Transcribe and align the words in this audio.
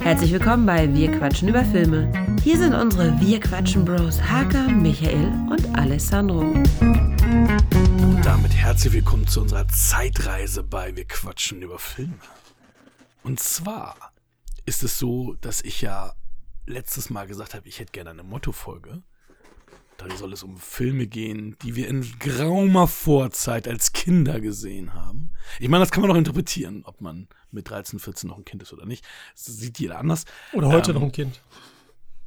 Herzlich 0.00 0.32
willkommen 0.32 0.66
bei 0.66 0.92
Wir 0.94 1.10
quatschen 1.12 1.48
über 1.48 1.64
Filme. 1.64 2.12
Hier 2.42 2.58
sind 2.58 2.74
unsere 2.74 3.18
Wir 3.20 3.40
quatschen 3.40 3.84
Bros 3.84 4.20
Hakan, 4.20 4.82
Michael 4.82 5.32
und 5.50 5.78
Alessandro. 5.78 6.40
Und 6.40 8.22
damit 8.22 8.54
herzlich 8.54 8.92
willkommen 8.92 9.26
zu 9.26 9.40
unserer 9.42 9.66
Zeitreise 9.68 10.62
bei 10.62 10.94
Wir 10.94 11.06
quatschen 11.06 11.62
über 11.62 11.78
Filme. 11.78 12.18
Und 13.22 13.40
zwar 13.40 14.12
ist 14.66 14.82
es 14.82 14.98
so, 14.98 15.34
dass 15.40 15.62
ich 15.62 15.80
ja 15.80 16.12
letztes 16.66 17.10
Mal 17.10 17.26
gesagt 17.26 17.54
habe, 17.54 17.66
ich 17.68 17.78
hätte 17.80 17.92
gerne 17.92 18.10
eine 18.10 18.22
Mottofolge. 18.22 19.02
Da 19.96 20.16
soll 20.16 20.32
es 20.32 20.42
um 20.42 20.56
Filme 20.58 21.06
gehen, 21.06 21.56
die 21.62 21.76
wir 21.76 21.88
in 21.88 22.04
graumer 22.18 22.86
Vorzeit 22.88 23.68
als 23.68 23.92
Kinder 23.92 24.40
gesehen 24.40 24.92
haben. 24.94 25.30
Ich 25.60 25.68
meine, 25.68 25.82
das 25.82 25.90
kann 25.92 26.02
man 26.02 26.10
auch 26.10 26.16
interpretieren, 26.16 26.82
ob 26.84 27.00
man 27.00 27.28
mit 27.50 27.70
13, 27.70 27.98
14 27.98 28.28
noch 28.28 28.36
ein 28.38 28.44
Kind 28.44 28.62
ist 28.62 28.72
oder 28.72 28.86
nicht. 28.86 29.04
Das 29.34 29.46
sieht 29.46 29.78
jeder 29.78 29.98
anders. 29.98 30.24
Oder 30.52 30.68
heute 30.68 30.90
Ähm, 30.90 30.96
noch 30.96 31.02
ein 31.04 31.12
Kind. 31.12 31.40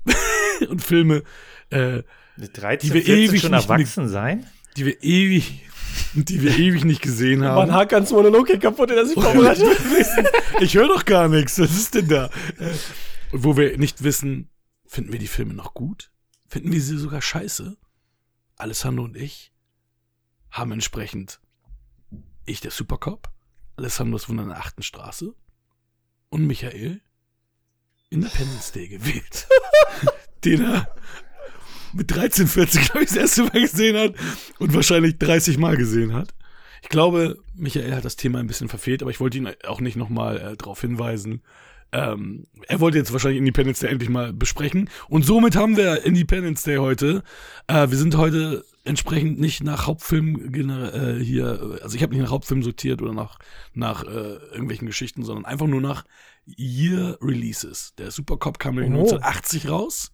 Und 0.70 0.81
Filme, 0.81 1.23
äh, 1.70 2.03
Mit 2.38 2.57
13, 2.59 2.90
Die 2.90 2.93
wir 2.95 3.02
14 3.03 3.23
ewig 3.30 3.41
schon 3.41 3.52
nicht 3.52 3.70
erwachsen 3.70 4.07
sein? 4.07 4.48
die 4.77 4.85
wir 4.85 5.04
ewig, 5.04 5.63
die 6.13 6.41
wir 6.41 6.57
ewig 6.57 6.85
nicht 6.85 7.02
gesehen 7.02 7.43
haben. 7.43 7.55
Mein 7.68 7.73
Hakans 7.73 8.12
Monolog 8.12 8.48
hier 8.48 8.59
kaputt, 8.59 8.91
er 8.91 9.05
sich 9.05 9.15
vorbereitet. 9.21 9.65
Ich 10.62 10.76
höre 10.76 10.88
doch 10.88 11.04
gar 11.04 11.27
nichts. 11.27 11.59
Was 11.59 11.71
ist 11.76 11.95
denn 11.95 12.07
da? 12.07 12.29
Und 13.31 13.43
wo 13.43 13.57
wir 13.57 13.77
nicht 13.77 14.04
wissen, 14.04 14.49
finden 14.85 15.12
wir 15.12 15.20
die 15.20 15.27
Filme 15.27 15.54
noch 15.55 15.73
gut? 15.73 16.12
Finden 16.47 16.71
wir 16.71 16.81
sie 16.81 16.97
sogar 16.97 17.21
scheiße? 17.21 17.77
Alessandro 18.55 19.05
und 19.05 19.15
ich 19.15 19.51
haben 20.49 20.71
entsprechend 20.71 21.39
ich 22.45 22.61
der 22.61 22.71
Supercop, 22.71 23.29
Alessandro 23.75 24.15
ist 24.15 24.29
Wunder 24.29 24.43
in 24.43 24.49
der 24.49 24.59
achten 24.59 24.81
Straße 24.81 25.35
und 26.29 26.47
Michael 26.47 27.01
Independence 28.09 28.71
Day 28.71 28.87
gewählt. 28.87 29.48
den 30.45 30.63
er 30.63 30.95
mit 31.93 32.13
13, 32.13 32.48
14, 32.48 32.84
glaube 32.84 33.04
ich, 33.04 33.09
das 33.09 33.17
erste 33.17 33.43
Mal 33.43 33.61
gesehen 33.61 33.98
hat 33.98 34.15
und 34.59 34.73
wahrscheinlich 34.73 35.17
30 35.17 35.57
Mal 35.57 35.77
gesehen 35.77 36.13
hat. 36.13 36.34
Ich 36.82 36.89
glaube, 36.89 37.39
Michael 37.54 37.95
hat 37.95 38.05
das 38.05 38.15
Thema 38.15 38.39
ein 38.39 38.48
bisschen 38.48 38.70
verfehlt, 38.70 39.01
aber 39.01 39.11
ich 39.11 39.20
wollte 39.20 39.37
ihn 39.37 39.49
auch 39.65 39.82
nicht 39.82 39.98
nochmal 39.98 40.37
äh, 40.37 40.57
darauf 40.57 40.82
hinweisen. 40.82 41.41
Ähm, 41.93 42.46
er 42.68 42.80
wollte 42.80 42.98
jetzt 42.98 43.13
wahrscheinlich 43.13 43.40
Independence 43.40 43.80
Day 43.80 43.90
endlich 43.90 44.10
mal 44.10 44.34
besprechen. 44.34 44.90
Und 45.07 45.24
somit 45.26 45.55
haben 45.55 45.77
wir 45.77 46.04
Independence 46.04 46.63
Day 46.63 46.77
heute. 46.77 47.24
Äh, 47.68 47.90
wir 47.90 47.98
sind 47.98 48.16
heute 48.18 48.66
entsprechend 48.84 49.40
nicht 49.40 49.63
nach 49.63 49.88
Hauptfilm 49.88 50.54
äh, 50.54 51.24
hier, 51.24 51.79
also 51.82 51.96
ich 51.96 52.04
habe 52.04 52.13
nicht 52.13 52.24
nach 52.24 52.32
Hauptfilm 52.32 52.62
sortiert 52.63 53.02
oder 53.02 53.13
nach, 53.13 53.40
nach 53.74 54.04
äh, 54.04 54.07
irgendwelchen 54.52 54.85
Geschichten, 54.88 55.24
sondern 55.24 55.46
einfach 55.46 55.68
nur 55.68 55.82
nach 55.82 56.04
Year 56.46 57.18
Releases. 57.21 57.94
Der 57.98 58.12
Supercop 58.12 58.60
kam 58.60 58.76
nämlich 58.76 58.91
Oh. 58.94 59.04
1980 59.04 59.70
raus. 59.70 60.12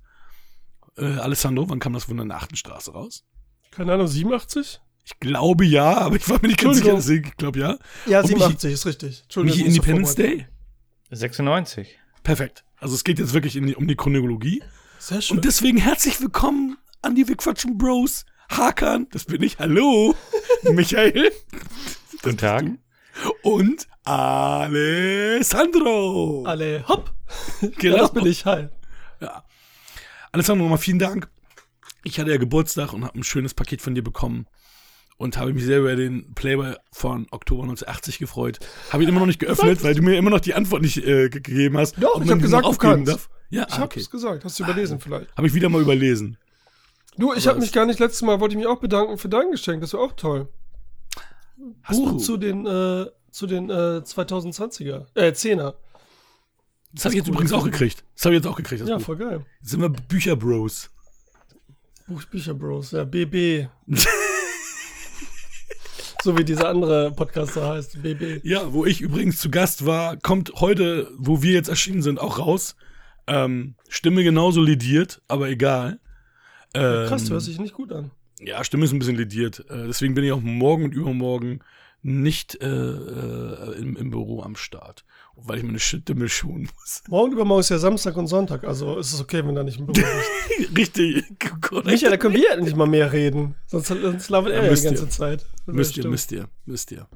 Äh, 0.98 1.06
Alessandro, 1.06 1.70
wann 1.70 1.80
kam 1.80 1.94
das 1.94 2.08
Wunder 2.10 2.24
in 2.24 2.30
der 2.30 2.38
achten 2.38 2.56
Straße 2.56 2.92
raus? 2.92 3.24
Keine 3.72 3.94
Ahnung, 3.94 4.08
87? 4.08 4.80
Ich 5.06 5.20
glaube 5.20 5.66
ja, 5.66 5.98
aber 5.98 6.16
ich 6.16 6.30
war 6.30 6.40
mir 6.42 6.48
nicht 6.50 6.62
ganz 6.62 6.78
sicher. 6.78 6.94
Deswegen- 6.96 7.28
Ich 7.28 7.38
glaube 7.38 7.60
ja. 7.60 7.78
Ja, 8.06 8.22
Und 8.22 8.28
87 8.28 8.74
ist 8.74 8.86
richtig. 8.86 9.22
Entschuldigung. 9.24 9.58
Michi 9.60 9.70
Independence. 9.70 10.16
Day? 10.16 10.48
96. 11.16 11.98
Perfekt. 12.24 12.64
Also 12.80 12.96
es 12.96 13.04
geht 13.04 13.20
jetzt 13.20 13.34
wirklich 13.34 13.56
in 13.56 13.68
die, 13.68 13.76
um 13.76 13.88
die 13.88 13.96
Chronologie. 13.96 14.64
Sehr 15.00 15.22
schön. 15.22 15.38
Und 15.38 15.46
deswegen 15.46 15.78
herzlich 15.78 16.20
willkommen 16.22 16.78
an 17.02 17.16
die 17.16 17.28
Wir 17.28 17.36
quatschen 17.36 17.78
Bros. 17.78 18.26
Hakan, 18.50 19.08
das 19.12 19.26
bin 19.26 19.42
ich. 19.44 19.60
Hallo. 19.60 20.16
Michael. 20.64 21.32
Guten 22.22 22.38
Tag. 22.38 22.66
Und 23.42 23.88
Alessandro. 24.04 24.84
Alle, 26.46 26.88
hopp. 26.88 27.14
Genau. 27.62 27.96
Ja, 27.98 28.02
das 28.02 28.14
bin 28.14 28.26
ich, 28.26 28.46
hi. 28.46 28.68
Alessandro, 30.32 30.64
nochmal 30.64 30.78
vielen 30.78 31.00
Dank. 31.00 31.30
Ich 32.04 32.20
hatte 32.20 32.32
ja 32.32 32.38
Geburtstag 32.38 32.94
und 32.94 33.06
habe 33.06 33.18
ein 33.18 33.24
schönes 33.24 33.54
Paket 33.54 33.82
von 33.82 33.96
dir 33.96 34.04
bekommen. 34.04 34.46
Und 35.18 35.38
habe 35.38 35.54
mich 35.54 35.64
sehr 35.64 35.80
über 35.80 35.96
den 35.96 36.34
Playboy 36.34 36.74
von 36.92 37.28
Oktober 37.32 37.64
1980 37.64 38.18
gefreut. 38.20 38.60
Habe 38.92 39.04
ihn 39.04 39.10
immer 39.10 39.20
noch 39.20 39.28
nicht 39.28 39.40
geöffnet, 39.40 39.84
weil 39.84 39.94
du 39.96 40.02
mir 40.02 40.18
immer 40.18 40.32
noch 40.32 40.40
die 40.42 40.54
Antwort 40.54 40.82
nicht 40.82 40.98
äh, 40.98 41.30
ge- 41.30 41.42
gegeben 41.42 41.78
hast. 41.78 41.96
Doch, 42.02 42.16
ich 42.20 42.26
man 42.26 42.30
hab 42.30 42.38
diesen 42.40 42.42
gesagt, 42.42 42.66
du 42.66 42.74
kannst. 42.78 43.30
Ja, 43.50 43.66
Ich 43.68 43.74
ah, 43.76 43.78
hab's 43.80 43.98
okay. 43.98 44.04
gesagt. 44.12 44.44
Hast 44.44 44.60
du 44.60 44.64
überlesen 44.64 45.00
vielleicht? 45.00 45.34
Habe 45.38 45.48
ich 45.48 45.54
wieder 45.54 45.70
mal 45.70 45.82
überlesen. 45.82 46.38
Du, 47.18 47.32
ich 47.34 47.48
habe 47.48 47.60
mich 47.60 47.72
gar 47.72 47.86
nicht, 47.86 48.00
letztes 48.00 48.24
Mal 48.24 48.40
wollte 48.40 48.54
ich 48.54 48.58
mich 48.58 48.66
auch 48.68 48.80
bedanken 48.80 49.18
für 49.20 49.30
dein 49.30 49.52
Geschenk. 49.52 49.82
Das 49.82 49.94
war 49.94 50.00
auch 50.02 50.14
toll. 50.14 50.50
Hast 51.84 51.98
Buch 52.00 52.14
du? 52.14 52.18
zu 52.18 52.38
den, 52.38 52.66
äh, 52.66 53.06
zu 53.30 53.46
den 53.46 53.70
äh, 53.70 54.02
2020er, 54.04 55.06
äh, 55.14 55.32
10er. 55.32 55.76
Das 56.92 57.06
habe 57.06 57.14
ich 57.14 57.20
jetzt 57.20 57.28
übrigens 57.28 57.54
auch 57.54 57.64
gekriegt. 57.64 58.04
Das 58.16 58.26
habe 58.26 58.36
ich 58.36 58.40
jetzt 58.44 58.48
auch 58.52 58.56
gekriegt. 58.58 58.82
Das 58.82 58.90
Ja, 58.90 58.98
Buch. 58.98 59.06
voll 59.06 59.18
geil. 59.18 59.46
Jetzt 59.62 59.70
sind 59.70 59.82
wir 59.82 59.90
Bücherbros. 59.90 60.90
Buch 62.08 62.24
Bücher 62.26 62.54
Bros, 62.54 62.92
ja, 62.92 63.04
BB. 63.06 63.68
so 66.24 66.38
wie 66.38 66.44
dieser 66.46 66.70
andere 66.70 67.12
Podcaster 67.12 67.68
heißt, 67.68 68.02
BB. 68.02 68.44
Ja, 68.44 68.72
wo 68.72 68.86
ich 68.86 69.02
übrigens 69.02 69.40
zu 69.40 69.52
Gast 69.52 69.86
war, 69.86 70.18
kommt 70.18 70.54
heute, 70.56 71.12
wo 71.18 71.42
wir 71.44 71.52
jetzt 71.52 71.70
erschienen 71.70 72.02
sind, 72.02 72.20
auch 72.20 72.40
raus. 72.40 72.76
Ähm, 73.28 73.76
Stimme 73.90 74.24
genauso 74.24 74.62
lidiert, 74.62 75.22
aber 75.28 75.50
egal. 75.50 76.00
Ähm, 76.74 77.08
Krass, 77.08 77.26
du 77.26 77.34
hörst 77.34 77.48
dich 77.48 77.60
nicht 77.60 77.74
gut 77.74 77.92
an. 77.92 78.12
Ja, 78.40 78.64
Stimme 78.64 78.86
ist 78.86 78.94
ein 78.94 79.00
bisschen 79.00 79.18
lidiert. 79.18 79.66
Äh, 79.70 79.88
deswegen 79.88 80.16
bin 80.16 80.24
ich 80.24 80.32
auch 80.32 80.42
morgen 80.42 80.86
und 80.86 80.94
übermorgen 80.94 81.60
nicht 82.02 82.62
äh, 82.62 82.68
äh, 82.68 83.78
im, 83.78 83.96
im 83.96 84.10
Büro 84.10 84.42
am 84.42 84.56
Start. 84.56 85.06
Weil 85.36 85.58
ich 85.58 85.64
meine 85.64 85.80
Stimme 85.80 86.30
schonen 86.30 86.70
muss. 86.80 87.04
Morgen 87.10 87.34
übermorgen 87.34 87.62
ist 87.62 87.70
ja 87.70 87.78
Samstag 87.78 88.16
und 88.16 88.28
Sonntag, 88.28 88.64
also 88.64 88.98
ist 88.98 89.14
es 89.14 89.20
okay, 89.20 89.46
wenn 89.46 89.56
du 89.56 89.64
nicht 89.64 89.80
im 89.80 89.88
Büro 89.88 90.00
bist. 90.00 90.78
Richtig. 90.78 91.26
korrekt. 91.62 91.88
Michael, 91.88 92.12
da 92.12 92.18
können 92.18 92.36
wir 92.36 92.44
ja 92.44 92.56
nicht 92.56 92.76
mal 92.76 92.88
mehr 92.88 93.12
reden. 93.12 93.56
Sonst, 93.66 93.88
sonst 93.88 94.30
labert 94.30 94.54
er 94.54 94.64
Ja, 94.64 94.70
ja, 94.70 94.74
die 94.76 94.82
ganze 94.82 95.04
ihr. 95.04 95.10
Zeit. 95.10 95.46
Müsst 95.66 95.98
ihr, 95.98 96.08
müsst 96.08 96.32
ihr, 96.32 96.48
müsst 96.66 96.92
ihr. 96.92 97.08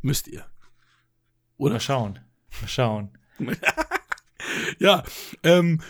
Müsst 0.00 0.28
ihr. 0.28 0.44
Mal 1.58 1.80
schauen. 1.80 2.20
Mal 2.60 2.68
schauen. 2.68 3.10
Ja, 4.78 5.02
ähm, 5.42 5.80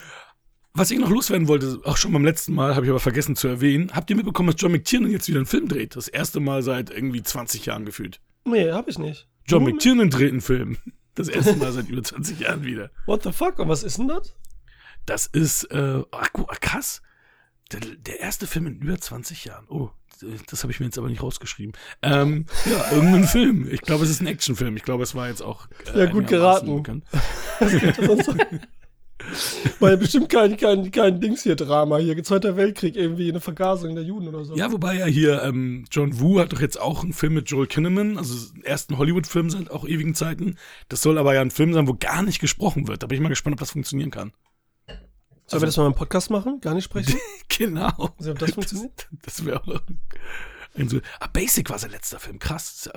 was 0.75 0.91
ich 0.91 0.99
noch 0.99 1.11
loswerden 1.11 1.49
wollte, 1.49 1.81
auch 1.85 1.97
schon 1.97 2.12
beim 2.12 2.25
letzten 2.25 2.55
Mal, 2.55 2.75
habe 2.75 2.87
ich 2.87 2.91
aber 2.91 3.00
vergessen 3.00 3.37
zu 3.37 3.49
erwähnen. 3.49 3.91
Habt 3.95 4.11
ihr 4.11 4.17
mitbekommen, 4.17 4.50
dass 4.50 4.61
John 4.61 4.73
McTiernan 4.73 5.11
jetzt 5.11 5.29
wieder 5.29 5.39
einen 5.39 5.47
Film 5.47 5.69
dreht? 5.69 5.97
Das 5.97 6.09
erste 6.09 6.41
Mal 6.41 6.62
seit 6.62 6.91
irgendwie 6.91 7.23
20 7.23 7.67
Jahren 7.67 7.85
gefühlt. 7.85 8.21
Nee, 8.45 8.71
hab 8.71 8.89
ich 8.89 8.99
nicht. 8.99 9.29
John? 9.47 9.65
McTiernan 9.65 10.11
dreht 10.11 10.33
einen 10.33 10.41
Film. 10.41 10.79
Das 11.19 11.29
erste 11.29 11.56
Mal 11.56 11.73
seit 11.73 11.89
über 11.89 12.03
20 12.03 12.39
Jahren 12.39 12.65
wieder. 12.65 12.91
What 13.06 13.23
the 13.25 13.33
fuck? 13.33 13.59
Und 13.59 13.69
was 13.69 13.83
ist 13.83 13.99
denn 13.99 14.09
das? 14.09 14.34
Das 15.05 15.27
ist, 15.27 15.65
äh, 15.65 16.03
ach, 16.12 16.31
krass. 16.61 17.03
Der, 17.73 17.81
der 17.81 18.21
erste 18.21 18.47
Film 18.47 18.67
in 18.67 18.79
über 18.81 18.99
20 18.99 19.45
Jahren. 19.45 19.67
Oh, 19.69 19.91
das 20.51 20.62
habe 20.62 20.73
ich 20.73 20.81
mir 20.81 20.87
jetzt 20.87 20.99
aber 20.99 21.09
nicht 21.09 21.23
rausgeschrieben. 21.23 21.73
Ähm, 22.03 22.47
ja, 22.65 22.93
irgendein 22.93 23.25
Film. 23.25 23.69
Ich 23.71 23.83
glaube, 23.83 24.05
es 24.05 24.11
ist 24.11 24.21
ein 24.21 24.27
Actionfilm. 24.27 24.77
Ich 24.77 24.84
glaube, 24.84 25.03
es 25.03 25.15
war 25.15 25.29
jetzt 25.29 25.43
auch. 25.43 25.69
Äh, 25.93 25.99
Ja, 26.05 26.06
gut 26.06 26.27
geraten. 26.29 27.03
War 29.81 29.91
ja 29.91 29.97
bestimmt 29.97 30.29
kein, 30.29 30.56
kein, 30.56 30.91
kein 30.91 31.21
Dings 31.21 31.43
hier 31.43 31.56
Drama. 31.56 31.99
Hier 31.99 32.23
Zweiter 32.23 32.56
Weltkrieg, 32.56 32.97
irgendwie 32.97 33.29
eine 33.29 33.41
Vergasung 33.41 33.95
der 33.95 34.05
Juden 34.05 34.29
oder 34.29 34.45
so. 34.45 34.56
Ja, 34.56 34.71
wobei 34.73 34.97
ja 34.97 35.06
hier 35.06 35.43
ähm, 35.43 35.84
John 35.91 36.21
Woo 36.21 36.39
hat 36.39 36.53
doch 36.53 36.61
jetzt 36.61 36.81
auch 36.81 37.03
einen 37.03 37.12
Film 37.12 37.34
mit 37.34 37.51
Joel 37.51 37.67
Kinnaman, 37.67 38.17
also 38.19 38.53
den 38.53 38.65
ersten 38.65 38.99
Hollywood-Film 38.99 39.51
seit 39.51 39.71
auch 39.71 39.87
ewigen 39.87 40.15
Zeiten. 40.15 40.56
Das 40.89 41.03
soll 41.03 41.19
aber 41.19 41.34
ja 41.34 41.41
ein 41.41 41.51
Film 41.51 41.73
sein, 41.73 41.89
wo 41.89 41.95
gar 41.95 42.23
nicht 42.23 42.41
gesprochen 42.41 42.89
wird. 42.89 43.03
Da 43.03 43.06
bin 43.06 43.17
ich 43.17 43.23
mal 43.23 43.29
gespannt, 43.29 43.55
ob 43.55 43.61
das 43.61 43.73
funktionieren 43.73 44.11
kann. 44.11 44.33
Sollen 45.47 45.62
wir 45.62 45.67
das 45.67 45.77
mal 45.79 45.87
im 45.87 45.95
Podcast 45.95 46.31
machen? 46.31 46.61
Gar 46.61 46.75
nicht 46.75 46.85
sprechen? 46.85 47.19
Genau. 47.49 48.15
Also, 48.19 48.31
ob 48.31 48.39
das 48.39 48.53
funktioniert? 48.53 49.09
Das, 49.23 49.37
das 49.37 49.45
wäre 49.45 49.61
auch 49.61 49.81
ein 50.77 50.89
so. 50.89 51.00
Ah, 51.19 51.27
Basic 51.27 51.69
war 51.71 51.79
sein 51.79 51.91
letzter 51.91 52.21
Film. 52.21 52.39
Krass. 52.39 52.89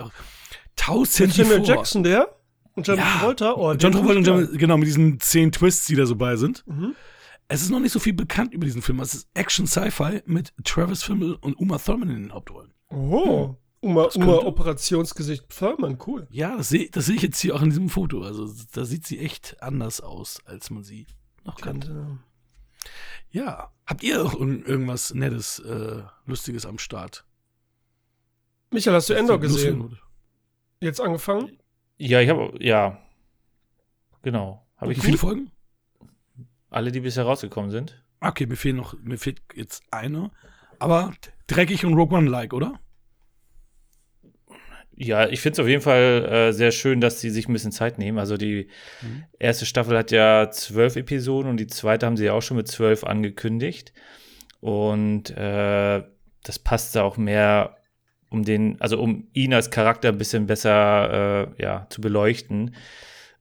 Tausend 0.76 1.34
Samuel 1.34 1.64
Jackson, 1.64 2.04
der? 2.04 2.36
Und 2.76 2.88
John 2.88 2.98
Ja. 2.98 3.04
Travolta? 3.18 3.54
Oh, 3.54 3.74
John 3.74 3.92
Travolta 3.92 4.18
und 4.20 4.26
John, 4.26 4.58
genau, 4.58 4.78
mit 4.78 4.88
diesen 4.88 5.20
zehn 5.20 5.52
Twists, 5.52 5.86
die 5.88 5.96
da 5.96 6.06
so 6.06 6.16
bei 6.16 6.36
sind. 6.38 6.64
Mhm. 6.68 6.96
Es 7.48 7.62
ist 7.62 7.70
noch 7.70 7.80
nicht 7.82 7.92
so 7.92 8.00
viel 8.00 8.14
bekannt 8.14 8.54
über 8.54 8.66
diesen 8.66 8.82
Film. 8.82 9.00
Es 9.02 9.14
ist 9.14 9.28
Action-Sci-Fi 9.34 10.22
mit 10.26 10.54
Travis 10.64 11.04
Fimmel 11.04 11.34
und 11.36 11.60
Uma 11.60 11.78
Thurman 11.80 12.10
in 12.10 12.24
den 12.24 12.34
Hauptrollen. 12.34 12.74
Oh. 12.90 13.56
Uma, 13.82 14.04
Das 14.06 14.16
Uma 14.16 14.26
könnte- 14.28 14.46
Operationsgesicht 14.46 15.50
Thurman, 15.50 15.98
cool. 16.08 16.28
Ja, 16.32 16.56
das 16.56 16.70
sehe 16.70 16.90
das 16.92 17.08
seh 17.08 17.16
ich 17.16 17.24
jetzt 17.24 17.40
hier 17.42 17.56
auch 17.56 17.62
in 17.62 17.70
diesem 17.72 17.90
Foto. 17.90 18.22
Also 18.22 18.50
da 18.74 18.86
sieht 18.86 19.06
sie 19.06 19.20
echt 19.20 19.62
anders 19.62 20.00
aus, 20.00 20.40
als 20.46 20.70
man 20.70 20.84
sie 20.84 21.08
noch 21.44 21.58
kannte. 21.60 22.20
Ja. 23.32 23.72
Habt 23.86 24.04
ihr 24.04 24.24
auch 24.24 24.36
irg- 24.36 24.66
irgendwas 24.66 25.14
Nettes, 25.14 25.60
äh, 25.60 26.04
Lustiges 26.26 26.66
am 26.66 26.78
Start? 26.78 27.26
Michael, 28.70 28.96
hast 28.96 29.10
du 29.10 29.14
Endor 29.14 29.40
gesehen? 29.40 29.98
Jetzt 30.80 31.02
angefangen? 31.02 31.58
Ja, 32.04 32.20
ich 32.20 32.30
habe, 32.30 32.52
ja. 32.60 32.98
Genau. 34.24 34.66
Wie 34.82 34.92
ich 34.94 35.02
viele 35.02 35.20
Folgen? 35.20 35.52
alle, 36.72 36.92
die 36.92 37.02
bisher 37.02 37.26
rausgekommen 37.26 37.70
sind? 37.70 38.04
Okay, 38.22 38.48
mir 38.48 38.56
fehlen 38.56 38.78
noch, 38.78 38.96
mir 39.04 39.18
fehlt 39.20 39.42
jetzt 39.54 39.84
eine. 39.92 40.32
Aber 40.80 41.14
dreckig 41.46 41.86
und 41.86 41.94
Rogue 41.94 42.18
One 42.18 42.28
like, 42.30 42.54
oder? 42.54 42.80
Ja, 44.96 45.28
ich 45.28 45.42
finde 45.42 45.54
es 45.54 45.60
auf 45.60 45.68
jeden 45.68 45.82
Fall 45.84 46.26
äh, 46.26 46.54
sehr 46.54 46.72
schön, 46.72 47.02
dass 47.02 47.22
sie 47.22 47.30
sich 47.30 47.48
ein 47.48 47.54
bisschen 47.54 47.72
Zeit 47.72 48.00
nehmen. 48.00 48.18
Also 48.18 48.36
die 48.36 48.70
Mhm. 49.02 49.24
erste 49.38 49.66
Staffel 49.68 49.96
hat 49.98 50.12
ja 50.12 50.50
zwölf 50.50 50.96
Episoden 50.96 51.50
und 51.52 51.58
die 51.58 51.68
zweite 51.68 52.08
haben 52.08 52.18
sie 52.18 52.26
ja 52.26 52.34
auch 52.34 52.42
schon 52.42 52.58
mit 52.58 52.68
zwölf 52.68 53.04
angekündigt. 53.04 53.94
Und 54.60 55.30
äh, 55.32 56.04
das 56.44 56.58
passt 56.60 56.96
da 56.96 57.04
auch 57.04 57.18
mehr, 57.18 57.78
um 58.32 58.44
den, 58.44 58.80
also 58.80 59.00
um 59.00 59.28
ihn 59.34 59.54
als 59.54 59.70
Charakter 59.70 60.10
ein 60.10 60.18
bisschen 60.18 60.48
besser 60.48 61.48
äh, 61.58 61.62
ja, 61.62 61.86
zu 61.90 62.02
beleuchten. 62.02 62.74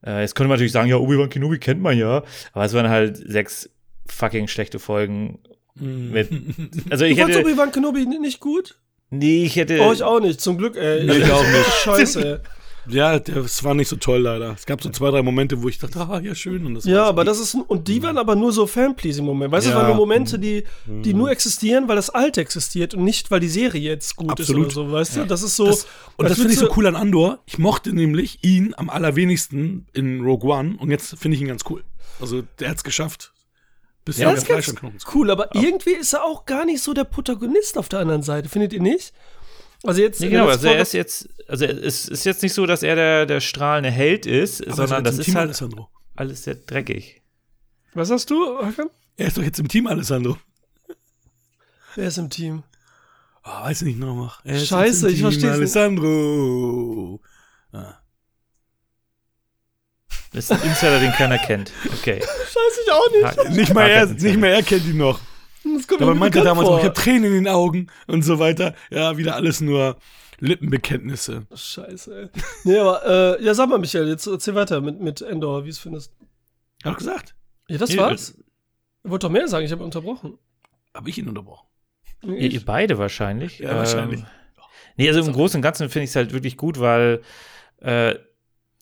Äh, 0.04 0.20
jetzt 0.20 0.34
könnte 0.34 0.48
man 0.48 0.56
natürlich 0.56 0.72
sagen, 0.72 0.88
ja, 0.88 0.96
Obi-Wan 0.96 1.30
Kenobi 1.30 1.58
kennt 1.58 1.80
man 1.80 1.96
ja, 1.96 2.22
aber 2.52 2.64
es 2.64 2.74
waren 2.74 2.88
halt 2.90 3.16
sechs 3.16 3.70
fucking 4.06 4.48
schlechte 4.48 4.78
Folgen 4.78 5.38
mit. 5.76 6.28
Also 6.90 7.04
Du 7.04 7.10
ich 7.10 7.18
fandst 7.18 7.38
hätte. 7.38 7.46
Obi-Wan 7.46 7.72
Kenobi 7.72 8.04
nicht 8.04 8.40
gut? 8.40 8.78
Nee, 9.10 9.44
ich 9.44 9.56
hätte. 9.56 9.80
Oh, 9.80 9.92
ich 9.92 10.02
auch 10.02 10.20
nicht. 10.20 10.40
Zum 10.40 10.58
Glück, 10.58 10.76
ey. 10.76 11.00
Ich 11.10 11.30
auch 11.30 11.42
nicht. 11.42 11.66
Scheiße. 11.84 12.42
Ja, 12.92 13.18
das 13.18 13.64
war 13.64 13.74
nicht 13.74 13.88
so 13.88 13.96
toll 13.96 14.20
leider. 14.20 14.52
Es 14.52 14.66
gab 14.66 14.82
so 14.82 14.90
zwei, 14.90 15.10
drei 15.10 15.22
Momente, 15.22 15.62
wo 15.62 15.68
ich 15.68 15.78
dachte, 15.78 16.00
ah, 16.00 16.20
ja, 16.20 16.34
schön. 16.34 16.66
Und 16.66 16.74
das 16.74 16.84
Ja, 16.84 17.04
aber 17.04 17.24
das 17.24 17.38
ist, 17.40 17.54
und 17.54 17.88
die 17.88 18.02
waren 18.02 18.18
aber 18.18 18.36
nur 18.36 18.52
so 18.52 18.66
Fanpleasing-Momente. 18.66 19.52
Weißt 19.52 19.66
du, 19.66 19.70
das 19.70 19.76
Ja. 19.76 19.82
waren 19.82 19.96
nur 19.96 20.06
Momente, 20.06 20.38
die, 20.38 20.64
die 20.86 21.14
nur 21.14 21.30
existieren, 21.30 21.88
weil 21.88 21.96
das 21.96 22.10
Alte 22.10 22.40
existiert 22.40 22.94
und 22.94 23.04
nicht, 23.04 23.30
weil 23.30 23.40
die 23.40 23.48
Serie 23.48 23.80
jetzt 23.80 24.16
gut 24.16 24.30
Absolut. 24.30 24.68
ist 24.68 24.76
oder 24.76 24.86
so, 24.88 24.92
weißt 24.92 25.16
du? 25.16 25.24
Das 25.26 25.42
ist 25.42 25.56
so. 25.56 25.66
Das, 25.66 25.86
und 26.16 26.28
das, 26.28 26.38
finde 26.38 26.52
ich 26.52 26.58
so 26.58 26.68
cool 26.76 26.86
an 26.86 26.96
Andor. 26.96 27.38
Ich 27.46 27.58
mochte 27.58 27.92
nämlich 27.92 28.38
ihn 28.42 28.74
am 28.76 28.90
allerwenigsten 28.90 29.86
in 29.92 30.20
Rogue 30.22 30.50
One 30.50 30.76
und 30.78 30.90
jetzt 30.90 31.18
finde 31.18 31.36
ich 31.36 31.40
ihn 31.40 31.48
ganz 31.48 31.62
cool. 31.70 31.84
Also 32.20 32.42
der 32.58 32.70
hat's 32.70 32.84
geschafft. 32.84 33.32
Bis 34.04 34.16
Ja, 34.16 34.28
ja, 34.28 34.34
das 34.34 34.44
ist 34.44 34.80
ganz 34.80 35.04
cool, 35.14 35.30
aber 35.30 35.54
irgendwie 35.54 35.92
ist 35.92 36.14
er 36.14 36.24
auch 36.24 36.46
gar 36.46 36.64
nicht 36.64 36.82
so 36.82 36.94
der 36.94 37.04
Protagonist 37.04 37.76
auf 37.76 37.88
der 37.90 38.00
anderen 38.00 38.22
Seite, 38.22 38.48
findet 38.48 38.72
ihr 38.72 38.80
nicht? 38.80 39.12
Also 39.82 40.02
jetzt. 40.02 40.20
Nee, 40.20 40.28
genau, 40.28 40.46
letzten 40.46 40.66
also 40.66 40.76
er 40.76 40.82
ist 40.82 40.92
jetzt, 40.92 41.28
also 41.48 41.64
es 41.64 42.06
ist 42.08 42.24
jetzt 42.24 42.42
nicht 42.42 42.52
so, 42.52 42.66
dass 42.66 42.82
er 42.82 42.94
der, 42.96 43.26
der 43.26 43.40
strahlende 43.40 43.90
Held 43.90 44.26
ist, 44.26 44.66
Aber 44.66 44.76
sondern 44.76 45.00
er 45.00 45.02
das 45.02 45.18
ist 45.18 45.24
Team 45.26 45.34
halt 45.36 45.46
Alessandro. 45.48 45.88
alles 46.16 46.44
sehr 46.44 46.54
dreckig. 46.56 47.22
Was 47.94 48.10
hast 48.10 48.28
du, 48.30 48.58
Hakan? 48.58 48.90
Er 49.16 49.26
ist 49.28 49.36
doch 49.38 49.42
jetzt 49.42 49.58
im 49.58 49.68
Team 49.68 49.86
Alessandro. 49.86 50.36
Wer 51.96 52.08
ist 52.08 52.18
im 52.18 52.30
Team? 52.30 52.62
Oh, 53.42 53.62
weiß 53.64 53.82
nicht 53.82 53.98
noch. 53.98 54.44
Er 54.44 54.56
ist 54.56 54.68
Scheiße, 54.68 55.10
ich 55.10 55.22
nicht. 55.22 55.44
Alessandro. 55.44 57.20
Ah. 57.72 57.94
Das 60.32 60.44
ist 60.44 60.52
ein 60.52 60.62
Insider, 60.62 61.00
den 61.00 61.12
keiner 61.12 61.38
kennt. 61.38 61.72
Okay. 61.98 62.20
Scheiße, 62.22 62.80
ich 62.84 62.92
auch 62.92 63.10
nicht. 63.10 63.24
Ha- 63.24 63.48
Nicht 63.50 63.74
mal 63.74 63.88
er, 63.88 64.06
nicht 64.06 64.38
mal 64.38 64.48
er 64.48 64.62
kennt 64.62 64.84
ihn 64.86 64.98
noch. 64.98 65.18
Das 65.80 65.88
kommt 65.88 66.02
Aber 66.02 66.12
mir 66.14 66.20
meinte 66.20 66.42
damals 66.42 66.68
auch, 66.68 66.72
vor. 66.72 66.78
ich 66.78 66.84
habe 66.84 66.94
Tränen 66.94 67.24
in 67.24 67.44
den 67.44 67.48
Augen 67.48 67.86
und 68.06 68.22
so 68.22 68.38
weiter. 68.38 68.74
Ja, 68.90 69.16
wieder 69.16 69.34
alles 69.34 69.60
nur 69.60 69.96
Lippenbekenntnisse. 70.40 71.46
Scheiße, 71.54 72.22
ey. 72.22 72.42
Nee, 72.64 72.78
aber, 72.78 73.38
äh, 73.38 73.44
ja, 73.44 73.54
sag 73.54 73.68
mal, 73.68 73.78
Michael, 73.78 74.08
jetzt 74.08 74.26
erzähl 74.26 74.54
weiter 74.54 74.80
mit, 74.80 75.00
mit 75.00 75.22
Endor, 75.22 75.64
wie 75.64 75.70
es 75.70 75.78
findest. 75.78 76.12
Hab 76.84 76.92
ich 76.92 76.98
gesagt. 76.98 77.34
Ja, 77.68 77.78
das 77.78 77.90
Nee, 77.90 77.98
war's. 77.98 78.34
Ihr 79.04 79.10
wollt 79.10 79.22
doch 79.22 79.30
mehr 79.30 79.48
sagen, 79.48 79.64
ich 79.64 79.72
habe 79.72 79.84
unterbrochen. 79.84 80.38
Habe 80.94 81.08
ich 81.08 81.18
ihn 81.18 81.28
unterbrochen. 81.28 81.66
Ihr, 82.22 82.50
ihr 82.50 82.64
beide 82.64 82.98
wahrscheinlich. 82.98 83.60
Ja, 83.60 83.76
wahrscheinlich. 83.76 84.20
Ähm, 84.20 84.26
nee, 84.96 85.08
also 85.08 85.20
im 85.20 85.32
Großen 85.32 85.58
und 85.58 85.62
Ganzen 85.62 85.88
finde 85.88 86.04
ich 86.04 86.10
es 86.10 86.16
halt 86.16 86.32
wirklich 86.32 86.56
gut, 86.56 86.78
weil 86.80 87.22
äh, 87.78 88.16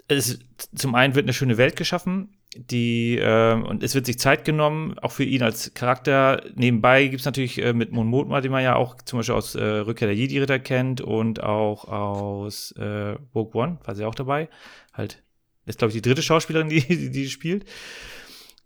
es 0.08 0.38
zum 0.74 0.94
einen 0.94 1.14
wird 1.14 1.24
eine 1.24 1.32
schöne 1.34 1.56
Welt 1.58 1.76
geschaffen, 1.76 2.37
die 2.58 3.18
ähm, 3.20 3.64
und 3.64 3.82
es 3.82 3.94
wird 3.94 4.06
sich 4.06 4.18
Zeit 4.18 4.44
genommen, 4.44 4.98
auch 4.98 5.12
für 5.12 5.24
ihn 5.24 5.42
als 5.42 5.72
Charakter. 5.74 6.42
Nebenbei 6.54 7.06
gibt 7.06 7.20
es 7.20 7.26
natürlich 7.26 7.62
äh, 7.62 7.72
mit 7.72 7.92
Mon 7.92 8.08
Mothma, 8.08 8.40
den 8.40 8.50
man 8.50 8.62
ja 8.62 8.74
auch 8.74 8.96
zum 9.02 9.20
Beispiel 9.20 9.34
aus 9.34 9.54
äh, 9.54 9.62
Rückkehr 9.62 10.08
der 10.08 10.16
Jedi-Ritter 10.16 10.58
kennt 10.58 11.00
und 11.00 11.42
auch 11.42 11.84
aus 11.86 12.72
äh, 12.72 13.16
Rogue 13.34 13.54
One, 13.54 13.78
war 13.84 13.94
sie 13.94 14.04
auch 14.04 14.14
dabei. 14.14 14.48
Halt, 14.92 15.22
ist, 15.66 15.78
glaube 15.78 15.90
ich, 15.90 15.94
die 15.94 16.08
dritte 16.08 16.22
Schauspielerin, 16.22 16.68
die, 16.70 16.80
die, 16.80 17.10
die 17.10 17.28
spielt. 17.28 17.64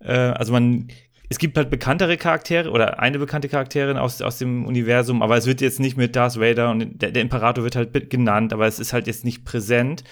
Äh, 0.01 0.13
also 0.13 0.53
man 0.53 0.89
es 1.29 1.39
gibt 1.39 1.57
halt 1.57 1.71
bekanntere 1.71 2.19
Charaktere 2.19 2.71
oder 2.71 3.01
eine 3.01 3.19
bekannte 3.19 3.49
Charakterin 3.49 3.97
aus, 3.97 4.21
aus 4.21 4.37
dem 4.37 4.67
Universum, 4.67 5.23
aber 5.23 5.39
es 5.39 5.47
wird 5.47 5.63
jetzt 5.63 5.81
nicht 5.81 5.97
mit 5.97 6.15
Darth 6.15 6.39
Vader 6.39 6.71
und 6.71 7.01
der, 7.01 7.11
der 7.11 7.23
Imperator 7.23 7.65
wird 7.65 7.75
halt 7.75 8.11
genannt, 8.11 8.53
aber 8.53 8.67
es 8.67 8.79
ist 8.79 8.93
halt 8.93 9.07
jetzt 9.07 9.25
nicht 9.25 9.43
präsent 9.43 10.05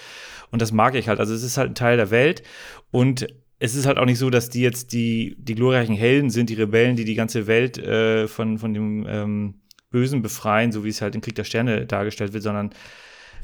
und 0.49 0.63
das 0.63 0.71
mag 0.71 0.95
ich 0.95 1.07
halt. 1.07 1.19
Also 1.19 1.35
es 1.35 1.43
ist 1.43 1.57
halt 1.57 1.71
ein 1.71 1.75
Teil 1.75 1.97
der 1.97 2.09
Welt 2.09 2.41
und 2.89 3.27
es 3.63 3.75
ist 3.75 3.85
halt 3.85 3.99
auch 3.99 4.05
nicht 4.05 4.17
so, 4.17 4.31
dass 4.31 4.49
die 4.49 4.61
jetzt 4.61 4.91
die, 4.91 5.35
die 5.37 5.53
glorreichen 5.53 5.95
Helden 5.95 6.31
sind, 6.31 6.49
die 6.49 6.55
Rebellen, 6.55 6.95
die 6.95 7.05
die 7.05 7.13
ganze 7.13 7.45
Welt 7.45 7.77
äh, 7.77 8.27
von, 8.27 8.57
von 8.57 8.73
dem 8.73 9.05
ähm, 9.07 9.61
Bösen 9.91 10.23
befreien, 10.23 10.71
so 10.71 10.83
wie 10.83 10.89
es 10.89 10.99
halt 11.01 11.13
im 11.13 11.21
Krieg 11.21 11.35
der 11.35 11.43
Sterne 11.43 11.85
dargestellt 11.85 12.33
wird, 12.33 12.41
sondern 12.41 12.71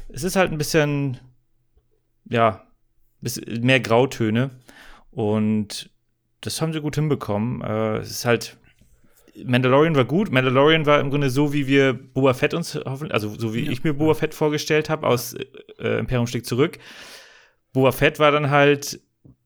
es 0.08 0.24
ist 0.24 0.34
halt 0.34 0.50
ein 0.50 0.58
bisschen, 0.58 1.18
ja, 2.28 2.64
bisschen 3.20 3.64
mehr 3.64 3.78
Grautöne 3.78 4.50
und 5.12 5.88
das 6.40 6.60
haben 6.60 6.72
sie 6.72 6.80
gut 6.80 6.96
hinbekommen. 6.96 7.62
Äh, 7.62 7.98
es 7.98 8.10
ist 8.10 8.24
halt. 8.24 8.58
Mandalorian 9.44 9.94
war 9.94 10.04
gut. 10.04 10.32
Mandalorian 10.32 10.84
war 10.84 10.98
im 10.98 11.10
Grunde 11.10 11.30
so, 11.30 11.52
wie 11.52 11.68
wir 11.68 11.92
Boba 11.92 12.34
Fett 12.34 12.54
uns 12.54 12.74
hoffen, 12.74 13.12
also 13.12 13.32
so 13.38 13.54
wie 13.54 13.66
Ja. 13.66 13.70
ich 13.70 13.84
mir 13.84 13.94
Boba 13.94 14.14
Fett 14.14 14.34
vorgestellt 14.34 14.90
habe 14.90 15.06
aus 15.06 15.34
äh, 15.78 15.98
Imperium 16.00 16.26
schlägt 16.26 16.46
zurück. 16.46 16.78
Boba 17.72 17.92
Fett 17.92 18.18
war 18.18 18.32
dann 18.32 18.50
halt 18.50 19.00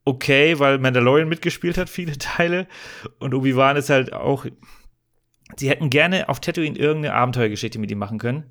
okay, 0.05 0.59
weil 0.59 0.79
Mandalorian 0.79 1.29
mitgespielt 1.29 1.79
hat, 1.79 1.89
viele 1.89 2.17
Teile. 2.19 2.67
Und 3.19 3.35
Obi-Wan 3.35 3.77
ist 3.77 3.91
halt 3.91 4.13
auch. 4.13 4.47
Sie 5.57 5.69
hätten 5.69 5.91
gerne 5.91 6.29
auf 6.29 6.41
Tatooine 6.41 6.79
irgendeine 6.79 7.15
Abenteuergeschichte 7.15 7.79
mit 7.79 7.91
ihm 7.91 7.99
machen 7.99 8.19
können, 8.19 8.45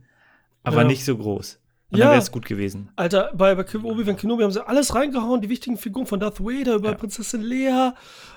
aber 0.63 0.81
Ja. 0.81 0.87
nicht 0.87 1.03
so 1.03 1.17
groß. 1.17 1.59
Und 1.89 1.97
Ja. 1.97 2.05
dann 2.05 2.11
wäre 2.13 2.21
es 2.21 2.31
gut 2.31 2.45
gewesen. 2.45 2.91
Alter, 2.95 3.31
bei, 3.33 3.53
bei 3.55 3.63
Obi-Wan 3.63 4.15
Kenobi 4.17 4.43
haben 4.43 4.51
sie 4.51 4.65
alles 4.65 4.93
reingehauen, 4.95 5.41
die 5.41 5.49
wichtigen 5.49 5.77
Figuren 5.77 6.05
von 6.05 6.19
Darth 6.19 6.39
Vader 6.39 6.75
über 6.75 6.91
Ja. 6.91 6.95
Prinzessin 6.95 7.41
Lea, 7.41 7.91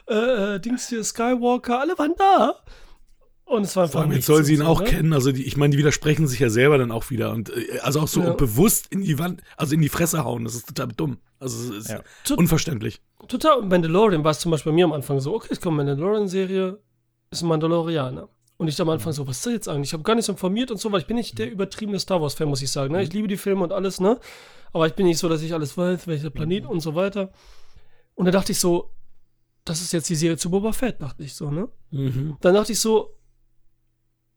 äh, 0.08 0.14
äh, 0.54 0.60
Dings 0.60 0.88
hier, 0.88 1.04
Skywalker, 1.04 1.78
alle 1.78 1.96
waren 1.98 2.14
da. 2.16 2.54
Und 3.46 3.62
es 3.64 3.76
war 3.76 3.82
einfach 3.84 3.92
Vor 3.94 4.02
allem, 4.02 4.12
jetzt 4.12 4.26
soll 4.26 4.42
sie 4.44 4.54
ihn 4.54 4.60
so, 4.60 4.64
auch 4.66 4.80
ne? 4.80 4.86
kennen. 4.86 5.12
Also 5.12 5.30
die, 5.30 5.44
ich 5.44 5.56
meine, 5.56 5.72
die 5.72 5.78
widersprechen 5.78 6.26
sich 6.26 6.40
ja 6.40 6.48
selber 6.50 6.78
dann 6.78 6.90
auch 6.90 7.10
wieder. 7.10 7.30
Und 7.32 7.50
äh, 7.50 7.78
also 7.82 8.00
auch 8.00 8.08
so 8.08 8.22
Ja. 8.22 8.32
bewusst 8.32 8.86
in 8.90 9.02
die 9.02 9.18
Wand, 9.18 9.42
also 9.56 9.74
in 9.74 9.82
die 9.82 9.88
Fresse 9.90 10.24
hauen. 10.24 10.44
Das 10.44 10.54
ist 10.54 10.66
total 10.66 10.88
dumm. 10.96 11.18
Also 11.38 11.74
es 11.74 11.84
ist 11.86 11.90
Ja. 11.90 12.36
Unverständlich. 12.36 13.02
Total. 13.28 13.58
Und 13.58 13.68
Mandalorian 13.68 14.24
war 14.24 14.30
es 14.30 14.40
zum 14.40 14.50
Beispiel 14.50 14.72
bei 14.72 14.76
mir 14.76 14.86
am 14.86 14.92
Anfang 14.92 15.20
so, 15.20 15.34
okay, 15.34 15.48
es 15.50 15.60
kommt 15.60 15.78
eine 15.78 15.90
Mandalorian-Serie, 15.90 16.78
ist 17.30 17.42
ein 17.42 17.48
Mandalorianer. 17.48 18.28
Und 18.56 18.68
ich 18.68 18.80
am 18.80 18.88
Anfang 18.88 19.12
so, 19.12 19.26
was 19.26 19.36
ist 19.38 19.46
das 19.46 19.52
jetzt 19.52 19.68
eigentlich? 19.68 19.88
Ich 19.88 19.92
habe 19.92 20.04
gar 20.04 20.14
nicht 20.14 20.24
so 20.24 20.32
informiert 20.32 20.70
und 20.70 20.78
so, 20.78 20.90
weil 20.90 21.00
ich 21.00 21.06
bin 21.06 21.16
nicht 21.16 21.38
der 21.38 21.50
übertriebene 21.50 21.98
Star 21.98 22.22
Wars-Fan, 22.22 22.48
muss 22.48 22.62
ich 22.62 22.70
sagen. 22.70 22.92
Ne? 22.94 23.02
Ich 23.02 23.12
liebe 23.12 23.28
die 23.28 23.36
Filme 23.36 23.62
und 23.64 23.72
alles, 23.72 24.00
ne? 24.00 24.18
Aber 24.72 24.86
ich 24.86 24.94
bin 24.94 25.06
nicht 25.06 25.18
so, 25.18 25.28
dass 25.28 25.42
ich 25.42 25.52
alles 25.52 25.76
weiß, 25.76 26.06
welcher 26.06 26.30
Planet 26.30 26.64
und 26.66 26.80
so 26.80 26.94
weiter. 26.94 27.30
Und 28.14 28.24
da 28.26 28.30
dachte 28.30 28.52
ich 28.52 28.58
so, 28.60 28.90
das 29.64 29.80
ist 29.82 29.92
jetzt 29.92 30.08
die 30.08 30.14
Serie 30.14 30.36
zu 30.36 30.50
Boba 30.50 30.72
Fett, 30.72 31.02
dachte 31.02 31.22
ich 31.24 31.34
so, 31.34 31.50
ne? 31.50 31.68
Dann 32.40 32.54
dachte 32.54 32.72
ich 32.72 32.80
so, 32.80 33.10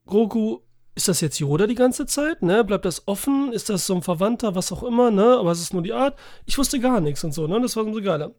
Grogu, 0.07 0.59
ist 0.95 1.07
das 1.07 1.21
jetzt 1.21 1.37
Yoda 1.37 1.67
die 1.67 1.75
ganze 1.75 2.07
Zeit, 2.07 2.41
ne? 2.41 2.63
Bleibt 2.63 2.85
das 2.85 3.07
offen? 3.07 3.53
Ist 3.53 3.69
das 3.69 3.85
so 3.85 3.93
ein 3.93 4.01
Verwandter, 4.01 4.55
was 4.55 4.71
auch 4.71 4.81
immer, 4.81 5.11
ne? 5.11 5.37
Aber 5.37 5.51
es 5.51 5.61
ist 5.61 5.73
nur 5.73 5.83
die 5.83 5.93
Art. 5.93 6.17
Ich 6.47 6.57
wusste 6.57 6.79
gar 6.79 6.99
nichts 7.01 7.23
und 7.23 7.33
so, 7.33 7.45
ne? 7.45 7.61
Das 7.61 7.75
war 7.75 7.83
umso 7.83 8.01
geiler. 8.01 8.31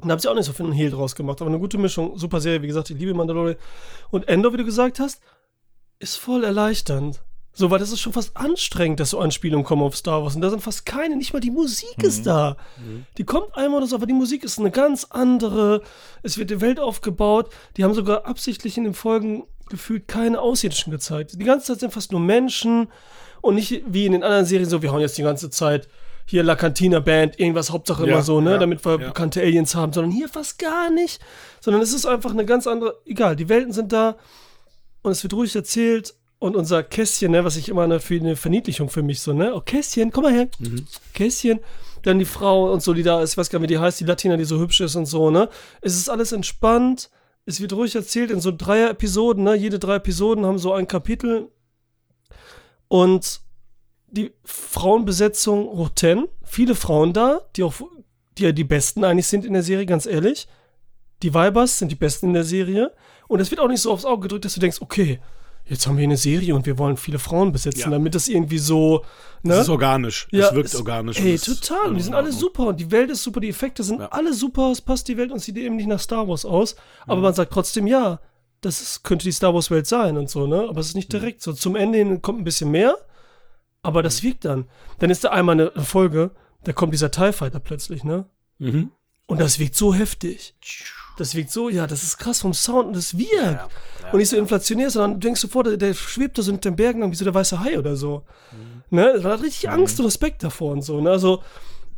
Und 0.00 0.08
da 0.08 0.12
habe 0.12 0.20
ich 0.20 0.28
auch 0.28 0.34
nicht 0.34 0.46
so 0.46 0.54
viel 0.54 0.64
einen 0.64 0.74
Hehl 0.74 0.90
draus 0.90 1.14
gemacht, 1.14 1.42
aber 1.42 1.50
eine 1.50 1.58
gute 1.58 1.76
Mischung, 1.76 2.16
super 2.16 2.40
Serie, 2.40 2.62
wie 2.62 2.68
gesagt, 2.68 2.88
ich 2.88 2.98
liebe 2.98 3.12
Mandalorian. 3.12 3.58
Und 4.10 4.28
Endor, 4.28 4.54
wie 4.54 4.56
du 4.56 4.64
gesagt 4.64 4.98
hast, 4.98 5.20
ist 5.98 6.16
voll 6.16 6.44
erleichternd. 6.44 7.20
So, 7.52 7.70
weil 7.70 7.80
das 7.80 7.92
ist 7.92 8.00
schon 8.00 8.12
fast 8.12 8.36
anstrengend, 8.36 9.00
dass 9.00 9.10
so 9.10 9.18
Anspielungen 9.18 9.66
kommen 9.66 9.82
auf 9.82 9.96
Star 9.96 10.22
Wars. 10.22 10.36
Und 10.36 10.40
da 10.40 10.48
sind 10.48 10.62
fast 10.62 10.86
keine, 10.86 11.16
nicht 11.16 11.34
mal 11.34 11.40
die 11.40 11.50
Musik 11.50 12.02
ist 12.02 12.24
da. 12.24 12.56
Die 13.18 13.24
kommt 13.24 13.54
einmal 13.56 13.78
oder 13.78 13.88
so, 13.88 13.96
aber 13.96 14.06
die 14.06 14.14
Musik 14.14 14.44
ist 14.44 14.58
eine 14.58 14.70
ganz 14.70 15.08
andere. 15.10 15.82
Es 16.22 16.38
wird 16.38 16.48
die 16.50 16.60
Welt 16.60 16.80
aufgebaut. 16.80 17.50
Die 17.76 17.84
haben 17.84 17.92
sogar 17.92 18.24
absichtlich 18.24 18.78
in 18.78 18.84
den 18.84 18.94
Folgen 18.94 19.44
gefühlt 19.70 20.08
keine 20.08 20.40
Außerirdischen 20.40 20.90
gezeigt. 20.90 21.32
Die 21.40 21.44
ganze 21.44 21.68
Zeit 21.68 21.80
sind 21.80 21.92
fast 21.92 22.12
nur 22.12 22.20
Menschen 22.20 22.88
und 23.40 23.54
nicht 23.54 23.82
wie 23.86 24.06
in 24.06 24.12
den 24.12 24.22
anderen 24.22 24.44
Serien 24.44 24.68
so, 24.68 24.82
wir 24.82 24.92
hauen 24.92 25.00
jetzt 25.00 25.16
die 25.18 25.22
ganze 25.22 25.50
Zeit 25.50 25.88
hier 26.26 26.42
La 26.44 26.54
Cantina 26.54 27.00
Band, 27.00 27.40
irgendwas, 27.40 27.70
Hauptsache 27.70 28.06
Ja, 28.06 28.12
immer 28.12 28.22
so, 28.22 28.40
ne, 28.40 28.52
ja, 28.52 28.58
damit 28.58 28.84
wir 28.84 29.00
ja. 29.00 29.08
bekannte 29.08 29.40
Aliens 29.40 29.74
haben, 29.74 29.92
sondern 29.92 30.12
hier 30.12 30.28
fast 30.28 30.58
gar 30.58 30.90
nicht. 30.90 31.20
Sondern 31.60 31.82
es 31.82 31.92
ist 31.92 32.06
einfach 32.06 32.30
eine 32.30 32.44
ganz 32.44 32.66
andere, 32.66 33.00
egal, 33.04 33.34
die 33.34 33.48
Welten 33.48 33.72
sind 33.72 33.92
da 33.92 34.16
und 35.02 35.12
es 35.12 35.22
wird 35.22 35.32
ruhig 35.34 35.54
erzählt 35.56 36.14
und 36.38 36.56
unser 36.56 36.82
Kästchen, 36.82 37.32
ne, 37.32 37.44
was 37.44 37.56
ich 37.56 37.68
immer 37.68 37.82
eine, 37.82 38.00
für 38.00 38.14
eine 38.14 38.36
Verniedlichung 38.36 38.88
für 38.90 39.02
mich 39.02 39.20
so, 39.20 39.32
ne, 39.32 39.54
oh 39.54 39.60
Kästchen, 39.60 40.12
komm 40.12 40.24
mal 40.24 40.32
her, 40.32 40.48
Kästchen, 41.14 41.60
dann 42.02 42.18
die 42.18 42.24
Frau 42.24 42.72
und 42.72 42.82
so, 42.82 42.94
die 42.94 43.02
da 43.02 43.22
ist, 43.22 43.32
ich 43.32 43.36
weiß 43.36 43.50
gar 43.50 43.58
nicht, 43.58 43.68
wie 43.68 43.74
die 43.74 43.78
heißt, 43.80 44.00
die 44.00 44.04
Latina, 44.04 44.36
die 44.36 44.44
so 44.44 44.58
hübsch 44.58 44.80
ist 44.80 44.96
und 44.96 45.06
so, 45.06 45.30
ne, 45.30 45.48
es 45.82 45.96
ist 45.96 46.08
alles 46.08 46.32
entspannt, 46.32 47.10
es 47.46 47.60
wird 47.60 47.72
ruhig 47.72 47.94
erzählt 47.94 48.30
in 48.30 48.40
so 48.40 48.52
Dreier-Episoden, 48.56 49.44
ne, 49.44 49.54
jede 49.54 49.78
drei 49.78 49.96
Episoden 49.96 50.44
haben 50.46 50.58
so 50.58 50.72
ein 50.72 50.86
Kapitel. 50.86 51.48
Und 52.88 53.40
die 54.08 54.32
Frauenbesetzung 54.44 55.66
hoch 55.68 55.90
10, 55.94 56.26
viele 56.42 56.74
Frauen 56.74 57.12
da, 57.12 57.42
die 57.56 57.62
auch, 57.62 57.74
die 58.36 58.44
ja 58.44 58.52
die 58.52 58.64
Besten 58.64 59.04
eigentlich 59.04 59.26
sind 59.28 59.44
in 59.44 59.52
der 59.52 59.62
Serie, 59.62 59.86
ganz 59.86 60.06
ehrlich, 60.06 60.48
die 61.22 61.34
Weibers 61.34 61.78
sind 61.78 61.90
die 61.90 61.96
Besten 61.96 62.26
in 62.26 62.34
der 62.34 62.44
Serie. 62.44 62.92
Und 63.28 63.40
es 63.40 63.50
wird 63.50 63.60
auch 63.60 63.68
nicht 63.68 63.82
so 63.82 63.92
aufs 63.92 64.04
Auge 64.04 64.22
gedrückt, 64.22 64.44
dass 64.44 64.54
du 64.54 64.60
denkst, 64.60 64.80
okay, 64.80 65.20
jetzt 65.70 65.86
haben 65.86 65.96
wir 65.96 66.04
eine 66.04 66.16
Serie 66.18 66.54
und 66.54 66.66
wir 66.66 66.76
wollen 66.76 66.96
viele 66.98 67.18
Frauen 67.18 67.52
besetzen, 67.52 67.80
Ja. 67.84 67.90
damit 67.90 68.14
das 68.14 68.28
irgendwie 68.28 68.58
so, 68.58 69.04
ne? 69.42 69.54
Das 69.54 69.62
ist 69.62 69.68
organisch. 69.70 70.28
es 70.30 70.52
wirkt 70.54 70.66
es- 70.68 70.76
organisch. 70.76 71.18
Ey, 71.20 71.38
total. 71.38 71.88
Und 71.88 71.94
die 71.94 72.02
sind 72.02 72.12
in 72.12 72.16
alle 72.18 72.32
super 72.32 72.66
und 72.66 72.78
die 72.80 72.90
Welt 72.90 73.10
ist 73.10 73.22
super, 73.22 73.40
die 73.40 73.48
Effekte 73.48 73.82
sind 73.82 74.00
Ja. 74.00 74.08
alle 74.08 74.34
super. 74.34 74.70
Es 74.70 74.80
passt 74.82 75.08
die 75.08 75.16
Welt 75.16 75.32
und 75.32 75.38
sieht 75.38 75.56
eben 75.56 75.76
nicht 75.76 75.86
nach 75.88 76.00
Star 76.00 76.28
Wars 76.28 76.44
aus. 76.44 76.76
Aber 77.06 77.16
Mhm. 77.16 77.22
man 77.22 77.34
sagt 77.34 77.52
trotzdem, 77.52 77.86
ja, 77.86 78.20
das 78.60 78.82
ist, 78.82 79.04
könnte 79.04 79.24
die 79.24 79.32
Star 79.32 79.54
Wars 79.54 79.70
Welt 79.70 79.86
sein 79.86 80.18
und 80.18 80.28
so, 80.28 80.46
ne? 80.46 80.66
Aber 80.68 80.80
es 80.80 80.88
ist 80.88 80.94
nicht 80.96 81.10
direkt 81.12 81.40
so. 81.40 81.54
Zum 81.54 81.76
Ende 81.76 81.96
hin 81.98 82.20
kommt 82.20 82.40
ein 82.40 82.44
bisschen 82.44 82.70
mehr, 82.70 82.94
aber 83.82 84.02
das 84.02 84.22
wirkt 84.22 84.44
dann. 84.44 84.66
Dann 84.98 85.08
ist 85.10 85.24
da 85.24 85.30
einmal 85.30 85.54
eine 85.54 85.72
eine 85.74 85.84
Folge, 85.84 86.32
da 86.64 86.72
kommt 86.72 86.92
dieser 86.92 87.10
TIE 87.10 87.32
Fighter 87.32 87.60
plötzlich, 87.60 88.04
ne? 88.04 88.26
Mhm. 88.58 88.90
Und 89.26 89.40
das 89.40 89.58
wirkt 89.58 89.76
so 89.76 89.94
heftig. 89.94 90.54
Das 91.20 91.34
wirkt 91.34 91.50
so, 91.50 91.68
ja, 91.68 91.86
das 91.86 92.02
ist 92.02 92.16
krass 92.16 92.40
vom 92.40 92.54
Sound 92.54 92.88
und 92.88 92.96
das 92.96 93.16
wirkt. 93.16 93.30
Ja, 93.42 93.68
und 94.10 94.18
nicht 94.18 94.30
so 94.30 94.38
inflationär, 94.38 94.88
sondern 94.88 95.20
du 95.20 95.26
denkst 95.26 95.42
sofort, 95.42 95.66
der, 95.66 95.76
der 95.76 95.92
schwebt 95.92 96.38
da 96.38 96.42
so 96.42 96.50
mit 96.50 96.64
den 96.64 96.74
Bergen 96.74 97.10
wie 97.10 97.14
so 97.14 97.24
der 97.24 97.34
weiße 97.34 97.60
Hai 97.60 97.78
oder 97.78 97.94
so. 97.94 98.24
Mhm. 98.52 98.96
Ne? 98.96 99.20
Man 99.22 99.32
hat 99.32 99.42
richtig 99.42 99.68
Angst 99.68 100.00
und 100.00 100.06
Respekt 100.06 100.42
davor 100.42 100.72
und 100.72 100.82
so. 100.82 100.98
Ne? 101.00 101.10
Also, 101.10 101.42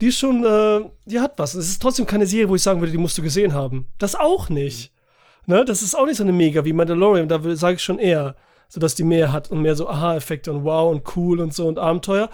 die 0.01 0.09
ist 0.09 0.19
schon, 0.19 0.45
äh, 0.45 0.91
die 1.07 1.21
hat 1.21 1.35
was. 1.37 1.55
Es 1.55 1.69
ist 1.69 1.81
trotzdem 1.81 2.05
keine 2.05 2.27
Serie, 2.27 2.49
wo 2.49 2.57
ich 2.57 2.63
sagen 2.63 2.81
würde, 2.81 2.91
die 2.91 2.99
musst 2.99 3.17
du 3.17 3.23
gesehen 3.23 3.55
haben. 3.55 3.87
Das 3.99 4.17
auch 4.17 4.49
nicht. 4.49 4.93
Ne? 5.47 5.65
Das 5.65 5.83
ist 5.83 5.95
auch 5.95 6.07
nicht 6.07 6.17
so 6.17 6.25
eine 6.25 6.33
Mega 6.33 6.65
wie 6.65 6.73
Mandalorian. 6.73 7.29
Da 7.29 7.41
sage 7.55 7.77
ich 7.77 7.83
schon 7.83 8.01
eher, 8.01 8.35
so 8.69 8.81
dass 8.81 8.97
die 8.97 9.05
mehr 9.05 9.33
hat 9.33 9.53
und 9.53 9.63
mehr 9.63 9.77
so 9.77 9.89
Aha-Effekte 9.89 10.53
und 10.53 10.65
wow 10.65 10.91
und 10.91 11.17
cool 11.17 11.39
und 11.39 11.55
so 11.55 11.69
und 11.69 11.79
Abenteuer. 11.79 12.29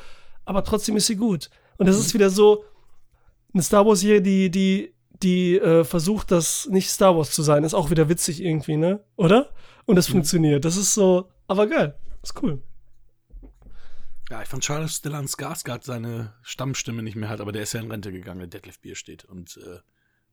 Aber 0.47 0.65
trotzdem 0.65 0.97
ist 0.97 1.07
sie 1.07 1.17
gut. 1.17 1.51
Und 1.77 1.87
das 1.87 1.99
ist 1.99 2.15
wieder 2.15 2.31
so 2.31 2.65
eine 3.53 3.63
Star 3.63 3.85
Wars-Serie, 3.85 4.23
die, 4.23 4.51
die, 4.51 4.95
die 5.23 5.59
äh, 5.59 5.85
versucht, 5.85 6.31
das 6.31 6.69
nicht 6.71 6.91
Star 6.91 7.17
Wars 7.17 7.31
zu 7.31 7.43
sein. 7.43 7.65
Ist 7.65 7.75
auch 7.75 7.91
wieder 7.91 8.09
witzig 8.09 8.43
irgendwie, 8.43 8.77
ne? 8.77 9.05
Oder? 9.17 9.51
Und 9.87 9.97
das 9.97 10.09
funktioniert. 10.09 10.65
Das 10.65 10.77
ist 10.77 10.95
so, 10.95 11.29
aber 11.47 11.67
geil. 11.67 11.95
Ist 12.23 12.43
cool. 12.43 12.63
Ja, 14.31 14.43
ich 14.43 14.49
fand 14.49 14.69
dass 14.69 14.97
Stellan 14.97 15.27
Skarsgård 15.27 15.85
seine 15.85 16.35
Stammstimme 16.43 17.03
nicht 17.03 17.17
mehr 17.17 17.31
hat, 17.31 17.41
aber 17.41 17.53
der 17.53 17.63
ist 17.63 17.73
ja 17.73 17.81
in 17.81 17.91
Rente 17.91 18.13
gegangen, 18.13 18.41
der 18.41 18.49
Detlef 18.49 18.79
Bier 18.79 18.95
steht 18.95 19.25
und 19.25 19.57
äh, 19.57 19.79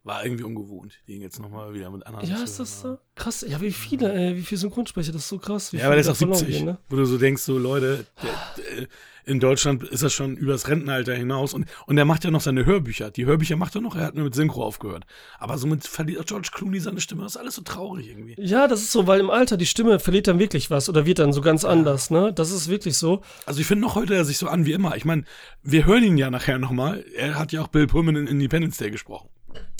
war 0.06 0.24
irgendwie 0.24 0.44
ungewohnt, 0.44 1.00
den 1.08 1.22
jetzt 1.22 1.40
nochmal 1.40 1.74
wieder 1.74 1.90
mit 1.90 2.06
anderen 2.06 2.30
Ja, 2.30 2.44
ist 2.44 2.60
das 2.60 2.82
so? 2.82 3.00
Krass. 3.16 3.44
Ja, 3.48 3.60
wie 3.60 3.72
viele, 3.72 4.14
äh, 4.14 4.36
wie 4.36 4.44
viele 4.44 4.60
Synchronsprecher, 4.60 5.12
das 5.12 5.24
ist 5.24 5.30
so 5.30 5.40
krass. 5.40 5.74
Wie 5.74 5.78
Ja, 5.78 5.86
aber 5.86 5.96
der 5.96 6.02
ist 6.02 6.08
auch 6.10 6.14
da 6.14 6.18
verloren 6.20 6.38
70, 6.38 6.58
gehen, 6.58 6.66
ne? 6.66 6.78
wo 6.90 6.96
du 6.96 7.06
so 7.06 7.18
denkst, 7.18 7.42
so 7.42 7.58
Leute, 7.58 8.06
der, 8.22 8.30
der, 8.58 8.88
in 9.26 9.40
Deutschland 9.40 9.82
ist 9.82 10.04
er 10.04 10.12
schon 10.12 10.38
übers 10.38 10.68
Rentenalter 10.68 11.16
hinaus 11.16 11.56
und, 11.56 11.66
und 11.88 11.98
er 11.98 12.06
macht 12.06 12.24
ja 12.24 12.30
noch 12.30 12.42
seine 12.42 12.68
Hörbücher. 12.68 13.10
Die 13.10 13.26
Hörbücher 13.26 13.56
macht 13.56 13.74
er 13.74 13.82
noch, 13.82 13.96
er 13.96 14.06
hat 14.06 14.14
nur 14.14 14.26
mit 14.26 14.36
Synchro 14.36 14.64
aufgehört. 14.64 15.06
Aber 15.40 15.58
somit 15.58 15.88
verliert 15.88 16.28
George 16.28 16.50
Clooney 16.54 16.80
seine 16.80 17.02
Stimme, 17.02 17.24
das 17.24 17.34
ist 17.34 17.38
alles 17.38 17.56
so 17.56 17.64
traurig 17.64 18.08
irgendwie. 18.08 18.36
Ja, 18.38 18.68
das 18.68 18.82
ist 18.82 18.92
so, 18.92 19.08
weil 19.08 19.20
im 19.20 19.32
Alter 19.32 19.58
die 19.58 19.66
Stimme 19.66 19.98
verliert 19.98 20.28
dann 20.28 20.38
wirklich 20.38 20.70
was 20.70 20.88
oder 20.88 21.08
wird 21.08 21.18
dann 21.18 21.34
so 21.34 21.42
ganz 21.42 21.66
anders, 21.66 22.12
ne? 22.12 22.32
Das 22.32 22.52
ist 22.52 22.68
wirklich 22.68 22.96
so. 22.98 23.22
Also 23.48 23.60
ich 23.60 23.66
finde 23.66 23.82
noch 23.82 23.96
heute 23.96 24.14
er 24.14 24.26
sich 24.26 24.38
so 24.38 24.48
an 24.48 24.68
wie 24.68 24.74
immer. 24.74 24.96
Ich 24.96 25.06
meine, 25.06 25.24
wir 25.64 25.88
hören 25.88 26.04
ihn 26.04 26.18
ja 26.18 26.30
nachher 26.30 26.60
nochmal. 26.60 27.04
Er 27.16 27.40
hat 27.40 27.52
ja 27.52 27.64
auch 27.64 27.68
Bill 27.70 27.88
Pullman 27.88 28.16
in 28.16 28.28
Independence 28.28 28.78
Day 28.78 28.92
gesprochen. 28.92 29.30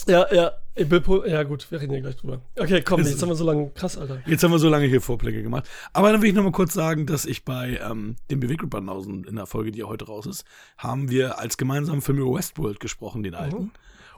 Ja, 0.06 0.32
ja. 0.32 0.52
Bill 0.74 1.00
Pull- 1.00 1.26
ja, 1.26 1.42
gut, 1.42 1.70
wir 1.70 1.80
reden 1.80 1.94
ja 1.94 2.00
gleich 2.00 2.16
drüber. 2.16 2.42
Okay, 2.58 2.82
komm, 2.82 3.00
jetzt 3.02 3.20
haben 3.22 3.30
wir 3.30 3.34
so 3.34 3.44
lange. 3.46 3.70
Krass, 3.70 3.96
Alter. 3.96 4.20
Jetzt 4.26 4.44
haben 4.44 4.50
wir 4.50 4.58
so 4.58 4.68
lange 4.68 4.86
hier 4.86 5.00
Vorpläge 5.00 5.42
gemacht. 5.42 5.66
Aber 5.94 6.12
dann 6.12 6.20
will 6.20 6.28
ich 6.28 6.34
noch 6.34 6.42
mal 6.44 6.52
kurz 6.52 6.74
sagen, 6.74 7.06
dass 7.06 7.24
ich 7.24 7.44
bei 7.46 7.80
ähm, 7.82 8.16
dem 8.30 8.40
Beweggrundbanausen 8.40 9.24
in 9.24 9.36
der 9.36 9.46
Folge, 9.46 9.72
die 9.72 9.78
ja 9.78 9.86
heute 9.86 10.04
raus 10.06 10.26
ist, 10.26 10.44
haben 10.76 11.08
wir 11.10 11.38
als 11.38 11.56
gemeinsamen 11.56 12.02
Film 12.02 12.18
über 12.18 12.34
Westworld 12.34 12.78
gesprochen, 12.78 13.22
den 13.22 13.34
alten. 13.34 13.70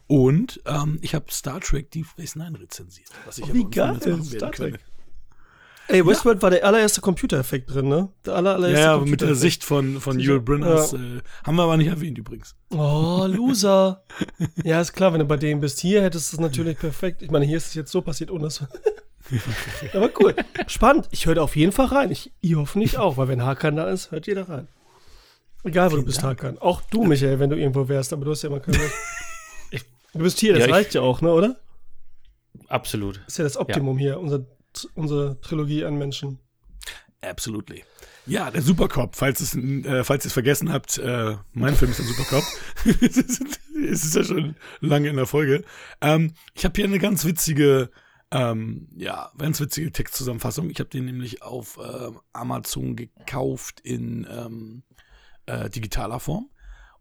Und 0.09 0.61
ähm, 0.67 0.99
ich 1.01 1.15
habe 1.15 1.27
Star 1.31 1.61
Trek 1.61 1.91
Deep 1.93 2.07
Space 2.07 2.35
Nine 2.35 2.59
rezensiert. 2.61 3.09
Was 3.25 3.39
ich 3.39 3.45
Oh, 3.45 3.55
wie 3.55 3.65
geil, 3.65 3.99
Star 4.25 4.51
Trek. 4.51 4.57
könnte. 4.73 4.81
Ey, 5.89 6.07
Westworld 6.07 6.43
war 6.43 6.51
der 6.51 6.65
allererste 6.65 7.01
Computereffekt 7.01 7.73
drin, 7.73 7.89
ne? 7.89 8.11
Der 8.27 8.35
aller, 8.35 8.51
Ja, 8.51 8.57
allererste 8.57 8.81
ja, 8.85 8.99
mit 9.11 9.21
der. 9.23 9.35
Sicht 9.35 9.65
von, 9.65 10.01
von 10.01 10.19
Yul 10.21 10.41
Brynner. 10.41 10.77
Äh, 10.93 11.21
haben 11.45 11.57
wir 11.57 11.63
aber 11.63 11.77
nicht 11.79 11.87
erwähnt 11.89 12.19
übrigens. 12.19 12.55
Oh, 12.71 13.25
Loser. 13.27 14.05
ja, 14.65 14.81
ist 14.81 14.93
klar, 14.93 15.13
wenn 15.13 15.21
du 15.21 15.25
bei 15.25 15.37
dem 15.39 15.61
bist. 15.61 15.81
Hier 15.81 16.03
hättest 16.03 16.33
du 16.33 16.37
es 16.37 16.41
natürlich 16.41 16.79
perfekt. 16.79 17.23
Ich 17.23 17.31
meine, 17.31 17.47
hier 17.47 17.57
ist 17.57 17.69
es 17.69 17.75
jetzt 17.75 17.91
so 17.91 18.03
passiert, 18.03 18.31
ohne 18.31 18.45
dass. 18.45 18.63
Aber 19.95 20.11
cool. 20.21 20.35
Spannend. 20.67 21.09
Ich 21.11 21.27
höre 21.27 21.43
auf 21.43 21.57
jeden 21.57 21.73
Fall 21.73 21.87
rein. 21.87 22.11
Ich, 22.11 22.33
ihr 22.41 22.59
hoffentlich 22.59 22.99
auch, 22.99 23.17
weil 23.17 23.29
wenn 23.29 23.43
Hakan 23.43 23.77
da 23.77 23.89
ist, 23.89 24.11
hört 24.11 24.27
jeder 24.27 24.49
rein. 24.49 24.69
Egal, 25.65 25.91
wo 25.93 25.97
du 25.97 26.05
bist, 26.05 26.23
Hakan. 26.23 26.59
Auch 26.59 26.83
du, 26.83 27.05
Michael, 27.05 27.39
wenn 27.41 27.51
du 27.51 27.57
irgendwo 27.57 27.89
wärst, 27.89 28.13
aber 28.13 28.25
du 28.25 28.31
hast 28.31 28.43
ja 28.43 28.49
immer 28.51 28.61
keine. 28.61 28.79
Du 30.15 30.21
bist 30.21 30.41
hier, 30.41 30.55
das 30.55 30.61
Ja, 30.61 30.67
ich- 30.69 30.73
reicht 30.73 30.95
ja 30.95 31.03
auch, 31.03 31.21
ne, 31.21 31.31
oder? 31.31 31.57
Absolut. 32.69 33.21
Ist 33.27 33.37
ja 33.39 33.45
das 33.45 33.59
Optimum 33.59 33.99
hier, 33.99 34.19
unser, 34.19 34.47
unsere 34.85 35.41
Trilogie 35.41 35.85
an 35.85 35.99
Menschen. 35.99 36.39
Absolutely. 37.21 37.85
Ja, 38.27 38.51
der 38.51 38.63
Supercop, 38.63 39.17
falls 39.17 39.41
es, 39.41 39.57
äh, 39.57 40.05
falls 40.05 40.25
ihr 40.25 40.29
es 40.29 40.33
vergessen 40.33 40.73
habt, 40.73 40.99
äh, 40.99 41.37
mein 41.53 41.75
Film 41.75 41.91
ist 41.91 41.99
der 41.99 42.07
Supercop. 42.07 42.45
es 43.91 44.05
ist 44.05 44.15
ja 44.15 44.23
schon 44.23 44.55
lange 44.81 45.09
in 45.09 45.17
der 45.17 45.27
Folge. 45.27 45.65
Ähm, 46.01 46.35
ich 46.55 46.65
habe 46.65 46.75
hier 46.77 46.85
eine 46.85 46.99
ganz 46.99 47.25
witzige, 47.25 47.91
ähm, 48.31 48.89
ja, 48.97 49.33
ganz 49.39 49.61
witzige 49.61 49.91
Textzusammenfassung. 49.91 50.71
Ich 50.71 50.79
habe 50.79 50.91
den 50.91 51.07
nämlich 51.07 51.43
auf 51.43 51.79
äh, 51.79 52.11
Amazon 52.33 52.95
gekauft 52.95 53.81
in 53.81 54.27
ähm, 54.31 54.83
äh, 55.47 55.71
digitaler 55.71 56.21
Form. 56.21 56.51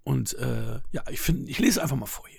Und 0.03 0.33
äh, 0.35 0.79
ja, 0.91 1.03
ich 1.11 1.19
finde, 1.19 1.51
ich 1.51 1.59
lese 1.59 1.81
einfach 1.81 1.97
mal 1.97 2.05
vor 2.05 2.27
hier. 2.29 2.36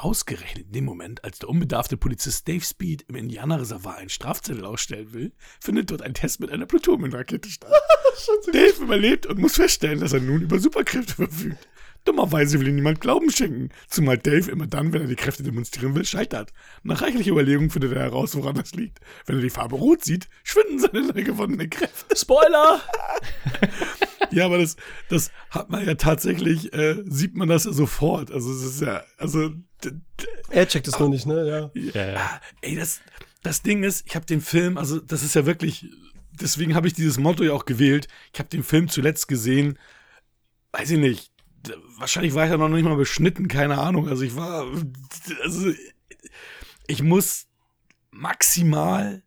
Ausgerechnet 0.00 0.68
in 0.68 0.72
dem 0.72 0.84
Moment, 0.86 1.24
als 1.24 1.40
der 1.40 1.50
unbedarfte 1.50 1.98
Polizist 1.98 2.48
Dave 2.48 2.64
Speed 2.64 3.04
im 3.08 3.16
Indianerreservat 3.16 3.98
einen 3.98 4.08
Strafzettel 4.08 4.64
ausstellen 4.64 5.12
will, 5.12 5.32
findet 5.60 5.90
dort 5.90 6.00
ein 6.00 6.14
Test 6.14 6.40
mit 6.40 6.50
einer 6.50 6.64
Plutoniumrakete 6.64 7.50
statt. 7.50 7.70
Dave 8.50 8.82
überlebt 8.82 9.26
und 9.26 9.38
muss 9.38 9.56
feststellen, 9.56 10.00
dass 10.00 10.14
er 10.14 10.20
nun 10.20 10.40
über 10.40 10.58
Superkräfte 10.58 11.14
verfügt. 11.16 11.68
Dummerweise 12.06 12.58
will 12.58 12.68
ihm 12.68 12.76
niemand 12.76 13.02
Glauben 13.02 13.30
schenken, 13.30 13.68
zumal 13.88 14.16
Dave 14.16 14.50
immer 14.50 14.66
dann, 14.66 14.94
wenn 14.94 15.02
er 15.02 15.08
die 15.08 15.16
Kräfte 15.16 15.42
demonstrieren 15.42 15.94
will, 15.94 16.06
scheitert. 16.06 16.54
Nach 16.82 17.02
reichlicher 17.02 17.32
Überlegung 17.32 17.68
findet 17.68 17.92
er 17.92 18.00
heraus, 18.00 18.34
woran 18.34 18.54
das 18.54 18.72
liegt. 18.72 19.00
Wenn 19.26 19.36
er 19.36 19.42
die 19.42 19.50
Farbe 19.50 19.76
rot 19.76 20.02
sieht, 20.02 20.30
schwinden 20.44 20.78
seine 20.78 21.08
neu 21.08 21.22
gewonnenen 21.22 21.68
Kräfte. 21.68 22.16
Spoiler! 22.16 22.80
Ja, 24.32 24.46
aber 24.46 24.58
das, 24.58 24.76
das 25.08 25.32
hat 25.50 25.70
man 25.70 25.84
ja 25.84 25.94
tatsächlich, 25.94 26.72
äh, 26.72 27.02
sieht 27.04 27.34
man 27.34 27.48
das 27.48 27.64
ja 27.64 27.72
sofort. 27.72 28.30
Also 28.30 28.52
es 28.52 28.62
ist 28.62 28.80
ja, 28.80 29.02
also 29.16 29.50
Er 30.50 30.68
checkt 30.68 30.88
es 30.88 30.98
nur 30.98 31.08
nicht, 31.08 31.26
ne? 31.26 31.70
Ja. 31.74 31.80
Ja, 31.94 32.12
ja. 32.12 32.16
Ah, 32.18 32.40
ey, 32.60 32.76
das, 32.76 33.00
das 33.42 33.62
Ding 33.62 33.82
ist, 33.82 34.06
ich 34.06 34.14
habe 34.16 34.26
den 34.26 34.40
Film, 34.40 34.78
also 34.78 35.00
das 35.00 35.22
ist 35.22 35.34
ja 35.34 35.46
wirklich, 35.46 35.86
deswegen 36.32 36.74
habe 36.74 36.86
ich 36.86 36.94
dieses 36.94 37.18
Motto 37.18 37.42
ja 37.42 37.52
auch 37.52 37.64
gewählt. 37.64 38.08
Ich 38.32 38.38
habe 38.38 38.48
den 38.48 38.62
Film 38.62 38.88
zuletzt 38.88 39.28
gesehen, 39.28 39.78
weiß 40.72 40.90
ich 40.90 40.98
nicht, 40.98 41.32
wahrscheinlich 41.98 42.34
war 42.34 42.44
ich 42.44 42.50
ja 42.50 42.56
noch 42.56 42.68
nicht 42.68 42.84
mal 42.84 42.96
beschnitten, 42.96 43.48
keine 43.48 43.78
Ahnung. 43.78 44.08
Also 44.08 44.22
ich 44.22 44.36
war, 44.36 44.66
also 45.42 45.72
ich 46.86 47.02
muss 47.02 47.46
maximal 48.10 49.22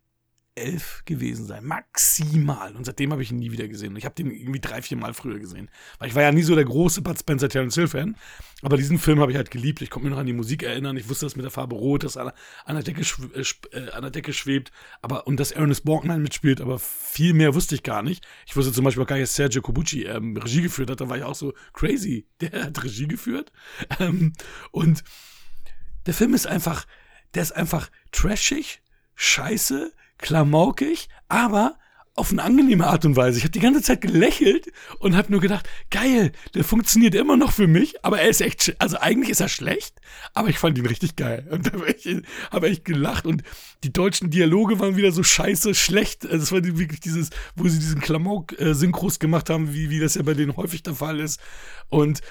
elf 0.56 1.02
gewesen 1.06 1.46
sein, 1.46 1.66
maximal. 1.66 2.76
Und 2.76 2.86
seitdem 2.86 3.12
habe 3.12 3.24
ich 3.24 3.32
ihn 3.32 3.40
nie 3.40 3.52
wieder 3.52 3.68
gesehen. 3.68 3.96
Ich 3.96 4.06
habe 4.06 4.16
den 4.16 4.32
irgendwie 4.32 4.60
drei, 4.60 4.82
vier 4.82 4.98
Mal 4.98 5.14
früher 5.14 5.40
gesehen. 5.40 5.70
Weil 5.98 6.10
ich 6.10 6.16
war 6.16 6.22
ja 6.22 6.32
nie 6.32 6.44
so 6.44 6.56
der 6.56 6.66
große 6.66 7.02
Bud 7.02 7.20
Spencer 7.20 7.50
Terence 7.50 7.76
Hill 7.76 7.88
Fan. 7.88 8.16
Aber 8.62 8.78
diesen 8.78 9.00
Film 9.00 9.20
habe 9.20 9.32
ich 9.32 9.38
halt 9.38 9.52
geliebt. 9.52 9.82
Ich 9.82 9.90
konnte 9.90 10.06
mich 10.06 10.14
noch 10.14 10.20
an 10.20 10.28
die 10.28 10.34
Musik 10.34 10.64
erinnern. 10.64 10.96
Ich 10.96 11.10
wusste, 11.10 11.26
dass 11.26 11.36
mit 11.36 11.44
der 11.44 11.52
Farbe 11.52 11.76
Rot, 11.76 12.04
dass 12.04 12.18
an, 12.18 12.32
an, 12.66 12.76
der 12.76 12.84
Decke, 12.84 13.02
äh, 13.02 13.78
äh, 13.78 13.92
an 13.92 14.04
der 14.04 14.12
Decke 14.12 14.32
schwebt. 14.32 14.72
Aber, 15.02 15.28
und 15.28 15.40
dass 15.40 15.52
Ernest 15.52 15.86
Borgnine 15.86 16.20
mitspielt. 16.20 16.62
Aber 16.62 16.78
viel 16.78 17.34
mehr 17.34 17.56
wusste 17.56 17.76
ich 17.76 17.84
gar 17.84 18.04
nicht. 18.04 18.26
Ich 18.46 18.56
wusste 18.56 18.72
zum 18.72 18.86
Beispiel 18.86 19.04
auch 19.04 19.08
gar 19.08 19.16
nicht, 19.16 19.24
dass 19.24 19.36
Sergio 19.36 19.62
Cobucci 19.62 20.04
ähm, 20.04 20.38
Regie 20.38 20.62
geführt 20.62 20.92
hat. 20.92 21.02
Da 21.02 21.10
war 21.10 21.18
ich 21.18 21.24
auch 21.24 21.36
so 21.36 21.54
crazy. 21.74 22.28
Der 22.42 22.66
hat 22.66 22.84
Regie 22.84 23.08
geführt. 23.08 23.52
Ähm, 24.00 24.34
und 24.72 25.04
der 26.06 26.14
Film 26.14 26.34
ist 26.34 26.48
einfach, 26.48 26.86
der 27.34 27.44
ist 27.44 27.54
einfach 27.54 27.90
trashig, 28.12 28.82
scheiße, 29.16 29.94
klamaukig, 30.24 31.10
aber 31.28 31.78
auf 32.16 32.32
eine 32.32 32.44
angenehme 32.44 32.86
Art 32.86 33.06
und 33.06 33.16
Weise. 33.16 33.40
Ich 33.40 33.44
habe 33.44 33.52
die 33.52 33.60
ganze 33.60 33.82
Zeit 33.82 34.02
gelächelt 34.02 34.68
und 35.00 35.16
habe 35.18 35.32
nur 35.32 35.42
gedacht, 35.42 35.68
geil, 35.90 36.32
der 36.54 36.64
funktioniert 36.64 37.16
immer 37.16 37.38
noch 37.38 37.52
für 37.52 37.66
mich, 37.66 38.06
aber 38.06 38.22
er 38.22 38.30
ist 38.30 38.40
echt, 38.42 38.76
also 38.80 38.98
eigentlich 39.00 39.30
ist 39.30 39.42
er 39.42 39.50
schlecht, 39.50 40.00
aber 40.36 40.50
ich 40.50 40.60
fand 40.60 40.78
ihn 40.78 40.86
richtig 40.86 41.16
geil. 41.16 41.48
Und 41.52 41.68
da 41.68 41.74
habe 41.74 41.92
ich, 41.92 42.08
hab 42.52 42.64
echt 42.64 42.86
gelacht 42.86 43.26
und 43.26 43.44
die 43.84 43.92
deutschen 43.92 44.30
Dialoge 44.30 44.80
waren 44.80 44.96
wieder 44.96 45.12
so 45.12 45.24
scheiße, 45.24 45.74
schlecht. 45.74 46.26
Also 46.26 46.44
es 46.44 46.52
war 46.52 46.64
wirklich 46.64 47.00
dieses, 47.00 47.32
wo 47.56 47.68
sie 47.68 47.80
diesen 47.80 48.00
Klamauk-Synchros 48.00 49.20
gemacht 49.20 49.50
haben, 49.50 49.74
wie, 49.74 49.90
wie 49.90 50.00
das 50.00 50.16
ja 50.16 50.22
bei 50.22 50.36
denen 50.36 50.56
häufig 50.56 50.84
der 50.84 50.96
Fall 50.96 51.20
ist. 51.20 51.40
Und 51.90 52.22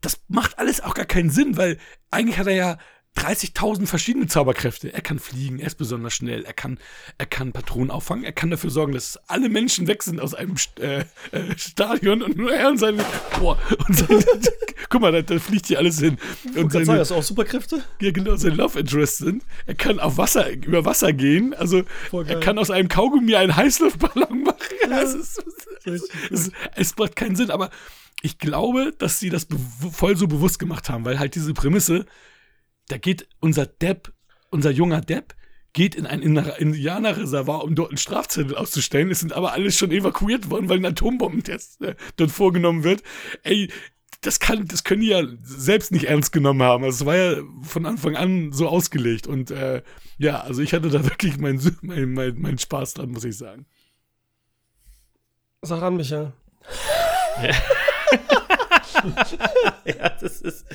das 0.00 0.20
macht 0.28 0.58
alles 0.58 0.80
auch 0.80 0.94
gar 0.94 1.06
keinen 1.06 1.30
Sinn, 1.30 1.56
weil 1.56 1.78
eigentlich 2.10 2.38
hat 2.38 2.46
er 2.46 2.54
ja 2.54 2.78
30.000 3.16 3.86
verschiedene 3.86 4.26
Zauberkräfte. 4.26 4.92
Er 4.92 5.00
kann 5.00 5.18
fliegen, 5.18 5.58
er 5.58 5.66
ist 5.66 5.74
besonders 5.74 6.14
schnell, 6.14 6.44
er 6.44 6.52
kann, 6.52 6.78
er 7.18 7.26
kann 7.26 7.52
Patronen 7.52 7.90
auffangen, 7.90 8.24
er 8.24 8.32
kann 8.32 8.50
dafür 8.50 8.70
sorgen, 8.70 8.92
dass 8.92 9.18
alle 9.26 9.48
Menschen 9.48 9.88
weg 9.88 10.02
sind 10.02 10.20
aus 10.20 10.34
einem 10.34 10.54
äh, 10.78 11.00
äh, 11.00 11.04
Stadion 11.56 12.22
und 12.22 12.36
nur 12.36 12.52
er 12.52 12.68
und 12.68 12.78
seine. 12.78 13.04
Boah, 13.38 13.58
und 13.86 13.96
seine, 13.96 14.22
guck 14.88 15.00
mal, 15.00 15.10
da, 15.10 15.22
da, 15.22 15.38
fliegt 15.38 15.66
hier 15.66 15.78
alles 15.78 15.98
hin. 15.98 16.16
Und 16.54 16.70
seine, 16.70 16.84
sagen, 16.84 17.00
hast 17.00 17.10
du 17.10 17.16
auch 17.16 17.22
Superkräfte? 17.22 17.82
Ja, 18.00 18.12
genau, 18.12 18.36
seine 18.36 18.54
Love 18.54 18.78
Interest 18.78 19.18
sind. 19.18 19.44
Er 19.66 19.74
kann 19.74 19.98
auf 19.98 20.16
Wasser, 20.16 20.50
über 20.52 20.84
Wasser 20.84 21.12
gehen. 21.12 21.54
Also 21.54 21.82
er 22.12 22.40
kann 22.40 22.58
aus 22.58 22.70
einem 22.70 22.88
Kaugummi 22.88 23.34
einen 23.34 23.56
Heißluftballon 23.56 24.44
machen. 24.44 24.58
Ja, 24.88 25.02
es, 25.02 25.14
ist, 25.14 25.44
es, 25.84 26.08
es, 26.30 26.52
es 26.76 26.96
macht 26.96 27.16
keinen 27.16 27.34
Sinn, 27.34 27.50
aber 27.50 27.70
ich 28.22 28.38
glaube, 28.38 28.92
dass 28.96 29.18
sie 29.18 29.30
das 29.30 29.46
voll 29.92 30.16
so 30.16 30.26
bewusst 30.28 30.58
gemacht 30.58 30.88
haben, 30.88 31.04
weil 31.04 31.18
halt 31.18 31.34
diese 31.34 31.54
Prämisse 31.54 32.06
da 32.88 32.98
geht 32.98 33.28
unser 33.40 33.66
Depp, 33.66 34.12
unser 34.50 34.70
junger 34.70 35.00
Depp, 35.00 35.34
geht 35.72 35.94
in 35.94 36.06
ein 36.06 36.22
Indianerreservat, 36.22 37.62
um 37.62 37.74
dort 37.74 37.90
einen 37.90 37.98
Strafzettel 37.98 38.56
auszustellen. 38.56 39.10
Es 39.10 39.20
sind 39.20 39.32
aber 39.32 39.52
alle 39.52 39.70
schon 39.70 39.90
evakuiert 39.90 40.50
worden, 40.50 40.68
weil 40.68 40.78
ein 40.78 40.86
Atombombentest 40.86 41.80
äh, 41.82 41.94
dort 42.16 42.30
vorgenommen 42.30 42.84
wird. 42.84 43.02
Ey, 43.42 43.70
das 44.22 44.40
kann, 44.40 44.66
das 44.66 44.82
können 44.82 45.02
die 45.02 45.08
ja 45.08 45.22
selbst 45.42 45.92
nicht 45.92 46.06
ernst 46.06 46.32
genommen 46.32 46.62
haben. 46.62 46.82
Also 46.82 47.02
es 47.02 47.06
war 47.06 47.16
ja 47.16 47.42
von 47.62 47.86
Anfang 47.86 48.16
an 48.16 48.52
so 48.52 48.66
ausgelegt. 48.66 49.26
Und 49.26 49.50
äh, 49.50 49.82
ja, 50.16 50.40
also 50.40 50.62
ich 50.62 50.72
hatte 50.72 50.88
da 50.90 51.04
wirklich 51.04 51.38
meinen 51.38 51.60
mein, 51.82 52.12
mein, 52.12 52.34
mein 52.38 52.58
Spaß 52.58 52.94
dran, 52.94 53.10
muss 53.10 53.24
ich 53.24 53.36
sagen. 53.36 53.66
Sag 55.62 55.82
an, 55.82 55.96
Michael. 55.96 56.32
Ja. 57.42 57.54
ja, 59.84 60.08
das 60.20 60.40
ist. 60.40 60.66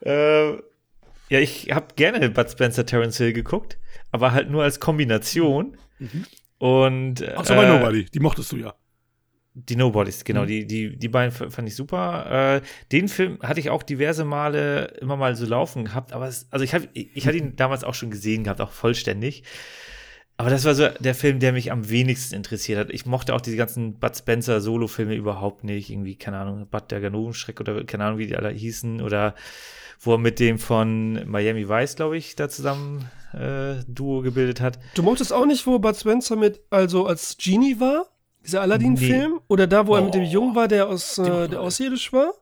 Äh, 0.00 0.58
ja, 1.28 1.40
ich 1.40 1.70
habe 1.72 1.88
gerne 1.96 2.30
Bud 2.30 2.50
Spencer 2.50 2.86
Terence 2.86 3.16
Hill 3.16 3.32
geguckt, 3.32 3.78
aber 4.10 4.32
halt 4.32 4.50
nur 4.50 4.62
als 4.62 4.80
Kombination. 4.80 5.76
Mhm. 5.98 6.26
Und. 6.58 7.36
Außer 7.36 7.56
bei 7.56 7.64
äh, 7.64 7.68
Nobody, 7.68 8.04
die 8.04 8.20
mochtest 8.20 8.52
du 8.52 8.56
ja. 8.56 8.74
Die 9.56 9.76
Nobodies, 9.76 10.24
genau, 10.24 10.42
mhm. 10.42 10.46
die, 10.48 10.66
die, 10.66 10.96
die 10.96 11.08
beiden 11.08 11.30
fand 11.30 11.68
ich 11.68 11.76
super. 11.76 12.56
Äh, 12.56 12.66
den 12.90 13.08
Film 13.08 13.38
hatte 13.40 13.60
ich 13.60 13.70
auch 13.70 13.84
diverse 13.84 14.24
Male 14.24 14.86
immer 15.00 15.16
mal 15.16 15.36
so 15.36 15.46
laufen 15.46 15.84
gehabt, 15.84 16.12
aber 16.12 16.26
es, 16.26 16.48
also 16.50 16.64
ich, 16.64 16.74
hab, 16.74 16.82
ich, 16.92 17.16
ich 17.16 17.26
hatte 17.28 17.36
ihn 17.36 17.54
damals 17.54 17.84
auch 17.84 17.94
schon 17.94 18.10
gesehen 18.10 18.42
gehabt, 18.44 18.60
auch 18.60 18.72
vollständig. 18.72 19.44
Aber 20.36 20.50
das 20.50 20.64
war 20.64 20.74
so 20.74 20.88
der 20.88 21.14
Film, 21.14 21.38
der 21.38 21.52
mich 21.52 21.70
am 21.70 21.88
wenigsten 21.88 22.34
interessiert 22.34 22.78
hat. 22.78 22.90
Ich 22.90 23.06
mochte 23.06 23.34
auch 23.34 23.40
diese 23.40 23.56
ganzen 23.56 24.00
Bud 24.00 24.16
Spencer 24.16 24.60
Solo-Filme 24.60 25.14
überhaupt 25.14 25.62
nicht. 25.62 25.90
Irgendwie, 25.90 26.16
keine 26.16 26.38
Ahnung, 26.38 26.66
Bud 26.68 26.90
der 26.90 27.00
Ganovenschreck 27.00 27.60
oder 27.60 27.84
keine 27.84 28.04
Ahnung, 28.04 28.18
wie 28.18 28.26
die 28.26 28.36
alle 28.36 28.50
hießen. 28.50 29.00
Oder 29.00 29.36
wo 30.00 30.12
er 30.12 30.18
mit 30.18 30.40
dem 30.40 30.58
von 30.58 31.28
Miami 31.28 31.68
Vice, 31.68 31.96
glaube 31.96 32.16
ich, 32.16 32.36
da 32.36 32.48
zusammen 32.48 33.08
äh, 33.32 33.82
Duo 33.88 34.22
gebildet 34.22 34.60
hat. 34.60 34.78
Du 34.94 35.02
mochtest 35.02 35.32
auch 35.32 35.46
nicht, 35.46 35.66
wo 35.66 35.78
Bud 35.78 35.96
Spencer 35.96 36.36
mit, 36.36 36.60
also 36.70 37.06
als 37.06 37.36
Genie 37.38 37.80
war? 37.80 38.06
Dieser 38.44 38.62
Aladdin-Film? 38.62 39.32
Nee. 39.32 39.40
Oder 39.48 39.66
da, 39.66 39.86
wo 39.86 39.92
oh. 39.92 39.96
er 39.96 40.02
mit 40.02 40.14
dem 40.14 40.24
Jungen 40.24 40.54
war, 40.54 40.68
der 40.68 40.88
aus, 40.88 41.18
äh, 41.18 41.48
der 41.48 41.60
außerirdisch 41.60 42.12
war? 42.12 42.32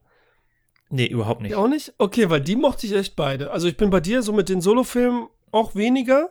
Nee, 0.91 1.07
überhaupt 1.07 1.41
nicht. 1.41 1.53
Ja, 1.53 1.59
auch 1.59 1.69
nicht? 1.69 1.95
Okay, 1.99 2.29
weil 2.29 2.41
die 2.41 2.57
mochte 2.57 2.87
ich 2.87 2.93
echt 2.93 3.17
beide. 3.17 3.51
Also 3.51 3.67
ich 3.67 3.77
bin 3.77 3.91
bei 3.91 4.01
dir 4.01 4.23
so 4.23 4.33
mit 4.33 4.49
den 4.49 4.61
Solo-Filmen 4.61 5.29
auch 5.51 5.75
weniger. 5.75 6.31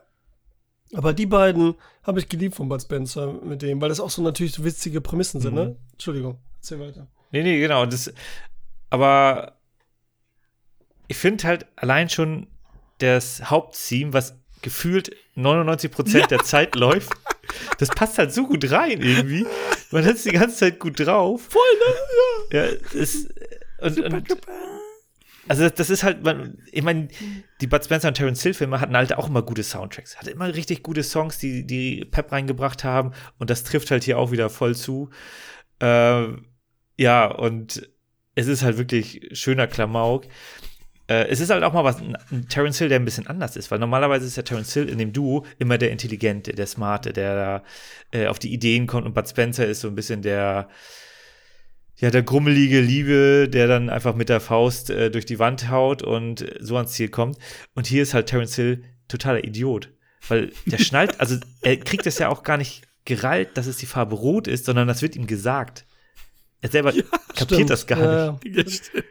Aber 0.93 1.13
die 1.13 1.25
beiden 1.25 1.75
habe 2.03 2.19
ich 2.19 2.27
geliebt 2.27 2.55
von 2.55 2.67
Bud 2.67 2.81
Spencer 2.81 3.33
mit 3.33 3.61
dem, 3.61 3.81
weil 3.81 3.89
das 3.89 3.99
auch 3.99 4.09
so 4.09 4.21
natürlich 4.21 4.53
so 4.53 4.65
witzige 4.65 4.99
Prämissen 5.01 5.39
sind, 5.39 5.55
ne? 5.55 5.61
mhm. 5.61 5.69
ne? 5.69 5.75
Entschuldigung, 5.93 6.37
erzähl 6.57 6.79
weiter. 6.79 7.07
Nee, 7.31 7.43
nee, 7.43 7.59
genau. 7.59 7.85
Das, 7.85 8.13
aber 8.89 9.57
ich 11.11 11.17
finde 11.17 11.43
halt 11.43 11.65
allein 11.75 12.07
schon 12.07 12.47
das 12.99 13.49
Haupttheme, 13.49 14.13
was 14.13 14.39
gefühlt 14.61 15.13
99 15.35 15.91
ja. 16.13 16.25
der 16.27 16.39
Zeit 16.39 16.75
läuft, 16.75 17.11
das 17.79 17.89
passt 17.89 18.17
halt 18.17 18.33
so 18.33 18.47
gut 18.47 18.71
rein 18.71 19.01
irgendwie. 19.01 19.45
Man 19.91 20.05
hat 20.05 20.15
es 20.15 20.23
die 20.23 20.31
ganze 20.31 20.55
Zeit 20.55 20.79
gut 20.79 21.01
drauf. 21.01 21.49
Voll, 21.49 21.61
ne? 22.51 22.57
Ja. 22.57 22.97
es, 22.97 23.27
und, 23.81 23.99
und, 23.99 24.37
also 25.49 25.67
das 25.67 25.89
ist 25.89 26.03
halt, 26.03 26.23
man, 26.23 26.59
ich 26.71 26.81
meine, 26.81 27.09
die 27.59 27.67
Bud 27.67 27.83
Spencer 27.83 28.07
und 28.07 28.13
Terence 28.13 28.41
Hill 28.41 28.53
Filme 28.53 28.79
hatten 28.79 28.95
halt 28.95 29.13
auch 29.17 29.27
immer 29.27 29.41
gute 29.41 29.63
Soundtracks, 29.63 30.15
hatte 30.15 30.31
immer 30.31 30.55
richtig 30.55 30.81
gute 30.81 31.03
Songs, 31.03 31.39
die 31.39 31.67
die 31.67 32.05
Pep 32.05 32.31
reingebracht 32.31 32.85
haben 32.85 33.11
und 33.37 33.49
das 33.49 33.65
trifft 33.65 33.91
halt 33.91 34.05
hier 34.05 34.17
auch 34.17 34.31
wieder 34.31 34.49
voll 34.49 34.77
zu. 34.77 35.09
Äh, 35.81 36.27
ja 36.97 37.25
und 37.25 37.89
es 38.35 38.47
ist 38.47 38.63
halt 38.63 38.77
wirklich 38.77 39.27
schöner 39.33 39.67
Klamauk. 39.67 40.27
Äh, 41.07 41.27
es 41.27 41.39
ist 41.39 41.49
halt 41.49 41.63
auch 41.63 41.73
mal 41.73 41.83
was, 41.83 41.97
ein 41.99 42.47
Terence 42.49 42.77
Hill, 42.77 42.89
der 42.89 42.99
ein 42.99 43.05
bisschen 43.05 43.27
anders 43.27 43.55
ist, 43.55 43.71
weil 43.71 43.79
normalerweise 43.79 44.25
ist 44.25 44.37
der 44.37 44.43
Terence 44.43 44.73
Hill 44.73 44.89
in 44.89 44.97
dem 44.97 45.13
Duo 45.13 45.45
immer 45.59 45.77
der 45.77 45.91
Intelligente, 45.91 46.53
der 46.53 46.67
Smarte, 46.67 47.13
der 47.13 47.63
äh, 48.11 48.27
auf 48.27 48.39
die 48.39 48.53
Ideen 48.53 48.87
kommt 48.87 49.05
und 49.05 49.13
Bud 49.13 49.27
Spencer 49.27 49.65
ist 49.65 49.81
so 49.81 49.87
ein 49.87 49.95
bisschen 49.95 50.21
der, 50.21 50.69
ja, 51.97 52.09
der 52.09 52.23
grummelige 52.23 52.81
Liebe, 52.81 53.47
der 53.49 53.67
dann 53.67 53.89
einfach 53.89 54.15
mit 54.15 54.29
der 54.29 54.39
Faust 54.39 54.89
äh, 54.89 55.11
durch 55.11 55.25
die 55.25 55.39
Wand 55.39 55.69
haut 55.69 56.01
und 56.01 56.45
so 56.59 56.75
ans 56.75 56.93
Ziel 56.93 57.09
kommt. 57.09 57.37
Und 57.75 57.87
hier 57.87 58.03
ist 58.03 58.13
halt 58.13 58.27
Terence 58.27 58.55
Hill 58.55 58.83
totaler 59.07 59.43
Idiot. 59.43 59.89
Weil 60.27 60.51
der 60.65 60.77
schnallt, 60.79 61.19
also 61.19 61.37
er 61.61 61.77
kriegt 61.77 62.05
das 62.05 62.17
ja 62.19 62.29
auch 62.29 62.43
gar 62.43 62.57
nicht 62.57 62.83
gerallt, 63.05 63.55
dass 63.55 63.67
es 63.67 63.77
die 63.77 63.85
Farbe 63.85 64.15
rot 64.15 64.47
ist, 64.47 64.65
sondern 64.65 64.87
das 64.87 65.01
wird 65.01 65.15
ihm 65.15 65.27
gesagt. 65.27 65.85
Er 66.61 66.69
selber 66.69 66.93
ja, 66.93 67.03
kapiert 67.35 67.51
stimmt. 67.51 67.69
das 67.69 67.87
gar 67.87 68.39
nicht. 68.41 68.55
Ja, 68.55 68.69
stimmt. 68.69 69.05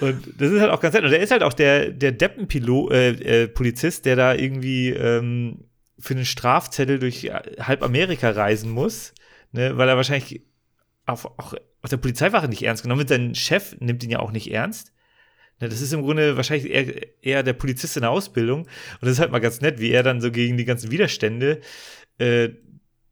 Und 0.00 0.40
das 0.40 0.52
ist 0.52 0.60
halt 0.60 0.70
auch 0.70 0.80
ganz 0.80 0.94
nett. 0.94 1.04
Und 1.04 1.12
er 1.12 1.20
ist 1.20 1.30
halt 1.30 1.42
auch 1.42 1.52
der, 1.52 1.90
der 1.90 2.12
Deppenpilot, 2.12 2.92
äh, 2.92 3.10
äh, 3.10 3.48
Polizist, 3.48 4.06
der 4.06 4.16
da 4.16 4.34
irgendwie 4.34 4.90
ähm, 4.90 5.64
für 5.98 6.14
einen 6.14 6.24
Strafzettel 6.24 6.98
durch 6.98 7.30
halb 7.60 7.82
Amerika 7.82 8.30
reisen 8.30 8.70
muss, 8.70 9.12
ne, 9.52 9.76
weil 9.76 9.88
er 9.88 9.96
wahrscheinlich 9.96 10.42
auf, 11.06 11.24
auch 11.24 11.54
auf 11.82 11.90
der 11.90 11.96
Polizeiwache 11.96 12.48
nicht 12.48 12.62
ernst 12.62 12.82
genommen 12.82 13.00
wird. 13.00 13.08
Sein 13.08 13.34
Chef 13.34 13.76
nimmt 13.80 14.02
ihn 14.04 14.10
ja 14.10 14.20
auch 14.20 14.30
nicht 14.30 14.52
ernst. 14.52 14.92
Ne, 15.60 15.68
das 15.68 15.80
ist 15.80 15.92
im 15.92 16.02
Grunde 16.02 16.36
wahrscheinlich 16.36 16.70
eher, 16.70 17.22
eher 17.22 17.42
der 17.42 17.54
Polizist 17.54 17.96
in 17.96 18.02
der 18.02 18.10
Ausbildung. 18.10 18.60
Und 18.60 18.68
das 19.02 19.12
ist 19.12 19.18
halt 19.18 19.32
mal 19.32 19.40
ganz 19.40 19.60
nett, 19.60 19.80
wie 19.80 19.90
er 19.90 20.02
dann 20.02 20.20
so 20.20 20.30
gegen 20.30 20.56
die 20.56 20.64
ganzen 20.64 20.90
Widerstände 20.92 21.60
äh, 22.18 22.50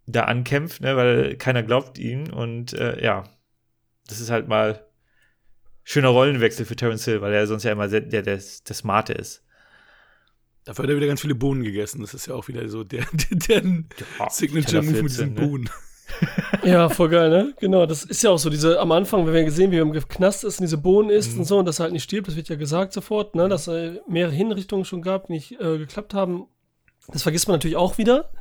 da 0.07 0.25
ankämpft, 0.25 0.83
ne, 0.83 0.96
weil 0.96 1.37
keiner 1.37 1.64
glaubt 1.64 1.99
ihm. 1.99 2.33
Und 2.33 2.72
äh, 2.75 3.03
ja, 3.03 3.25
das 4.07 4.20
ist 4.20 4.31
halt 4.31 4.46
mal 4.46 4.86
schöner 5.87 6.09
Rollenwechsel 6.09 6.66
für 6.66 6.75
Terence 6.75 7.05
Hill, 7.05 7.20
weil 7.20 7.33
er 7.33 7.46
sonst 7.46 7.62
ja 7.62 7.70
immer 7.70 7.87
der, 7.87 8.01
der, 8.01 8.22
der, 8.22 8.37
der 8.38 8.75
Smarte 8.75 9.12
ist. 9.12 9.44
Dafür 10.64 10.83
hat 10.83 10.90
er 10.90 10.96
wieder 10.96 11.07
ganz 11.07 11.20
viele 11.20 11.37
Bohnen 11.37 11.62
gegessen. 11.62 12.01
Das 12.01 12.12
ist 12.12 12.27
ja 12.27 12.35
auch 12.35 12.49
wieder 12.49 12.68
so 12.68 12.83
der, 12.83 13.07
der, 13.12 13.61
der 13.61 13.85
ja, 14.18 14.29
Signature 14.29 14.83
Move 14.83 15.05
mit 15.05 15.12
diesen 15.12 15.35
ne? 15.35 15.40
Bohnen. 15.40 15.70
ja, 16.64 16.88
voll 16.88 17.09
geil, 17.09 17.31
ne? 17.31 17.55
Genau, 17.61 17.87
das 17.87 18.03
ist 18.03 18.20
ja 18.22 18.31
auch 18.31 18.38
so, 18.38 18.51
diese, 18.51 18.81
am 18.81 18.90
Anfang, 18.90 19.27
wenn 19.27 19.35
wir 19.35 19.44
gesehen, 19.44 19.70
wie 19.70 19.77
er 19.77 19.83
im 19.83 19.92
Knast 19.92 20.42
ist 20.42 20.59
und 20.59 20.64
diese 20.64 20.79
Bohnen 20.79 21.09
isst 21.09 21.35
mhm. 21.35 21.40
und 21.40 21.44
so, 21.44 21.59
und 21.59 21.66
dass 21.66 21.79
er 21.79 21.85
halt 21.85 21.92
nicht 21.92 22.03
stirbt, 22.03 22.27
das 22.27 22.35
wird 22.35 22.49
ja 22.49 22.57
gesagt 22.57 22.92
sofort, 22.92 23.37
ne? 23.37 23.49
Dass 23.49 23.68
er 23.68 24.01
mehrere 24.09 24.35
Hinrichtungen 24.35 24.85
schon 24.85 25.03
gab, 25.03 25.29
die 25.29 25.35
nicht 25.35 25.53
äh, 25.61 25.79
geklappt 25.79 26.14
haben. 26.14 26.46
Das 27.12 27.22
vergisst 27.22 27.46
man 27.46 27.55
natürlich 27.55 27.77
auch 27.77 27.96
wieder. 27.96 28.33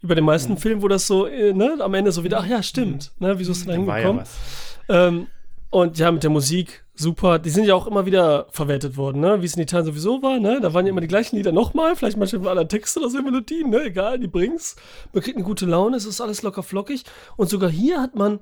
Über 0.00 0.16
den 0.16 0.24
meisten 0.24 0.54
mhm. 0.54 0.58
Filmen, 0.58 0.82
wo 0.82 0.88
das 0.88 1.06
so, 1.06 1.26
äh, 1.26 1.52
ne, 1.52 1.76
am 1.78 1.94
Ende 1.94 2.10
so 2.10 2.24
wieder, 2.24 2.40
ach 2.40 2.46
ja, 2.46 2.60
stimmt, 2.64 3.12
mhm. 3.18 3.26
ne? 3.26 3.38
Wieso 3.38 3.52
ist 3.52 3.68
denn 3.68 3.68
da 3.68 3.92
hingekommen? 3.92 4.24
Ja 4.88 5.06
ähm, 5.06 5.28
und 5.70 5.98
ja, 5.98 6.10
mit 6.10 6.22
der 6.22 6.30
Musik, 6.30 6.84
super. 6.98 7.38
Die 7.38 7.50
sind 7.50 7.64
ja 7.64 7.74
auch 7.74 7.86
immer 7.86 8.06
wieder 8.06 8.46
verwertet 8.50 8.96
worden, 8.96 9.20
ne? 9.20 9.40
Wie 9.40 9.46
es 9.46 9.54
in 9.54 9.62
Italien 9.62 9.86
sowieso 9.86 10.22
war, 10.22 10.38
ne? 10.38 10.60
Da 10.60 10.74
waren 10.74 10.84
ja 10.86 10.90
immer 10.90 11.00
die 11.00 11.08
gleichen 11.08 11.36
Lieder 11.36 11.52
nochmal, 11.52 11.96
vielleicht 11.96 12.16
manchmal 12.16 12.40
mit 12.40 12.50
anderen 12.50 12.68
Texte 12.68 13.00
oder 13.00 13.10
so 13.10 13.22
Melodien, 13.22 13.70
ne? 13.70 13.84
Egal, 13.84 14.18
die 14.18 14.28
bringt's. 14.28 14.76
Man 15.12 15.22
kriegt 15.22 15.36
eine 15.36 15.46
gute 15.46 15.66
Laune, 15.66 15.96
es 15.96 16.04
ist 16.04 16.20
alles 16.20 16.42
locker 16.42 16.62
flockig. 16.62 17.04
Und 17.36 17.48
sogar 17.48 17.70
hier 17.70 18.00
hat 18.00 18.14
man 18.14 18.40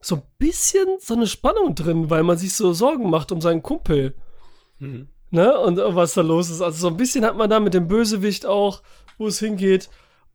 so 0.00 0.16
ein 0.16 0.22
bisschen 0.38 0.86
so 0.98 1.14
eine 1.14 1.26
Spannung 1.26 1.74
drin, 1.74 2.10
weil 2.10 2.22
man 2.22 2.38
sich 2.38 2.54
so 2.54 2.72
Sorgen 2.72 3.08
macht 3.10 3.32
um 3.32 3.40
seinen 3.40 3.62
Kumpel. 3.62 4.14
Mhm. 4.78 5.08
Ne? 5.30 5.58
Und 5.58 5.78
was 5.78 6.14
da 6.14 6.20
los 6.20 6.50
ist. 6.50 6.60
Also 6.60 6.78
so 6.78 6.88
ein 6.88 6.96
bisschen 6.96 7.24
hat 7.24 7.36
man 7.36 7.48
da 7.48 7.60
mit 7.60 7.74
dem 7.74 7.88
Bösewicht 7.88 8.44
auch, 8.44 8.82
wo 9.16 9.28
es 9.28 9.38
hingeht. 9.38 9.88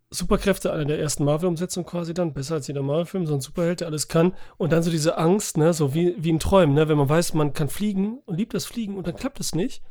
Superkräfte, 0.10 0.72
eine 0.72 0.86
der 0.86 1.00
ersten 1.00 1.26
Marvel-Umsetzungen 1.26 1.86
quasi 1.86 2.14
dann, 2.14 2.34
besser 2.34 2.56
als 2.56 2.68
jeder 2.68 2.82
Marvel-Film, 2.82 3.28
so 3.28 3.34
ein 3.34 3.42
Superheld, 3.42 3.82
der 3.82 3.88
alles 3.88 4.08
kann. 4.08 4.34
Und 4.58 4.72
dann 4.72 4.82
so 4.82 4.90
diese 4.90 5.18
Angst, 5.18 5.58
ne, 5.58 5.74
so 5.74 5.94
wie, 5.94 6.16
wie 6.18 6.30
in 6.30 6.40
Träumen, 6.40 6.76
ne, 6.76 6.88
wenn 6.88 6.98
man 6.98 7.10
weiß, 7.10 7.34
man 7.34 7.54
kann 7.54 7.68
fliegen 7.68 8.20
und 8.26 8.38
liebt 8.38 8.54
das 8.54 8.66
Fliegen 8.66 8.96
und 8.96 9.06
dann 9.06 9.16
klappt 9.16 9.40
es 9.40 9.54
nicht. 9.54 9.82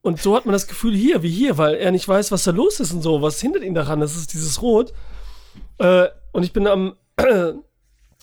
Und 0.00 0.20
so 0.20 0.34
hat 0.34 0.46
man 0.46 0.54
das 0.54 0.66
Gefühl 0.66 0.94
hier, 0.94 1.22
wie 1.22 1.30
hier, 1.30 1.58
weil 1.58 1.74
er 1.74 1.90
nicht 1.90 2.08
weiß, 2.08 2.32
was 2.32 2.44
da 2.44 2.52
los 2.52 2.80
ist 2.80 2.92
und 2.92 3.02
so, 3.02 3.20
was 3.20 3.40
hindert 3.40 3.64
ihn 3.64 3.74
daran, 3.74 4.00
das 4.00 4.16
ist 4.16 4.32
dieses 4.32 4.62
Rot. 4.62 4.94
Äh, 5.76 6.08
und 6.32 6.44
ich 6.44 6.54
bin 6.54 6.66
am, 6.66 6.96
äh, 7.16 7.52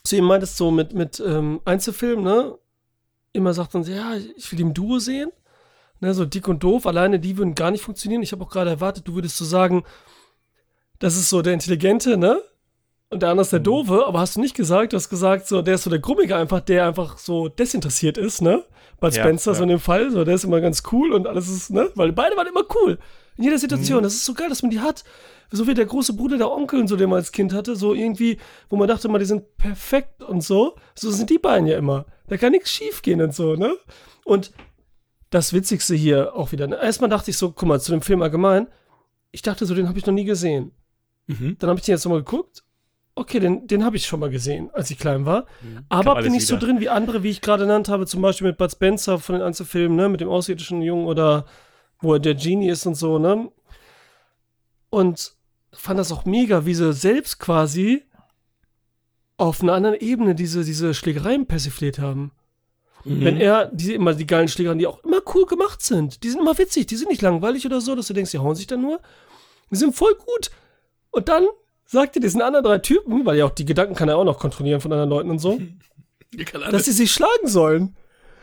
zu 0.03 0.15
ihm 0.15 0.25
meintest 0.25 0.57
so 0.57 0.71
mit, 0.71 0.93
mit 0.93 1.19
ähm, 1.19 1.61
Einzelfilmen, 1.65 2.25
ne, 2.25 2.57
immer 3.33 3.53
sagt 3.53 3.75
man, 3.75 3.83
ja, 3.83 4.15
ich 4.35 4.51
will 4.51 4.59
ihn 4.59 4.67
im 4.67 4.73
Duo 4.73 4.97
sehen, 4.97 5.31
ne, 5.99 6.15
so 6.15 6.25
dick 6.25 6.47
und 6.47 6.63
doof, 6.63 6.87
alleine 6.87 7.19
die 7.19 7.37
würden 7.37 7.53
gar 7.53 7.69
nicht 7.69 7.83
funktionieren. 7.83 8.23
Ich 8.23 8.31
habe 8.31 8.43
auch 8.43 8.49
gerade 8.49 8.71
erwartet, 8.71 9.07
du 9.07 9.13
würdest 9.13 9.37
so 9.37 9.45
sagen, 9.45 9.83
das 10.99 11.15
ist 11.15 11.29
so 11.29 11.41
der 11.41 11.53
Intelligente, 11.53 12.17
ne? 12.17 12.41
Und 13.09 13.21
der 13.21 13.29
andere 13.29 13.43
ist 13.43 13.53
der 13.53 13.59
Doofe, 13.59 14.05
aber 14.07 14.19
hast 14.19 14.35
du 14.35 14.41
nicht 14.41 14.55
gesagt, 14.55 14.93
du 14.93 14.97
hast 14.97 15.09
gesagt, 15.09 15.47
so, 15.47 15.61
der 15.61 15.75
ist 15.75 15.83
so 15.83 15.89
der 15.89 15.99
Grummige 15.99 16.35
einfach, 16.35 16.59
der 16.59 16.87
einfach 16.87 17.17
so 17.17 17.49
desinteressiert 17.49 18.17
ist, 18.17 18.41
ne? 18.41 18.63
Bei 18.99 19.11
Spencer 19.11 19.51
ja. 19.51 19.55
so 19.55 19.63
in 19.63 19.69
dem 19.69 19.79
Fall, 19.79 20.09
so, 20.09 20.23
der 20.23 20.35
ist 20.35 20.45
immer 20.45 20.61
ganz 20.61 20.83
cool 20.91 21.13
und 21.13 21.27
alles 21.27 21.49
ist, 21.49 21.69
ne? 21.69 21.91
Weil 21.95 22.11
beide 22.13 22.35
waren 22.35 22.47
immer 22.47 22.63
cool. 22.75 22.97
In 23.37 23.43
jeder 23.43 23.57
Situation. 23.57 24.01
Das 24.01 24.13
ist 24.13 24.25
so 24.25 24.33
geil, 24.33 24.49
dass 24.49 24.61
man 24.61 24.71
die 24.71 24.79
hat. 24.79 25.03
So 25.51 25.67
wie 25.67 25.73
der 25.73 25.85
große 25.85 26.13
Bruder, 26.13 26.37
der 26.37 26.49
Onkel 26.49 26.79
und 26.79 26.87
so, 26.87 26.95
den 26.95 27.09
man 27.09 27.17
als 27.17 27.31
Kind 27.31 27.53
hatte, 27.53 27.75
so 27.75 27.93
irgendwie, 27.93 28.37
wo 28.69 28.77
man 28.77 28.87
dachte 28.87 29.07
immer, 29.07 29.19
die 29.19 29.25
sind 29.25 29.57
perfekt 29.57 30.23
und 30.23 30.41
so. 30.41 30.75
So 30.95 31.11
sind 31.11 31.29
die 31.29 31.37
beiden 31.37 31.67
ja 31.67 31.77
immer. 31.77 32.05
Da 32.27 32.37
kann 32.37 32.51
nichts 32.51 32.71
schief 32.71 33.01
gehen 33.01 33.21
und 33.21 33.35
so, 33.35 33.55
ne? 33.55 33.75
Und 34.23 34.51
das 35.29 35.53
Witzigste 35.53 35.95
hier 35.95 36.33
auch 36.35 36.51
wieder. 36.51 36.67
Ne? 36.67 36.77
Erstmal 36.81 37.09
dachte 37.09 37.29
ich 37.29 37.37
so, 37.37 37.51
guck 37.51 37.67
mal, 37.67 37.79
zu 37.81 37.91
dem 37.91 38.01
Film 38.01 38.21
allgemein, 38.21 38.67
ich 39.31 39.41
dachte 39.41 39.65
so, 39.65 39.75
den 39.75 39.87
habe 39.89 39.99
ich 39.99 40.05
noch 40.05 40.13
nie 40.13 40.23
gesehen. 40.23 40.71
Mhm. 41.27 41.57
Dann 41.59 41.69
habe 41.69 41.79
ich 41.79 41.85
den 41.85 41.93
jetzt 41.93 42.05
nochmal 42.05 42.23
geguckt. 42.23 42.63
Okay, 43.17 43.39
den, 43.39 43.65
den 43.65 43.85
habe 43.85 43.95
ich 43.95 44.05
schon 44.05 44.19
mal 44.19 44.29
gesehen, 44.29 44.69
als 44.73 44.91
ich 44.91 44.99
klein 44.99 45.25
war. 45.25 45.45
Aber 45.87 46.03
Kam 46.03 46.17
alles 46.17 46.25
bin 46.25 46.33
nicht 46.33 46.47
so 46.47 46.57
wieder. 46.57 46.67
drin 46.67 46.79
wie 46.81 46.89
andere, 46.89 47.23
wie 47.23 47.29
ich 47.29 47.39
gerade 47.39 47.63
genannt 47.63 47.87
habe, 47.87 48.05
zum 48.05 48.21
Beispiel 48.21 48.47
mit 48.47 48.57
Bud 48.57 48.71
Spencer 48.71 49.19
von 49.19 49.35
den 49.35 49.41
Einzelfilmen, 49.41 49.95
ne, 49.95 50.09
mit 50.09 50.19
dem 50.19 50.27
außerirdischen 50.27 50.81
Jungen 50.81 51.05
oder 51.05 51.45
wo 51.99 52.13
er 52.13 52.19
der 52.19 52.35
Genie 52.35 52.69
ist 52.69 52.85
und 52.85 52.95
so, 52.95 53.17
ne? 53.17 53.49
Und 54.89 55.33
fand 55.71 55.97
das 55.97 56.11
auch 56.11 56.25
mega, 56.25 56.65
wie 56.65 56.75
sie 56.75 56.91
selbst 56.93 57.39
quasi 57.39 58.03
auf 59.37 59.61
einer 59.61 59.73
anderen 59.73 59.99
Ebene 59.99 60.35
diese, 60.35 60.63
diese 60.63 60.93
Schlägereien 60.93 61.45
persifliert 61.45 61.99
haben. 61.99 62.31
Mhm. 63.05 63.21
Wenn 63.23 63.37
er, 63.37 63.67
die 63.67 63.93
immer 63.93 64.13
die 64.13 64.27
geilen 64.27 64.47
Schlägereien, 64.47 64.79
die 64.79 64.87
auch 64.87 65.03
immer 65.03 65.21
cool 65.33 65.45
gemacht 65.45 65.81
sind, 65.81 66.23
die 66.23 66.29
sind 66.29 66.41
immer 66.41 66.57
witzig, 66.57 66.87
die 66.87 66.95
sind 66.95 67.09
nicht 67.09 67.21
langweilig 67.21 67.65
oder 67.65 67.79
so, 67.79 67.95
dass 67.95 68.07
du 68.07 68.13
denkst, 68.13 68.31
die 68.31 68.39
hauen 68.39 68.55
sich 68.55 68.67
dann 68.67 68.81
nur. 68.81 68.99
Die 69.71 69.75
sind 69.75 69.95
voll 69.95 70.15
gut. 70.15 70.51
Und 71.15 71.29
dann 71.29 71.47
sagt 71.85 72.17
er 72.17 72.21
diesen 72.21 72.41
anderen 72.41 72.65
drei 72.65 72.77
Typen, 72.79 73.25
weil 73.25 73.37
ja 73.37 73.45
auch 73.45 73.51
die 73.51 73.63
Gedanken 73.63 73.95
kann 73.95 74.09
er 74.09 74.17
auch 74.17 74.25
noch 74.25 74.37
kontrollieren 74.37 74.81
von 74.81 74.91
anderen 74.91 75.09
Leuten 75.09 75.29
und 75.29 75.39
so, 75.39 75.61
dass 76.71 76.83
sie 76.83 76.91
sich 76.91 77.11
schlagen 77.11 77.47
sollen. 77.47 77.95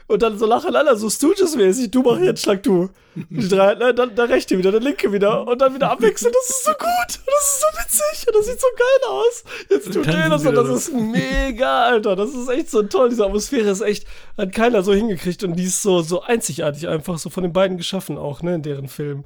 Und 0.09 0.23
dann 0.23 0.39
so 0.39 0.47
lachen 0.47 0.75
alle, 0.75 0.97
so 0.97 1.09
Stooges-mäßig, 1.09 1.91
du 1.91 2.03
mach 2.03 2.19
jetzt, 2.19 2.43
schlag 2.43 2.63
du. 2.63 2.89
Und 3.15 3.29
die 3.31 3.49
drei, 3.49 3.75
ne, 3.75 3.93
dann 3.93 4.15
der 4.15 4.31
rechte 4.31 4.57
wieder, 4.57 4.71
der 4.71 4.81
linke 4.81 5.13
wieder 5.13 5.47
und 5.47 5.61
dann 5.61 5.75
wieder 5.75 5.91
abwechseln, 5.91 6.33
das 6.33 6.51
ist 6.51 6.65
so 6.65 6.73
gut, 6.73 7.09
das 7.09 7.19
ist 7.19 7.61
so 7.61 7.67
witzig 7.79 8.27
und 8.29 8.37
das 8.37 8.47
sieht 8.47 8.61
so 8.61 8.67
geil 8.77 9.11
aus. 9.11 9.45
Jetzt 9.69 9.93
tut 9.93 10.07
der 10.07 10.29
das 10.31 10.45
und 10.47 10.55
da 10.55 10.63
das 10.63 10.89
ist 10.89 10.95
mega, 10.95 11.85
Alter, 11.85 12.17
das 12.17 12.31
ist 12.31 12.49
echt 12.49 12.71
so 12.71 12.83
toll, 12.83 13.11
diese 13.11 13.27
Atmosphäre 13.27 13.69
ist 13.69 13.83
echt, 13.83 14.07
hat 14.39 14.53
keiner 14.53 14.83
so 14.83 14.95
hingekriegt 14.95 15.45
und 15.45 15.57
die 15.57 15.65
ist 15.65 15.83
so, 15.83 16.01
so 16.01 16.23
einzigartig 16.23 16.89
einfach, 16.89 17.19
so 17.19 17.29
von 17.29 17.43
den 17.43 17.53
beiden 17.53 17.77
geschaffen 17.77 18.17
auch, 18.17 18.43
ne, 18.43 18.55
in 18.55 18.63
deren 18.63 18.89
Film. 18.89 19.25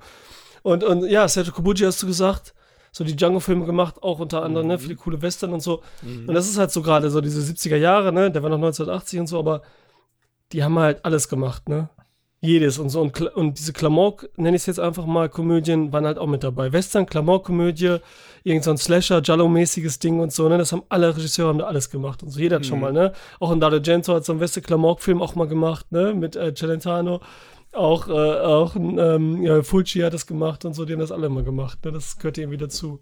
Und, 0.63 0.83
und 0.83 1.09
ja, 1.09 1.29
Sergio 1.29 1.53
Kobuji 1.53 1.87
hast 1.87 2.03
du 2.03 2.09
gesagt, 2.09 2.55
so 2.97 3.05
die 3.05 3.15
Django-Filme 3.15 3.67
gemacht, 3.67 4.03
auch 4.03 4.21
unter 4.21 4.43
anderem, 4.43 4.69
ne, 4.69 4.79
viele 4.79 4.97
coole 4.97 5.21
Western 5.21 5.53
und 5.53 5.61
so. 5.61 5.83
Und 6.27 6.33
das 6.33 6.49
ist 6.49 6.57
halt 6.57 6.71
so 6.71 6.81
gerade 6.81 7.11
so 7.11 7.21
diese 7.21 7.43
70er 7.43 7.77
Jahre, 7.77 8.11
ne, 8.11 8.31
der 8.31 8.43
war 8.43 8.49
noch 8.49 8.57
1980 8.57 9.21
und 9.21 9.27
so, 9.27 9.39
aber 9.39 9.61
die 10.53 10.65
haben 10.65 10.79
halt 10.79 11.05
alles 11.05 11.29
gemacht, 11.29 11.69
ne? 11.69 11.91
Jedes 12.41 12.79
und 12.79 12.89
so. 12.89 13.03
Und, 13.03 13.21
und 13.21 13.59
diese 13.59 13.75
Klamauk, 13.75 14.31
nenne 14.37 14.57
ich 14.57 14.63
es 14.63 14.67
jetzt 14.67 14.81
einfach 14.81 15.05
mal, 15.05 15.29
Komödien 15.29 15.93
waren 15.93 16.07
halt 16.07 16.17
auch 16.17 16.27
mit 16.27 16.43
dabei. 16.43 16.73
Western, 16.73 17.05
Klamauk-Komödie, 17.05 17.99
irgend 18.45 18.65
so 18.65 18.71
ein 18.71 18.79
Slasher, 18.79 19.21
Jallo-mäßiges 19.23 19.99
Ding 19.99 20.19
und 20.21 20.33
so, 20.33 20.49
ne? 20.49 20.57
Das 20.57 20.73
haben 20.73 20.83
alle 20.89 21.15
Regisseure 21.15 21.49
haben 21.49 21.59
da 21.59 21.67
alles 21.67 21.91
gemacht 21.91 22.23
und 22.23 22.31
so. 22.31 22.41
Jeder 22.41 22.57
hat 22.57 22.65
schon 22.65 22.81
mal, 22.81 22.95
ne? 22.95 23.13
Auch 23.41 23.53
in 23.53 23.61
Dario 23.61 23.83
Gento 23.83 24.15
hat 24.15 24.25
so 24.25 24.33
einen 24.33 24.41
Western-Klamauk-Film 24.41 25.21
auch 25.21 25.35
mal 25.35 25.49
gemacht, 25.49 25.93
ne? 25.93 26.15
Mit 26.15 26.35
äh, 26.35 26.55
Celentano. 26.55 27.21
Auch, 27.77 28.09
äh, 28.09 28.13
auch 28.13 28.75
ähm, 28.77 29.43
ja, 29.43 29.63
Fulci 29.63 30.01
hat 30.01 30.15
das 30.15 30.27
gemacht 30.27 30.65
und 30.65 30.75
so, 30.75 30.85
die 30.85 30.95
haben 30.95 31.01
das 31.01 31.13
alle 31.13 31.29
mal 31.29 31.45
gemacht, 31.45 31.85
ne? 31.85 31.93
Das 31.93 32.17
gehört 32.19 32.39
irgendwie 32.39 32.57
dazu. 32.57 33.01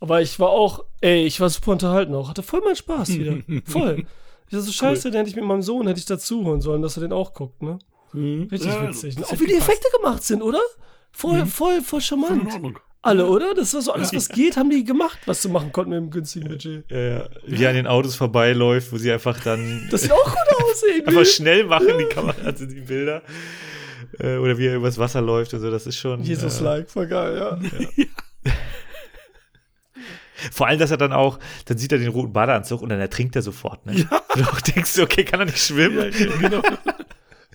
Aber 0.00 0.22
ich 0.22 0.38
war 0.38 0.50
auch, 0.50 0.84
ey, 1.00 1.24
ich 1.24 1.40
war 1.40 1.48
super 1.50 1.72
unterhalten 1.72 2.14
auch. 2.14 2.28
Hatte 2.28 2.42
voll 2.42 2.60
meinen 2.60 2.76
Spaß 2.76 3.08
wieder. 3.18 3.36
voll. 3.66 4.04
Ich 4.46 4.50
dachte 4.52 4.62
so, 4.64 4.72
scheiße, 4.72 5.10
den 5.10 5.18
hätte 5.18 5.30
ich 5.30 5.36
mit 5.36 5.44
meinem 5.44 5.62
Sohn, 5.62 5.86
hätte 5.88 5.98
ich 5.98 6.06
dazu 6.06 6.44
holen 6.44 6.60
sollen, 6.60 6.82
dass 6.82 6.96
er 6.96 7.00
den 7.00 7.12
auch 7.12 7.34
guckt, 7.34 7.62
ne? 7.62 7.78
Mhm. 8.12 8.48
Richtig 8.50 8.70
Ja, 8.72 8.88
witzig. 8.88 9.16
das 9.16 9.32
Auch 9.32 9.40
wie 9.40 9.46
die. 9.46 9.54
Effekte 9.54 9.88
gemacht 9.96 10.22
sind, 10.22 10.40
oder? 10.42 10.60
Voll, 11.10 11.44
voll, 11.46 11.80
voll 11.80 11.82
Voll 11.82 12.00
charmant. 12.00 12.42
in 12.42 12.52
Ordnung. 12.52 12.78
Alle, 13.02 13.26
oder? 13.26 13.54
Das 13.54 13.72
war 13.74 13.82
so 13.82 13.92
alles, 13.92 14.12
was 14.14 14.28
geht, 14.30 14.56
haben 14.56 14.68
die 14.70 14.84
gemacht, 14.84 15.18
was 15.26 15.42
sie 15.42 15.48
machen 15.48 15.72
konnten 15.72 15.90
mit 15.90 15.98
dem 15.98 16.10
günstigen 16.10 16.48
Budget. 16.48 16.84
Ja, 16.90 16.98
ja. 16.98 17.28
Wie 17.46 17.66
an 17.66 17.74
den 17.74 17.86
Autos 17.86 18.14
vorbeiläuft, 18.16 18.92
wo 18.92 18.98
sie 18.98 19.10
einfach 19.12 19.40
dann 19.42 19.86
Das 19.90 20.02
sieht 20.02 20.12
auch 20.12 20.24
gut 20.24 20.62
aus, 20.62 20.82
irgendwie. 20.88 21.08
einfach 21.16 21.24
schnell 21.30 21.64
machen, 21.64 21.88
die 21.98 22.04
Kamera, 22.14 22.34
also 22.44 22.66
die 22.66 22.80
Bilder. 22.80 23.22
Äh, 24.18 24.36
oder 24.36 24.58
wie 24.58 24.66
er 24.66 24.76
übers 24.76 24.98
Wasser 24.98 25.20
läuft 25.20 25.54
und 25.54 25.60
so, 25.60 25.70
das 25.70 25.86
ist 25.86 25.96
schon. 25.96 26.20
Äh, 26.20 26.24
Jesus-like, 26.24 26.90
voll 26.90 27.06
geil, 27.06 27.36
ja. 27.36 27.58
vor 30.52 30.66
allem, 30.66 30.78
dass 30.78 30.90
er 30.90 30.96
dann 30.98 31.12
auch, 31.12 31.38
dann 31.64 31.78
sieht 31.78 31.92
er 31.92 31.98
den 31.98 32.08
roten 32.08 32.32
Badeanzug 32.32 32.82
und 32.82 32.88
dann 32.90 33.00
ertrinkt 33.00 33.36
er 33.36 33.42
sofort, 33.42 33.84
ne? 33.86 33.94
Ja. 33.98 34.22
Du 34.36 34.42
auch 34.42 34.60
denkst, 34.60 34.98
okay, 34.98 35.24
kann 35.24 35.40
er 35.40 35.46
nicht 35.46 35.56
schwimmen? 35.58 36.12
genau. 36.40 36.60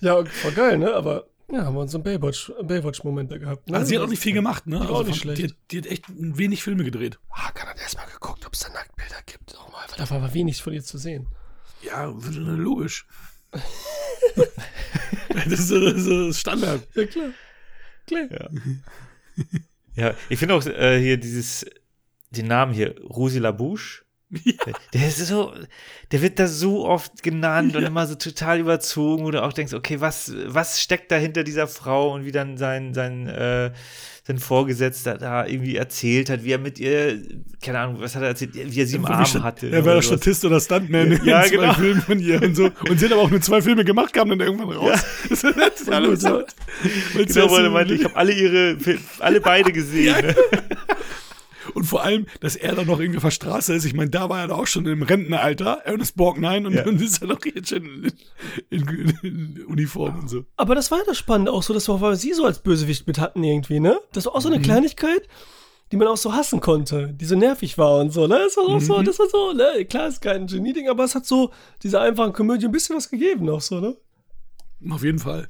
Ja, 0.00 0.24
voll 0.24 0.50
geil, 0.50 0.78
ne? 0.78 0.92
Aber 0.94 1.26
ja, 1.52 1.64
haben 1.64 1.74
wir 1.74 1.80
uns 1.82 1.94
einen 1.94 2.02
Baywatch- 2.02 2.50
Baywatch-Moment 2.60 3.30
da 3.30 3.38
gehabt. 3.38 3.70
Ne? 3.70 3.76
Also 3.76 3.88
sie 3.88 3.96
hat 3.98 4.04
auch 4.04 4.08
nicht 4.08 4.20
viel 4.20 4.32
gemacht, 4.32 4.66
ne? 4.66 4.80
Die 4.80 4.88
war 4.88 4.96
auch 4.96 5.06
nicht 5.06 5.20
schlecht. 5.20 5.38
Die, 5.38 5.44
hat- 5.44 5.56
die 5.70 5.78
hat 5.78 5.86
echt 5.86 6.04
wenig 6.08 6.60
Filme 6.64 6.82
gedreht. 6.82 7.20
Hakan 7.30 7.68
hat 7.68 7.78
erstmal 7.78 8.06
geguckt, 8.06 8.44
ob 8.46 8.52
es 8.54 8.60
da 8.60 8.70
Nacktbilder 8.70 9.14
gibt. 9.26 9.54
Nochmal, 9.54 9.82
weil 9.90 9.96
da 9.98 10.10
war 10.10 10.16
aber 10.16 10.34
wenig 10.34 10.60
von 10.60 10.72
ihr 10.72 10.82
zu 10.82 10.98
sehen. 10.98 11.28
Ja, 11.84 12.12
logisch. 12.32 13.06
Das 15.34 15.46
ist, 15.52 15.68
so- 15.68 15.80
das 15.80 16.06
ist 16.06 16.38
Standard. 16.40 16.86
Ja, 16.94 17.06
klar. 17.06 17.30
Klar. 18.06 18.50
Ja, 19.94 20.14
ich 20.28 20.38
finde 20.38 20.54
auch 20.54 20.64
äh, 20.66 20.98
hier 21.00 21.16
dieses, 21.18 21.66
den 22.30 22.46
Namen 22.46 22.72
hier, 22.72 22.98
Rosi 23.02 23.38
Labouche. 23.38 24.01
Der 24.94 25.08
ist 25.08 25.18
so, 25.26 25.52
der 26.10 26.22
wird 26.22 26.38
da 26.38 26.46
so 26.48 26.86
oft 26.86 27.22
genannt 27.22 27.76
und 27.76 27.82
immer 27.84 28.06
so 28.06 28.14
total 28.14 28.60
überzogen, 28.60 29.24
wo 29.24 29.30
du 29.30 29.42
auch 29.42 29.52
denkst, 29.52 29.74
okay, 29.74 30.00
was, 30.00 30.32
was 30.46 30.80
steckt 30.80 31.10
da 31.12 31.16
hinter 31.16 31.44
dieser 31.44 31.66
Frau 31.68 32.12
und 32.14 32.24
wie 32.24 32.32
dann 32.32 32.56
sein, 32.56 32.94
sein, 32.94 33.26
äh, 33.28 33.72
sein 34.24 34.38
Vorgesetzter 34.38 35.18
da 35.18 35.44
irgendwie 35.46 35.76
erzählt 35.76 36.30
hat, 36.30 36.44
wie 36.44 36.52
er 36.52 36.58
mit 36.58 36.78
ihr, 36.78 37.20
keine 37.60 37.80
Ahnung, 37.80 37.96
was 38.00 38.14
hat 38.14 38.22
er 38.22 38.28
erzählt, 38.28 38.54
wie 38.54 38.80
er 38.80 38.86
sie 38.86 38.96
im 38.96 39.04
Arm 39.04 39.42
hatte. 39.42 39.68
Er 39.68 39.84
war 39.84 39.94
sowas. 39.94 40.06
Statist 40.06 40.44
oder 40.44 40.60
Stuntman 40.60 41.10
in 41.12 41.24
Ja, 41.24 41.42
zwei 41.42 41.48
genau. 41.50 41.72
Filmen 41.74 42.00
von 42.02 42.18
ihr 42.20 42.40
und 42.40 42.54
so. 42.54 42.70
Und 42.88 42.98
sie 43.00 43.06
hat 43.06 43.12
aber 43.12 43.22
auch 43.22 43.30
nur 43.30 43.40
zwei 43.40 43.60
Filme 43.60 43.84
gemacht, 43.84 44.12
kamen 44.12 44.38
dann 44.38 44.48
irgendwann 44.48 44.76
raus. 44.76 45.04
Das 45.28 45.42
ist 45.44 45.56
ja. 45.88 45.98
absurd. 45.98 46.54
Weil 47.14 47.24
Genau, 47.26 47.50
weil 47.50 47.58
er 47.64 47.64
so- 47.66 47.70
meinte, 47.70 47.94
ich 47.94 48.04
habe 48.04 48.16
alle 48.16 48.32
ihre, 48.32 48.76
alle 49.18 49.40
beide 49.40 49.72
gesehen. 49.72 50.14
ne? 50.24 50.34
Und 51.74 51.84
vor 51.84 52.02
allem, 52.02 52.26
dass 52.40 52.56
er 52.56 52.74
dann 52.74 52.86
noch 52.86 53.00
irgendwie 53.00 53.18
auf 53.18 53.24
der 53.24 53.30
Straße 53.30 53.74
ist. 53.74 53.84
Ich 53.84 53.94
meine, 53.94 54.10
da 54.10 54.28
war 54.28 54.40
er 54.40 54.48
doch 54.48 54.58
auch 54.58 54.66
schon 54.66 54.86
im 54.86 55.02
Rentenalter. 55.02 55.82
Ernest 55.84 56.16
Borgnine 56.16 56.66
und 56.68 56.74
Ja. 56.74 56.82
dann 56.82 56.98
ist 57.00 57.22
er 57.22 57.28
doch 57.28 57.44
jetzt 57.44 57.70
schon 57.70 58.12
in, 58.70 58.88
in, 58.88 59.18
in 59.22 59.64
Uniform 59.66 60.20
und 60.20 60.28
so. 60.28 60.44
Aber 60.56 60.74
das 60.74 60.90
war 60.90 60.98
ja 60.98 61.04
das 61.06 61.18
Spannende 61.18 61.52
auch 61.52 61.62
so, 61.62 61.72
dass 61.74 61.88
wir 61.88 61.94
auch 61.94 62.14
sie 62.14 62.32
so 62.32 62.44
als 62.44 62.58
Bösewicht 62.60 63.06
mit 63.06 63.18
hatten 63.18 63.42
irgendwie, 63.42 63.80
ne? 63.80 63.98
Das 64.12 64.26
war 64.26 64.34
auch 64.34 64.40
so 64.40 64.48
eine 64.48 64.60
Kleinigkeit, 64.60 65.26
die 65.90 65.96
man 65.96 66.08
auch 66.08 66.16
so 66.16 66.32
hassen 66.32 66.60
konnte, 66.60 67.12
die 67.12 67.24
so 67.24 67.36
nervig 67.36 67.76
war 67.78 67.98
und 68.00 68.10
so, 68.12 68.26
ne? 68.26 68.38
Das 68.38 68.56
war 68.56 68.64
auch 68.64 68.80
so, 68.80 69.02
das 69.02 69.18
war 69.18 69.28
so, 69.28 69.52
ne? 69.52 69.84
Klar, 69.84 70.08
ist 70.08 70.22
kein 70.22 70.46
Genie-Ding, 70.46 70.88
aber 70.88 71.04
es 71.04 71.14
hat 71.14 71.26
so 71.26 71.50
dieser 71.82 72.00
einfachen 72.00 72.32
Komödie 72.32 72.66
ein 72.66 72.72
bisschen 72.72 72.96
was 72.96 73.10
gegeben 73.10 73.48
auch 73.50 73.60
so, 73.60 73.80
ne? 73.80 73.96
Auf 74.90 75.02
jeden 75.04 75.18
Fall. 75.18 75.48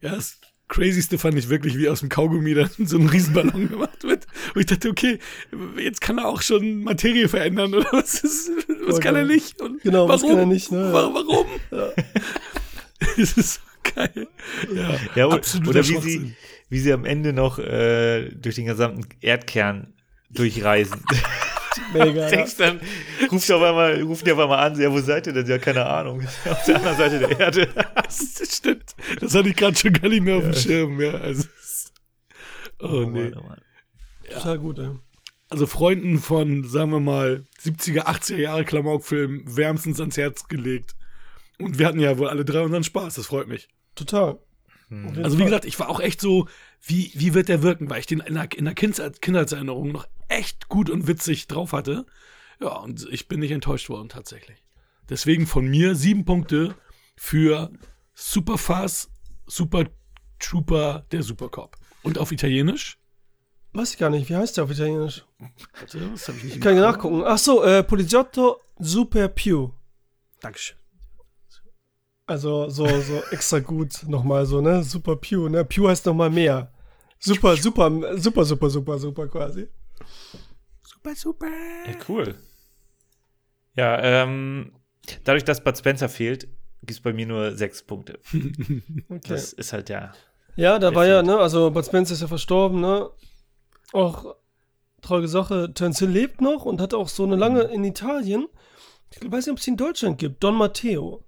Ja, 0.00 0.14
das 0.14 0.38
Crazyste 0.68 1.16
fand 1.18 1.38
ich 1.38 1.48
wirklich, 1.48 1.76
wie 1.78 1.88
aus 1.88 2.00
dem 2.00 2.08
Kaugummi 2.10 2.54
dann 2.54 2.68
so 2.78 2.98
ein 2.98 3.08
Riesenballon 3.08 3.68
gemacht 3.70 4.02
wird. 4.04 4.26
Und 4.54 4.60
ich 4.60 4.66
dachte, 4.66 4.90
okay, 4.90 5.18
jetzt 5.78 6.00
kann 6.00 6.18
er 6.18 6.26
auch 6.28 6.42
schon 6.42 6.82
Materie 6.84 7.28
verändern 7.28 7.74
oder 7.74 7.88
was 7.92 8.20
ist, 8.20 8.50
was 8.86 9.00
kann 9.00 9.16
er 9.16 9.24
nicht? 9.24 9.60
Und 9.62 9.82
Genau, 9.82 10.08
was 10.08 10.20
warum? 10.22 10.30
kann 10.34 10.38
er 10.40 10.46
nicht, 10.46 10.70
ne? 10.70 10.92
Wa- 10.92 11.10
Warum? 11.12 11.46
Das 13.16 13.32
ist 13.36 13.54
so 13.54 13.60
geil. 13.94 14.28
Ja, 14.74 14.96
Ja, 15.14 15.26
und, 15.26 15.68
oder 15.68 15.86
wie 15.88 15.96
sie, 16.00 16.34
wie 16.68 16.78
sie 16.80 16.92
am 16.92 17.04
Ende 17.04 17.32
noch 17.32 17.58
äh, 17.58 18.28
durch 18.30 18.56
den 18.56 18.66
gesamten 18.66 19.06
Erdkern 19.20 19.94
durchreisen. 20.30 21.02
Mega. 21.92 22.22
ja. 22.22 22.28
Denkst 22.30 22.56
dann, 22.56 22.80
ruft 23.30 23.50
auf 23.50 23.62
einmal, 23.62 24.02
rufen 24.02 24.24
die 24.24 24.32
auf 24.32 24.38
einmal 24.38 24.58
an, 24.70 24.80
ja, 24.80 24.90
wo 24.92 25.00
seid 25.00 25.26
ihr 25.26 25.32
denn? 25.32 25.46
Ja, 25.46 25.58
keine 25.58 25.86
Ahnung. 25.86 26.20
Auf 26.50 26.64
der 26.64 26.76
anderen 26.76 26.96
Seite 26.96 27.18
der 27.18 27.38
Erde. 27.40 27.68
Das 28.08 28.56
stimmt. 28.56 28.94
Das 29.20 29.34
hatte 29.34 29.48
ich 29.50 29.56
gerade 29.56 29.76
schon 29.76 29.92
gar 29.92 30.08
nicht 30.08 30.22
mehr 30.22 30.36
auf 30.36 30.42
dem 30.44 30.54
Schirm. 30.54 31.00
Ja, 31.00 31.12
also, 31.12 31.46
es- 31.60 31.92
oh, 32.80 33.04
nee. 33.08 33.30
Mann, 33.30 33.34
oh 33.38 33.42
Mann. 33.48 33.60
Total 34.32 34.58
gut, 34.58 34.78
ey. 34.78 34.90
Also 35.50 35.66
Freunden 35.66 36.18
von, 36.18 36.64
sagen 36.64 36.90
wir 36.90 37.00
mal, 37.00 37.44
70er, 37.62 38.06
80er 38.06 38.36
Jahre 38.36 38.64
Klamaukfilmen 38.64 39.42
wärmstens 39.56 40.00
ans 40.00 40.16
Herz 40.16 40.48
gelegt. 40.48 40.94
Und 41.58 41.78
wir 41.78 41.86
hatten 41.86 42.00
ja 42.00 42.18
wohl 42.18 42.28
alle 42.28 42.44
drei 42.44 42.60
unseren 42.62 42.84
Spaß, 42.84 43.14
das 43.14 43.26
freut 43.26 43.48
mich. 43.48 43.68
Total. 43.94 44.38
Jeden 44.90 45.22
Also 45.24 45.38
wie 45.38 45.44
gesagt, 45.44 45.64
ich 45.66 45.78
war 45.78 45.88
auch 45.90 46.00
echt 46.00 46.20
so, 46.20 46.48
wie, 46.82 47.10
wie 47.14 47.34
wird 47.34 47.48
der 47.48 47.62
wirken, 47.62 47.90
weil 47.90 48.00
ich 48.00 48.06
den 48.06 48.20
in 48.20 48.34
der, 48.34 48.48
in 48.56 48.64
der 48.64 48.74
Kindheit, 48.74 49.20
Kindheitserinnerung 49.20 49.92
noch 49.92 50.06
echt 50.28 50.68
gut 50.68 50.90
und 50.90 51.06
witzig 51.06 51.48
drauf 51.48 51.72
hatte. 51.72 52.06
Ja, 52.60 52.76
und 52.78 53.06
ich 53.10 53.28
bin 53.28 53.40
nicht 53.40 53.52
enttäuscht 53.52 53.88
worden 53.88 54.08
tatsächlich. 54.08 54.64
Deswegen 55.08 55.46
von 55.46 55.66
mir 55.66 55.94
sieben 55.94 56.24
Punkte 56.24 56.74
für 57.16 57.70
Superfast, 58.14 59.10
Super 59.46 59.84
Trooper, 60.38 61.06
der 61.10 61.22
Supercop. 61.22 61.76
Und 62.02 62.18
auf 62.18 62.32
Italienisch? 62.32 62.98
Weiß 63.72 63.92
ich 63.92 63.98
gar 63.98 64.10
nicht, 64.10 64.28
wie 64.28 64.36
heißt 64.36 64.56
der 64.56 64.64
auf 64.64 64.70
Italienisch? 64.70 65.24
Warte, 65.78 65.98
das 66.10 66.28
habe 66.28 66.38
ich 66.38 66.44
nicht 66.44 66.60
Kann 66.60 66.74
ich 66.74 66.80
nachgucken. 66.80 67.22
Ach 67.24 67.38
so, 67.38 67.62
äh, 67.62 67.82
Poliziotto 67.82 68.60
Super 68.78 69.28
Pew. 69.28 69.70
Dankeschön. 70.40 70.76
Also 72.28 72.68
so, 72.68 72.86
so 72.86 73.22
extra 73.30 73.58
gut 73.58 74.04
nochmal 74.06 74.44
so, 74.44 74.60
ne? 74.60 74.82
Super 74.82 75.16
Pew, 75.16 75.48
ne? 75.48 75.64
Pew 75.64 75.88
heißt 75.88 76.04
nochmal 76.04 76.28
mehr. 76.28 76.70
Super, 77.18 77.56
super, 77.56 77.90
super, 78.18 78.44
super, 78.44 78.68
super, 78.68 78.98
super 78.98 79.28
quasi. 79.28 79.66
Super, 80.82 81.14
super. 81.16 81.46
Ja, 81.86 81.94
cool. 82.06 82.34
Ja, 83.74 83.98
ähm, 84.02 84.72
dadurch, 85.24 85.44
dass 85.44 85.64
Bud 85.64 85.78
Spencer 85.78 86.10
fehlt, 86.10 86.48
gibt 86.80 86.90
es 86.90 87.00
bei 87.00 87.14
mir 87.14 87.26
nur 87.26 87.56
sechs 87.56 87.82
Punkte. 87.82 88.18
Okay. 89.08 89.20
Das 89.26 89.54
ist 89.54 89.72
halt 89.72 89.88
ja. 89.88 90.12
Ja, 90.54 90.78
da 90.78 90.94
war 90.94 91.06
ja, 91.06 91.22
ne, 91.22 91.38
also 91.38 91.70
Bud 91.70 91.86
Spencer 91.86 92.12
ist 92.12 92.20
ja 92.20 92.28
verstorben, 92.28 92.82
ne? 92.82 93.08
Auch 93.94 94.36
traurige 95.00 95.28
Sache. 95.28 95.72
Terence 95.72 96.00
Hill 96.00 96.10
lebt 96.10 96.42
noch 96.42 96.66
und 96.66 96.82
hat 96.82 96.92
auch 96.92 97.08
so 97.08 97.24
eine 97.24 97.36
lange 97.36 97.62
in 97.62 97.84
Italien. 97.84 98.48
Ich 99.10 99.22
weiß 99.22 99.46
nicht, 99.46 99.52
ob 99.52 99.58
es 99.58 99.64
die 99.64 99.70
in 99.70 99.76
Deutschland 99.78 100.18
gibt. 100.18 100.44
Don 100.44 100.56
Matteo. 100.56 101.24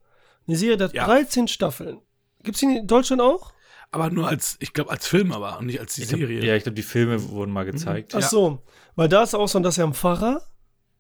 Eine 0.47 0.57
Serie, 0.57 0.77
die 0.77 0.85
hat 0.85 0.95
Ja. 0.95 1.05
13 1.07 1.49
Staffeln. 1.49 2.01
Gibt 2.43 2.57
es 2.57 2.61
die 2.61 2.67
in 2.77 2.87
Deutschland 2.87 3.21
auch? 3.23 3.53
Aber 3.93 4.09
nur 4.11 4.29
als, 4.29 4.57
ich 4.61 4.73
glaube, 4.73 4.91
als 4.91 5.07
Film 5.07 5.33
aber 5.33 5.59
und 5.59 5.67
nicht 5.67 5.81
als 5.81 5.95
die 5.95 6.03
Ich 6.03 6.09
glaub, 6.09 6.21
Serie. 6.21 6.45
ja, 6.45 6.55
ich 6.57 6.63
glaube, 6.63 6.77
die 6.77 6.83
Filme 6.83 7.29
wurden 7.31 7.53
mal 7.53 7.65
gezeigt. 7.65 8.15
Ach 8.15 8.21
Ja. 8.21 8.29
so. 8.29 8.63
Weil 8.97 9.09
da 9.09 9.23
ist 9.23 9.35
auch 9.35 9.49
so, 9.49 9.59
dass 9.61 9.79
er 9.79 9.85
ein 9.87 9.95
Pfarrer 9.95 10.43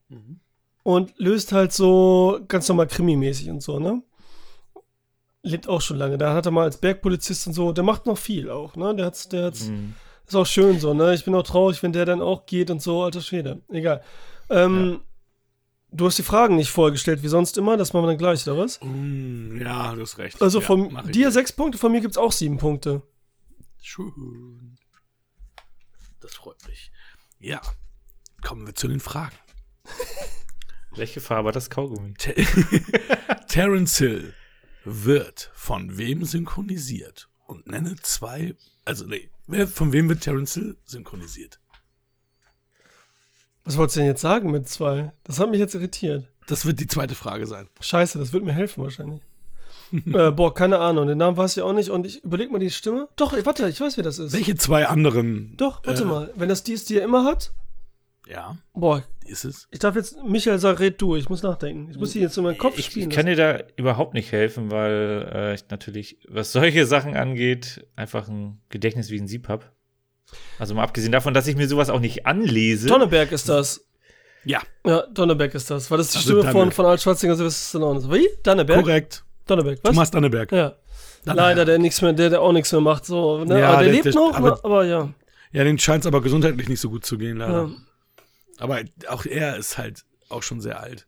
Mhm. 0.08 0.40
und 0.82 1.12
löst 1.18 1.52
halt 1.52 1.72
so 1.72 2.40
ganz 2.48 2.68
normal 2.68 2.88
krimimäßig 2.88 3.48
und 3.50 3.62
so, 3.62 3.78
ne? 3.78 4.02
Lebt 5.42 5.68
auch 5.68 5.80
schon 5.80 5.96
lange. 5.96 6.18
Da 6.18 6.34
hat 6.34 6.46
er 6.46 6.52
mal 6.52 6.64
als 6.64 6.76
Bergpolizist 6.78 7.46
und 7.46 7.52
so, 7.54 7.72
der 7.72 7.84
macht 7.84 8.06
noch 8.06 8.18
viel 8.18 8.50
auch, 8.50 8.76
ne? 8.76 8.94
Der 8.94 9.06
hat's, 9.06 9.28
der 9.28 9.44
hat's, 9.46 9.68
Mhm. 9.68 9.94
ist 10.26 10.34
auch 10.34 10.44
schön 10.46 10.78
so, 10.80 10.92
ne? 10.92 11.14
Ich 11.14 11.24
bin 11.24 11.34
auch 11.34 11.42
traurig, 11.44 11.82
wenn 11.82 11.92
der 11.92 12.04
dann 12.04 12.20
auch 12.20 12.44
geht 12.44 12.70
und 12.70 12.82
so, 12.82 13.02
alter 13.04 13.20
Schwede. 13.22 13.62
Egal. 13.70 14.02
Ähm, 14.50 15.00
Du 15.92 16.06
hast 16.06 16.18
die 16.18 16.22
Fragen 16.22 16.56
nicht 16.56 16.70
vorgestellt, 16.70 17.22
wie 17.22 17.28
sonst 17.28 17.58
immer, 17.58 17.76
das 17.76 17.92
machen 17.92 18.04
wir 18.04 18.08
dann 18.08 18.18
gleich, 18.18 18.46
oder 18.46 18.58
was? 18.58 18.80
Mm, 18.82 19.60
ja, 19.60 19.94
du 19.94 20.02
hast 20.02 20.18
recht. 20.18 20.40
Also 20.40 20.60
ja, 20.60 20.66
von 20.66 21.10
dir 21.10 21.30
sechs 21.32 21.52
Punkte, 21.52 21.78
von 21.78 21.90
mir 21.90 22.00
gibt's 22.00 22.16
auch 22.16 22.32
sieben 22.32 22.58
Punkte. 22.58 23.02
Schön. 23.82 24.76
Das 26.20 26.34
freut 26.34 26.56
mich. 26.68 26.92
Ja, 27.40 27.60
kommen 28.42 28.66
wir 28.66 28.74
zu 28.74 28.86
den 28.86 29.00
Fragen. 29.00 29.34
Welche 30.92 31.20
Farbe 31.20 31.48
hat 31.48 31.56
das 31.56 31.70
Kaugummi? 31.70 32.14
Ter 32.14 32.34
Terence 33.48 33.98
Hill 33.98 34.34
wird 34.84 35.50
von 35.54 35.98
wem 35.98 36.24
synchronisiert? 36.24 37.28
Und 37.46 37.66
nenne 37.66 37.96
zwei, 37.96 38.54
also 38.84 39.06
nee, 39.06 39.28
wer, 39.46 39.66
von 39.66 39.92
wem 39.92 40.08
wird 40.08 40.20
Terence 40.20 40.54
Hill 40.54 40.76
synchronisiert? 40.84 41.60
Was 43.70 43.76
wolltest 43.76 43.98
du 43.98 44.00
denn 44.00 44.08
jetzt 44.08 44.20
sagen 44.20 44.50
mit 44.50 44.68
zwei? 44.68 45.12
Das 45.22 45.38
hat 45.38 45.48
mich 45.48 45.60
jetzt 45.60 45.76
irritiert. 45.76 46.26
Das 46.48 46.66
wird 46.66 46.80
die 46.80 46.88
zweite 46.88 47.14
Frage 47.14 47.46
sein. 47.46 47.68
Scheiße, 47.80 48.18
das 48.18 48.32
wird 48.32 48.42
mir 48.42 48.52
helfen 48.52 48.82
wahrscheinlich. 48.82 49.22
äh, 49.92 50.32
boah, 50.32 50.52
keine 50.52 50.80
Ahnung, 50.80 51.06
den 51.06 51.18
Namen 51.18 51.36
weiß 51.36 51.56
ich 51.56 51.62
auch 51.62 51.72
nicht 51.72 51.88
und 51.88 52.04
ich 52.04 52.24
überleg 52.24 52.50
mal 52.50 52.58
die 52.58 52.70
Stimme. 52.70 53.06
Doch, 53.14 53.32
ey, 53.32 53.46
warte, 53.46 53.68
ich 53.68 53.80
weiß, 53.80 53.96
wer 53.96 54.02
das 54.02 54.18
ist. 54.18 54.32
Welche 54.32 54.56
zwei 54.56 54.88
anderen? 54.88 55.54
Doch, 55.56 55.86
warte 55.86 56.02
äh, 56.02 56.06
mal, 56.06 56.32
wenn 56.34 56.48
das 56.48 56.64
die 56.64 56.72
ist, 56.72 56.90
die 56.90 56.98
er 56.98 57.04
immer 57.04 57.24
hat. 57.24 57.52
Ja, 58.28 58.58
Boah, 58.74 59.04
ist 59.24 59.44
es. 59.44 59.68
ich 59.70 59.78
darf 59.78 59.94
jetzt, 59.94 60.16
Michael, 60.24 60.58
sag, 60.58 60.80
red 60.80 61.00
du, 61.00 61.14
ich 61.14 61.28
muss 61.28 61.44
nachdenken. 61.44 61.92
Ich 61.92 61.96
muss 61.96 62.10
die 62.10 62.18
jetzt 62.18 62.36
in 62.38 62.42
meinen 62.42 62.58
Kopf 62.58 62.76
Ich, 62.76 62.86
spielen. 62.86 63.08
ich 63.08 63.14
kann 63.16 63.26
dir 63.26 63.36
da 63.36 63.60
überhaupt 63.76 64.14
nicht 64.14 64.32
helfen, 64.32 64.72
weil 64.72 65.30
äh, 65.32 65.54
ich 65.54 65.62
natürlich, 65.70 66.18
was 66.28 66.50
solche 66.50 66.86
Sachen 66.86 67.16
angeht, 67.16 67.86
einfach 67.94 68.26
ein 68.26 68.60
Gedächtnis 68.68 69.10
wie 69.10 69.20
ein 69.20 69.28
Sieb 69.28 69.46
habe. 69.46 69.66
Also 70.58 70.74
mal 70.74 70.82
abgesehen 70.82 71.12
davon, 71.12 71.34
dass 71.34 71.46
ich 71.46 71.56
mir 71.56 71.68
sowas 71.68 71.90
auch 71.90 72.00
nicht 72.00 72.26
anlese. 72.26 72.88
Donnerberg 72.88 73.32
ist 73.32 73.48
das. 73.48 73.84
Ja, 74.44 74.60
Ja, 74.86 75.02
Donnerberg 75.12 75.54
ist 75.54 75.70
das. 75.70 75.90
War 75.90 75.98
das 75.98 76.12
die 76.12 76.16
Also 76.18 76.28
Stimme 76.30 76.40
von, 76.42 76.52
Danneberg. 76.52 76.74
von 76.74 76.84
Arnold 76.86 77.00
Schwarzenegger 77.02 77.36
Sylvester 77.36 77.78
Stallone? 77.78 78.12
Wie? 78.12 78.28
Donnerberg? 78.42 78.80
korrekt. 78.80 79.24
Donnerberg, 79.46 79.78
was? 79.82 79.90
Thomas 79.92 80.10
Danneberg. 80.10 80.52
Ja. 80.52 80.76
Danneberg. 81.24 81.36
Leider, 81.48 81.64
der 81.66 81.78
nichts 81.78 82.00
mehr, 82.02 82.12
der, 82.14 82.30
der 82.30 82.40
auch 82.40 82.52
nichts 82.52 82.72
mehr 82.72 82.80
macht. 82.80 83.04
So, 83.04 83.44
ne? 83.44 83.60
Ja, 83.60 83.68
aber 83.70 83.76
der, 83.82 83.84
der- 83.86 83.92
lebt 83.92 84.04
der- 84.06 84.14
noch, 84.14 84.34
aber- 84.34 84.52
aber, 84.52 84.64
aber 84.64 84.84
ja. 84.86 85.08
Ja, 85.52 85.64
den 85.64 85.78
scheint 85.78 86.04
es 86.04 86.06
aber 86.06 86.20
gesundheitlich 86.22 86.68
nicht 86.68 86.80
so 86.80 86.88
gut 86.90 87.04
zu 87.04 87.18
gehen, 87.18 87.36
leider. 87.38 87.62
ja. 87.64 87.70
Aber 88.58 88.80
auch 89.08 89.24
er 89.26 89.56
ist 89.56 89.78
halt 89.78 90.04
auch 90.28 90.42
schon 90.42 90.60
sehr 90.60 90.80
alt. 90.80 91.06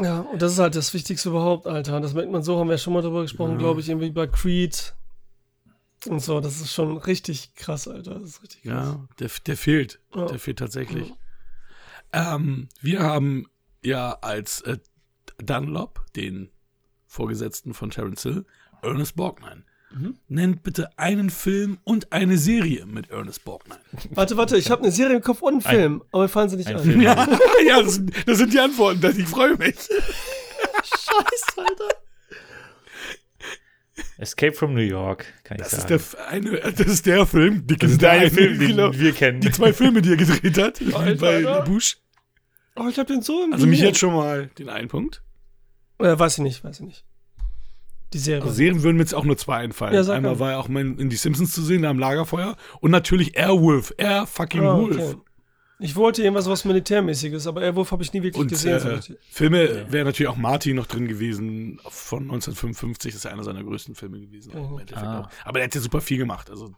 Ja, 0.00 0.20
und 0.20 0.40
das 0.42 0.52
ist 0.52 0.58
halt 0.58 0.74
das 0.76 0.92
Wichtigste 0.94 1.28
überhaupt, 1.28 1.66
Alter. 1.66 2.00
Das 2.00 2.14
merkt 2.14 2.30
man 2.30 2.42
so, 2.42 2.58
haben 2.58 2.68
wir 2.68 2.74
ja 2.74 2.78
schon 2.78 2.92
mal 2.92 3.02
drüber 3.02 3.22
gesprochen, 3.22 3.52
Ja. 3.52 3.58
glaube 3.58 3.80
ich, 3.80 3.88
irgendwie 3.88 4.10
bei 4.10 4.26
Creed 4.26 4.94
und 6.06 6.20
so. 6.20 6.40
Das 6.40 6.60
ist 6.60 6.72
schon 6.72 6.96
richtig 6.98 7.54
krass, 7.54 7.88
Alter. 7.88 8.14
Das 8.20 8.28
ist 8.30 8.42
richtig 8.42 8.62
krass. 8.62 8.86
Ja, 8.94 9.08
der, 9.18 9.30
der 9.46 9.56
fehlt. 9.56 10.00
Ja. 10.14 10.26
Der 10.26 10.38
fehlt 10.38 10.58
tatsächlich. 10.58 11.12
Ähm, 12.12 12.68
wir 12.80 13.00
haben 13.00 13.46
ja 13.82 14.12
als 14.22 14.60
äh, 14.62 14.78
Dunlop, 15.38 16.04
den 16.16 16.50
Vorgesetzten 17.06 17.74
von 17.74 17.90
Terence 17.90 18.22
Hill, 18.22 18.44
Ernest 18.82 19.16
Borgnine. 19.16 19.64
Mhm. 19.90 20.18
Nennt 20.28 20.62
bitte 20.62 20.90
einen 20.98 21.30
Film 21.30 21.78
und 21.84 22.12
eine 22.12 22.36
Serie 22.36 22.84
mit 22.84 23.08
Ernest 23.10 23.44
Borgnine. 23.44 23.80
Warte, 24.10 24.36
warte, 24.36 24.56
ich 24.58 24.70
habe 24.70 24.82
eine 24.82 24.92
Serie 24.92 25.16
im 25.16 25.22
Kopf 25.22 25.40
und 25.40 25.54
einen 25.54 25.64
Ein- 25.64 25.70
Film, 25.76 26.02
aber 26.12 26.22
mir 26.24 26.28
fallen 26.28 26.48
sie 26.50 26.56
nicht 26.56 26.68
ein 26.68 26.76
ein. 26.76 26.82
Film. 26.82 27.00
Ja, 27.00 27.26
ja 27.66 27.82
das, 27.82 27.94
sind- 27.94 28.12
das 28.28 28.38
sind 28.38 28.52
die 28.52 28.60
Antworten. 28.60 29.00
das- 29.00 29.16
Ich 29.16 29.26
freue 29.26 29.56
mich. 29.56 29.76
Scheiße, 30.84 31.56
Alter. 31.56 31.88
Escape 34.18 34.52
from 34.52 34.74
New 34.74 34.80
York, 34.80 35.26
kann 35.44 35.56
ich 35.58 35.62
Das 35.64 35.72
ist, 35.72 35.80
sagen. 35.82 35.88
der, 35.88 35.96
F- 35.96 36.16
eine, 36.28 36.72
das 36.72 36.86
ist 36.86 37.06
der 37.06 37.26
Film. 37.26 37.66
Dick 37.66 37.80
das 37.80 37.92
ist 37.92 38.02
der 38.02 38.10
eine 38.12 38.30
Film, 38.30 38.58
den 38.58 38.68
genau. 38.68 38.92
wir 38.92 39.12
kennen. 39.12 39.40
Die 39.40 39.50
zwei 39.50 39.72
Filme, 39.72 40.02
die 40.02 40.10
er 40.10 40.16
gedreht 40.16 40.58
hat. 40.58 40.80
Alter, 40.94 41.20
bei 41.20 41.36
Alter. 41.36 41.62
Bush. 41.62 41.98
Oh, 42.76 42.86
ich 42.88 42.98
hab 42.98 43.06
den 43.08 43.22
so 43.22 43.42
im 43.44 43.52
Also 43.52 43.66
mich 43.66 43.80
jetzt 43.80 43.98
schon 43.98 44.14
mal 44.14 44.50
den 44.58 44.68
einen 44.68 44.88
Punkt. 44.88 45.22
Äh, 45.98 46.18
weiß 46.18 46.38
ich 46.38 46.44
nicht, 46.44 46.62
weiß 46.64 46.80
ich 46.80 46.86
nicht. 46.86 47.04
Die 48.12 48.18
Serie. 48.18 48.42
Also 48.42 48.54
Serien 48.54 48.82
würden 48.82 48.96
mir 48.96 49.02
jetzt 49.02 49.14
auch 49.14 49.24
nur 49.24 49.36
zwei 49.36 49.56
einfallen. 49.56 49.92
Ja, 49.94 50.00
Einmal 50.12 50.32
mal. 50.34 50.38
war 50.38 50.50
er 50.52 50.58
auch 50.60 50.68
mal 50.68 50.80
in 50.80 51.10
die 51.10 51.16
Simpsons 51.16 51.52
zu 51.52 51.62
sehen, 51.62 51.82
da 51.82 51.90
am 51.90 51.98
Lagerfeuer. 51.98 52.56
Und 52.80 52.90
natürlich 52.90 53.36
Airwolf. 53.36 53.92
Air 53.98 54.26
fucking 54.26 54.62
Ah, 54.64 54.76
Wolf. 54.78 54.96
okay. 54.96 55.14
Ich 55.80 55.94
wollte 55.94 56.22
irgendwas 56.22 56.48
was 56.48 56.64
Militärmäßiges, 56.64 57.46
aber 57.46 57.62
Airwolf 57.62 57.92
habe 57.92 58.02
ich 58.02 58.12
nie 58.12 58.22
wirklich 58.22 58.40
Und 58.40 58.48
gesehen. 58.48 58.80
so 58.80 58.88
äh. 58.88 59.00
Filme 59.30 59.86
wäre 59.92 60.04
natürlich 60.04 60.28
auch 60.28 60.36
Marty 60.36 60.74
noch 60.74 60.86
drin 60.86 61.06
gewesen 61.06 61.78
von 61.88 62.22
1955. 62.24 63.12
Das 63.12 63.18
ist 63.18 63.24
ja 63.24 63.30
einer 63.30 63.44
seiner 63.44 63.62
größten 63.62 63.94
Filme 63.94 64.18
gewesen. 64.20 64.52
Mhm. 64.54 64.80
Ah. 64.94 65.28
Aber 65.44 65.58
er 65.60 65.66
hat 65.66 65.74
ja 65.76 65.80
super 65.80 66.00
viel 66.00 66.18
gemacht. 66.18 66.50
Also. 66.50 66.72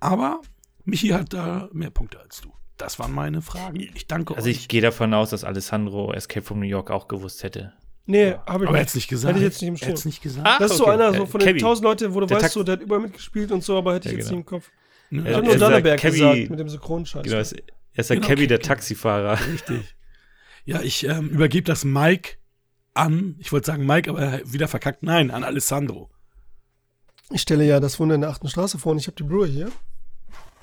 Aber 0.00 0.40
Michi 0.84 1.08
hat 1.08 1.32
da 1.32 1.68
mehr 1.72 1.90
Punkte 1.90 2.20
als 2.20 2.40
du. 2.40 2.52
Das 2.76 2.98
waren 2.98 3.12
meine 3.12 3.42
Fragen. 3.42 3.80
Ich 3.80 4.06
danke 4.06 4.36
Also 4.36 4.48
euch. 4.48 4.56
ich 4.56 4.68
gehe 4.68 4.82
davon 4.82 5.12
aus, 5.14 5.30
dass 5.30 5.44
Alessandro 5.44 6.12
Escape 6.12 6.44
from 6.44 6.60
New 6.60 6.66
York 6.66 6.90
auch 6.90 7.08
gewusst 7.08 7.42
hätte. 7.42 7.72
Nee, 8.04 8.34
habe 8.34 8.36
ich 8.36 8.46
aber 8.46 8.64
er 8.64 8.68
hat 8.68 8.74
nicht. 8.74 8.88
es 8.90 8.94
nicht 8.94 9.08
gesagt. 9.08 9.34
Hätte 9.34 9.44
ich 9.44 9.50
jetzt 9.50 9.62
nicht 9.62 9.68
im 9.68 9.74
Er 9.74 9.78
Schirm. 9.78 9.90
hat's 9.90 10.04
nicht 10.04 10.22
gesagt. 10.22 10.46
Ah, 10.46 10.56
Das 10.60 10.70
ist 10.72 10.76
so 10.76 10.84
okay. 10.84 10.92
einer 10.92 11.12
so 11.14 11.24
Äh, 11.24 11.26
von 11.26 11.40
den 11.40 11.48
Kevin. 11.48 11.62
tausend 11.62 11.84
Leuten, 11.84 12.14
wo 12.14 12.20
du 12.20 12.26
Der 12.26 12.40
weißt, 12.40 12.52
so, 12.52 12.62
der 12.62 12.74
hat 12.74 12.82
überall 12.82 13.00
mitgespielt 13.00 13.50
und 13.50 13.64
so, 13.64 13.76
aber 13.78 13.94
hätte 13.94 14.08
ich 14.08 14.12
Ja, 14.12 14.18
jetzt 14.18 14.28
genau. 14.28 14.38
nicht 14.38 14.46
im 14.46 14.58
Kopf. 14.58 14.70
Ja, 15.10 15.18
Ich 15.18 15.24
Ja, 15.26 15.34
habe 15.36 15.46
nur 15.46 15.96
Kevin- 15.96 16.12
gesagt 16.12 16.50
mit 16.50 16.58
dem 16.60 16.68
Synchronscheiß. 16.68 17.22
Genau, 17.24 17.42
er 17.96 18.00
ist, 18.00 18.10
er 18.10 18.16
der 18.16 18.22
Genau, 18.22 18.28
Kevin, 18.28 18.48
der. 18.48 18.60
Taxifahrer. 18.60 19.38
Richtig. 19.52 19.96
Ja, 20.64 20.82
ich 20.82 21.04
ähm, 21.04 21.30
übergebe 21.30 21.64
das 21.64 21.84
Mike 21.84 22.36
an. 22.94 23.36
Ich 23.38 23.52
wollte 23.52 23.66
sagen 23.66 23.86
Mike, 23.86 24.10
aber 24.10 24.40
wieder 24.44 24.68
verkackt. 24.68 25.02
Nein, 25.02 25.30
an 25.30 25.44
Alessandro. 25.44 26.10
Ich 27.30 27.42
stelle 27.42 27.64
ja 27.64 27.80
das 27.80 27.98
Wunder 27.98 28.14
in 28.14 28.20
der 28.20 28.30
achten 28.30 28.48
Straße 28.48 28.78
vor 28.78 28.92
und 28.92 28.98
ich 28.98 29.06
habe 29.06 29.16
die 29.16 29.22
Brühe 29.22 29.46
hier. 29.46 29.70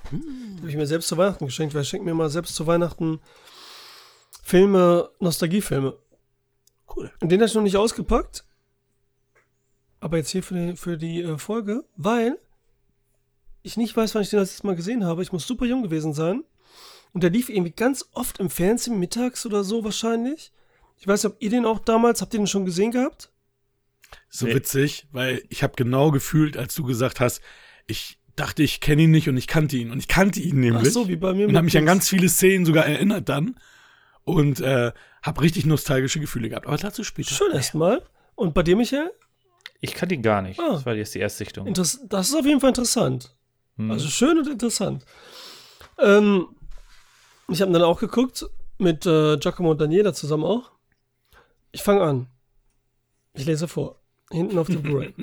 Hm. 0.10 0.22
Die 0.56 0.60
habe 0.60 0.70
ich 0.70 0.76
mir 0.76 0.88
selbst 0.88 1.08
zu 1.08 1.18
Weihnachten 1.18 1.46
geschenkt, 1.46 1.74
weil 1.74 1.82
ich 1.82 1.90
schenke 1.90 2.06
mir 2.06 2.14
mal 2.14 2.30
selbst 2.30 2.56
zu 2.56 2.68
Weihnachten 2.68 3.20
Filme, 4.44 5.10
Nostalgiefilme. 5.20 5.98
Cool. 6.94 7.12
Und 7.22 7.32
den 7.32 7.40
habe 7.40 7.48
ich 7.48 7.56
noch 7.56 7.64
nicht 7.64 7.78
ausgepackt. 7.78 8.46
Aber 10.00 10.18
jetzt 10.18 10.30
hier 10.30 10.44
für 10.44 10.54
die, 10.54 10.76
für 10.76 10.98
die 10.98 11.22
äh, 11.22 11.38
Folge, 11.38 11.86
weil 11.96 12.38
ich 13.62 13.78
nicht 13.78 13.96
weiß, 13.96 14.14
wann 14.14 14.22
ich 14.22 14.30
den 14.30 14.40
das 14.40 14.52
letzte 14.52 14.68
Mal 14.68 14.76
gesehen 14.76 15.06
habe. 15.06 15.24
Ich 15.24 15.32
muss 15.32 15.48
super 15.48 15.66
jung 15.66 15.82
gewesen 15.82 16.14
sein. 16.14 16.44
Und 17.14 17.22
der 17.24 17.30
lief 17.30 17.50
irgendwie 17.50 17.72
ganz 17.72 18.06
oft 18.14 18.40
im 18.40 18.50
Fernsehen, 18.50 19.00
mittags 19.00 19.46
oder 19.46 19.64
so 19.64 19.84
wahrscheinlich. 19.84 20.52
Ich 20.98 21.08
weiß 21.08 21.24
nicht, 21.24 21.34
ob 21.34 21.42
ihr 21.42 21.50
den 21.50 21.66
auch 21.66 21.80
damals, 21.80 22.22
habt 22.22 22.34
ihr 22.34 22.40
den 22.40 22.48
schon 22.48 22.66
gesehen 22.66 22.92
gehabt? 22.92 23.30
So 24.30 24.46
Nee. 24.48 24.56
witzig, 24.56 25.08
weil 25.12 25.44
ich 25.50 25.64
habe 25.64 25.74
genau 25.76 26.12
gefühlt, 26.12 26.58
als 26.58 26.74
du 26.76 26.84
gesagt 26.84 27.20
hast, 27.20 27.42
ich 27.88 28.20
dachte, 28.36 28.64
ich 28.64 28.80
kenne 28.80 29.04
ihn 29.04 29.12
nicht 29.12 29.30
und 29.30 29.38
ich 29.38 29.48
kannte 29.48 29.78
ihn. 29.78 29.92
Und 29.92 30.00
ich 30.00 30.08
kannte 30.08 30.40
ihn 30.40 30.54
Ach 30.58 30.60
nämlich. 30.60 30.92
so, 30.94 31.08
wie 31.08 31.16
bei 31.16 31.34
mir. 31.34 31.48
und 31.48 31.56
habe 31.56 31.66
mich 31.66 31.78
an 31.78 31.86
ganz 31.86 32.10
viele 32.10 32.30
Szenen 32.30 32.66
sogar 32.66 32.86
erinnert 32.86 33.30
dann. 33.30 33.60
Und 34.24 34.60
äh, 34.62 34.92
habe 35.22 35.42
richtig 35.42 35.66
nostalgische 35.66 36.20
Gefühle 36.20 36.50
gehabt. 36.50 36.66
Aber 36.66 36.78
dazu 36.78 37.04
später. 37.04 37.36
Schön 37.36 37.52
erstmal. 37.52 38.02
Und 38.36 38.54
bei 38.54 38.64
dir, 38.64 38.76
Michael? 38.76 39.12
Ich 39.82 39.94
kann 39.94 40.10
ihn 40.10 40.22
gar 40.22 40.42
nicht. 40.42 40.60
Ah. 40.60 40.72
Das 40.72 40.86
war 40.86 40.96
jetzt 40.96 41.14
die 41.14 41.20
Erstsichtung. 41.20 41.68
Interess 41.68 42.00
das 42.08 42.30
ist 42.30 42.36
auf 42.36 42.46
jeden 42.46 42.62
Fall 42.62 42.70
interessant. 42.70 43.36
Hm. 43.78 43.92
Also 43.92 44.08
schön 44.08 44.38
und 44.38 44.48
interessant. 44.48 45.06
Ähm, 46.00 46.48
ich 47.50 47.62
habe 47.62 47.72
dann 47.72 47.82
auch 47.84 48.00
geguckt, 48.00 48.46
mit 48.78 49.06
äh, 49.06 49.38
Giacomo 49.38 49.72
und 49.72 49.82
Daniela 49.82 50.14
zusammen 50.14 50.44
auch. 50.44 50.72
Ich 51.72 51.82
fange 51.82 52.02
an. 52.02 52.28
Ich 53.34 53.46
lese 53.46 53.68
vor. 53.68 54.00
Hinten 54.32 54.58
auf 54.58 54.68
der 54.68 54.78
Blu-ray. 54.80 55.14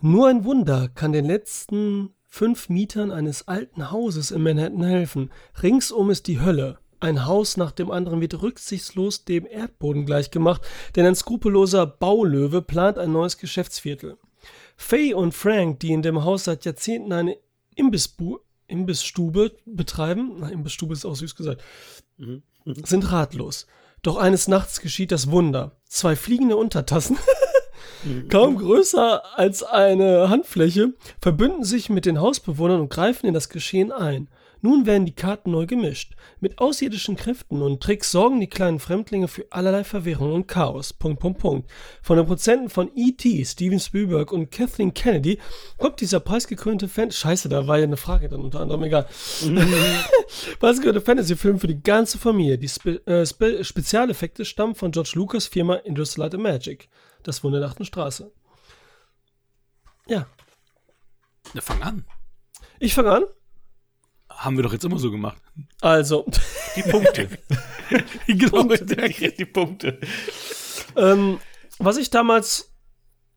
Nur 0.00 0.28
ein 0.28 0.44
Wunder 0.44 0.88
kann 0.88 1.12
den 1.12 1.24
letzten 1.24 2.14
fünf 2.26 2.68
Mietern 2.68 3.10
eines 3.10 3.48
alten 3.48 3.90
Hauses 3.90 4.30
in 4.30 4.42
Manhattan 4.42 4.84
helfen. 4.84 5.30
Ringsum 5.62 6.10
ist 6.10 6.26
die 6.26 6.40
Hölle. 6.40 6.78
Ein 7.00 7.26
Haus 7.26 7.56
nach 7.56 7.72
dem 7.72 7.90
anderen 7.90 8.20
wird 8.20 8.42
rücksichtslos 8.42 9.24
dem 9.24 9.46
Erdboden 9.46 10.04
gleichgemacht, 10.04 10.62
denn 10.96 11.06
ein 11.06 11.14
skrupelloser 11.14 11.86
Baulöwe 11.86 12.60
plant 12.60 12.98
ein 12.98 13.12
neues 13.12 13.38
Geschäftsviertel. 13.38 14.18
Faye 14.76 15.14
und 15.14 15.32
Frank, 15.32 15.80
die 15.80 15.92
in 15.92 16.02
dem 16.02 16.24
Haus 16.24 16.44
seit 16.44 16.64
Jahrzehnten 16.64 17.12
eine 17.12 17.36
Imbissbu 17.74 18.38
Imbissstube 18.70 19.52
betreiben, 19.66 20.36
na, 20.38 20.48
Imbissstube 20.48 20.94
ist 20.94 21.04
auch 21.04 21.16
süß 21.16 21.34
gesagt, 21.34 21.62
sind 22.84 23.12
ratlos. 23.12 23.66
Doch 24.02 24.16
eines 24.16 24.48
Nachts 24.48 24.80
geschieht 24.80 25.12
das 25.12 25.30
Wunder. 25.30 25.76
Zwei 25.86 26.16
fliegende 26.16 26.56
Untertassen, 26.56 27.18
kaum 28.30 28.56
größer 28.56 29.38
als 29.38 29.62
eine 29.62 30.30
Handfläche, 30.30 30.94
verbünden 31.20 31.64
sich 31.64 31.90
mit 31.90 32.06
den 32.06 32.20
Hausbewohnern 32.20 32.80
und 32.80 32.90
greifen 32.90 33.26
in 33.26 33.34
das 33.34 33.48
Geschehen 33.48 33.92
ein. 33.92 34.28
Nun 34.62 34.84
werden 34.84 35.06
die 35.06 35.14
Karten 35.14 35.50
neu 35.50 35.66
gemischt. 35.66 36.14
Mit 36.40 36.58
außerirdischen 36.58 37.16
Kräften 37.16 37.62
und 37.62 37.82
Tricks 37.82 38.10
sorgen 38.10 38.40
die 38.40 38.48
kleinen 38.48 38.78
Fremdlinge 38.78 39.28
für 39.28 39.46
allerlei 39.50 39.84
Verwirrung 39.84 40.34
und 40.34 40.48
Chaos. 40.48 40.92
Punkt, 40.92 41.20
Punkt, 41.20 41.40
Punkt. 41.40 41.70
Von 42.02 42.18
den 42.18 42.26
Prozenten 42.26 42.68
von 42.68 42.90
E.T., 42.94 43.44
Steven 43.44 43.80
Spielberg 43.80 44.32
und 44.32 44.50
Kathleen 44.50 44.92
Kennedy 44.92 45.38
kommt 45.78 46.00
dieser 46.00 46.20
preisgekrönte 46.20 46.88
Fan... 46.88 47.10
Scheiße, 47.10 47.48
da 47.48 47.66
war 47.66 47.78
ja 47.78 47.84
eine 47.84 47.96
Frage 47.96 48.28
dann 48.28 48.40
unter 48.40 48.60
anderem, 48.60 48.84
egal. 48.84 49.06
preisgekrönte 50.60 51.00
Fantasy-Film 51.00 51.58
für 51.58 51.68
die 51.68 51.82
ganze 51.82 52.18
Familie. 52.18 52.58
Die 52.58 52.68
Spe 52.68 53.04
äh, 53.06 53.24
Spe 53.24 53.64
Spezialeffekte 53.64 54.44
stammen 54.44 54.74
von 54.74 54.92
George 54.92 55.12
Lucas 55.14 55.46
Firma 55.46 55.76
Industrial 55.76 56.26
Light 56.26 56.34
and 56.34 56.42
Magic. 56.42 56.88
Das 57.22 57.42
Wunder 57.42 57.60
der 57.60 57.84
Straße. 57.84 58.30
Ja, 60.06 60.26
Na, 61.54 61.60
fang 61.60 61.82
an. 61.82 62.04
ich 62.78 62.94
fange 62.94 63.12
an. 63.12 63.24
Haben 64.40 64.56
wir 64.56 64.62
doch 64.62 64.72
jetzt 64.72 64.86
immer 64.86 64.98
so 64.98 65.10
gemacht. 65.10 65.36
Also, 65.82 66.24
Die 66.74 66.82
Punkte. 66.82 67.28
genau. 68.26 68.62
Direkt 68.62 69.38
die 69.38 69.44
Punkte. 69.44 70.00
Ähm, 70.96 71.38
was 71.78 71.98
ich 71.98 72.08
damals, 72.08 72.72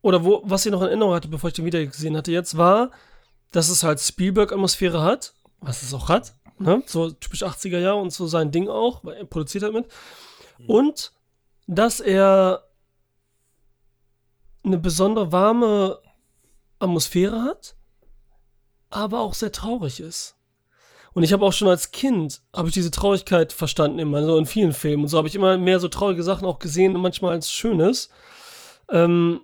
oder 0.01 0.23
wo, 0.23 0.43
was 0.45 0.65
ich 0.65 0.71
noch 0.71 0.79
in 0.79 0.87
Erinnerung 0.87 1.13
hatte, 1.13 1.27
bevor 1.27 1.49
ich 1.49 1.55
den 1.55 1.65
wieder 1.65 1.85
gesehen 1.85 2.15
hatte 2.15 2.31
jetzt, 2.31 2.55
war, 2.55 2.89
dass 3.51 3.67
es 3.67 3.83
halt 3.83 3.99
Spielberg-Atmosphäre 3.99 5.03
hat, 5.03 5.33
was 5.59 5.83
es 5.83 5.93
auch 5.93 6.07
hat, 6.07 6.35
ne? 6.57 6.81
so 6.85 7.11
typisch 7.11 7.43
80er 7.43 7.79
Jahre 7.79 7.99
und 7.99 8.13
so 8.13 8.25
sein 8.25 8.51
Ding 8.51 8.69
auch, 8.69 9.03
weil 9.03 9.17
er 9.17 9.25
produziert 9.25 9.65
hat 9.65 9.73
mit. 9.73 9.87
Und 10.67 11.11
dass 11.67 11.99
er 11.99 12.63
eine 14.63 14.77
besondere 14.77 15.33
warme 15.33 15.99
Atmosphäre 16.79 17.43
hat, 17.43 17.75
aber 18.89 19.19
auch 19.19 19.33
sehr 19.33 19.51
traurig 19.51 19.99
ist. 19.99 20.37
Und 21.13 21.23
ich 21.23 21.33
habe 21.33 21.45
auch 21.45 21.53
schon 21.53 21.67
als 21.67 21.91
Kind, 21.91 22.41
habe 22.55 22.69
ich 22.69 22.73
diese 22.73 22.91
Traurigkeit 22.91 23.53
verstanden 23.53 23.99
immer, 23.99 24.23
so 24.23 24.37
in 24.37 24.45
vielen 24.45 24.73
Filmen. 24.73 25.03
Und 25.03 25.09
so 25.09 25.17
habe 25.17 25.27
ich 25.27 25.35
immer 25.35 25.57
mehr 25.57 25.79
so 25.79 25.87
traurige 25.87 26.23
Sachen 26.23 26.45
auch 26.45 26.59
gesehen, 26.59 26.93
manchmal 26.93 27.33
als 27.33 27.51
Schönes. 27.51 28.09
Ähm, 28.89 29.41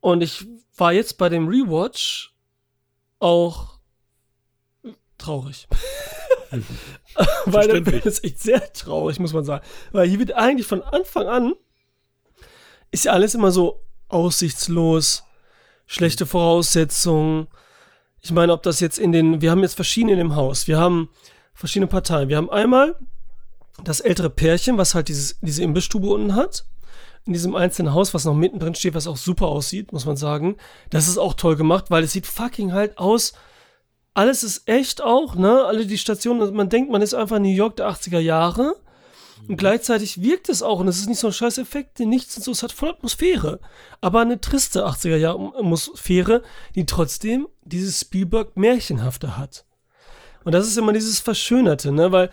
und 0.00 0.22
ich 0.22 0.46
war 0.76 0.92
jetzt 0.92 1.18
bei 1.18 1.28
dem 1.28 1.48
Rewatch 1.48 2.32
auch 3.18 3.78
traurig. 5.18 5.68
Weil 7.44 7.68
der 7.68 7.84
Film 7.84 8.02
ist 8.04 8.24
echt 8.24 8.40
sehr 8.40 8.72
traurig, 8.72 9.18
muss 9.18 9.32
man 9.32 9.44
sagen. 9.44 9.64
Weil 9.92 10.08
hier 10.08 10.18
wird 10.18 10.32
eigentlich 10.32 10.66
von 10.66 10.82
Anfang 10.82 11.26
an 11.26 11.54
ist 12.90 13.04
ja 13.04 13.12
alles 13.12 13.34
immer 13.34 13.50
so 13.50 13.84
aussichtslos, 14.08 15.24
schlechte 15.86 16.26
Voraussetzungen. 16.26 17.48
Ich 18.28 18.34
meine, 18.34 18.52
ob 18.52 18.62
das 18.62 18.80
jetzt 18.80 18.98
in 18.98 19.10
den, 19.10 19.40
wir 19.40 19.50
haben 19.50 19.62
jetzt 19.62 19.72
verschiedene 19.72 20.12
in 20.12 20.18
dem 20.18 20.36
Haus. 20.36 20.68
Wir 20.68 20.78
haben 20.78 21.08
verschiedene 21.54 21.86
Parteien. 21.86 22.28
Wir 22.28 22.36
haben 22.36 22.50
einmal 22.50 22.94
das 23.82 24.00
ältere 24.00 24.28
Pärchen, 24.28 24.76
was 24.76 24.94
halt 24.94 25.08
dieses, 25.08 25.38
diese 25.40 25.62
Imbissstube 25.62 26.08
unten 26.08 26.34
hat. 26.34 26.66
In 27.24 27.32
diesem 27.32 27.56
einzelnen 27.56 27.94
Haus, 27.94 28.12
was 28.12 28.26
noch 28.26 28.34
mittendrin 28.34 28.74
steht, 28.74 28.92
was 28.92 29.06
auch 29.06 29.16
super 29.16 29.46
aussieht, 29.46 29.94
muss 29.94 30.04
man 30.04 30.18
sagen. 30.18 30.58
Das 30.90 31.08
ist 31.08 31.16
auch 31.16 31.32
toll 31.32 31.56
gemacht, 31.56 31.86
weil 31.88 32.04
es 32.04 32.12
sieht 32.12 32.26
fucking 32.26 32.74
halt 32.74 32.98
aus. 32.98 33.32
Alles 34.12 34.42
ist 34.42 34.68
echt 34.68 35.00
auch, 35.02 35.34
ne? 35.34 35.64
Alle 35.64 35.86
die 35.86 35.96
Stationen, 35.96 36.54
man 36.54 36.68
denkt, 36.68 36.90
man 36.90 37.00
ist 37.00 37.14
einfach 37.14 37.36
in 37.36 37.44
New 37.44 37.48
York 37.48 37.76
der 37.76 37.88
80er 37.88 38.18
Jahre. 38.18 38.76
Und 39.46 39.56
gleichzeitig 39.56 40.20
wirkt 40.22 40.48
es 40.48 40.62
auch, 40.62 40.80
und 40.80 40.88
es 40.88 40.98
ist 40.98 41.08
nicht 41.08 41.20
so 41.20 41.28
ein 41.28 41.32
scheiß 41.32 41.58
Effekt, 41.58 42.00
nichts 42.00 42.36
und 42.36 42.42
so, 42.42 42.50
es 42.50 42.62
hat 42.62 42.72
voll 42.72 42.90
Atmosphäre. 42.90 43.60
Aber 44.00 44.20
eine 44.20 44.40
triste 44.40 44.86
80er 44.86 45.16
Jahre 45.16 45.52
Atmosphäre, 45.56 46.42
die 46.74 46.86
trotzdem 46.86 47.48
dieses 47.64 48.00
Spielberg-Märchenhafte 48.00 49.36
hat. 49.36 49.64
Und 50.44 50.52
das 50.52 50.66
ist 50.66 50.76
immer 50.76 50.92
dieses 50.92 51.20
Verschönerte, 51.20 51.92
ne? 51.92 52.12
Weil 52.12 52.30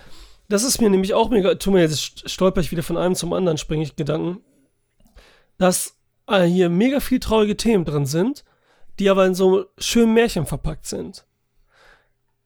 das 0.47 0.63
ist 0.63 0.79
mir 0.79 0.89
nämlich 0.89 1.13
auch 1.13 1.29
mega, 1.29 1.55
tu 1.55 1.71
mir 1.71 1.81
jetzt 1.81 2.29
stolper 2.29 2.61
ich 2.61 2.71
wieder 2.71 2.83
von 2.83 2.97
einem 2.97 3.15
zum 3.15 3.33
anderen, 3.33 3.57
springe 3.57 3.83
ich 3.83 3.95
Gedanken, 3.95 4.43
dass 5.57 5.97
äh, 6.27 6.43
hier 6.43 6.69
mega 6.69 6.99
viel 6.99 7.19
traurige 7.19 7.57
Themen 7.57 7.85
drin 7.85 8.05
sind, 8.05 8.43
die 8.99 9.09
aber 9.09 9.25
in 9.25 9.35
so 9.35 9.65
schönen 9.77 10.13
Märchen 10.13 10.45
verpackt 10.45 10.85
sind. 10.85 11.25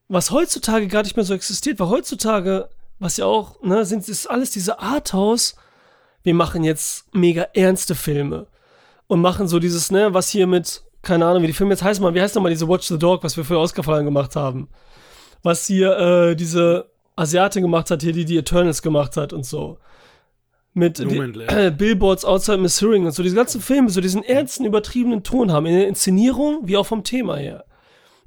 Was 0.07 0.31
heutzutage 0.31 0.87
gar 0.87 1.03
nicht 1.03 1.15
mehr 1.15 1.25
so 1.25 1.33
existiert, 1.33 1.79
weil 1.79 1.89
heutzutage, 1.89 2.69
was 2.99 3.17
ja 3.17 3.25
auch, 3.25 3.61
ne, 3.61 3.85
sind, 3.85 4.07
ist 4.07 4.27
alles 4.27 4.51
diese 4.51 4.79
Arthouse, 4.79 5.55
wir 6.23 6.33
machen 6.33 6.63
jetzt 6.63 7.13
mega 7.13 7.43
ernste 7.53 7.95
Filme 7.95 8.47
und 9.07 9.21
machen 9.21 9.47
so 9.47 9.59
dieses, 9.59 9.91
ne, 9.91 10.13
was 10.13 10.29
hier 10.29 10.47
mit, 10.47 10.83
keine 11.01 11.25
Ahnung, 11.25 11.41
wie 11.43 11.47
die 11.47 11.53
Filme 11.53 11.73
jetzt 11.73 11.83
heißen, 11.83 12.03
mal, 12.03 12.13
wie 12.13 12.21
heißt 12.21 12.35
nochmal 12.35 12.51
diese 12.51 12.67
Watch 12.67 12.87
the 12.87 12.99
Dog, 12.99 13.23
was 13.23 13.37
wir 13.37 13.45
für 13.45 13.57
Oscar-Verleihung 13.57 14.05
gemacht 14.05 14.35
haben? 14.35 14.69
Was 15.41 15.65
hier 15.65 15.97
äh, 15.97 16.35
diese 16.35 16.89
Asiatin 17.15 17.63
gemacht 17.63 17.89
hat, 17.89 18.01
hier, 18.01 18.13
die 18.13 18.25
die 18.25 18.37
Eternals 18.37 18.81
gemacht 18.81 19.15
hat 19.15 19.31
und 19.31 19.45
so. 19.45 19.79
Mit 20.73 20.99
die, 20.99 21.17
äh, 21.17 21.71
Billboards 21.77 22.25
Outside 22.25 22.57
Missouri 22.57 22.99
und 22.99 23.11
so, 23.11 23.23
diese 23.23 23.35
ganzen 23.35 23.61
Filme, 23.61 23.89
so 23.89 24.01
diesen 24.01 24.23
ernsten, 24.23 24.65
übertriebenen 24.65 25.23
Ton 25.23 25.51
haben, 25.51 25.65
in 25.65 25.75
der 25.75 25.87
Inszenierung 25.87 26.67
wie 26.67 26.77
auch 26.77 26.85
vom 26.85 27.03
Thema 27.03 27.37
her. 27.37 27.65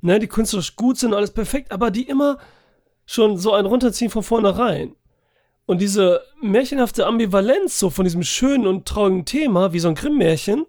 Ne, 0.00 0.18
die 0.18 0.26
künstlerisch 0.26 0.74
gut 0.74 0.98
sind, 0.98 1.14
alles 1.14 1.30
perfekt, 1.30 1.70
aber 1.70 1.92
die 1.92 2.08
immer 2.08 2.38
schon 3.06 3.38
so 3.38 3.52
ein 3.52 3.66
runterziehen 3.66 4.10
von 4.10 4.22
vornherein. 4.22 4.94
Und 5.66 5.80
diese 5.80 6.22
märchenhafte 6.40 7.06
Ambivalenz 7.06 7.78
so 7.78 7.90
von 7.90 8.04
diesem 8.04 8.22
schönen 8.22 8.66
und 8.66 8.86
traurigen 8.86 9.24
Thema, 9.24 9.72
wie 9.72 9.78
so 9.78 9.88
ein 9.88 9.94
Grimm-Märchen, 9.94 10.66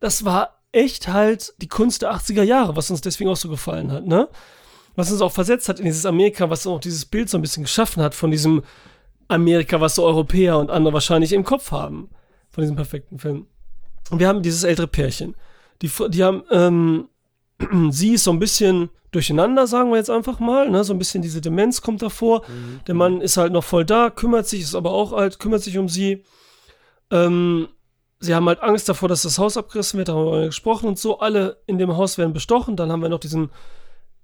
das 0.00 0.24
war 0.24 0.62
echt 0.72 1.08
halt 1.08 1.54
die 1.58 1.68
Kunst 1.68 2.02
der 2.02 2.12
80er 2.12 2.42
Jahre, 2.42 2.76
was 2.76 2.90
uns 2.90 3.00
deswegen 3.00 3.30
auch 3.30 3.36
so 3.36 3.48
gefallen 3.48 3.90
hat, 3.92 4.06
ne? 4.06 4.28
Was 4.94 5.12
uns 5.12 5.20
auch 5.20 5.32
versetzt 5.32 5.68
hat 5.68 5.78
in 5.78 5.84
dieses 5.84 6.06
Amerika, 6.06 6.48
was 6.50 6.66
auch 6.66 6.80
dieses 6.80 7.04
Bild 7.04 7.28
so 7.28 7.38
ein 7.38 7.42
bisschen 7.42 7.64
geschaffen 7.64 8.02
hat 8.02 8.14
von 8.14 8.30
diesem 8.30 8.62
Amerika, 9.28 9.80
was 9.80 9.94
so 9.94 10.04
Europäer 10.04 10.58
und 10.58 10.70
andere 10.70 10.94
wahrscheinlich 10.94 11.32
im 11.32 11.44
Kopf 11.44 11.70
haben. 11.70 12.10
Von 12.50 12.62
diesem 12.62 12.76
perfekten 12.76 13.18
Film. 13.18 13.46
Und 14.10 14.20
wir 14.20 14.28
haben 14.28 14.42
dieses 14.42 14.64
ältere 14.64 14.86
Pärchen. 14.86 15.34
Die, 15.82 15.90
die 16.08 16.24
haben, 16.24 16.44
ähm, 16.50 17.08
sie 17.90 18.14
ist 18.14 18.24
so 18.24 18.30
ein 18.30 18.38
bisschen 18.38 18.88
durcheinander, 19.16 19.66
sagen 19.66 19.90
wir 19.90 19.96
jetzt 19.96 20.10
einfach 20.10 20.38
mal, 20.38 20.70
ne? 20.70 20.84
so 20.84 20.92
ein 20.92 20.98
bisschen 20.98 21.22
diese 21.22 21.40
Demenz 21.40 21.80
kommt 21.80 22.02
davor. 22.02 22.42
Der 22.86 22.94
Mann 22.94 23.20
ist 23.20 23.36
halt 23.36 23.52
noch 23.52 23.64
voll 23.64 23.84
da, 23.84 24.10
kümmert 24.10 24.46
sich, 24.46 24.60
ist 24.60 24.74
aber 24.74 24.92
auch 24.92 25.12
alt, 25.12 25.38
kümmert 25.38 25.62
sich 25.62 25.78
um 25.78 25.88
sie. 25.88 26.22
Ähm, 27.10 27.68
sie 28.20 28.34
haben 28.34 28.46
halt 28.46 28.62
Angst 28.62 28.88
davor, 28.88 29.08
dass 29.08 29.22
das 29.22 29.38
Haus 29.38 29.56
abgerissen 29.56 29.98
wird, 29.98 30.08
da 30.08 30.14
haben 30.14 30.30
wir 30.30 30.46
gesprochen 30.46 30.86
und 30.86 30.98
so. 30.98 31.18
Alle 31.18 31.62
in 31.66 31.78
dem 31.78 31.96
Haus 31.96 32.18
werden 32.18 32.32
bestochen. 32.32 32.76
Dann 32.76 32.92
haben 32.92 33.00
wir 33.00 33.08
noch 33.08 33.20
diesen 33.20 33.50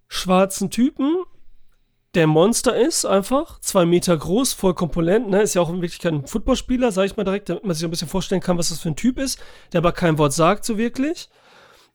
schwarzen 0.09 0.71
Typen, 0.71 1.17
der 2.15 2.27
Monster 2.27 2.77
ist, 2.77 3.07
einfach. 3.07 3.59
Zwei 3.61 3.87
Meter 3.87 4.15
groß, 4.15 4.53
voll 4.53 4.75
komponent, 4.75 5.31
ne? 5.31 5.41
Ist 5.41 5.55
ja 5.55 5.63
auch 5.63 5.71
in 5.71 5.81
Wirklichkeit 5.81 6.13
ein 6.13 6.27
Footballspieler, 6.27 6.93
sage 6.93 7.07
ich 7.07 7.17
mal 7.17 7.25
direkt, 7.25 7.49
damit 7.49 7.65
man 7.65 7.75
sich 7.75 7.85
ein 7.85 7.91
bisschen 7.91 8.09
vorstellen 8.09 8.43
kann, 8.43 8.59
was 8.59 8.69
das 8.69 8.81
für 8.81 8.91
ein 8.91 8.97
Typ 8.97 9.19
ist, 9.19 9.41
der 9.73 9.79
aber 9.79 9.93
kein 9.93 10.19
Wort 10.19 10.35
sagt, 10.35 10.67
so 10.67 10.77
wirklich. 10.77 11.31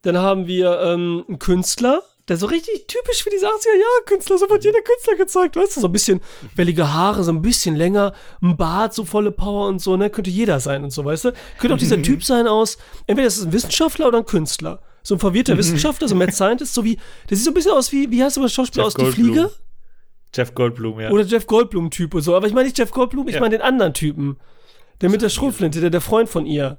Dann 0.02 0.18
haben 0.18 0.48
wir 0.48 0.80
ähm, 0.80 1.24
einen 1.28 1.38
Künstler, 1.38 2.02
der 2.28 2.36
so 2.36 2.46
richtig 2.46 2.86
typisch 2.86 3.22
für 3.22 3.30
diese 3.30 3.46
80er-Jahre-Künstler, 3.46 4.38
so 4.38 4.50
wird 4.50 4.64
jeder 4.64 4.80
Künstler 4.82 5.16
gezeigt, 5.16 5.56
weißt 5.56 5.76
du, 5.76 5.80
so 5.80 5.88
ein 5.88 5.92
bisschen 5.92 6.20
wellige 6.54 6.92
Haare, 6.92 7.24
so 7.24 7.32
ein 7.32 7.40
bisschen 7.42 7.74
länger, 7.76 8.12
ein 8.42 8.56
Bart, 8.56 8.94
so 8.94 9.04
volle 9.04 9.32
Power 9.32 9.68
und 9.68 9.80
so, 9.80 9.96
ne, 9.96 10.10
könnte 10.10 10.30
jeder 10.30 10.60
sein 10.60 10.84
und 10.84 10.90
so, 10.90 11.04
weißt 11.04 11.26
du. 11.26 11.32
Könnte 11.58 11.74
auch 11.74 11.78
dieser 11.78 12.02
Typ 12.02 12.22
sein 12.24 12.46
aus, 12.46 12.78
entweder 13.06 13.28
ist 13.28 13.38
es 13.38 13.44
ein 13.46 13.52
Wissenschaftler 13.52 14.08
oder 14.08 14.18
ein 14.18 14.26
Künstler. 14.26 14.82
So 15.02 15.14
ein 15.14 15.20
verwirrter 15.20 15.56
Wissenschaftler, 15.56 16.06
so 16.08 16.14
ein 16.14 16.18
Mad 16.18 16.32
Scientist, 16.32 16.74
so 16.74 16.84
wie, 16.84 16.98
der 17.30 17.36
sieht 17.36 17.44
so 17.46 17.50
ein 17.50 17.54
bisschen 17.54 17.72
aus 17.72 17.90
wie, 17.92 18.10
wie 18.10 18.22
heißt 18.22 18.36
der 18.36 18.48
Schauspieler 18.48 18.84
Jeff 18.84 18.88
aus 18.88 18.94
Die 18.94 19.02
Goldblum. 19.02 19.26
Fliege? 19.26 19.50
Jeff 20.34 20.54
Goldblum, 20.54 21.00
ja. 21.00 21.10
Oder 21.10 21.24
Jeff 21.24 21.46
Goldblum-Typ 21.46 22.14
und 22.14 22.20
so. 22.22 22.36
Aber 22.36 22.46
ich 22.46 22.52
meine 22.52 22.66
nicht 22.66 22.76
Jeff 22.76 22.90
Goldblum, 22.90 23.28
ich 23.28 23.36
Ja. 23.36 23.40
meine 23.40 23.56
den 23.56 23.62
anderen 23.62 23.94
Typen. 23.94 24.36
Der 25.00 25.08
mit 25.08 25.22
der 25.22 25.30
Schrotflinte, 25.30 25.80
der, 25.80 25.88
der 25.90 26.00
Freund 26.02 26.28
von 26.28 26.44
ihr. 26.44 26.78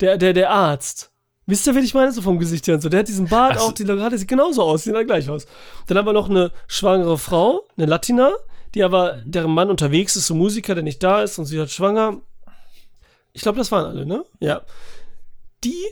Der, 0.00 0.16
der, 0.16 0.32
der 0.32 0.50
Arzt. 0.50 1.07
Wisst 1.48 1.66
ihr, 1.66 1.74
wen 1.74 1.82
ich 1.82 1.94
meine? 1.94 2.12
So 2.12 2.20
vom 2.20 2.38
Gesicht 2.38 2.66
her 2.66 2.74
und 2.74 2.82
so. 2.82 2.90
Der 2.90 3.00
hat 3.00 3.08
diesen 3.08 3.26
Bart 3.26 3.54
Ach 3.54 3.60
so. 3.60 3.66
auch, 3.68 3.72
die 3.72 3.84
gerade 3.84 4.18
sieht 4.18 4.28
genauso 4.28 4.62
aus, 4.62 4.84
sieht 4.84 4.94
da 4.94 5.02
gleich 5.02 5.30
aus. 5.30 5.46
Dann 5.86 5.96
haben 5.96 6.04
wir 6.04 6.12
noch 6.12 6.28
eine 6.28 6.52
schwangere 6.66 7.16
Frau, 7.16 7.64
eine 7.78 7.86
Latina, 7.86 8.32
die 8.74 8.84
aber, 8.84 9.22
deren 9.24 9.52
Mann 9.52 9.70
unterwegs 9.70 10.14
ist, 10.14 10.26
so 10.26 10.34
Musiker, 10.34 10.74
der 10.74 10.84
nicht 10.84 11.02
da 11.02 11.22
ist 11.22 11.38
und 11.38 11.46
sie 11.46 11.58
hat 11.58 11.70
schwanger. 11.70 12.20
Ich 13.32 13.40
glaube, 13.40 13.56
das 13.56 13.72
waren 13.72 13.86
alle, 13.86 14.04
ne? 14.04 14.26
Ja. 14.40 14.60
Die 15.64 15.86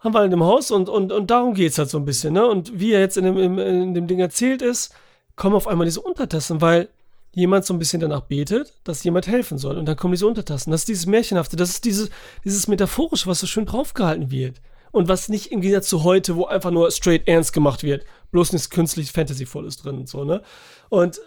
haben 0.00 0.12
wir 0.12 0.18
halt 0.18 0.32
im 0.32 0.42
Haus 0.42 0.72
und, 0.72 0.88
und, 0.88 1.12
und 1.12 1.30
darum 1.30 1.54
geht's 1.54 1.78
halt 1.78 1.88
so 1.88 1.98
ein 1.98 2.04
bisschen, 2.04 2.34
ne? 2.34 2.44
Und 2.44 2.80
wie 2.80 2.90
er 2.92 2.98
jetzt 2.98 3.16
in 3.16 3.26
dem, 3.26 3.38
in, 3.38 3.58
in 3.60 3.94
dem 3.94 4.08
Ding 4.08 4.18
erzählt 4.18 4.60
ist, 4.60 4.92
kommen 5.36 5.54
auf 5.54 5.68
einmal 5.68 5.84
diese 5.84 6.00
Untertassen, 6.00 6.60
weil 6.60 6.88
jemand 7.32 7.64
so 7.64 7.74
ein 7.74 7.78
bisschen 7.78 8.00
danach 8.00 8.22
betet, 8.22 8.74
dass 8.82 9.04
jemand 9.04 9.28
helfen 9.28 9.56
soll. 9.56 9.78
Und 9.78 9.86
dann 9.86 9.94
kommen 9.94 10.14
diese 10.14 10.26
Untertassen. 10.26 10.72
Das 10.72 10.80
ist 10.80 10.88
dieses 10.88 11.06
Märchenhafte, 11.06 11.54
das 11.54 11.70
ist 11.70 11.84
dieses, 11.84 12.10
dieses 12.44 12.66
Metaphorische, 12.66 13.28
was 13.28 13.38
so 13.38 13.46
schön 13.46 13.66
draufgehalten 13.66 14.32
wird. 14.32 14.60
Und 14.96 15.08
was 15.08 15.28
nicht 15.28 15.52
im 15.52 15.60
Gegensatz 15.60 15.90
zu 15.90 16.04
heute, 16.04 16.36
wo 16.36 16.46
einfach 16.46 16.70
nur 16.70 16.90
straight 16.90 17.28
ernst 17.28 17.52
gemacht 17.52 17.82
wird. 17.82 18.06
Bloß 18.30 18.54
nichts 18.54 18.70
künstlich 18.70 19.12
Fantasyvolles 19.12 19.76
drin 19.76 19.98
und 19.98 20.08
so, 20.08 20.24
ne? 20.24 20.40
Und 20.88 21.20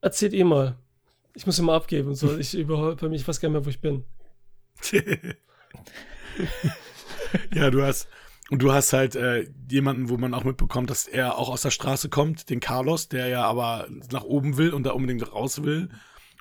erzählt 0.00 0.32
ihr 0.32 0.46
mal. 0.46 0.78
Ich 1.34 1.44
muss 1.44 1.58
ihn 1.58 1.66
mal 1.66 1.76
abgeben 1.76 2.08
und 2.08 2.14
so. 2.14 2.34
Ich 2.38 2.54
überhaupt 2.58 3.02
mich, 3.02 3.20
ich 3.20 3.28
weiß 3.28 3.40
gar 3.40 3.50
nicht 3.50 3.56
mehr, 3.58 3.66
wo 3.66 3.68
ich 3.68 3.82
bin. 3.82 4.04
ja, 7.54 7.70
du 7.70 7.82
hast. 7.82 8.08
Und 8.48 8.62
du 8.62 8.72
hast 8.72 8.94
halt 8.94 9.16
äh, 9.16 9.50
jemanden, 9.70 10.08
wo 10.08 10.16
man 10.16 10.32
auch 10.32 10.44
mitbekommt, 10.44 10.88
dass 10.88 11.06
er 11.06 11.36
auch 11.36 11.50
aus 11.50 11.60
der 11.60 11.72
Straße 11.72 12.08
kommt, 12.08 12.48
den 12.48 12.60
Carlos, 12.60 13.10
der 13.10 13.28
ja 13.28 13.44
aber 13.44 13.86
nach 14.12 14.24
oben 14.24 14.56
will 14.56 14.72
und 14.72 14.84
da 14.84 14.92
unbedingt 14.92 15.30
raus 15.30 15.62
will. 15.62 15.90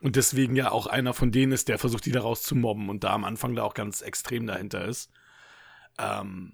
Und 0.01 0.16
deswegen 0.16 0.55
ja 0.55 0.72
auch 0.72 0.88
einer 0.88 1.14
von 1.14 1.34
denen 1.34 1.51
ist, 1.51 1.68
der 1.68 1.78
versucht, 1.78 2.05
die 2.05 2.14
da 2.14 2.22
rauszumobben 2.22 2.88
und 2.88 3.03
da 3.03 3.09
am 3.09 3.26
Anfang 3.26 3.53
da 3.53 3.64
auch 3.64 3.74
ganz 3.74 4.01
extrem 4.01 4.47
dahinter 4.47 4.86
ist. 4.86 5.09
Ähm, 6.00 6.54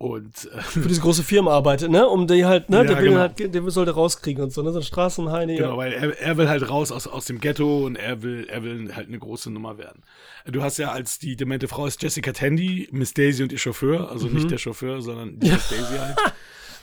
und 0.00 0.50
äh, 0.50 0.62
Für 0.62 0.88
diese 0.88 1.02
große 1.02 1.22
Firma 1.22 1.50
arbeitet, 1.50 1.90
ne? 1.90 2.08
Um 2.08 2.26
die 2.26 2.46
halt, 2.46 2.70
ne? 2.70 2.78
Ja, 2.78 2.84
der 2.84 2.98
will 3.00 3.08
genau. 3.10 3.20
halt, 3.20 3.54
der 3.54 3.70
soll 3.70 3.84
der 3.84 3.92
rauskriegen 3.92 4.42
und 4.42 4.50
so, 4.50 4.62
ne? 4.62 4.72
So 4.72 4.78
ein 4.78 4.82
Straßenheini. 4.82 5.56
Genau, 5.56 5.72
ja. 5.72 5.76
weil 5.76 5.92
er, 5.92 6.18
er 6.18 6.36
will 6.38 6.48
halt 6.48 6.66
raus 6.70 6.90
aus, 6.90 7.06
aus 7.06 7.26
dem 7.26 7.38
Ghetto 7.38 7.84
und 7.84 7.96
er 7.96 8.22
will, 8.22 8.46
er 8.48 8.62
will 8.62 8.96
halt 8.96 9.08
eine 9.08 9.18
große 9.18 9.50
Nummer 9.50 9.76
werden. 9.76 10.02
Du 10.46 10.62
hast 10.62 10.78
ja 10.78 10.90
als 10.90 11.18
die 11.18 11.36
demente 11.36 11.68
Frau 11.68 11.84
ist 11.84 12.02
Jessica 12.02 12.32
Tandy, 12.32 12.88
Miss 12.92 13.12
Daisy 13.12 13.42
und 13.42 13.52
ihr 13.52 13.58
Chauffeur, 13.58 14.10
also 14.10 14.28
nicht 14.28 14.50
der 14.50 14.56
Chauffeur, 14.56 15.02
sondern 15.02 15.38
die 15.38 15.50
Miss 15.50 15.68
Daisy 15.68 15.98
halt. 15.98 16.16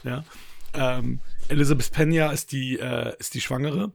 Ja. 0.04 0.24
Ähm, 0.74 1.18
Elizabeth 1.48 1.90
Pena 1.90 2.30
ist 2.30 2.52
die, 2.52 2.78
äh, 2.78 3.14
ist 3.18 3.34
die 3.34 3.40
Schwangere. 3.40 3.90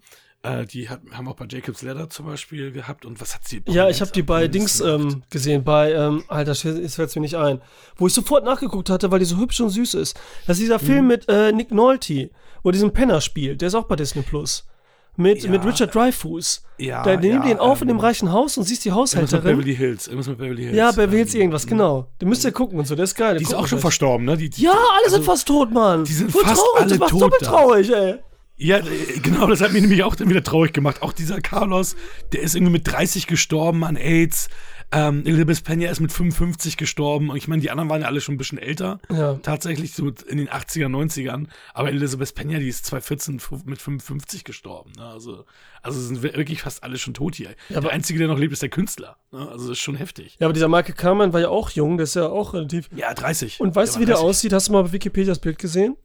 Äh, 0.46 0.66
die 0.66 0.89
hat, 0.89 1.00
haben 1.14 1.28
auch 1.30 1.36
bei 1.36 1.46
Jacob's 1.50 1.82
Ladder 1.84 2.10
zum 2.10 2.26
Beispiel 2.26 2.72
gehabt. 2.74 3.06
Und 3.06 3.22
was 3.22 3.34
hat 3.34 3.48
sie? 3.48 3.64
Ja, 3.68 3.88
ich 3.88 4.02
habe 4.02 4.12
die 4.12 4.24
bei 4.24 4.50
Dings 4.50 4.82
ähm, 4.82 5.24
gesehen, 5.30 5.64
bei, 5.64 5.94
ähm, 5.94 6.24
Alter, 6.28 6.52
jetzt 6.52 6.96
fällt 6.96 7.16
mir 7.16 7.22
nicht 7.22 7.36
ein, 7.38 7.62
wo 7.96 8.08
ich 8.08 8.14
sofort 8.14 8.44
nachgeguckt 8.44 8.89
hatte, 8.89 9.10
weil 9.10 9.20
die 9.20 9.26
so 9.26 9.38
hübsch 9.38 9.62
und 9.62 9.70
süß 9.70 9.94
ist. 9.94 10.20
Das 10.46 10.58
ist 10.58 10.64
dieser 10.64 10.82
Mhm. 10.82 10.86
Film 10.86 11.08
mit 11.08 11.30
äh, 11.30 11.54
Nick 11.54 11.72
Nolte, 11.72 12.30
wo 12.62 12.70
er 12.70 12.74
diesen 12.74 12.91
Penner 12.91 13.22
spielt, 13.22 13.62
der 13.62 13.68
ist 13.70 13.76
auch 13.76 13.86
bei 13.86 13.96
Disney 13.96 14.22
Plus. 14.22 14.68
Mit, 15.16 15.44
Ja. 15.44 15.52
mit 15.52 15.64
Richard 15.64 15.94
Dreyfuss. 15.96 16.64
Ja, 16.80 17.04
da 17.04 17.16
nehmen 17.16 17.36
ja, 17.36 17.44
die 17.46 17.52
ihn 17.52 17.60
auf 17.60 17.82
in 17.82 17.88
dem 17.88 17.98
ähm, 17.98 18.02
reichen 18.02 18.32
Haus 18.34 18.58
und 18.58 18.64
siehst 18.64 18.84
die 18.84 18.89
Irgendwas 18.89 19.14
mit 19.16 19.24
Haushälterin. 19.26 19.58
Beverly 19.58 19.76
Hills. 19.76 20.08
Irgendwas 20.08 20.28
mit 20.28 20.38
Beverly 20.39 20.64
Hills. 20.64 20.76
Ja, 20.76 20.91
Beverly 20.91 21.18
Hills 21.18 21.34
Ähm, 21.36 21.39
irgendwas, 21.41 21.68
genau. 21.68 22.08
Den 22.20 22.28
müsst 22.30 22.44
ihr 22.44 22.52
gucken 22.52 22.80
und 22.80 22.86
so, 22.88 22.96
der 22.96 23.04
ist 23.04 23.16
geil. 23.16 23.38
Die 23.38 23.44
ist 23.44 23.54
auch 23.54 23.60
schon 23.68 23.78
gleich. 23.78 23.82
verstorben, 23.82 24.26
ne? 24.26 24.36
Die, 24.36 24.50
die, 24.50 24.64
Ja, 24.64 24.72
alle 24.72 25.10
sind 25.10 25.20
also- 25.20 25.32
fast 25.32 25.48
tot, 25.48 25.72
Mann. 25.72 26.04
die 26.04 26.12
sind 26.14 26.32
Voll 26.32 26.41
fast 26.44 26.60
traurig, 26.62 26.82
alle 26.82 27.00
tot 27.12 27.22
doppelt 27.22 27.41
traurig, 27.44 27.94
ey. 27.94 28.16
Ja, 28.64 28.78
äh, 28.78 29.20
genau, 29.22 29.47
das 29.47 29.61
hat 29.61 29.74
mich 29.74 29.82
nämlich 29.82 30.03
auch 30.03 30.16
dann 30.16 30.30
wieder 30.30 30.43
traurig 30.43 30.74
gemacht. 30.74 31.01
Auch 31.01 31.14
dieser 31.14 31.41
Carlos, 31.41 31.95
der 32.32 32.41
ist 32.41 32.55
irgendwie 32.55 32.72
mit 32.74 32.88
30 32.91 33.28
gestorben 33.28 33.84
an 33.84 33.95
AIDS. 33.97 34.47
Ähm, 34.95 35.26
Elizabeth 35.26 35.64
Pena 35.64 35.89
ist 35.89 35.99
mit 36.01 36.11
55 36.11 36.78
gestorben. 36.78 37.32
Und 37.32 37.36
ich 37.38 37.47
meine, 37.47 37.61
die 37.64 37.72
anderen 37.72 37.89
waren 37.89 38.01
ja 38.01 38.07
alle 38.07 38.22
schon 38.22 38.36
ein 38.36 38.38
bisschen 38.38 38.59
älter. 38.59 38.99
Ja. 39.11 39.34
Tatsächlich 39.41 39.93
so 39.93 40.07
in 40.28 40.38
den 40.38 40.49
80er, 40.49 40.86
90ern. 40.88 41.47
Aber 41.74 41.89
Elizabeth 41.89 42.36
Pena, 42.36 42.59
die 42.59 42.68
ist 42.68 42.86
2014 42.86 43.39
fu- 43.39 43.59
mit 43.66 43.82
55 43.82 44.43
gestorben. 44.43 44.91
Ne? 44.97 45.03
Also, 45.05 45.45
also 45.82 45.99
sind 45.99 46.22
wir- 46.22 46.36
wirklich 46.36 46.61
fast 46.61 46.84
alle 46.84 46.99
schon 46.99 47.16
tot 47.16 47.34
hier. 47.36 47.55
aber- 47.72 47.82
der 47.82 47.91
Einzige, 47.91 48.20
der 48.20 48.28
noch 48.28 48.38
lebt, 48.38 48.53
ist 48.53 48.61
der 48.61 48.70
Künstler. 48.70 49.18
Ne? 49.32 49.39
Also 49.49 49.68
das 49.70 49.78
ist 49.80 49.84
schon 49.84 49.95
heftig. 49.95 50.38
Ja, 50.39 50.45
aber 50.45 50.53
dieser 50.53 50.68
Michael 50.68 50.93
Carman 50.93 51.34
war 51.34 51.41
ja 51.41 51.49
auch 51.49 51.72
jung, 51.72 51.97
der 51.97 52.03
ist 52.03 52.16
ja 52.16 52.28
auch 52.30 52.53
relativ. 52.53 52.88
Ja, 52.95 53.14
30. 53.16 53.59
Und 53.61 53.76
weißt 53.76 53.95
du, 53.95 53.99
wie 53.99 54.05
der 54.05 54.16
30. 54.16 54.30
aussieht? 54.30 54.53
Hast 54.53 54.68
du 54.68 54.74
mal 54.74 54.84
bei 54.84 54.91
Wikipedia 54.91 55.32
das 55.32 55.39
Bild 55.39 55.57
gesehen? 55.57 55.97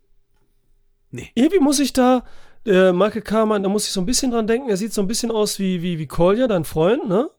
Nee. 1.10 1.30
Irgendwie 1.34 1.58
muss 1.58 1.78
ich 1.78 1.92
da, 1.92 2.24
äh, 2.66 2.92
Michael 2.92 3.22
Carman, 3.22 3.62
da 3.62 3.68
muss 3.68 3.86
ich 3.86 3.92
so 3.92 4.00
ein 4.00 4.06
bisschen 4.06 4.30
dran 4.30 4.46
denken. 4.46 4.68
Er 4.68 4.76
sieht 4.76 4.92
so 4.92 5.00
ein 5.00 5.06
bisschen 5.08 5.30
aus 5.30 5.58
wie, 5.58 5.82
wie, 5.82 5.98
wie 5.98 6.06
Kolja, 6.06 6.46
dein 6.46 6.64
Freund, 6.64 7.08
ne? 7.08 7.30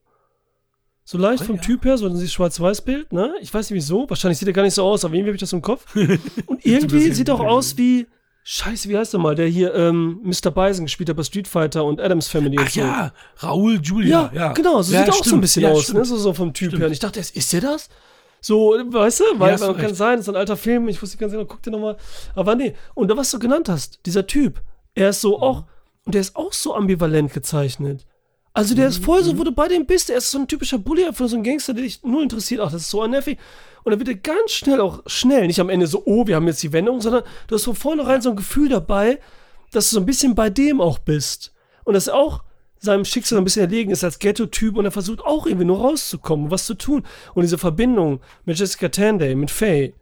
So 1.06 1.18
leicht 1.18 1.44
vom 1.44 1.58
Kolja? 1.58 1.62
Typ 1.64 1.86
her, 1.86 1.98
so 1.98 2.08
dieses 2.10 2.32
Schwarz-Weiß-Bild, 2.34 3.14
ne? 3.14 3.34
Ich 3.42 3.54
weiß 3.54 3.70
nicht 3.70 3.76
wieso. 3.78 4.10
Wahrscheinlich 4.10 4.38
sieht 4.38 4.48
er 4.48 4.54
gar 4.54 4.64
nicht 4.64 4.76
so 4.76 4.84
aus, 4.84 5.04
aber 5.06 5.14
irgendwie 5.16 5.30
habe 5.30 5.36
ich 5.36 5.42
das 5.42 5.54
im 5.54 5.62
Kopf. 5.62 5.96
Und 6.46 6.66
irgendwie 6.66 7.12
sieht 7.12 7.28
er 7.30 7.36
auch 7.36 7.40
aus 7.46 7.78
wie. 7.78 8.08
Scheiße, 8.44 8.90
wie 8.90 8.98
heißt 8.98 9.14
er 9.14 9.20
mal? 9.20 9.36
Der 9.36 9.48
hier 9.48 9.76
ähm, 9.76 10.22
Mr. 10.24 10.50
Bison 10.50 10.86
gespielt 10.86 11.10
hat 11.10 11.18
bei 11.18 11.24
Street 11.24 11.48
Fighter 11.48 11.84
und 11.86 12.00
Adams 12.02 12.28
Family 12.30 12.58
und 12.58 12.64
Ach 12.66 12.70
so. 12.72 12.80
ja, 12.80 13.14
Raoul 13.40 13.80
Julia. 13.84 14.32
Ja, 14.34 14.40
Ja, 14.48 14.54
genau, 14.54 14.82
so 14.82 14.92
Ja, 14.94 15.00
sieht 15.02 15.08
er 15.10 15.14
auch 15.20 15.24
so 15.24 15.36
ein 15.36 15.42
bisschen 15.42 15.64
Ja, 15.64 15.70
aus, 15.72 15.84
stimmt. 15.84 16.00
ne? 16.00 16.06
So, 16.06 16.18
so 16.18 16.34
vom 16.34 16.52
Typ 16.54 16.70
Stimmt. 16.70 16.80
her. 16.80 16.88
Und 16.88 16.94
ich 16.94 17.00
dachte, 17.00 17.20
ist 17.20 17.54
der 17.54 17.62
das? 17.62 17.90
So, 18.42 18.70
weißt 18.88 19.20
du, 19.20 19.24
weil 19.38 19.58
man 19.60 19.76
kann 19.76 19.86
recht. 19.88 19.96
sein, 19.98 20.18
das 20.18 20.22
ist 20.28 20.30
ein 20.30 20.36
alter 20.38 20.56
Film, 20.58 20.88
ich 20.88 21.00
wusste 21.00 21.18
ganz 21.18 21.34
genau, 21.34 21.46
guck 21.46 21.62
dir 21.62 21.70
nochmal. 21.72 21.98
Aber 22.34 22.56
nee, 22.56 22.74
und 22.96 23.10
da, 23.10 23.18
was 23.18 23.30
du 23.30 23.38
genannt 23.38 23.68
hast, 23.70 24.00
dieser 24.06 24.26
Typ, 24.26 24.62
er 24.96 25.10
ist 25.10 25.22
so 25.22 25.38
Mhm. 25.38 25.44
auch, 25.44 25.64
und 26.06 26.14
der 26.16 26.22
ist 26.22 26.36
auch 26.36 26.54
so 26.54 26.76
ambivalent 26.76 27.34
gezeichnet. 27.34 28.06
Also 28.54 28.76
der 28.76 28.88
ist 28.88 29.04
voll 29.04 29.22
Mhm. 29.22 29.26
so, 29.26 29.38
wo 29.40 29.44
du 29.44 29.52
bei 29.52 29.68
dem 29.68 29.86
bist, 29.86 30.10
er 30.10 30.18
ist 30.18 30.32
so 30.32 30.40
ein 30.40 30.48
typischer 30.48 30.80
Bully, 30.80 31.06
einfach 31.06 31.28
so 31.28 31.38
ein 31.38 31.44
Gangster, 31.44 31.74
der 31.74 31.84
dich 31.84 32.04
nur 32.04 32.22
interessiert, 32.24 32.62
ach, 32.62 32.72
das 32.72 32.82
ist 32.82 32.90
so 32.90 33.06
nervig. 33.06 33.38
Und 33.84 33.92
dann 33.92 34.00
wird 34.00 34.10
er 34.10 34.16
ganz 34.16 34.52
schnell 34.52 34.82
auch 34.82 35.02
schnell, 35.06 35.48
nicht 35.48 35.60
am 35.60 35.70
Ende 35.70 35.88
so, 35.88 36.04
oh, 36.06 36.28
wir 36.28 36.36
haben 36.36 36.48
jetzt 36.48 36.64
die 36.64 36.74
Wendung, 36.74 37.00
sondern 37.00 37.24
du 37.48 37.56
hast 37.56 37.64
von 37.66 37.76
vornherein 37.76 38.22
so 38.22 38.32
ein 38.32 38.36
Gefühl 38.36 38.70
dabei, 38.70 39.20
dass 39.72 39.90
du 39.90 39.96
so 39.96 40.00
ein 40.02 40.06
bisschen 40.06 40.36
bei 40.36 40.50
dem 40.50 40.82
auch 40.82 41.00
bist. 41.00 41.54
Und 41.86 41.94
dass 41.94 42.08
er 42.08 42.16
auch 42.16 42.44
seinem 42.80 43.06
Schicksal 43.06 43.38
ein 43.38 43.44
bisschen 43.44 43.62
erlegen 43.64 43.92
ist 43.92 44.04
als 44.04 44.20
Ghetto-Typ 44.20 44.78
und 44.78 44.86
er 44.86 44.92
versucht 44.92 45.22
auch 45.22 45.46
irgendwie 45.46 45.66
nur 45.66 45.80
rauszukommen 45.80 46.46
und 46.46 46.52
was 46.52 46.66
zu 46.66 46.74
tun. 46.76 47.06
Und 47.36 47.44
diese 47.44 47.58
Verbindung 47.58 48.20
mit 48.46 48.58
Jessica 48.58 48.90
Tanday, 48.90 49.36
mit 49.36 49.52
Faye, 49.52 49.94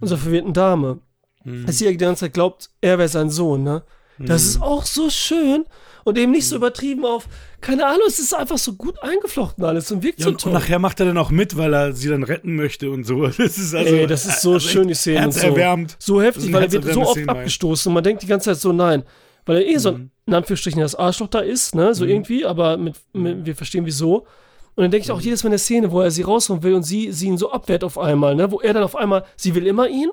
unserer 0.00 0.18
verwirrten 0.18 0.52
Dame, 0.52 1.00
dass 1.44 1.78
sie 1.78 1.88
die 1.88 1.96
ganze 1.96 2.20
Zeit 2.26 2.34
glaubt, 2.34 2.70
er 2.80 2.98
wäre 2.98 3.08
sein 3.08 3.30
Sohn, 3.30 3.62
ne? 3.64 3.82
Das 4.18 4.44
ist 4.44 4.62
auch 4.62 4.84
so 4.84 5.10
schön 5.10 5.64
und 6.04 6.18
eben 6.18 6.32
nicht 6.32 6.48
so 6.48 6.56
übertrieben 6.56 7.04
auf, 7.04 7.28
keine 7.60 7.86
Ahnung, 7.86 8.02
es 8.06 8.18
ist 8.18 8.34
einfach 8.34 8.58
so 8.58 8.72
gut 8.74 9.00
eingeflochten 9.02 9.64
alles 9.64 9.92
und 9.92 10.02
wirkt 10.02 10.20
Ja, 10.20 10.24
so 10.24 10.30
und, 10.30 10.40
toll. 10.40 10.52
und 10.52 10.58
nachher 10.58 10.78
macht 10.78 11.00
er 11.00 11.06
dann 11.06 11.18
auch 11.18 11.30
mit, 11.30 11.56
weil 11.56 11.74
er 11.74 11.92
sie 11.92 12.08
dann 12.08 12.22
retten 12.22 12.56
möchte 12.56 12.90
und 12.90 13.04
so. 13.04 13.26
Das 13.38 13.58
ist 13.58 13.74
also, 13.74 13.94
Ey, 13.94 14.06
das 14.06 14.24
ist 14.26 14.42
so 14.42 14.54
also 14.54 14.68
schön, 14.68 14.88
die 14.88 14.94
Szene 14.94 15.26
und 15.26 15.32
so. 15.32 15.40
Herzerwärmend. 15.40 15.96
So 15.98 16.22
heftig, 16.22 16.52
weil 16.52 16.64
er 16.64 16.72
wird 16.72 16.92
so 16.92 17.02
oft 17.02 17.12
Szenen, 17.12 17.28
abgestoßen 17.28 17.90
und 17.90 17.94
man 17.94 18.04
denkt 18.04 18.22
die 18.22 18.26
ganze 18.26 18.50
Zeit 18.50 18.60
so, 18.60 18.72
nein. 18.72 19.04
Weil 19.44 19.58
er 19.58 19.66
eh 19.66 19.76
so, 19.78 19.90
ein, 19.90 20.10
in 20.26 20.34
Anführungsstrichen, 20.34 20.80
das 20.80 20.94
Arschloch 20.94 21.28
da 21.28 21.40
ist, 21.40 21.74
ne, 21.74 21.94
so 21.94 22.04
irgendwie, 22.04 22.44
aber 22.44 22.76
mit, 22.76 22.96
mit, 23.12 23.46
wir 23.46 23.56
verstehen 23.56 23.86
wieso. 23.86 24.26
Und 24.74 24.82
dann 24.82 24.90
denke 24.90 25.04
ich 25.04 25.10
auch 25.10 25.20
jedes 25.20 25.42
Mal 25.42 25.48
in 25.48 25.52
der 25.52 25.58
Szene, 25.58 25.90
wo 25.90 26.00
er 26.00 26.10
sie 26.10 26.22
rausholen 26.22 26.62
will 26.62 26.74
und 26.74 26.84
sie, 26.84 27.12
sie 27.12 27.26
ihn 27.26 27.38
so 27.38 27.50
abwehrt 27.50 27.82
auf 27.82 27.98
einmal, 27.98 28.34
ne, 28.34 28.50
wo 28.50 28.60
er 28.60 28.74
dann 28.74 28.82
auf 28.82 28.94
einmal, 28.94 29.24
sie 29.36 29.54
will 29.54 29.66
immer 29.66 29.88
ihn. 29.88 30.10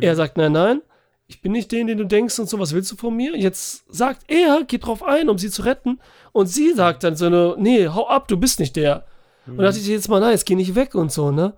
Er 0.00 0.16
sagt, 0.16 0.36
nein, 0.36 0.52
nein, 0.52 0.80
ich 1.34 1.42
bin 1.42 1.50
nicht 1.50 1.72
den, 1.72 1.88
den 1.88 1.98
du 1.98 2.04
denkst 2.04 2.38
und 2.38 2.48
so, 2.48 2.60
was 2.60 2.72
willst 2.72 2.92
du 2.92 2.96
von 2.96 3.14
mir? 3.14 3.36
Jetzt 3.36 3.84
sagt 3.92 4.22
er, 4.28 4.62
geht 4.62 4.86
drauf 4.86 5.02
ein, 5.02 5.28
um 5.28 5.36
sie 5.36 5.50
zu 5.50 5.62
retten. 5.62 5.98
Und 6.30 6.46
sie 6.46 6.72
sagt 6.72 7.02
dann 7.02 7.16
so, 7.16 7.26
eine, 7.26 7.56
nee, 7.58 7.88
hau 7.88 8.08
ab, 8.08 8.28
du 8.28 8.36
bist 8.36 8.60
nicht 8.60 8.76
der. 8.76 9.04
Und 9.46 9.56
dann 9.56 9.66
dachte 9.66 9.78
ich 9.80 9.86
jetzt 9.88 10.08
mal, 10.08 10.20
nein, 10.20 10.30
jetzt 10.30 10.46
geh 10.46 10.54
nicht 10.54 10.76
weg 10.76 10.94
und 10.94 11.10
so, 11.10 11.32
ne? 11.32 11.54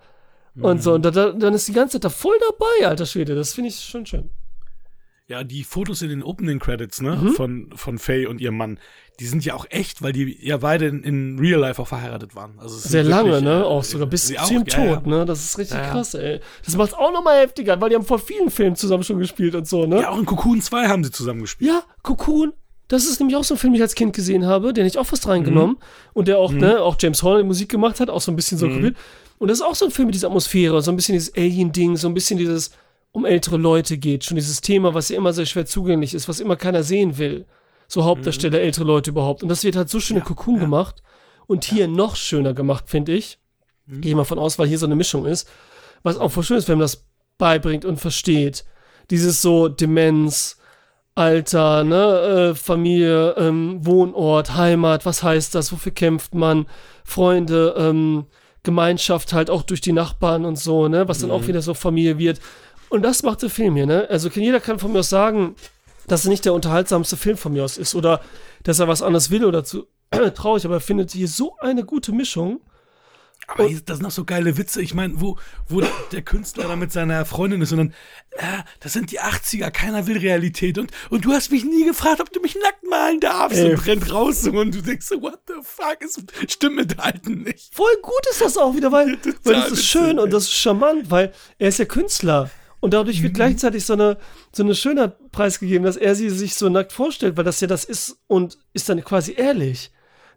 Und 0.58 0.82
so, 0.82 0.94
und 0.94 1.04
da, 1.04 1.10
da, 1.10 1.32
dann 1.32 1.52
ist 1.52 1.68
die 1.68 1.74
ganze 1.74 2.00
Zeit 2.00 2.04
da 2.04 2.08
voll 2.08 2.36
dabei, 2.48 2.88
alter 2.88 3.04
Schwede. 3.04 3.34
Das 3.34 3.52
finde 3.52 3.68
ich 3.68 3.78
schon 3.78 4.06
schön. 4.06 4.30
Ja, 5.28 5.42
die 5.42 5.64
Fotos 5.64 6.02
in 6.02 6.08
den 6.08 6.22
Opening 6.22 6.60
Credits, 6.60 7.00
ne, 7.00 7.16
Mhm. 7.16 7.28
von, 7.30 7.70
von 7.74 7.98
Faye 7.98 8.26
und 8.26 8.40
ihrem 8.40 8.56
Mann, 8.56 8.78
die 9.18 9.26
sind 9.26 9.44
ja 9.44 9.54
auch 9.54 9.66
echt, 9.70 10.00
weil 10.00 10.12
die 10.12 10.38
ja 10.40 10.58
beide 10.58 10.86
in, 10.86 11.02
in 11.02 11.38
Real 11.40 11.58
Life 11.58 11.82
auch 11.82 11.88
verheiratet 11.88 12.36
waren. 12.36 12.58
Also 12.60 12.76
Sehr 12.76 13.02
lange, 13.02 13.30
wirklich, 13.30 13.44
ne? 13.44 13.60
äh, 13.60 13.62
Auch 13.64 13.82
sogar 13.82 14.06
bis 14.06 14.26
zu 14.26 14.34
ihrem 14.34 14.64
ja, 14.68 14.84
ja. 14.84 14.94
Tod, 14.96 15.06
ne? 15.08 15.24
Das 15.24 15.42
ist 15.44 15.58
richtig 15.58 15.78
Ja, 15.78 15.84
ja. 15.84 15.90
krass, 15.90 16.14
ey. 16.14 16.40
Das 16.64 16.76
macht 16.76 16.94
auch 16.94 17.12
nochmal 17.12 17.40
heftiger, 17.40 17.80
weil 17.80 17.88
die 17.90 17.96
haben 17.96 18.04
vor 18.04 18.20
vielen 18.20 18.50
Filmen 18.50 18.76
zusammen 18.76 19.02
schon 19.02 19.18
gespielt 19.18 19.56
und 19.56 19.66
so, 19.66 19.84
ne? 19.86 20.00
Ja, 20.02 20.10
auch 20.10 20.18
in 20.18 20.26
Cocoon 20.26 20.60
2 20.60 20.86
haben 20.86 21.02
sie 21.02 21.10
zusammen 21.10 21.40
gespielt. 21.40 21.70
Ja, 21.70 21.82
Cocoon. 22.02 22.52
Das 22.88 23.04
ist 23.06 23.18
nämlich 23.18 23.34
auch 23.34 23.42
so 23.42 23.54
ein 23.54 23.58
Film, 23.58 23.72
den 23.72 23.78
ich 23.78 23.82
als 23.82 23.96
Kind 23.96 24.14
gesehen 24.14 24.46
habe, 24.46 24.72
den 24.72 24.86
ich 24.86 24.96
auch 24.96 25.06
fast 25.06 25.24
Mhm. 25.24 25.30
reingenommen 25.32 25.76
und 26.12 26.28
der 26.28 26.38
auch, 26.38 26.52
ne, 26.52 26.80
auch 26.80 26.94
James 27.00 27.20
Horner 27.24 27.42
Musik 27.42 27.68
gemacht 27.68 27.98
hat, 27.98 28.10
auch 28.10 28.20
so 28.20 28.30
ein 28.30 28.36
bisschen 28.36 28.58
Mhm. 28.58 28.60
so 28.60 28.68
kopiert. 28.68 28.96
Und 29.38 29.48
das 29.48 29.58
ist 29.58 29.64
auch 29.64 29.74
so 29.74 29.86
ein 29.86 29.90
Film 29.90 30.06
mit 30.06 30.14
dieser 30.14 30.28
Atmosphäre, 30.28 30.80
so 30.82 30.92
ein 30.92 30.96
bisschen 30.96 31.14
dieses 31.14 31.34
Alien-Ding, 31.34 31.96
so 31.96 32.06
ein 32.06 32.14
bisschen 32.14 32.38
dieses 32.38 32.70
um 33.16 33.24
ältere 33.24 33.56
Leute 33.56 33.96
geht, 33.96 34.24
schon 34.24 34.34
dieses 34.34 34.60
Thema, 34.60 34.92
was 34.92 35.08
ja 35.08 35.16
immer 35.16 35.32
sehr 35.32 35.46
schwer 35.46 35.64
zugänglich 35.64 36.12
ist, 36.12 36.28
was 36.28 36.38
immer 36.38 36.54
keiner 36.54 36.82
sehen 36.82 37.16
will. 37.16 37.46
So 37.88 38.04
Hauptdarsteller, 38.04 38.60
ältere 38.60 38.84
Leute 38.84 39.08
überhaupt. 39.08 39.42
Und 39.42 39.48
das 39.48 39.64
wird 39.64 39.74
halt 39.74 39.88
so 39.88 40.00
schön 40.00 40.18
in 40.18 40.22
Cocoon 40.24 40.60
gemacht 40.60 41.02
und 41.46 41.64
hier 41.64 41.88
noch 41.88 42.14
schöner 42.14 42.52
gemacht, 42.52 42.84
finde 42.88 43.14
ich. 43.14 43.38
Gehe 43.88 44.14
mal 44.14 44.24
von 44.24 44.38
aus, 44.38 44.58
weil 44.58 44.68
hier 44.68 44.78
so 44.78 44.84
eine 44.84 44.96
Mischung 44.96 45.24
ist. 45.24 45.48
Was 46.02 46.18
auch 46.18 46.30
voll 46.30 46.44
schön 46.44 46.58
ist, 46.58 46.68
wenn 46.68 46.76
man 46.76 46.84
das 46.84 47.06
beibringt 47.38 47.86
und 47.86 47.98
versteht. 47.98 48.66
Dieses 49.10 49.40
so 49.40 49.68
Demenz, 49.68 50.58
Alter, 51.14 51.84
ne, 51.84 52.50
äh, 52.50 52.54
Familie, 52.54 53.30
ähm, 53.38 53.78
Wohnort, 53.86 54.56
Heimat, 54.56 55.06
was 55.06 55.22
heißt 55.22 55.54
das, 55.54 55.72
wofür 55.72 55.92
kämpft 55.92 56.34
man, 56.34 56.66
Freunde, 57.02 57.74
ähm, 57.78 58.26
Gemeinschaft 58.62 59.32
halt 59.32 59.48
auch 59.48 59.62
durch 59.62 59.80
die 59.80 59.92
Nachbarn 59.92 60.44
und 60.44 60.58
so, 60.58 60.88
ne, 60.88 61.08
was 61.08 61.20
dann 61.20 61.30
auch 61.30 61.46
wieder 61.46 61.62
so 61.62 61.72
Familie 61.72 62.18
wird. 62.18 62.40
Und 62.88 63.02
das 63.02 63.22
macht 63.22 63.42
der 63.42 63.50
Film 63.50 63.76
hier, 63.76 63.86
ne? 63.86 64.06
Also 64.08 64.28
jeder 64.28 64.60
kann 64.60 64.78
von 64.78 64.92
mir 64.92 65.00
aus 65.00 65.08
sagen, 65.08 65.56
dass 66.06 66.24
er 66.24 66.30
nicht 66.30 66.44
der 66.44 66.54
unterhaltsamste 66.54 67.16
Film 67.16 67.36
von 67.36 67.52
mir 67.52 67.64
aus 67.64 67.78
ist 67.78 67.94
oder 67.94 68.20
dass 68.62 68.78
er 68.78 68.88
was 68.88 69.02
anderes 69.02 69.30
will 69.30 69.44
oder 69.44 69.64
zu 69.64 69.86
traurig, 70.34 70.64
aber 70.64 70.74
er 70.74 70.80
findet 70.80 71.10
hier 71.10 71.28
so 71.28 71.56
eine 71.60 71.84
gute 71.84 72.12
Mischung. 72.12 72.60
Aber 73.48 73.66
hier, 73.66 73.80
das 73.80 73.98
sind 73.98 74.04
noch 74.04 74.10
so 74.10 74.24
geile 74.24 74.58
Witze. 74.58 74.82
Ich 74.82 74.92
meine, 74.92 75.20
wo, 75.20 75.38
wo 75.68 75.80
der 76.10 76.22
Künstler 76.22 76.66
da 76.66 76.74
mit 76.74 76.90
seiner 76.90 77.24
Freundin 77.24 77.62
ist 77.62 77.70
und 77.70 77.78
dann, 77.78 77.94
äh, 78.32 78.62
das 78.80 78.92
sind 78.92 79.12
die 79.12 79.20
80er, 79.20 79.70
keiner 79.70 80.08
will 80.08 80.18
Realität. 80.18 80.78
Und, 80.78 80.90
und 81.10 81.24
du 81.24 81.32
hast 81.32 81.52
mich 81.52 81.64
nie 81.64 81.84
gefragt, 81.84 82.20
ob 82.20 82.32
du 82.32 82.40
mich 82.40 82.56
nackt 82.60 82.82
malen 82.88 83.20
darfst. 83.20 83.58
Ey. 83.58 83.70
Und 83.70 83.86
rennt 83.86 84.12
raus 84.12 84.48
und 84.48 84.74
du 84.74 84.82
denkst 84.82 85.06
so, 85.06 85.22
what 85.22 85.38
the 85.46 85.54
fuck, 85.62 85.98
es 86.00 86.20
stimmt 86.52 86.76
mit 86.76 86.98
Alten 86.98 87.42
nicht. 87.42 87.72
Voll 87.72 87.94
gut 88.02 88.26
ist 88.30 88.40
das 88.40 88.56
auch 88.56 88.74
wieder, 88.74 88.90
weil, 88.90 89.16
weil 89.44 89.54
das 89.54 89.70
ist 89.70 89.84
schön 89.84 90.18
und 90.18 90.32
das 90.32 90.44
ist 90.44 90.54
charmant, 90.54 91.08
weil 91.10 91.32
er 91.58 91.68
ist 91.68 91.78
ja 91.78 91.84
Künstler. 91.84 92.50
Und 92.86 92.94
dadurch 92.94 93.18
Mhm. 93.18 93.24
wird 93.24 93.34
gleichzeitig 93.34 93.84
so 93.84 93.94
eine, 93.94 94.16
so 94.52 94.62
eine 94.62 94.76
Schönheit 94.76 95.32
preisgegeben, 95.32 95.84
dass 95.84 95.96
er 95.96 96.14
sie 96.14 96.30
sich 96.30 96.54
so 96.54 96.68
nackt 96.68 96.92
vorstellt, 96.92 97.36
weil 97.36 97.42
das 97.42 97.60
ja 97.60 97.66
das 97.66 97.82
ist 97.84 98.18
und 98.28 98.58
ist 98.74 98.88
dann 98.88 99.02
quasi 99.02 99.34
ehrlich. 99.36 99.90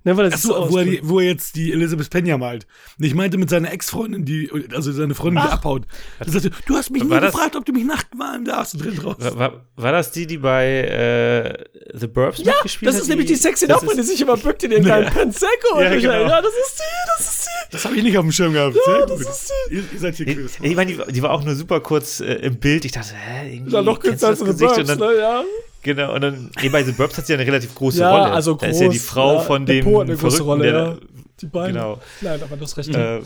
Ne, 0.06 0.16
weil 0.16 0.32
sich 0.32 0.42
so 0.42 0.56
Achso, 0.56 0.72
wo, 0.72 0.78
er 0.78 0.86
die, 0.86 1.00
wo 1.04 1.20
er 1.20 1.26
jetzt 1.28 1.56
die 1.58 1.74
Elizabeth 1.74 2.10
Pena 2.10 2.38
malt. 2.38 2.66
Und 2.98 3.06
Ich 3.06 3.14
meinte 3.16 3.38
mit 3.38 3.50
seiner 3.50 3.72
Ex-Freundin, 3.72 4.24
die, 4.24 4.50
also 4.74 4.94
seine 4.94 5.14
Freundin, 5.14 5.42
die 5.44 5.50
Ach. 5.50 5.54
abhaut. 5.56 5.86
Er 6.20 6.30
sagte, 6.30 6.52
du 6.66 6.76
hast 6.76 6.90
mich 6.90 7.04
nie 7.04 7.10
das- 7.10 7.34
gefragt, 7.34 7.56
ob 7.58 7.66
du 7.66 7.74
mich 7.74 7.84
nackt 7.84 8.16
malen 8.16 8.46
darfst. 8.46 8.76
Und 8.76 8.86
rennt 8.86 9.04
raus. 9.06 9.16
War, 9.20 9.38
war, 9.38 9.66
war 9.76 9.92
das 9.92 10.12
die, 10.12 10.26
die 10.26 10.38
bei 10.38 10.66
äh, 10.68 11.66
The 11.98 12.08
Burbs 12.08 12.40
Ja, 12.40 12.54
mitgespielt 12.54 12.88
das 12.90 12.96
hat? 12.96 13.02
ist 13.04 13.08
nämlich 13.10 13.28
die 13.28 13.36
sexy 13.36 13.68
das 13.68 13.82
Nachbarin, 13.82 13.98
die 13.98 14.04
sich 14.08 14.22
immer 14.22 14.38
bückt 14.38 14.64
in 14.64 14.72
den 14.72 14.84
kleinen 14.86 15.12
Pansecco. 15.12 15.80
Ja, 15.82 15.90
genau. 15.96 16.12
ja, 16.14 16.42
das 16.42 16.52
ist 16.54 16.80
die, 16.80 17.08
das 17.18 17.30
ist 17.30 17.46
die. 17.46 17.72
Das 17.72 17.86
habe 17.86 17.96
ich 17.98 18.04
nicht 18.04 18.18
auf 18.18 18.24
dem 18.26 18.32
Schirm 18.32 18.54
gehabt. 18.54 18.78
Sehr 18.86 19.06
das 19.06 19.20
ist 19.22 19.54
ihr, 19.70 19.84
ihr 19.94 20.00
seid 20.00 20.16
hier 20.16 20.28
Ich, 20.28 20.36
Quiz. 20.38 20.58
ich 20.62 20.76
meine, 20.76 20.94
die, 20.94 21.12
die 21.14 21.22
war 21.22 21.32
auch 21.32 21.44
nur 21.44 21.56
super 21.56 21.82
kurz 21.82 22.20
äh, 22.22 22.34
im 22.36 22.56
Bild. 22.58 22.86
Ich 22.86 22.94
dachte, 22.94 23.14
hä, 23.16 23.54
irgendwie 23.56 23.74
Ja, 23.74 23.82
noch 23.82 24.00
kennst 24.00 24.22
kürzer 24.22 24.28
du 24.28 24.30
als 24.32 24.40
das 24.40 24.48
The 24.48 24.66
Gesicht? 24.66 24.76
Burbs, 24.88 24.92
und 24.92 25.02
dann, 25.02 25.10
ne, 25.16 25.20
ja. 25.20 25.44
Genau, 25.82 26.14
und 26.14 26.22
dann, 26.22 26.52
nee, 26.62 26.70
bei 26.70 26.84
The 26.84 26.92
Burbs 26.92 27.18
hat 27.18 27.26
sie 27.26 27.34
ja 27.34 27.40
eine 27.40 27.48
relativ 27.48 27.74
große 27.76 28.00
Ja, 28.02 28.12
Rolle. 28.12 28.34
also 28.34 28.54
Da 28.56 28.68
ist 28.68 28.82
ja 28.82 28.90
die 28.90 28.98
groß, 28.98 29.06
Frau 29.08 29.34
ja. 29.36 29.40
von 29.42 29.66
dem 29.66 29.86
eine 29.88 29.94
große 30.16 30.18
Verrückten, 30.18 30.44
Rolle, 30.44 30.64
der 30.64 30.74
ja. 30.74 30.86
da- 30.94 31.00
Die 31.42 31.46
beiden. 31.46 31.74
Genau. 31.76 32.00
Nein, 32.22 32.44
aber 32.44 32.58
das 32.58 32.76
recht. 32.78 32.94
Äh, 32.94 33.22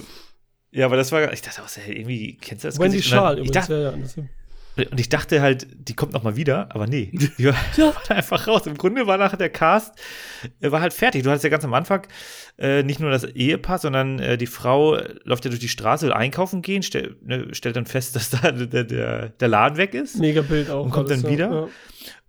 ja, 0.72 0.86
aber 0.86 0.96
das 0.98 1.12
war, 1.12 1.32
ich 1.34 1.42
dachte 1.42 1.62
auch, 1.64 1.68
irgendwie 1.88 2.38
kennst 2.40 2.64
du 2.64 2.68
das 2.68 2.80
Wendy 2.80 3.02
Schal 3.02 3.40
ich 3.40 3.52
dachte, 3.52 3.74
Ja, 3.74 3.92
ja, 3.92 4.24
Und 4.76 5.00
ich 5.00 5.10
dachte 5.10 5.42
halt, 5.42 5.68
die 5.74 5.94
kommt 5.94 6.14
noch 6.14 6.24
mal 6.24 6.36
wieder, 6.36 6.74
aber 6.74 6.88
nee. 6.88 7.12
Die 7.38 7.46
war, 7.46 7.56
Ja. 7.78 7.94
einfach 8.10 8.48
raus. 8.48 8.66
Im 8.66 8.78
Grunde 8.78 9.06
war 9.06 9.18
nachher 9.18 9.38
der 9.38 9.50
Cast, 9.50 9.94
äh, 10.62 10.72
war 10.72 10.82
halt 10.82 10.94
fertig. 10.94 11.24
Du 11.24 11.30
hattest 11.30 11.44
ja 11.44 11.50
ganz 11.50 11.64
am 11.64 11.74
Anfang 11.74 12.08
äh, 12.58 12.84
nicht 12.84 13.00
nur 13.00 13.12
das 13.12 13.24
Ehepaar, 13.24 13.78
sondern 13.78 14.20
äh, 14.20 14.38
die 14.38 14.48
Frau 14.48 14.96
äh, 14.96 15.16
läuft 15.24 15.46
ja 15.46 15.50
durch 15.50 15.60
die 15.62 15.68
Straße, 15.70 16.06
will 16.08 16.14
einkaufen 16.14 16.62
gehen, 16.62 16.84
stell, 16.84 17.16
ne, 17.24 17.48
stellt 17.54 17.76
dann 17.76 17.86
fest, 17.86 18.16
dass 18.16 18.30
da 18.32 18.52
der, 18.52 18.84
der, 18.84 19.30
der 19.30 19.48
Laden 19.48 19.78
weg 19.78 19.94
ist. 19.94 20.18
Mega 20.18 20.42
Bild 20.42 20.70
auch. 20.70 20.86
Und 20.86 20.92
kommt 20.92 21.12
dann 21.12 21.28
wieder? 21.28 21.52
Ja. 21.52 21.68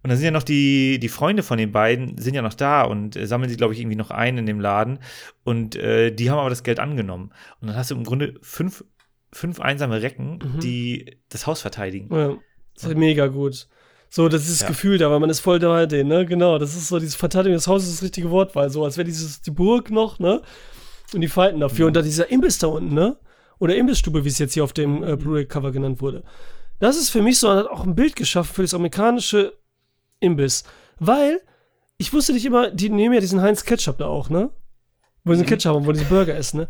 Und 0.03 0.11
dann 0.11 0.19
sind 0.19 0.27
ja 0.27 0.31
noch 0.33 0.43
die, 0.43 0.99
die 0.99 1.09
Freunde 1.09 1.43
von 1.43 1.57
den 1.57 1.73
beiden, 1.73 2.19
sind 2.19 2.35
ja 2.35 2.43
noch 2.43 2.53
da 2.53 2.83
und 2.83 3.17
äh, 3.17 3.27
sammeln 3.27 3.49
sich, 3.49 3.57
glaube 3.57 3.73
ich, 3.73 3.81
irgendwie 3.81 3.97
noch 3.97 4.11
ein 4.11 4.37
in 4.37 4.45
dem 4.45 4.61
Laden. 4.61 4.99
Und 5.45 5.77
äh, 5.77 6.11
die 6.11 6.31
haben 6.31 6.39
aber 6.39 6.51
das 6.51 6.63
Geld 6.63 6.79
angenommen. 6.79 7.33
Und 7.63 7.69
dann 7.69 7.77
hast 7.77 7.91
du 7.91 7.95
im 7.95 8.05
Grunde 8.05 8.35
fünf, 8.43 8.85
fünf 9.35 9.61
einsame 9.61 10.01
Recken, 10.03 10.39
Mhm. 10.43 10.61
die 10.61 11.19
das 11.29 11.47
Haus 11.47 11.61
verteidigen. 11.61 12.15
Ja, 12.15 12.37
das 12.75 12.85
ist 12.85 12.97
mega 12.97 13.27
gut. 13.27 13.69
So, 14.09 14.29
das 14.29 14.43
ist 14.43 14.53
das 14.53 14.61
Ja. 14.63 14.69
Gefühl 14.69 14.97
da, 14.99 15.11
weil 15.11 15.19
man 15.21 15.29
ist 15.31 15.41
voll 15.41 15.59
dabei, 15.59 15.87
den, 15.87 16.07
ne? 16.07 16.25
Genau, 16.25 16.59
das 16.59 16.75
ist 16.77 16.89
so, 16.89 16.99
diese 17.01 17.19
Verteidigung 17.19 17.57
des 17.57 17.67
Hauses 17.67 17.89
ist 17.89 17.97
das 17.99 18.03
richtige 18.05 18.31
Wort, 18.31 18.55
weil 18.55 18.71
so, 18.71 18.85
als 18.85 18.97
wäre 18.97 19.05
dieses, 19.05 19.41
die 19.43 19.51
Burg 19.51 19.91
noch, 19.91 20.19
ne? 20.21 20.41
Und 21.13 21.21
die 21.21 21.29
fighten 21.29 21.61
dafür. 21.61 21.87
Und 21.89 21.95
da 21.97 22.03
dieser 22.03 22.31
Imbiss 22.31 22.59
da 22.59 22.69
unten, 22.69 22.95
ne? 22.95 23.17
Oder 23.59 23.77
Imbissstube, 23.77 24.25
wie 24.25 24.29
es 24.29 24.39
jetzt 24.39 24.55
hier 24.55 24.65
auf 24.65 24.73
dem 24.73 25.03
äh, 25.03 25.17
Blu-ray-Cover 25.17 25.73
genannt 25.73 26.01
wurde. 26.01 26.23
Das 26.81 26.97
ist 26.97 27.11
für 27.11 27.23
mich 27.23 27.39
so, 27.39 27.51
hat 27.51 27.67
auch 27.67 27.85
ein 27.85 27.95
Bild 27.95 28.15
geschaffen 28.17 28.55
für 28.55 28.63
das 28.63 28.75
amerikanische 28.75 29.53
Imbiss. 30.21 30.65
Weil, 30.99 31.41
ich 31.99 32.13
wusste 32.13 32.33
nicht 32.33 32.45
immer, 32.47 32.71
die 32.71 32.91
nehmen 32.91 33.15
ja 33.15 33.21
diesen 33.21 33.41
Heinz 33.43 33.65
Ketchup 33.65 33.99
da 33.99 34.07
auch, 34.07 34.29
ne? 34.31 34.51
Wo 35.25 35.33
sie 35.35 35.41
einen 35.41 35.49
Ketchup 35.49 35.75
haben, 35.75 35.87
wo 35.87 35.93
diese 35.93 36.05
Burger 36.07 36.35
essen, 36.37 36.59
ne? 36.61 36.69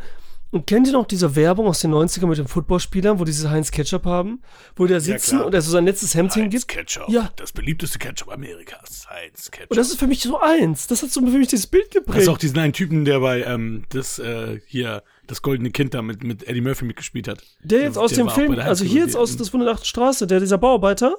Und 0.55 0.69
kennt 0.69 0.87
ihr 0.87 0.93
noch 0.93 1.07
diese 1.07 1.35
Werbung 1.35 1.67
aus 1.67 1.81
den 1.81 1.93
90ern 1.93 2.27
mit 2.27 2.39
den 2.39 2.47
Footballspielern, 2.47 3.19
wo 3.19 3.25
diese 3.25 3.51
Heinz 3.51 3.73
Ketchup 3.73 4.05
haben? 4.05 4.41
Wo 4.77 4.87
da 4.87 5.01
sitzen 5.01 5.37
klar. 5.39 5.47
und 5.47 5.53
er 5.55 5.61
so 5.63 5.73
sein 5.73 5.85
letztes 5.85 6.15
Hemd 6.15 6.31
Heinz 6.31 6.41
hingibt? 6.41 6.69
Ketchup. 6.69 7.09
Ja. 7.09 7.33
Das 7.35 7.51
beliebteste 7.51 7.99
Ketchup 7.99 8.31
Amerikas. 8.31 9.09
Heinz 9.11 9.51
Ketchup. 9.51 9.73
Und 9.73 9.77
das 9.77 9.91
ist 9.91 9.99
für 9.99 10.07
mich 10.07 10.23
so 10.23 10.41
eins. 10.41 10.87
Das 10.87 11.03
hat 11.03 11.11
so 11.11 11.21
für 11.21 11.27
mich 11.39 11.49
dieses 11.49 11.67
Bild 11.67 11.87
Das 11.89 11.97
ist 12.03 12.07
geprägt. 12.07 12.29
auch 12.29 12.39
diesen 12.39 12.59
einen 12.61 12.73
Typen, 12.73 13.05
der 13.05 13.19
bei 13.19 13.43
ähm, 13.43 13.85
das 13.89 14.21
äh, 14.21 14.61
hier 14.67 15.03
das 15.27 15.43
goldene 15.43 15.71
Kind 15.73 15.93
da 15.93 16.03
mit, 16.03 16.23
mit 16.23 16.47
Eddie 16.47 16.61
Murphy 16.61 16.85
mitgespielt 16.85 17.27
hat. 17.27 17.43
der 17.65 17.81
jetzt 17.83 17.99
aus 17.99 18.13
der 18.13 18.25
dem 18.25 18.31
Film, 18.31 18.55
der 18.55 18.67
also 18.67 18.85
hier 18.85 19.03
jetzt 19.03 19.17
aus 19.17 19.37
das 19.37 19.49
von 19.49 19.59
der 19.59 19.71
achten 19.71 19.85
Straße, 19.87 20.29
der 20.29 20.39
dieser 20.39 20.59
Bauarbeiter? 20.59 21.17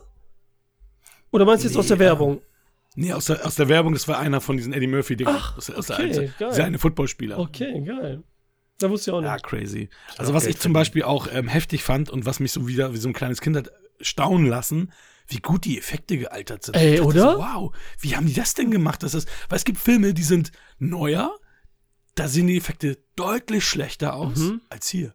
Oder 1.31 1.43
meinst 1.43 1.65
du 1.65 1.67
jetzt 1.67 1.77
aus 1.77 1.87
der 1.87 1.97
Nee, 1.97 2.03
Werbung? 2.03 2.41
Nee, 2.95 3.11
aus 3.11 3.25
der, 3.25 3.45
aus 3.45 3.55
der 3.55 3.67
Werbung, 3.67 3.91
das 3.91 4.07
war 4.07 4.19
einer 4.19 4.39
von 4.39 4.55
diesen 4.55 4.71
Eddie 4.71 4.87
Murphy-Dingen. 4.87 5.35
Ach, 5.37 5.57
aus, 5.57 5.65
der- 5.65 5.77
aus 5.77 5.91
okay, 5.91 6.09
der 6.09 6.27
geil. 6.39 6.49
Dieser 6.51 6.63
eine 6.63 6.79
Footballspieler. 6.79 7.37
Okay, 7.37 7.81
geil. 7.83 8.23
Da 8.79 8.89
wusste 8.89 9.11
ich 9.11 9.15
auch 9.15 9.21
nicht. 9.21 9.29
Ja, 9.29 9.37
crazy. 9.37 9.89
Also 10.17 10.33
was 10.33 10.45
ich 10.45 10.57
zum 10.59 10.73
Beispiel 10.73 11.03
auch 11.03 11.27
ähm, 11.31 11.47
heftig 11.47 11.83
fand 11.83 12.09
und 12.09 12.25
was 12.25 12.39
mich 12.39 12.51
so 12.51 12.67
wieder 12.67 12.93
wie 12.93 12.97
so 12.97 13.07
ein 13.07 13.13
kleines 13.13 13.39
Kind 13.41 13.55
hat 13.55 13.71
staunen 14.01 14.47
lassen, 14.47 14.91
wie 15.27 15.37
gut 15.37 15.63
die 15.65 15.77
Effekte 15.77 16.17
gealtert 16.17 16.63
sind. 16.63 16.75
Ey, 16.75 16.99
oder? 16.99 17.33
So, 17.33 17.37
wow, 17.39 17.75
wie 17.99 18.15
haben 18.15 18.27
die 18.27 18.33
das 18.33 18.53
denn 18.53 18.69
gemacht? 18.71 19.01
Das 19.01 19.13
ist, 19.13 19.27
weil 19.49 19.57
es 19.57 19.63
gibt 19.65 19.79
Filme, 19.79 20.13
die 20.13 20.23
sind 20.23 20.51
neuer, 20.77 21.33
da 22.15 22.27
sehen 22.27 22.47
die 22.47 22.57
Effekte 22.57 22.97
deutlich 23.15 23.63
schlechter 23.65 24.13
aus 24.15 24.37
Mhm. 24.37 24.61
als 24.69 24.87
hier. 24.89 25.13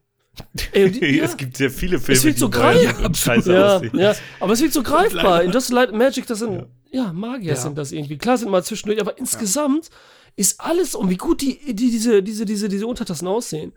Ey, 0.72 0.90
die, 0.92 1.06
ja. 1.18 1.24
Es 1.24 1.36
gibt 1.36 1.56
sehr 1.58 1.70
viele 1.70 1.98
Filme, 2.00 2.16
Es 2.18 2.24
wird 2.24 2.38
so 2.38 2.48
greif- 2.48 2.80
sind 2.96 3.04
und 3.04 3.16
scheiße 3.16 3.52
ja, 3.52 3.82
ja, 3.92 4.16
aber 4.40 4.54
es 4.54 4.62
wird 4.62 4.72
so 4.72 4.82
greifbar. 4.82 5.42
Industrial 5.42 5.84
Light 5.84 5.94
Magic, 5.94 6.26
das 6.26 6.38
sind, 6.38 6.66
ja, 6.92 7.12
Magier 7.12 7.50
Ja. 7.50 7.56
sind 7.56 7.76
das 7.78 7.92
irgendwie. 7.92 8.18
Klar 8.18 8.38
sind 8.38 8.50
mal 8.50 8.62
zwischendurch, 8.64 9.00
aber 9.00 9.18
insgesamt 9.18 9.90
ist 10.36 10.60
alles, 10.60 10.94
und 10.94 11.10
wie 11.10 11.16
gut 11.16 11.40
die, 11.40 11.58
die 11.74 11.90
diese, 11.90 12.22
diese, 12.22 12.44
diese, 12.44 12.68
diese 12.68 12.86
Untertassen 12.86 13.26
aussehen. 13.28 13.72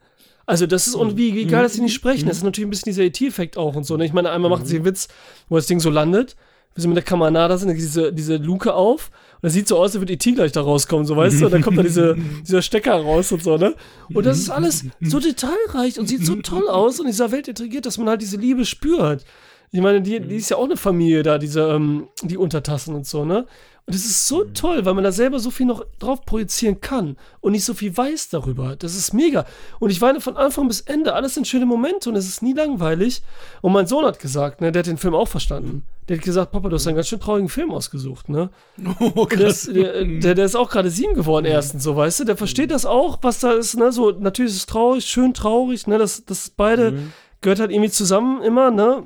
Also 0.46 0.66
das 0.68 0.88
ist, 0.88 0.96
und 0.96 1.16
wie, 1.18 1.34
wie 1.36 1.46
geil, 1.46 1.64
dass 1.64 1.74
sie 1.74 1.82
nicht 1.82 1.94
sprechen. 1.94 2.28
Das 2.28 2.38
ist 2.38 2.44
natürlich 2.44 2.68
ein 2.68 2.70
bisschen 2.70 2.92
dieser 2.92 3.04
ET-Effekt 3.04 3.58
auch 3.58 3.76
und 3.76 3.86
so. 3.86 3.96
Ne? 3.96 4.06
Ich 4.06 4.14
meine, 4.14 4.30
einmal 4.30 4.52
machen 4.52 4.66
sie 4.66 4.76
einen 4.76 4.86
Witz, 4.86 5.08
wo 5.48 5.56
das 5.56 5.68
Ding 5.68 5.80
so 5.80 5.90
landet, 5.90 6.36
wie 6.76 6.82
sie 6.82 6.88
mit 6.88 6.98
der 6.98 7.04
Kamera 7.04 7.30
da 7.48 7.58
sind, 7.58 7.74
diese, 7.76 8.12
diese 8.12 8.38
Luke 8.38 8.74
auf 8.74 9.10
und 9.36 9.48
das 9.48 9.54
sieht 9.54 9.68
so 9.68 9.78
aus, 9.78 9.92
als 9.92 10.00
würde 10.00 10.14
ET 10.14 10.24
gleich 10.24 10.52
da 10.52 10.62
rauskommen, 10.62 11.06
so 11.06 11.16
weißt 11.16 11.42
du, 11.42 11.46
und 11.46 11.52
dann 11.52 11.62
kommt 11.62 11.78
da 11.78 11.84
diese, 11.84 12.16
dieser 12.48 12.62
Stecker 12.62 12.96
raus 12.96 13.32
und 13.32 13.44
so, 13.44 13.58
ne? 13.58 13.76
Und 14.14 14.26
das 14.26 14.40
ist 14.40 14.50
alles 14.50 14.86
so 15.02 15.20
detailreich 15.20 16.00
und 16.00 16.08
sieht 16.08 16.26
so 16.26 16.36
toll 16.42 16.68
aus 16.70 17.00
und 17.00 17.08
dieser 17.08 17.32
Welt 17.32 17.48
intrigiert, 17.48 17.86
dass 17.86 17.98
man 17.98 18.08
halt 18.10 18.22
diese 18.22 18.38
Liebe 18.38 18.66
spürt. 18.66 19.26
Ich 19.74 19.82
meine, 19.82 20.02
die, 20.02 20.20
die 20.20 20.36
ist 20.36 20.50
ja 20.50 20.58
auch 20.58 20.66
eine 20.66 20.78
Familie 20.78 21.24
da, 21.24 21.40
diese, 21.40 21.62
ähm, 21.62 22.08
die 22.22 22.38
Untertassen 22.38 22.94
und 22.94 23.08
so, 23.08 23.26
ne? 23.26 23.48
Und 23.86 23.96
es 23.96 24.06
ist 24.06 24.28
so 24.28 24.46
toll, 24.46 24.86
weil 24.86 24.94
man 24.94 25.04
da 25.04 25.12
selber 25.12 25.40
so 25.40 25.52
viel 25.52 25.66
noch 25.66 25.84
drauf 26.00 26.22
projizieren 26.26 26.80
kann 26.80 27.18
und 27.42 27.52
nicht 27.52 27.66
so 27.66 27.74
viel 27.74 27.96
weiß 27.96 28.30
darüber. 28.30 28.78
Das 28.78 28.96
ist 28.96 29.14
mega. 29.14 29.46
Und 29.80 29.90
ich 29.90 30.00
weine 30.00 30.22
von 30.22 30.38
Anfang 30.38 30.70
bis 30.70 30.80
Ende. 30.80 31.14
Alles 31.14 31.34
sind 31.34 31.48
schöne 31.48 31.66
Momente 31.66 32.10
und 32.10 32.16
es 32.16 32.26
ist 32.30 32.42
nie 32.42 32.54
langweilig. 32.54 33.24
Und 33.62 33.74
mein 33.74 33.86
Sohn 33.88 34.06
hat 34.06 34.20
gesagt, 34.20 34.62
ne, 34.62 34.72
der 34.72 34.82
hat 34.82 34.88
den 34.88 34.98
Film 34.98 35.16
auch 35.16 35.28
verstanden. 35.28 35.84
Der 36.08 36.16
hat 36.16 36.24
gesagt, 36.24 36.54
Papa, 36.54 36.70
du 36.70 36.76
hast 36.76 36.88
einen 36.88 36.96
ganz 36.96 37.10
schön 37.10 37.20
traurigen 37.20 37.50
Film 37.50 37.72
ausgesucht, 37.72 38.30
ne? 38.30 38.52
Oh, 39.00 39.26
Der 39.26 39.48
ist, 39.48 39.68
der, 39.76 40.06
der, 40.06 40.36
der 40.36 40.46
ist 40.46 40.56
auch 40.56 40.70
gerade 40.70 40.90
sieben 40.90 41.14
geworden, 41.16 41.46
erstens, 41.46 41.84
so, 41.84 41.96
weißt 41.96 42.22
du? 42.22 42.24
Der 42.24 42.38
versteht 42.38 42.72
das 42.72 42.86
auch, 42.86 43.18
was 43.22 43.40
da 43.40 43.52
ist, 43.52 43.76
ne? 43.76 43.92
So, 43.92 44.12
natürlich 44.12 44.52
ist 44.52 44.60
es 44.60 44.66
traurig, 44.66 45.04
schön 45.04 45.34
traurig, 45.34 45.88
ne? 45.88 45.98
Das, 45.98 46.24
das 46.24 46.52
beide 46.52 46.94
gehört 47.42 47.60
halt 47.60 47.72
irgendwie 47.72 47.92
zusammen 47.92 48.42
immer, 48.44 48.72
ne? 48.72 49.04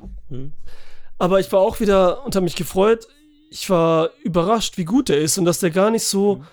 Aber 1.18 1.40
ich 1.40 1.50
war 1.52 1.60
auch 1.60 1.80
wieder 1.80 2.24
unter 2.24 2.40
mich 2.40 2.54
gefreut. 2.54 3.08
Ich 3.50 3.68
war 3.70 4.10
überrascht, 4.22 4.78
wie 4.78 4.84
gut 4.84 5.08
der 5.08 5.18
ist 5.18 5.38
und 5.38 5.44
dass 5.44 5.58
der 5.58 5.70
gar 5.70 5.90
nicht 5.90 6.04
so, 6.04 6.44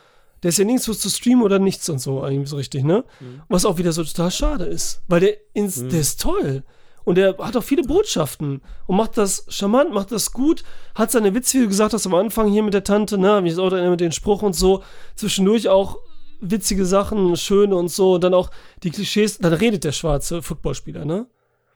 der 0.43 0.49
ist 0.49 0.57
ja 0.57 0.65
nirgendwo 0.65 0.93
zu 0.93 1.09
streamen 1.09 1.43
oder 1.43 1.59
nichts 1.59 1.89
und 1.89 1.99
so, 1.99 2.21
eigentlich 2.23 2.49
so 2.49 2.55
richtig, 2.55 2.83
ne? 2.83 3.03
Was 3.49 3.65
auch 3.65 3.77
wieder 3.77 3.91
so 3.91 4.03
total 4.03 4.31
schade 4.31 4.65
ist, 4.65 5.01
weil 5.07 5.19
der, 5.19 5.37
ins, 5.53 5.75
der 5.87 5.99
ist 5.99 6.21
toll. 6.21 6.63
Und 7.03 7.15
der 7.15 7.37
hat 7.37 7.55
auch 7.55 7.63
viele 7.63 7.83
Botschaften 7.83 8.61
und 8.87 8.97
macht 8.97 9.17
das 9.17 9.45
charmant, 9.47 9.93
macht 9.93 10.11
das 10.11 10.31
gut, 10.31 10.63
hat 10.95 11.11
seine 11.11 11.35
Witze, 11.35 11.59
wie 11.59 11.63
du 11.63 11.67
gesagt 11.67 11.93
hast 11.93 12.07
am 12.07 12.15
Anfang 12.15 12.49
hier 12.49 12.63
mit 12.63 12.73
der 12.73 12.83
Tante, 12.83 13.19
ne, 13.19 13.43
wie 13.43 13.55
auch 13.57 13.71
mit 13.71 13.99
den 13.99 14.11
Spruch 14.11 14.41
und 14.41 14.55
so, 14.55 14.81
zwischendurch 15.15 15.69
auch 15.69 15.99
witzige 16.41 16.85
Sachen, 16.85 17.35
schöne 17.37 17.75
und 17.75 17.89
so, 17.89 18.15
und 18.15 18.23
dann 18.23 18.33
auch 18.33 18.49
die 18.81 18.89
Klischees, 18.89 19.37
dann 19.37 19.53
redet 19.53 19.83
der 19.83 19.91
schwarze 19.91 20.41
Footballspieler, 20.41 21.05
ne? 21.05 21.27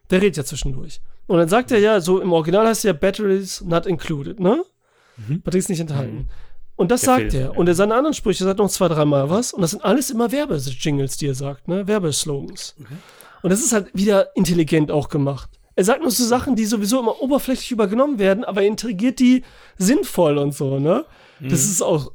Der 0.09 0.21
redet 0.21 0.37
ja 0.37 0.43
zwischendurch. 0.43 1.01
Und 1.27 1.37
dann 1.37 1.47
sagt 1.49 1.71
er 1.71 1.79
ja, 1.79 2.01
so 2.01 2.19
im 2.19 2.31
Original 2.33 2.65
heißt 2.67 2.85
er 2.85 2.93
ja 2.93 2.97
Batteries 2.97 3.61
not 3.61 3.85
included, 3.85 4.39
ne? 4.39 4.63
Batteries 5.43 5.69
nicht 5.69 5.79
enthalten. 5.81 6.29
Und 6.75 6.91
das 6.91 7.01
Der 7.01 7.07
sagt 7.07 7.31
Film, 7.31 7.43
er. 7.43 7.51
ja. 7.51 7.57
Und 7.57 7.67
er 7.67 7.75
seine 7.75 7.93
anderen 7.93 8.13
Sprüche 8.13 8.43
sagt 8.45 8.57
noch 8.59 8.69
zwei, 8.69 8.87
dreimal 8.87 9.29
was. 9.29 9.51
Und 9.53 9.61
das 9.61 9.71
sind 9.71 9.83
alles 9.83 10.09
immer 10.09 10.31
Werbejingles, 10.31 11.17
die 11.17 11.27
er 11.27 11.35
sagt, 11.35 11.67
ne? 11.67 11.87
Werbeslogans. 11.87 12.75
Und 13.41 13.49
das 13.49 13.59
ist 13.59 13.73
halt 13.73 13.89
wieder 13.93 14.35
intelligent 14.35 14.89
auch 14.89 15.09
gemacht. 15.09 15.49
Er 15.75 15.83
sagt 15.83 16.01
nur 16.01 16.11
so 16.11 16.25
Sachen, 16.25 16.55
die 16.55 16.65
sowieso 16.65 16.99
immer 16.99 17.21
oberflächlich 17.21 17.71
übergenommen 17.71 18.17
werden, 18.19 18.43
aber 18.43 18.61
er 18.61 18.67
integriert 18.67 19.19
die 19.19 19.43
sinnvoll 19.77 20.37
und 20.37 20.53
so, 20.53 20.79
ne? 20.79 21.05
Das 21.41 21.63
ist 21.65 21.81
auch, 21.81 22.11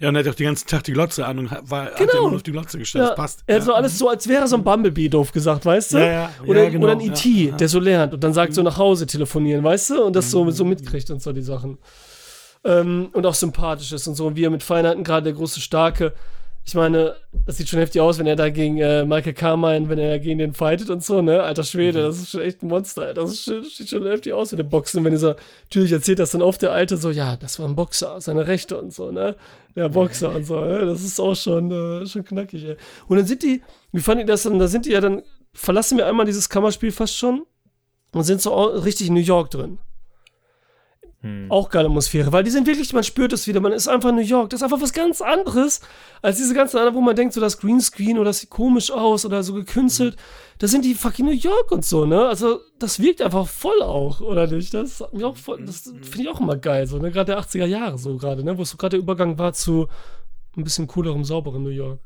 Ja, 0.00 0.08
und 0.10 0.14
er 0.16 0.22
hat 0.24 0.30
auch 0.30 0.34
den 0.36 0.46
ganzen 0.46 0.68
Tag 0.68 0.84
die 0.84 0.92
Glotze 0.92 1.26
an 1.26 1.38
und 1.40 1.50
hat, 1.50 1.68
war, 1.70 1.86
hat 1.86 1.96
Genau. 1.96 2.12
immer 2.12 2.22
nur 2.28 2.36
auf 2.36 2.42
die 2.44 2.52
Glotze 2.52 2.78
gestellt. 2.78 3.02
ja, 3.02 3.08
Das 3.10 3.16
passt. 3.16 3.42
er 3.46 3.56
hat 3.56 3.62
ja. 3.62 3.66
so 3.66 3.74
alles 3.74 3.98
so, 3.98 4.08
als 4.08 4.28
wäre 4.28 4.46
so 4.46 4.56
ein 4.56 4.62
Bumblebee, 4.64 5.08
doof 5.08 5.32
gesagt, 5.32 5.66
weißt 5.66 5.94
du? 5.94 5.98
Ja, 5.98 6.06
ja, 6.06 6.30
oder, 6.46 6.62
ja, 6.64 6.70
genau, 6.70 6.84
oder 6.84 6.92
ein 6.92 7.00
ja, 7.00 7.12
E.T., 7.12 7.28
ja. 7.28 7.52
Mhm. 7.52 7.56
der 7.56 7.68
so 7.68 7.80
lernt 7.80 8.14
und 8.14 8.22
dann 8.22 8.32
sagt 8.32 8.54
so 8.54 8.62
nach 8.62 8.78
Hause 8.78 9.06
telefonieren, 9.06 9.64
weißt 9.64 9.90
du? 9.90 10.04
Und 10.04 10.14
das 10.14 10.30
so, 10.30 10.48
so 10.50 10.64
mitkriegt 10.64 11.10
und 11.10 11.20
so 11.20 11.32
die 11.32 11.42
Sachen. 11.42 11.78
Ähm, 12.64 13.08
und 13.12 13.26
auch 13.26 13.34
sympathisch 13.34 13.92
ist 13.92 14.06
und 14.06 14.14
so, 14.14 14.26
und 14.28 14.36
wie 14.36 14.44
er 14.44 14.50
mit 14.50 14.62
Feinheiten, 14.62 15.02
gerade 15.04 15.24
der 15.24 15.32
große 15.32 15.60
Starke, 15.60 16.12
ich 16.68 16.74
meine, 16.74 17.16
das 17.46 17.56
sieht 17.56 17.70
schon 17.70 17.78
heftig 17.78 18.02
aus, 18.02 18.18
wenn 18.18 18.26
er 18.26 18.36
da 18.36 18.50
gegen 18.50 18.76
äh, 18.76 19.02
Michael 19.06 19.32
Carmine, 19.32 19.88
wenn 19.88 19.98
er 19.98 20.18
gegen 20.18 20.38
den 20.38 20.52
fightet 20.52 20.90
und 20.90 21.02
so, 21.02 21.22
ne? 21.22 21.42
Alter 21.42 21.64
Schwede, 21.64 22.02
das 22.02 22.18
ist 22.18 22.28
schon 22.28 22.42
echt 22.42 22.62
ein 22.62 22.68
Monster. 22.68 23.14
Das 23.14 23.32
ist 23.32 23.44
schon, 23.44 23.64
sieht 23.64 23.88
schon 23.88 24.06
heftig 24.06 24.34
aus 24.34 24.52
mit 24.52 24.58
dem 24.58 24.68
Boxen. 24.68 25.02
Wenn 25.02 25.12
dieser, 25.12 25.36
natürlich 25.62 25.92
erzählt 25.92 26.18
das 26.18 26.32
dann 26.32 26.42
oft 26.42 26.60
der 26.60 26.72
Alte 26.72 26.98
so, 26.98 27.10
ja, 27.10 27.38
das 27.38 27.58
war 27.58 27.66
ein 27.66 27.74
Boxer, 27.74 28.20
seine 28.20 28.46
Rechte 28.46 28.78
und 28.78 28.92
so, 28.92 29.10
ne? 29.10 29.34
Der 29.76 29.88
Boxer 29.88 30.34
und 30.34 30.44
so, 30.44 30.60
ne? 30.60 30.84
Das 30.84 31.02
ist 31.02 31.18
auch 31.18 31.34
schon, 31.34 31.72
äh, 31.72 32.06
schon 32.06 32.22
knackig, 32.22 32.62
ey. 32.62 32.76
Und 33.06 33.16
dann 33.16 33.26
sind 33.26 33.42
die, 33.42 33.62
wie 33.92 34.02
fand 34.02 34.20
ich 34.20 34.26
das 34.26 34.42
dann, 34.42 34.58
da 34.58 34.68
sind 34.68 34.84
die 34.84 34.90
ja 34.90 35.00
dann, 35.00 35.22
verlassen 35.54 35.96
wir 35.96 36.06
einmal 36.06 36.26
dieses 36.26 36.50
Kammerspiel 36.50 36.92
fast 36.92 37.16
schon 37.16 37.46
und 38.12 38.24
sind 38.24 38.42
so 38.42 38.52
richtig 38.52 39.08
in 39.08 39.14
New 39.14 39.20
York 39.20 39.50
drin. 39.52 39.78
Hm. 41.20 41.50
Auch 41.50 41.68
geile 41.68 41.88
Atmosphäre, 41.88 42.32
weil 42.32 42.44
die 42.44 42.50
sind 42.52 42.68
wirklich, 42.68 42.92
man 42.92 43.02
spürt 43.02 43.32
es 43.32 43.48
wieder, 43.48 43.60
man 43.60 43.72
ist 43.72 43.88
einfach 43.88 44.10
in 44.10 44.14
New 44.16 44.20
York. 44.20 44.50
Das 44.50 44.60
ist 44.60 44.62
einfach 44.62 44.80
was 44.80 44.92
ganz 44.92 45.20
anderes 45.20 45.80
als 46.22 46.36
diese 46.36 46.54
ganzen 46.54 46.76
anderen, 46.76 46.94
wo 46.94 47.00
man 47.00 47.16
denkt, 47.16 47.34
so 47.34 47.40
das 47.40 47.58
Greenscreen 47.58 48.18
oder 48.18 48.26
das 48.26 48.38
sieht 48.38 48.50
komisch 48.50 48.92
aus 48.92 49.26
oder 49.26 49.42
so 49.42 49.52
gekünstelt. 49.54 50.16
Da 50.58 50.68
sind 50.68 50.84
die 50.84 50.94
fucking 50.94 51.26
New 51.26 51.32
York 51.32 51.72
und 51.72 51.84
so, 51.84 52.06
ne? 52.06 52.28
Also, 52.28 52.60
das 52.78 53.00
wirkt 53.00 53.20
einfach 53.20 53.48
voll 53.48 53.82
auch, 53.82 54.20
oder 54.20 54.46
nicht? 54.46 54.72
Das 54.74 55.02
voll, 55.34 55.64
das 55.64 55.92
finde 56.02 56.22
ich 56.22 56.28
auch 56.28 56.40
immer 56.40 56.56
geil, 56.56 56.86
so, 56.86 56.98
ne? 56.98 57.10
Gerade 57.10 57.32
der 57.32 57.40
80er 57.40 57.66
Jahre 57.66 57.98
so 57.98 58.16
gerade, 58.16 58.44
ne? 58.44 58.56
Wo 58.56 58.62
es 58.62 58.70
so 58.70 58.76
gerade 58.76 58.96
der 58.96 59.00
Übergang 59.00 59.38
war 59.38 59.52
zu 59.52 59.88
ein 60.56 60.62
bisschen 60.62 60.86
coolerem, 60.86 61.24
sauberem 61.24 61.64
New 61.64 61.70
York. 61.70 62.00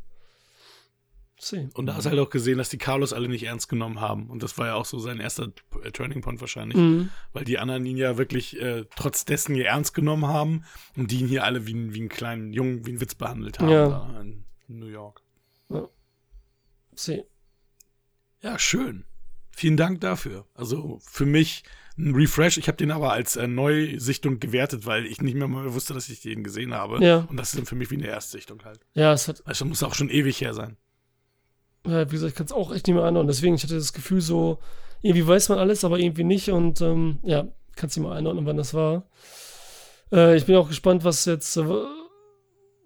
See. 1.44 1.68
Und 1.74 1.86
da 1.86 1.96
hast 1.96 2.04
du 2.04 2.10
halt 2.10 2.20
auch 2.20 2.30
gesehen, 2.30 2.58
dass 2.58 2.68
die 2.68 2.78
Carlos 2.78 3.12
alle 3.12 3.28
nicht 3.28 3.42
ernst 3.42 3.68
genommen 3.68 4.00
haben. 4.00 4.30
Und 4.30 4.44
das 4.44 4.58
war 4.58 4.68
ja 4.68 4.74
auch 4.74 4.84
so 4.84 5.00
sein 5.00 5.18
erster 5.18 5.48
Turning 5.92 6.20
Point 6.20 6.40
wahrscheinlich. 6.40 6.76
Mhm. 6.78 7.08
Weil 7.32 7.42
die 7.44 7.58
anderen 7.58 7.84
ihn 7.84 7.96
ja 7.96 8.16
wirklich 8.16 8.60
äh, 8.60 8.84
trotz 8.94 9.24
dessen 9.24 9.56
hier 9.56 9.66
ernst 9.66 9.92
genommen 9.92 10.26
haben 10.26 10.64
und 10.96 11.10
die 11.10 11.18
ihn 11.18 11.26
hier 11.26 11.42
alle 11.42 11.66
wie, 11.66 11.92
wie 11.94 11.98
einen 11.98 12.08
kleinen 12.08 12.52
Jungen, 12.52 12.86
wie 12.86 12.90
einen 12.90 13.00
Witz 13.00 13.16
behandelt 13.16 13.58
haben 13.58 13.68
Ja. 13.70 13.88
da 13.88 14.20
in 14.20 14.44
New 14.68 14.86
York. 14.86 15.20
See. 16.94 17.24
Ja, 18.40 18.58
schön. 18.58 19.04
Vielen 19.50 19.76
Dank 19.76 20.00
dafür. 20.00 20.46
Also 20.54 21.00
für 21.02 21.26
mich 21.26 21.64
ein 21.98 22.14
Refresh. 22.14 22.56
Ich 22.58 22.68
habe 22.68 22.76
den 22.76 22.90
aber 22.90 23.12
als 23.12 23.36
äh, 23.36 23.46
Neusichtung 23.46 24.40
gewertet, 24.40 24.86
weil 24.86 25.06
ich 25.06 25.20
nicht 25.20 25.34
mehr 25.34 25.48
mal 25.48 25.72
wusste, 25.74 25.92
dass 25.94 26.08
ich 26.08 26.20
den 26.20 26.42
gesehen 26.44 26.72
habe. 26.74 27.04
Ja. 27.04 27.18
Und 27.28 27.36
das 27.36 27.50
ist 27.52 27.58
dann 27.58 27.66
für 27.66 27.74
mich 27.74 27.90
wie 27.90 27.96
eine 27.96 28.06
Erstsichtung 28.06 28.62
halt. 28.64 28.80
Ja, 28.94 29.12
es 29.12 29.28
hat, 29.28 29.42
Also 29.46 29.64
muss 29.64 29.82
auch 29.82 29.94
schon 29.94 30.08
ewig 30.08 30.40
her 30.40 30.54
sein. 30.54 30.76
Ja, 31.86 32.10
wie 32.10 32.14
gesagt, 32.14 32.32
ich 32.32 32.36
kann 32.36 32.46
es 32.46 32.52
auch 32.52 32.72
echt 32.72 32.86
nicht 32.86 32.94
mehr 32.94 33.04
einordnen. 33.04 33.28
Deswegen, 33.28 33.54
ich 33.54 33.62
hatte 33.62 33.74
das 33.74 33.92
Gefühl 33.92 34.20
so, 34.20 34.58
irgendwie 35.00 35.26
weiß 35.26 35.48
man 35.48 35.58
alles, 35.58 35.84
aber 35.84 35.98
irgendwie 35.98 36.24
nicht. 36.24 36.50
Und 36.50 36.80
ähm, 36.80 37.18
ja, 37.22 37.48
kannst 37.76 37.96
nicht 37.96 38.06
mal 38.06 38.16
einordnen, 38.16 38.46
wann 38.46 38.56
das 38.56 38.74
war. 38.74 39.04
Äh, 40.12 40.36
ich 40.36 40.46
bin 40.46 40.56
auch 40.56 40.68
gespannt, 40.68 41.04
was 41.04 41.24
jetzt, 41.24 41.56
äh, 41.56 41.64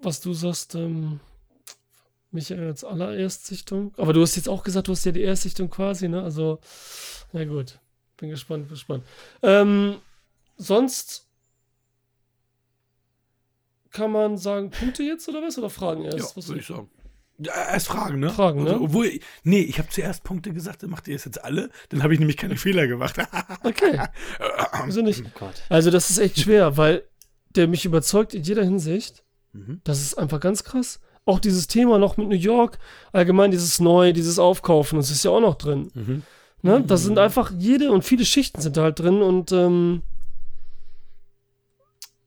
was 0.01 0.21
du 0.21 0.33
sagst, 0.33 0.75
ähm, 0.75 1.21
Michael 2.31 2.69
als 2.69 2.85
Allererstsichtung. 2.85 3.93
Aber 3.99 4.13
du 4.13 4.23
hast 4.23 4.37
jetzt 4.37 4.49
auch 4.49 4.63
gesagt, 4.63 4.89
du 4.89 4.93
hast 4.93 5.05
ja 5.05 5.13
die 5.13 5.23
Erstsichtung 5.23 5.71
quasi, 5.71 6.09
ne? 6.09 6.23
Also, 6.23 6.61
na 7.33 7.45
gut. 7.45 7.79
Bin 8.17 8.31
gespannt, 8.31 8.65
bin 8.65 8.75
gespannt. 8.75 9.05
Ähm, 9.43 9.97
sonst 10.57 11.27
kann 13.91 14.11
man 14.11 14.39
sagen, 14.39 14.71
Punkte 14.71 15.03
jetzt 15.03 15.29
oder 15.29 15.43
was? 15.43 15.59
Oder 15.59 15.71
Fragen 15.71 16.05
erst? 16.05 16.19
Ja, 16.19 16.37
was 16.37 16.49
würde 16.49 16.61
ich 16.61 16.67
sagen. 16.67 16.91
Ja, 17.39 17.53
erst 17.73 17.89
Fragen, 17.89 18.21
ne? 18.21 18.31
Fragen, 18.31 18.65
ne? 18.65 18.71
Also, 18.73 18.85
obwohl, 18.85 19.21
nee, 19.45 19.61
ich 19.61 19.79
habe 19.79 19.89
zuerst 19.91 20.25
Punkte 20.25 20.53
gesagt, 20.53 20.83
dann 20.83 20.91
macht 20.91 21.07
ihr 21.07 21.17
es 21.17 21.27
jetzt 21.27 21.45
alle. 21.45 21.71
Dann 21.91 22.03
habe 22.03 22.15
ich 22.15 22.19
nämlich 22.19 22.39
keine 22.39 22.57
Fehler 22.57 22.87
gemacht. 22.87 23.17
Okay. 23.63 24.01
Wieso 24.87 25.03
nicht? 25.03 25.25
Oh 25.27 25.39
Gott. 25.39 25.63
Also, 25.69 25.91
das 25.91 26.11
ist 26.11 26.19
echt 26.19 26.39
schwer, 26.39 26.77
weil 26.77 27.05
der 27.55 27.67
mich 27.69 27.85
überzeugt 27.85 28.35
in 28.35 28.43
jeder 28.43 28.63
Hinsicht. 28.63 29.25
Mhm. 29.53 29.81
Das 29.85 30.01
ist 30.01 30.15
einfach 30.15 30.41
ganz 30.41 30.65
krass. 30.65 31.01
Auch 31.25 31.41
dieses 31.41 31.67
Thema 31.67 31.99
noch 31.99 32.17
mit 32.17 32.29
New 32.29 32.37
York, 32.37 32.79
allgemein 33.13 33.51
dieses 33.51 33.81
Neu, 33.81 34.13
dieses 34.13 34.39
Aufkaufen, 34.39 34.99
das 34.99 35.11
ist 35.11 35.25
ja 35.25 35.33
auch 35.33 35.41
noch 35.41 35.57
drin. 35.57 35.91
Mhm. 35.95 36.23
Ne? 36.63 36.85
Das 36.87 37.03
sind 37.03 37.19
einfach 37.19 37.53
jede 37.59 37.91
und 37.91 38.05
viele 38.05 38.25
Schichten 38.25 38.61
sind 38.61 38.77
da 38.77 38.85
halt 38.85 39.01
drin 39.01 39.21
und 39.23 39.53
ähm, 39.53 40.03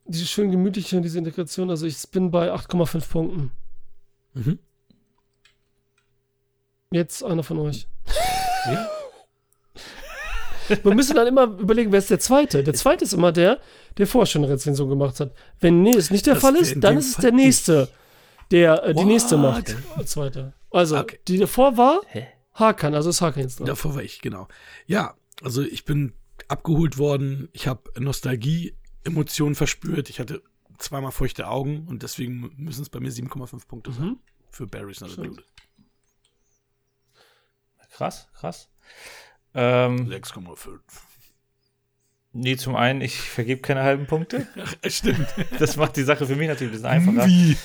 diese 0.05 0.25
schön 0.25 0.51
gemütliche, 0.51 0.99
diese 1.01 1.17
Integration. 1.17 1.69
Also, 1.69 1.85
ich 1.85 1.97
bin 2.11 2.31
bei 2.31 2.53
8,5 2.53 3.09
Punkten. 3.09 3.51
Mhm. 4.33 4.59
Jetzt 6.91 7.23
einer 7.23 7.43
von 7.43 7.59
euch. 7.59 7.87
Ja. 8.65 8.89
Wir 10.83 10.95
müssen 10.95 11.15
dann 11.15 11.27
immer 11.27 11.43
überlegen, 11.43 11.91
wer 11.91 11.99
ist 11.99 12.09
der 12.09 12.19
Zweite. 12.19 12.63
Der 12.63 12.73
Zweite 12.73 13.03
ist 13.03 13.13
immer 13.13 13.31
der, 13.31 13.59
der 13.97 14.07
vorher 14.07 14.25
schon 14.25 14.43
eine 14.43 14.53
Rezension 14.53 14.89
gemacht 14.89 15.19
hat. 15.19 15.35
Wenn 15.59 15.83
nee, 15.83 15.95
es 15.95 16.09
nicht 16.09 16.25
der 16.25 16.33
Das 16.35 16.41
Fall 16.41 16.55
ist, 16.55 16.79
dann 16.83 16.97
ist 16.97 17.09
es 17.09 17.15
der 17.17 17.31
Nächste, 17.31 17.89
der 18.49 18.83
äh, 18.83 18.93
die 18.93 18.99
What? 19.01 19.05
nächste 19.05 19.37
macht. 19.37 19.75
Als 19.95 20.11
Zweiter. 20.11 20.53
Also, 20.71 20.97
Okay. 20.97 21.19
die 21.27 21.37
davor 21.37 21.77
war 21.77 22.01
Hä? 22.07 22.27
Hakan, 22.53 22.95
also 22.95 23.11
ist 23.11 23.21
Hakan 23.21 23.43
jetzt 23.43 23.59
dran. 23.59 23.67
Davor 23.67 23.93
war 23.95 24.01
ich, 24.03 24.21
genau. 24.21 24.47
Ja, 24.87 25.15
also 25.43 25.61
ich 25.61 25.85
bin 25.85 26.13
abgeholt 26.47 26.97
worden. 26.97 27.49
Ich 27.53 27.67
habe 27.67 27.83
Nostalgie, 27.99 28.75
Emotionen 29.03 29.53
verspürt. 29.55 30.09
Ich 30.09 30.19
hatte 30.19 30.41
zweimal 30.79 31.11
feuchte 31.11 31.47
Augen 31.47 31.87
und 31.87 32.01
deswegen 32.01 32.51
müssen 32.57 32.81
es 32.81 32.89
bei 32.89 32.99
mir 32.99 33.11
7,5 33.11 33.67
Punkte 33.67 33.91
sein. 33.91 34.05
Mhm. 34.05 34.19
Für 34.51 34.65
Barry's 34.65 35.01
Not. 35.01 35.11
Included. 35.17 35.45
Krass, 37.99 38.29
krass. 38.33 38.69
Ähm, 39.53 40.07
6,5. 40.07 40.79
nee, 42.31 42.55
zum 42.55 42.77
einen, 42.77 43.01
ich 43.01 43.19
vergebe 43.19 43.59
keine 43.61 43.83
halben 43.83 44.05
Punkte. 44.07 44.47
Ach, 44.63 44.73
stimmt. 44.89 45.27
Das 45.59 45.75
macht 45.75 45.97
die 45.97 46.03
Sache 46.03 46.25
für 46.25 46.37
mich 46.37 46.47
natürlich 46.47 46.71
ein 46.71 46.81
bisschen 46.81 47.11
einfacher. 47.11 47.27
Wie? 47.27 47.57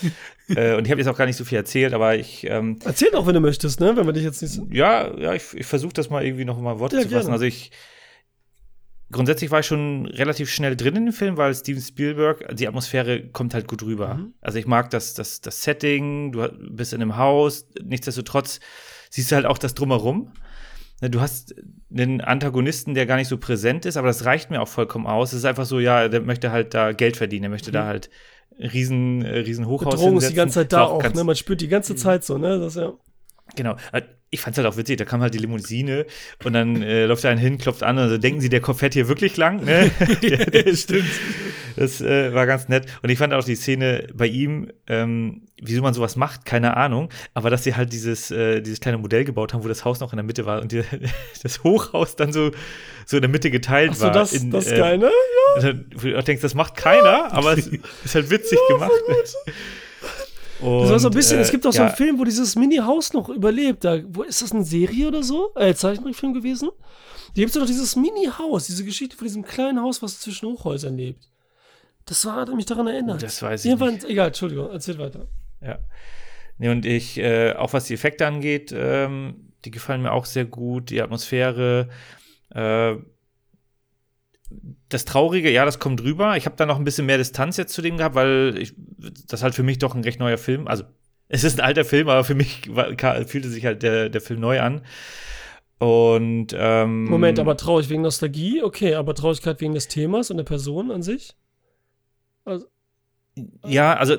Äh, 0.57 0.75
und 0.77 0.87
ich 0.87 0.91
habe 0.91 1.01
jetzt 1.01 1.07
auch 1.09 1.17
gar 1.17 1.27
nicht 1.27 1.37
so 1.37 1.45
viel 1.45 1.57
erzählt, 1.59 1.95
aber 1.95 2.17
ich, 2.17 2.45
ähm, 2.51 2.81
Erzähl 2.85 3.13
doch, 3.13 3.29
wenn 3.29 3.35
du 3.35 3.41
möchtest, 3.41 3.79
ne? 3.79 3.97
Wenn 3.97 4.07
wir 4.07 4.13
dich 4.13 4.25
jetzt 4.25 4.43
nicht 4.43 4.51
so. 4.53 4.67
ja, 4.73 5.17
ja, 5.17 5.35
ich, 5.35 5.55
ich 5.55 5.67
versuche 5.67 5.93
das 5.93 6.11
mal 6.11 6.25
irgendwie 6.25 6.45
noch 6.45 6.59
mal 6.61 6.81
Worte 6.81 6.97
Ja, 6.97 7.03
zu 7.03 7.09
fassen. 7.11 7.21
gerne. 7.21 7.33
Also 7.35 7.45
ich, 7.45 7.71
grundsätzlich 9.13 9.53
war 9.53 9.61
ich 9.61 9.67
schon 9.67 10.07
relativ 10.07 10.51
schnell 10.51 10.75
drin 10.75 10.97
in 10.97 11.05
dem 11.07 11.13
Film, 11.15 11.37
weil 11.37 11.55
Steven 11.55 11.81
Spielberg, 11.81 12.57
die 12.57 12.67
Atmosphäre 12.67 13.29
kommt 13.29 13.55
halt 13.55 13.69
gut 13.69 13.85
rüber. 13.85 14.15
Mhm. 14.15 14.35
Also 14.41 14.59
ich 14.59 14.67
mag 14.67 14.91
das, 14.91 15.15
das, 15.15 15.41
das 15.41 15.63
Setting, 15.63 16.33
du 16.33 16.49
bist 16.71 16.93
in 16.93 17.01
einem 17.01 17.17
Haus, 17.17 17.69
nichtsdestotrotz 17.83 18.59
siehst 19.15 19.31
du 19.31 19.37
halt 19.37 19.47
auch 19.47 19.59
das 19.59 19.75
Drumherum. 19.75 20.33
Ne, 21.01 21.11
Du 21.11 21.21
hast 21.21 21.55
einen 21.97 22.21
Antagonisten, 22.21 22.95
der 22.95 23.07
gar 23.07 23.17
nicht 23.17 23.29
so 23.29 23.39
präsent 23.39 23.87
ist, 23.87 23.97
aber 23.97 24.09
das 24.09 24.25
reicht 24.25 24.51
mir 24.51 24.61
auch 24.61 24.69
vollkommen 24.69 25.07
aus. 25.07 25.33
Es 25.33 25.39
ist 25.41 25.45
einfach 25.45 25.67
so, 25.67 25.79
ja, 25.81 26.09
der 26.09 26.21
möchte 26.21 26.51
halt 26.51 26.75
da 26.75 26.93
Geld 26.93 27.17
verdienen, 27.17 27.43
der 27.43 27.51
möchte 27.51 27.71
da 27.73 27.85
halt 27.87 28.11
riesen, 28.59 29.23
äh, 29.23 29.39
riesen 29.39 29.67
Hochhaus 29.67 29.95
Bedrohung 29.95 30.17
ist 30.19 30.25
die 30.31 30.35
hinsetzen. 30.35 30.37
ganze 30.37 30.55
Zeit 30.61 30.73
da 30.73 30.85
auch, 30.85 31.01
ganz- 31.03 31.17
ne? 31.17 31.25
Man 31.25 31.37
spürt 31.37 31.61
die 31.61 31.69
ganze 31.69 31.97
Zeit 31.97 32.25
so, 32.25 32.39
ne? 32.39 32.59
Das 32.59 32.75
ja. 32.77 32.93
Genau. 33.57 33.77
Ich 34.35 34.41
fand's 34.41 34.59
halt 34.59 34.67
auch 34.67 34.77
witzig, 34.77 34.97
da 34.97 35.05
kam 35.05 35.21
halt 35.21 35.33
die 35.33 35.39
Limousine 35.39 36.07
und 36.43 36.55
dann 36.55 36.83
äh, 36.83 37.07
läuft 37.07 37.23
da 37.23 37.31
einen 37.31 37.39
hin, 37.39 37.57
klopft 37.57 37.85
an 37.85 37.99
und 37.99 38.09
so 38.09 38.19
denken 38.19 38.41
sie, 38.41 38.49
der 38.49 38.61
Kopf 38.61 38.81
fährt 38.81 38.93
hier 38.93 39.07
wirklich 39.07 39.37
lang. 39.37 39.65
Ne? 39.65 39.93
der, 40.23 40.75
stimmt. 40.75 41.09
Das 41.77 42.01
äh, 42.01 42.35
war 42.35 42.45
ganz 42.47 42.69
nett. 42.69 42.87
Und 43.03 43.11
ich 43.11 43.19
fand 43.19 43.33
auch 43.33 43.45
die 43.45 43.55
Szene 43.55 44.09
bei 44.13 44.27
ihm, 44.27 44.73
ähm, 44.89 45.43
wieso 45.63 45.83
man 45.83 45.95
sowas 45.95 46.17
macht, 46.17 46.45
keine 46.45 46.77
Ahnung, 46.77 47.11
aber 47.33 47.49
dass 47.49 47.63
sie 47.63 47.77
halt 47.77 47.93
dieses, 47.93 48.33
äh, 48.33 48.61
dieses 48.61 48.81
kleine 48.81 48.99
Modell 48.99 49.25
gebaut 49.25 49.55
haben, 49.55 49.63
wo 49.63 49.69
das 49.69 49.85
Haus 49.85 50.01
noch 50.01 50.13
in 50.13 50.17
der 50.17 50.25
Mitte 50.25 50.47
war 50.47 50.61
und 50.61 50.73
die, 50.73 50.83
das 51.45 51.63
Hochhaus 51.63 52.17
dann 52.17 52.33
so, 52.33 52.51
so 53.07 53.17
in 53.17 53.23
der 53.23 53.31
Mitte 53.31 53.53
geteilt 53.53 53.93
Achso, 53.93 54.07
war. 54.07 54.11
das, 54.11 54.33
in, 54.33 54.51
das 54.51 54.67
ist 54.67 54.73
äh, 54.73 54.79
geil, 54.79 54.99
ne? 54.99 55.11
dann, 55.61 55.87
wo 55.95 56.09
du 56.09 56.19
auch 56.19 56.25
denkst, 56.25 56.43
das 56.43 56.55
macht 56.55 56.77
keiner, 56.77 57.33
aber 57.33 57.57
es 57.57 57.71
ist 58.05 58.17
halt 58.17 58.31
witzig 58.31 58.59
gemacht. 58.69 58.91
Das 60.61 60.91
war 60.91 60.99
so 60.99 61.09
ein 61.09 61.13
Und, 61.13 61.15
bisschen, 61.15 61.41
es 61.41 61.49
äh, 61.49 61.53
gibt 61.53 61.67
auch 61.67 61.73
so 61.73 61.79
ja, 61.79 61.87
einen 61.87 61.97
Film, 61.97 62.19
wo 62.19 62.25
dieses 62.25 62.57
Mini-Haus 62.57 63.13
noch 63.13 63.29
überlebt. 63.29 63.85
Da, 63.85 64.01
wo, 64.09 64.23
ist 64.23 64.43
das 64.43 64.53
eine 64.53 64.65
Serie 64.65 65.09
oder 65.09 65.23
so? 65.23 65.53
Äh, 65.57 65.75
Zeichentrickfilm 65.75 66.33
gewesen? 66.33 66.71
Da 67.29 67.41
gibt 67.41 67.49
es 67.49 67.59
doch 67.59 67.67
dieses 67.67 67.97
Mini-Haus, 67.97 68.67
diese 68.67 68.85
Geschichte 68.85 69.17
von 69.17 69.27
diesem 69.27 69.45
kleinen 69.45 69.81
Haus, 69.83 70.03
was 70.03 70.21
zwischen 70.21 70.49
Hochhäusern 70.49 70.97
lebt. 70.97 71.29
Das 72.07 72.25
war, 72.27 72.37
hat 72.37 72.55
mich 72.55 72.67
daran 72.67 72.87
erinnert. 72.87 73.23
Das 73.23 73.43
weiß 73.43 73.65
ich 73.65 73.71
Irgendwann, 73.71 73.95
nicht. 73.95 74.05
egal, 74.05 74.29
Entschuldigung, 74.29 74.71
erzähl 74.71 74.99
weiter. 74.99 75.27
Ja. 75.61 75.79
Nee, 76.59 76.69
und 76.69 76.87
ich, 76.87 77.19
äh, 77.19 77.55
auch 77.55 77.73
was 77.73 77.87
die 77.87 77.95
Effekte 77.95 78.27
angeht, 78.27 78.73
ähm, 78.77 79.53
die 79.65 79.71
gefallen 79.71 80.03
mir 80.03 80.13
auch 80.13 80.27
sehr 80.27 80.45
gut, 80.45 80.91
die 80.91 81.03
Atmosphäre, 81.03 81.89
äh, 82.55 82.95
das 84.95 85.05
Traurige, 85.05 85.51
ja, 85.51 85.65
das 85.65 85.79
kommt 85.79 86.03
rüber. 86.03 86.37
Ich 86.37 86.47
habe 86.47 86.57
da 86.57 86.67
noch 86.67 86.79
ein 86.79 86.85
bisschen 86.85 87.07
mehr 87.07 87.19
Distanz 87.19 87.57
jetzt 87.57 87.75
zu 87.75 87.83
dem 87.83 87.99
gehabt, 87.99 88.15
weil 88.15 88.55
ich, 88.59 88.75
das 89.29 89.43
halt 89.43 89.55
für 89.55 89.63
mich 89.63 89.79
doch 89.79 89.95
ein 89.95 90.05
recht 90.05 90.21
neuer 90.21 90.39
Film. 90.39 90.69
Also, 90.69 90.85
es 91.29 91.45
ist 91.45 91.59
ein 91.59 91.67
alter 91.67 91.85
Film, 91.85 92.09
aber 92.09 92.25
für 92.25 92.35
mich 92.35 92.75
war, 92.75 92.95
fühlte 93.27 93.49
sich 93.49 93.67
halt 93.67 93.83
der, 93.83 94.09
der 94.09 94.21
Film 94.21 94.41
neu 94.41 94.61
an. 94.61 94.83
Und 95.79 96.55
ähm, 96.57 97.05
Moment, 97.05 97.39
aber 97.39 97.57
traurig 97.57 97.89
wegen 97.91 98.03
Nostalgie? 98.03 98.63
Okay, 98.63 98.95
aber 98.95 99.15
Traurigkeit 99.15 99.61
wegen 99.61 99.75
des 99.75 99.89
Themas 99.89 100.31
und 100.31 100.37
der 100.37 100.45
Person 100.45 100.91
an 100.91 101.03
sich? 101.03 101.35
Also, 102.45 102.67
Ja, 103.67 103.95
also 103.95 104.17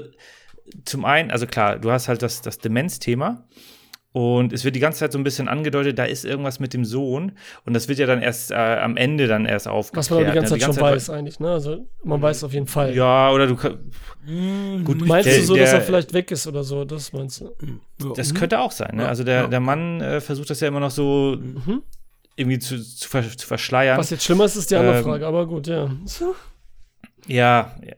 zum 0.83 1.05
einen, 1.05 1.31
also 1.31 1.47
klar, 1.47 1.79
du 1.79 1.91
hast 1.91 2.07
halt 2.07 2.21
das, 2.21 2.41
das 2.41 2.57
Demenz-Thema. 2.57 3.47
Und 4.17 4.53
es 4.53 4.63
wird 4.63 4.77
die 4.77 4.79
ganze 4.79 4.99
Zeit 4.99 5.11
so 5.11 5.17
ein 5.17 5.25
bisschen 5.25 5.49
angedeutet, 5.49 5.99
da 5.99 6.05
ist 6.05 6.23
irgendwas 6.23 6.61
mit 6.61 6.73
dem 6.73 6.85
Sohn. 6.85 7.33
Und 7.65 7.73
das 7.73 7.89
wird 7.89 7.99
ja 7.99 8.05
dann 8.05 8.21
erst 8.21 8.49
äh, 8.49 8.55
am 8.55 8.95
Ende 8.95 9.27
dann 9.27 9.45
erst 9.45 9.67
aufgeklärt. 9.67 10.05
Was 10.05 10.09
man 10.09 10.19
aber 10.19 10.27
die 10.29 10.35
ganze 10.35 10.53
ne? 10.53 10.59
Zeit 10.61 10.73
schon 10.73 10.81
weiß 10.81 11.09
eigentlich, 11.09 11.39
ne? 11.41 11.49
Also 11.51 11.85
man 12.01 12.21
weiß 12.21 12.37
es 12.37 12.43
auf 12.45 12.53
jeden 12.53 12.67
Fall. 12.67 12.95
Ja, 12.95 13.29
oder 13.31 13.45
du 13.45 13.57
kann- 13.57 13.77
Gut, 14.85 15.05
Meinst 15.05 15.27
der- 15.29 15.39
du 15.39 15.43
so, 15.43 15.55
dass 15.57 15.71
der- 15.71 15.79
er 15.79 15.85
vielleicht 15.85 16.13
weg 16.13 16.31
ist 16.31 16.47
oder 16.47 16.63
so? 16.63 16.85
Das 16.85 17.11
meinst 17.11 17.41
du? 17.41 18.13
Das 18.15 18.33
könnte 18.33 18.59
auch 18.59 18.71
sein, 18.71 18.95
ne? 18.95 19.05
Also 19.05 19.25
der, 19.25 19.41
ja. 19.41 19.47
der 19.47 19.59
Mann 19.59 19.99
äh, 19.99 20.21
versucht 20.21 20.49
das 20.49 20.61
ja 20.61 20.69
immer 20.69 20.79
noch 20.79 20.91
so 20.91 21.37
irgendwie 22.37 22.59
zu, 22.59 22.81
zu, 22.81 23.09
ver 23.09 23.21
zu 23.23 23.45
verschleiern. 23.45 23.97
Was 23.97 24.11
jetzt 24.11 24.23
schlimmer 24.23 24.45
ist, 24.45 24.55
ist 24.55 24.71
die 24.71 24.77
andere 24.77 24.99
Ähm, 24.99 25.03
Frage, 25.03 25.27
aber 25.27 25.45
gut, 25.45 25.67
ja. 25.67 25.89
Ja, 27.27 27.75
ja, 27.83 27.95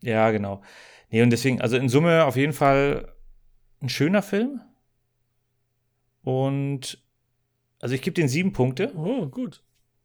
ja, 0.00 0.30
genau. 0.30 0.62
Nee, 1.10 1.20
und 1.22 1.28
deswegen, 1.28 1.60
also 1.60 1.76
in 1.76 1.90
Summe 1.90 2.24
auf 2.24 2.36
jeden 2.36 2.54
Fall 2.54 3.12
ein 3.82 3.90
schöner 3.90 4.22
Film. 4.22 4.62
Und 6.22 6.98
also 7.80 7.94
ich 7.94 8.02
gebe 8.02 8.14
den 8.14 8.28
sieben 8.28 8.52
Punkte. 8.52 8.92
Oh, 8.96 9.26
gut. 9.26 9.62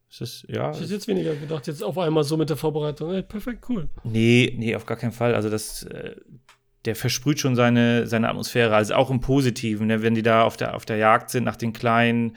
Das 0.08 0.20
ist, 0.20 0.46
ja. 0.48 0.70
Ich 0.70 0.80
hätte 0.80 0.94
jetzt 0.94 1.06
weniger 1.06 1.34
gedacht, 1.34 1.66
jetzt 1.66 1.82
auf 1.82 1.98
einmal 1.98 2.24
so 2.24 2.36
mit 2.36 2.48
der 2.48 2.56
Vorbereitung. 2.56 3.12
Ey, 3.12 3.22
perfekt, 3.22 3.64
cool. 3.68 3.88
Nee, 4.04 4.54
nee, 4.56 4.74
auf 4.74 4.86
gar 4.86 4.96
keinen 4.96 5.12
Fall. 5.12 5.34
Also 5.34 5.50
das, 5.50 5.82
äh, 5.84 6.16
der 6.86 6.96
versprüht 6.96 7.38
schon 7.38 7.56
seine, 7.56 8.06
seine 8.06 8.28
Atmosphäre, 8.28 8.74
also 8.74 8.94
auch 8.94 9.10
im 9.10 9.20
Positiven, 9.20 9.88
ne? 9.88 10.02
wenn 10.02 10.14
die 10.14 10.22
da 10.22 10.44
auf 10.44 10.56
der, 10.56 10.74
auf 10.74 10.86
der 10.86 10.96
Jagd 10.96 11.30
sind 11.30 11.44
nach 11.44 11.56
den 11.56 11.72
kleinen 11.72 12.36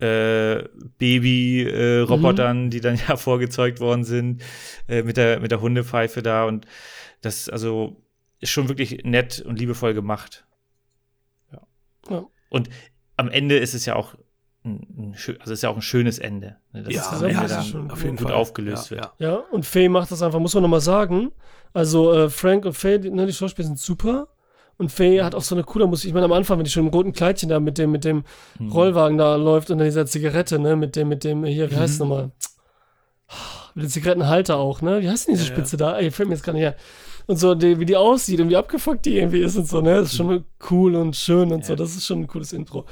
äh, 0.00 0.64
Baby-Robotern, 0.98 2.70
die 2.70 2.80
dann 2.80 2.96
ja 3.08 3.16
vorgezeugt 3.16 3.80
worden 3.80 4.04
sind, 4.04 4.42
äh, 4.88 5.02
mit, 5.02 5.16
der, 5.16 5.40
mit 5.40 5.50
der 5.50 5.60
Hundepfeife 5.60 6.22
da 6.22 6.44
und 6.44 6.66
das, 7.20 7.48
also, 7.48 8.00
ist 8.40 8.50
schon 8.50 8.68
wirklich 8.68 9.04
nett 9.04 9.40
und 9.40 9.58
liebevoll 9.58 9.94
gemacht. 9.94 10.46
Ja. 11.52 11.62
Ja. 12.10 12.26
Und 12.50 12.68
am 13.16 13.28
Ende 13.28 13.56
ist 13.58 13.74
es 13.74 13.86
ja 13.86 13.96
auch 13.96 14.14
ein, 14.64 14.86
ein, 14.96 15.16
also 15.40 15.52
ist 15.52 15.62
ja 15.62 15.68
auch 15.70 15.76
ein 15.76 15.82
schönes 15.82 16.18
Ende. 16.18 16.56
Ne? 16.72 16.82
Dass 16.84 16.94
Ja, 16.94 17.00
es 17.02 17.10
das 17.10 17.22
am 17.22 17.26
ist 17.28 17.34
Ende 17.36 17.42
ja 17.50 17.56
dann 17.56 17.64
schon 17.64 17.90
auf 17.90 18.02
jeden 18.02 18.16
gut 18.16 18.28
Fall. 18.28 18.36
aufgelöst 18.36 18.90
ja, 18.90 18.96
wird. 18.96 19.10
Ja. 19.18 19.28
Ja, 19.30 19.34
und 19.52 19.66
Faye 19.66 19.88
macht 19.88 20.10
das 20.10 20.22
einfach, 20.22 20.38
muss 20.40 20.54
man 20.54 20.62
nochmal 20.62 20.80
sagen. 20.80 21.32
Also 21.72 22.12
äh, 22.12 22.30
Frank 22.30 22.64
und 22.64 22.72
Faye, 22.74 22.98
die, 22.98 23.10
ne, 23.10 23.26
die 23.26 23.32
Schauspieler 23.32 23.66
sind 23.66 23.78
super. 23.78 24.28
Und 24.76 24.90
Faye 24.90 25.22
hat 25.22 25.34
auch 25.34 25.42
so 25.42 25.54
eine 25.54 25.62
coole 25.64 25.86
Musik. 25.86 26.08
Ich 26.08 26.14
meine, 26.14 26.24
am 26.24 26.32
Anfang, 26.32 26.58
wenn 26.58 26.64
die 26.64 26.70
schon 26.70 26.84
im 26.86 26.92
roten 26.92 27.12
Kleidchen 27.12 27.48
da 27.48 27.60
mit 27.60 27.78
dem, 27.78 27.90
mit 27.92 28.04
dem 28.04 28.24
Mhm. 28.58 28.72
Rollwagen 28.72 29.18
da 29.18 29.36
läuft 29.36 29.70
und 29.70 29.78
dann 29.78 29.86
dieser 29.86 30.06
Zigarette, 30.06 30.58
ne, 30.58 30.74
mit 30.76 30.96
dem, 30.96 31.08
mit 31.08 31.22
dem, 31.24 31.44
hier, 31.44 31.70
wie 31.70 31.76
heißt 31.76 31.94
es 31.94 31.98
nochmal? 32.00 32.30
Mit 33.74 33.84
dem 33.84 33.90
Zigarettenhalter 33.90 34.56
auch, 34.56 34.82
ne? 34.82 35.00
Wie 35.02 35.08
heißt 35.08 35.26
denn 35.26 35.34
diese 35.34 35.44
Ja, 35.46 35.50
ja. 35.50 35.56
Spitze 35.56 35.76
da? 35.76 35.98
Ey, 35.98 36.10
fällt 36.10 36.28
mir 36.28 36.34
jetzt 36.36 36.44
gar 36.44 36.52
nicht 36.52 36.62
her. 36.62 36.76
Und 37.26 37.36
so, 37.38 37.54
die, 37.54 37.78
wie 37.80 37.86
die 37.86 37.96
aussieht 37.96 38.40
und 38.40 38.50
wie 38.50 38.56
abgefuckt 38.56 39.04
die 39.06 39.16
irgendwie 39.16 39.40
ist 39.40 39.56
und 39.56 39.66
so, 39.66 39.80
ne? 39.80 39.94
Das 39.96 40.10
ist 40.10 40.16
schon 40.16 40.44
cool 40.70 40.94
und 40.94 41.16
schön 41.16 41.52
und 41.52 41.64
so. 41.64 41.72
Ja. 41.72 41.76
Das 41.76 41.96
ist 41.96 42.06
schon 42.06 42.20
ein 42.20 42.26
cooles 42.26 42.52
Intro. 42.52 42.84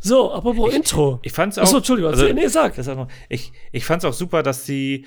So, 0.00 0.32
apropos 0.32 0.74
Intro. 0.74 1.20
Ich 1.22 1.32
fand's 1.32 1.56
auch. 1.56 1.62
Achso, 1.62 1.78
Entschuldigung. 1.78 2.10
also- 2.10 2.30
nee, 2.32 2.46
sag. 2.48 2.74
Das 2.76 2.88
auch 2.88 3.08
ich, 3.28 3.52
ich 3.72 3.84
fand 3.84 4.02
es 4.02 4.08
auch 4.08 4.12
super, 4.12 4.42
dass 4.42 4.66
sie 4.66 5.06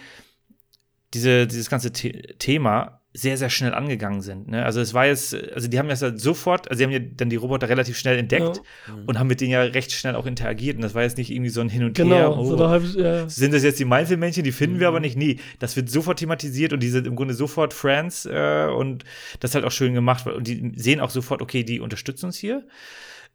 diese, 1.14 1.46
dieses 1.46 1.70
ganze 1.70 1.92
The 1.94 2.12
Thema 2.40 3.01
sehr, 3.14 3.36
sehr 3.38 3.50
schnell 3.50 3.74
angegangen 3.74 4.22
sind. 4.22 4.48
Ne? 4.48 4.64
Also 4.64 4.80
es 4.80 4.94
war 4.94 5.06
jetzt, 5.06 5.36
also 5.54 5.68
die 5.68 5.78
haben 5.78 5.90
das 5.90 6.02
halt 6.02 6.22
sofort, 6.22 6.70
also 6.70 6.78
sie 6.78 6.86
haben 6.86 6.92
ja 6.92 7.00
dann 7.00 7.30
die 7.30 7.36
Roboter 7.36 7.68
relativ 7.68 7.98
schnell 7.98 8.18
entdeckt 8.18 8.62
und 9.06 9.20
haben 9.20 9.28
mit 9.28 9.42
denen 9.42 9.52
ja 9.52 9.62
recht 9.64 9.92
schnell 9.92 10.16
auch 10.16 10.26
interagiert. 10.26 10.78
Und 10.78 10.82
das 10.82 10.96
war 10.96 11.02
jetzt 11.02 11.18
nicht 11.18 11.30
irgendwie 11.30 11.50
so 11.50 11.60
ein 11.60 11.68
Hin 11.68 11.84
und 11.84 11.98
Her. 11.98 12.06
Genau. 12.06 12.38
oh, 12.40 12.46
So, 12.46 12.76
ich, 12.78 12.96
ja. 12.96 13.28
sind 13.28 13.54
das 13.54 13.64
jetzt 13.64 13.80
die 13.80 13.86
Meinzelmännchen, 13.86 14.46
die 14.46 14.54
finden 14.54 14.80
wir 14.80 14.88
aber 14.88 15.02
nicht. 15.02 15.18
Nee, 15.18 15.38
das 15.60 15.76
wird 15.76 15.90
sofort 15.90 16.20
thematisiert 16.20 16.72
und 16.72 16.82
die 16.82 16.90
sind 16.90 17.06
im 17.06 17.18
Grunde 17.18 17.34
sofort 17.34 17.74
Friends 17.74 18.26
äh, 18.26 18.68
und 18.74 19.04
das 19.42 19.52
ist 19.52 19.56
halt 19.56 19.66
auch 19.66 19.72
schön 19.72 19.94
gemacht. 19.94 20.26
Und 20.28 20.48
die 20.48 20.72
sehen 20.78 21.02
auch 21.02 21.10
sofort, 21.10 21.42
okay, 21.42 21.64
die 21.64 21.82
unterstützen 21.82 22.28
uns 22.28 22.38
hier. 22.38 22.66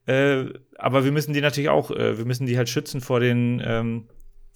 Äh, 0.07 0.45
aber 0.79 1.05
wir 1.05 1.13
müssen 1.13 1.35
die 1.35 1.41
natürlich 1.41 1.69
auch, 1.69 1.91
äh, 1.91 2.17
wir 2.17 2.25
müssen 2.25 2.47
die 2.47 2.57
halt 2.57 2.71
schützen 2.71 3.03
vor 3.03 3.21
den, 3.21 3.61
ähm, 3.65 4.05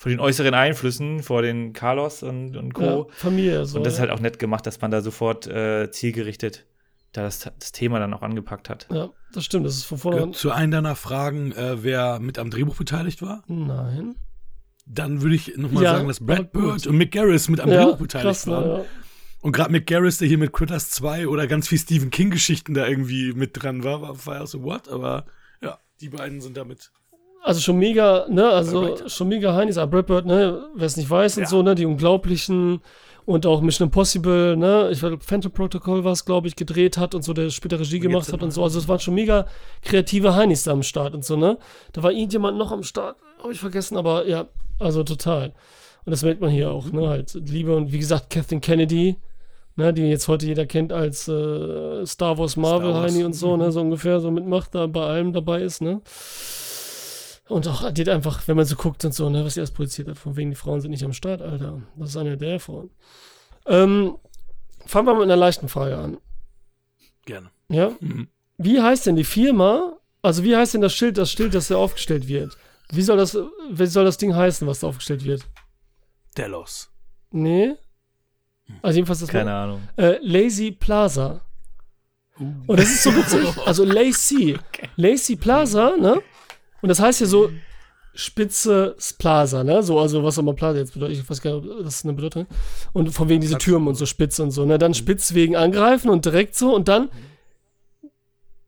vor 0.01 0.09
den 0.09 0.19
äußeren 0.19 0.55
Einflüssen, 0.55 1.23
vor 1.23 1.43
den 1.43 1.75
Carlos 1.75 2.23
und, 2.23 2.57
und 2.57 2.73
Co. 2.73 2.83
ja, 3.11 3.15
Familie. 3.17 3.67
So, 3.67 3.77
und 3.77 3.85
das 3.85 3.93
ist 3.95 4.01
halt 4.01 4.11
auch 4.11 4.19
nett 4.21 4.39
gemacht, 4.39 4.67
dass 4.67 4.81
man 4.81 4.91
da 4.91 5.03
sofort 5.03 5.47
äh, 5.47 5.91
zielgerichtet 5.91 6.65
da 7.13 7.23
das, 7.23 7.41
das 7.59 7.73
Thema 7.73 7.99
dann 7.99 8.15
auch 8.15 8.23
angepackt 8.23 8.71
hat. 8.71 8.87
Ja, 8.91 9.11
das 9.35 9.45
stimmt. 9.45 9.67
Das 9.67 9.75
ist 9.75 9.85
von 9.85 9.99
vornherein. 9.99 10.33
Zu 10.33 10.53
einem 10.53 10.71
deiner 10.71 10.97
Fragen, 10.97 11.53
äh, 11.53 11.83
wer 11.83 12.19
mit 12.19 12.39
am 12.39 12.49
Drehbuch 12.49 12.77
beteiligt 12.77 13.21
war, 13.21 13.43
Nein. 13.47 14.15
dann 14.87 15.21
würde 15.21 15.35
ich 15.35 15.55
nochmal 15.59 15.83
Ja, 15.85 15.97
sagen, 15.97 16.09
dass 16.09 16.21
Brad. 16.25 16.51
Bird 16.51 16.87
und 16.87 16.97
Mick 16.97 17.13
Garris 17.13 17.51
mit 17.51 17.61
am 17.61 17.69
Ja, 17.69 17.83
Drehbuch 17.85 17.99
beteiligt 17.99 18.27
krass, 18.27 18.47
waren. 18.47 18.71
ja. 18.71 18.85
Und 19.43 19.53
gerade 19.53 19.71
Mick 19.71 19.87
Garris, 19.87 20.17
der 20.17 20.29
hier 20.29 20.39
mit 20.39 20.55
Critters 20.55 20.89
2 20.93 21.29
oder 21.29 21.47
ganz 21.47 21.69
viel 21.69 21.79
Stephen 21.79 22.09
King-Geschichten 22.11 22.73
da 22.73 22.87
irgendwie 22.87 23.35
mit 23.35 23.51
dran 23.63 23.85
war, 23.85 24.01
war, 24.01 24.27
war 24.27 24.35
ja 24.37 24.47
so, 24.47 24.63
what? 24.63 24.89
Aber 24.89 25.27
ja, 25.61 25.79
die 26.01 26.09
beiden 26.09 26.41
sind 26.41 26.57
damit. 26.57 26.91
Also 27.43 27.61
schon 27.61 27.79
mega, 27.79 28.27
ne, 28.29 28.49
also 28.49 28.81
Alright. 28.83 29.11
schon 29.11 29.29
mega 29.29 29.55
Heinis, 29.55 29.79
aber 29.79 30.03
Brad 30.03 30.07
Bird, 30.07 30.27
ne, 30.27 30.63
wer 30.75 30.87
es 30.87 30.97
nicht 30.97 31.09
weiß 31.09 31.39
und 31.39 31.45
Ja. 31.45 31.49
so, 31.49 31.63
ne, 31.63 31.75
die 31.75 31.87
Unglaublichen 31.87 32.81
und 33.25 33.47
auch 33.47 33.61
Mission 33.63 33.89
Impossible, 33.89 34.57
ne, 34.57 34.91
ich 34.93 34.99
glaube, 34.99 35.19
Phantom 35.21 35.51
Protocol 35.51 36.05
war 36.05 36.13
es, 36.13 36.25
glaube 36.27 36.49
ich, 36.49 36.57
gedreht 36.57 36.99
hat 36.99 37.15
und 37.15 37.23
so, 37.23 37.33
der 37.33 37.49
später 37.51 37.81
Regie 37.81 37.99
gemacht 37.99 38.31
hat 38.33 38.43
und 38.43 38.51
so, 38.51 38.63
also 38.63 38.79
es 38.79 38.89
waren 38.89 38.99
schon 39.01 39.15
mega 39.15 39.47
kreative 39.83 40.35
Heinis 40.35 40.65
da 40.65 40.73
am 40.73 40.83
Start 40.83 41.15
und 41.15 41.25
so, 41.25 41.37
ne. 41.37 41.57
Da 41.93 42.03
war 42.03 42.13
irgendjemand 42.13 42.59
noch 42.59 42.73
am 42.73 42.83
Start, 42.83 43.17
habe 43.43 43.53
ich 43.53 43.61
vergessen, 43.61 43.97
aber 43.97 44.27
ja, 44.27 44.47
also 44.79 45.03
total. 45.03 45.53
Und 46.05 46.11
das 46.11 46.23
merkt 46.23 46.41
man 46.43 46.51
hier 46.51 46.71
auch, 46.71 46.93
ne, 46.93 47.09
halt 47.09 47.33
Liebe 47.35 47.75
und 47.75 47.91
wie 47.93 47.99
gesagt, 47.99 48.29
Kathleen 48.31 48.61
Kennedy, 48.61 49.17
ne, 49.77 49.95
die 49.95 50.03
jetzt 50.03 50.29
heute 50.29 50.45
jeder 50.45 50.67
kennt 50.67 50.93
als 50.93 51.27
äh, 51.27 52.05
Star 52.05 52.37
Wars 52.37 52.57
Marvel 52.57 52.91
Star 52.91 53.03
Wars. 53.03 53.13
Heini 53.15 53.25
und 53.25 53.33
so, 53.35 53.57
ne, 53.57 53.73
so 53.73 53.81
ungefähr 53.81 54.21
so 54.21 54.31
mitmacht, 54.31 54.75
da 54.75 54.87
bei 54.87 55.03
allem 55.07 55.33
dabei 55.33 55.63
ist, 55.63 55.81
ne. 55.81 56.03
Und 57.51 57.67
auch, 57.67 57.91
die 57.91 58.03
hat 58.03 58.09
einfach, 58.09 58.47
wenn 58.47 58.57
man 58.57 58.65
so 58.65 58.77
guckt 58.77 59.05
und 59.05 59.13
so, 59.13 59.29
ne, 59.29 59.45
was 59.45 59.55
sie 59.55 59.61
erst 59.61 59.75
produziert 59.75 60.09
hat, 60.09 60.19
von 60.19 60.37
wegen 60.37 60.51
die 60.51 60.57
Frauen 60.57 60.81
sind 60.81 60.93
nicht 60.93 61.05
am 61.05 61.13
Start, 61.13 61.43
Alter. 61.43 61.83
Das 61.97 62.11
ist 62.11 62.17
eine 62.17 62.37
der 62.37 62.61
Frauen. 62.61 62.91
Ähm, 63.67 64.17
fangen 64.87 65.09
wir 65.09 65.15
mit 65.15 65.25
einer 65.25 65.37
leichten 65.37 65.69
Frage 65.69 65.99
an. 65.99 66.19
Gerne. 67.27 67.51
Ja? 67.69 67.91
Mhm. 68.01 68.29
Wie 68.57 68.81
heißt 68.81 69.07
denn 69.07 69.17
die 69.17 69.25
Firma, 69.25 69.97
also 70.23 70.45
wie 70.45 70.55
heißt 70.57 70.75
denn 70.75 70.81
das 70.81 70.95
Schild, 70.95 71.19
das 71.19 71.33
Schild, 71.33 71.55
das 71.55 71.69
da 71.69 71.77
aufgestellt 71.77 72.29
wird? 72.29 72.57
Wie 72.93 73.03
soll 73.03 73.17
das, 73.17 73.37
wie 73.71 73.87
soll 73.87 74.05
das 74.05 74.17
Ding 74.17 74.35
heißen, 74.35 74.67
was 74.69 74.81
da 74.81 74.87
aufgestellt 74.87 75.25
wird? 75.25 75.45
Delos. 76.37 76.89
Nee? 77.31 77.75
Also 78.83 78.97
jedenfalls 78.97 79.21
das 79.21 79.29
Keine 79.29 79.53
Ahnung. 79.53 79.81
äh, 79.97 80.19
Lazy 80.23 80.71
Plaza. 80.71 81.41
Und 82.39 82.79
das 82.79 82.89
ist 82.89 83.03
so 83.03 83.15
witzig. 83.15 83.41
Also 83.67 83.85
Lazy. 83.85 84.57
Lazy 84.97 85.35
Plaza, 85.37 85.97
ne? 85.99 86.23
Und 86.83 86.89
das 86.89 87.01
heißt 87.01 87.21
ja 87.21 87.27
so 87.27 87.51
Spitze 88.15 88.97
Plaza, 89.19 89.63
ne? 89.63 89.83
So, 89.83 89.99
also 90.01 90.25
was 90.25 90.37
auch 90.37 90.43
immer 90.43 90.55
Plaza 90.55 90.79
jetzt 90.79 90.95
bedeutet. 90.95 91.19
Ich 91.19 91.31
weiß 91.31 91.41
gar 91.41 91.61
nicht, 91.61 91.71
ob 91.71 91.85
das 91.85 92.05
eine 92.05 92.13
Bedeutung 92.13 92.43
hat. 92.43 92.57
Und 92.93 93.13
von 93.13 93.29
wegen 93.29 93.41
diese 93.41 93.59
Türme 93.59 93.89
und 93.89 93.95
so 93.95 94.07
spitze 94.07 94.43
und 94.43 94.51
so, 94.51 94.65
ne? 94.65 94.79
Dann 94.79 94.95
spitz 94.95 95.35
wegen 95.35 95.57
angreifen 95.57 96.11
und 96.11 96.25
direkt 96.25 96.57
so 96.57 96.75
und 96.75 96.89
dann 96.89 97.11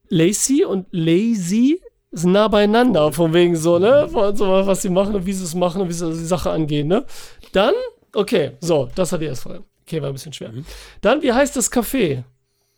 Lazy 0.09 0.65
und 0.65 0.87
Lazy 0.91 1.81
sind 2.13 2.33
nah 2.33 2.47
beieinander, 2.47 3.13
von 3.13 3.33
wegen 3.33 3.57
so, 3.57 3.79
ne? 3.79 4.09
Von 4.09 4.37
so, 4.37 4.47
was 4.47 4.83
sie 4.83 4.91
machen 4.91 5.15
und 5.15 5.27
wie 5.27 5.33
sie 5.33 5.45
es 5.45 5.55
machen 5.55 5.81
und 5.81 5.89
wie 5.89 5.95
sie 5.95 6.09
die 6.11 6.25
Sache 6.25 6.51
angehen, 6.51 6.87
ne? 6.87 7.05
Dann, 7.53 7.75
okay, 8.15 8.53
so, 8.61 8.91
das 8.95 9.11
hat 9.11 9.23
die 9.23 9.27
erste 9.27 9.49
Frage. 9.49 9.65
Okay, 9.83 10.01
war 10.01 10.09
ein 10.09 10.15
bisschen 10.15 10.33
schwer. 10.33 10.53
Dann, 11.01 11.23
wie 11.23 11.33
heißt 11.33 11.57
das 11.57 11.73
Café? 11.73 12.23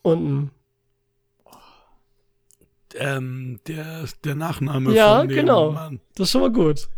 Unten. 0.03 0.51
Ähm, 2.95 3.61
der, 3.67 4.05
der 4.25 4.35
Nachname 4.35 4.95
Ja, 4.95 5.19
von 5.19 5.29
dem 5.29 5.37
genau. 5.37 5.73
Mann. 5.73 6.01
Das 6.15 6.29
ist 6.29 6.33
schon 6.33 6.43
mal 6.43 6.53
gut. 6.53 6.89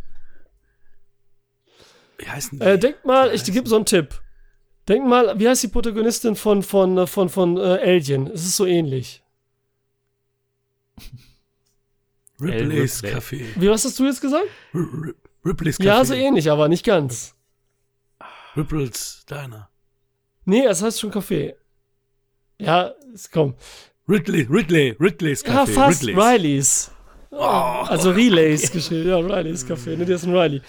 Wie 2.19 2.29
heißen 2.29 2.59
die? 2.59 2.65
Äh, 2.65 2.79
denk 2.79 3.05
mal, 3.05 3.35
ich 3.35 3.45
gebe 3.45 3.69
so 3.69 3.77
einen 3.77 3.87
Tipp. 3.87 4.21
Denk 4.89 5.07
mal, 5.07 5.39
wie 5.39 5.49
heißt 5.49 5.63
die 5.63 5.69
Protagonistin 5.69 6.37
von, 6.37 6.63
von, 6.63 6.97
äh, 6.99 7.07
von, 7.07 7.29
von 7.29 7.57
äh, 7.57 7.79
Alien? 7.83 8.27
Es 8.29 8.45
ist 8.45 8.57
so 8.57 8.67
ähnlich. 8.67 9.23
Ripley's 12.41 13.03
Ripley. 13.03 13.19
Café. 13.19 13.47
Wie, 13.57 13.69
was 13.69 13.85
hast 13.85 13.99
du 13.99 14.05
jetzt 14.05 14.21
gesagt? 14.21 14.47
R 14.75 14.81
R 14.81 15.15
Ripley's 15.45 15.79
Café. 15.79 15.85
Ja, 15.85 16.05
so 16.05 16.15
ähnlich, 16.15 16.51
aber 16.51 16.69
nicht 16.69 16.85
ganz. 16.85 17.35
Ripples 18.57 19.25
Diner. 19.29 19.71
Nee, 20.45 20.65
es 20.65 20.83
heißt 20.83 21.01
schon 21.01 21.13
Café. 21.13 21.55
Ja, 22.59 22.95
komm. 23.33 23.55
Ridley, 24.09 24.47
Ridley, 24.49 24.97
Ridley's 25.01 25.45
Café. 25.45 25.55
Ja, 25.55 25.67
fast. 25.67 26.03
Ridley's. 26.05 26.17
Rileys. 26.23 26.91
Also 27.89 28.11
Relays 28.13 28.71
geschrieben. 28.71 29.09
Ja, 29.09 29.17
Rileys 29.19 29.67
Café. 29.67 29.97
Ne, 29.97 30.05
der 30.07 30.17
ist 30.17 30.25
ein 30.25 30.35
Riley. 30.35 30.63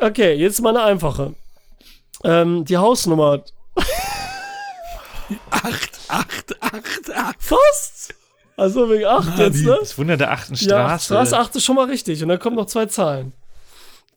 Okay, 0.00 0.34
jetzt 0.34 0.60
mal 0.60 0.70
eine 0.76 0.82
einfache. 0.82 1.34
Ähm, 2.24 2.64
die 2.64 2.76
Hausnummer. 2.76 3.42
Acht, 5.50 5.90
acht, 6.08 6.62
acht, 6.62 7.12
acht. 7.16 7.36
Fast! 7.42 8.14
Also 8.56 8.88
wegen 8.88 9.04
8 9.04 9.28
Ah, 9.28 9.42
jetzt, 9.42 9.64
ne? 9.64 9.76
Das 9.80 9.98
Wunder 9.98 10.16
der 10.16 10.30
achten 10.30 10.54
Ja, 10.54 10.60
Straße. 10.98 11.04
Straße 11.06 11.36
8 11.38 11.56
ist 11.56 11.64
schon 11.64 11.74
mal 11.76 11.86
richtig. 11.86 12.22
Und 12.22 12.28
dann 12.28 12.38
kommen 12.38 12.54
noch 12.56 12.66
zwei 12.66 12.86
Zahlen. 12.86 13.32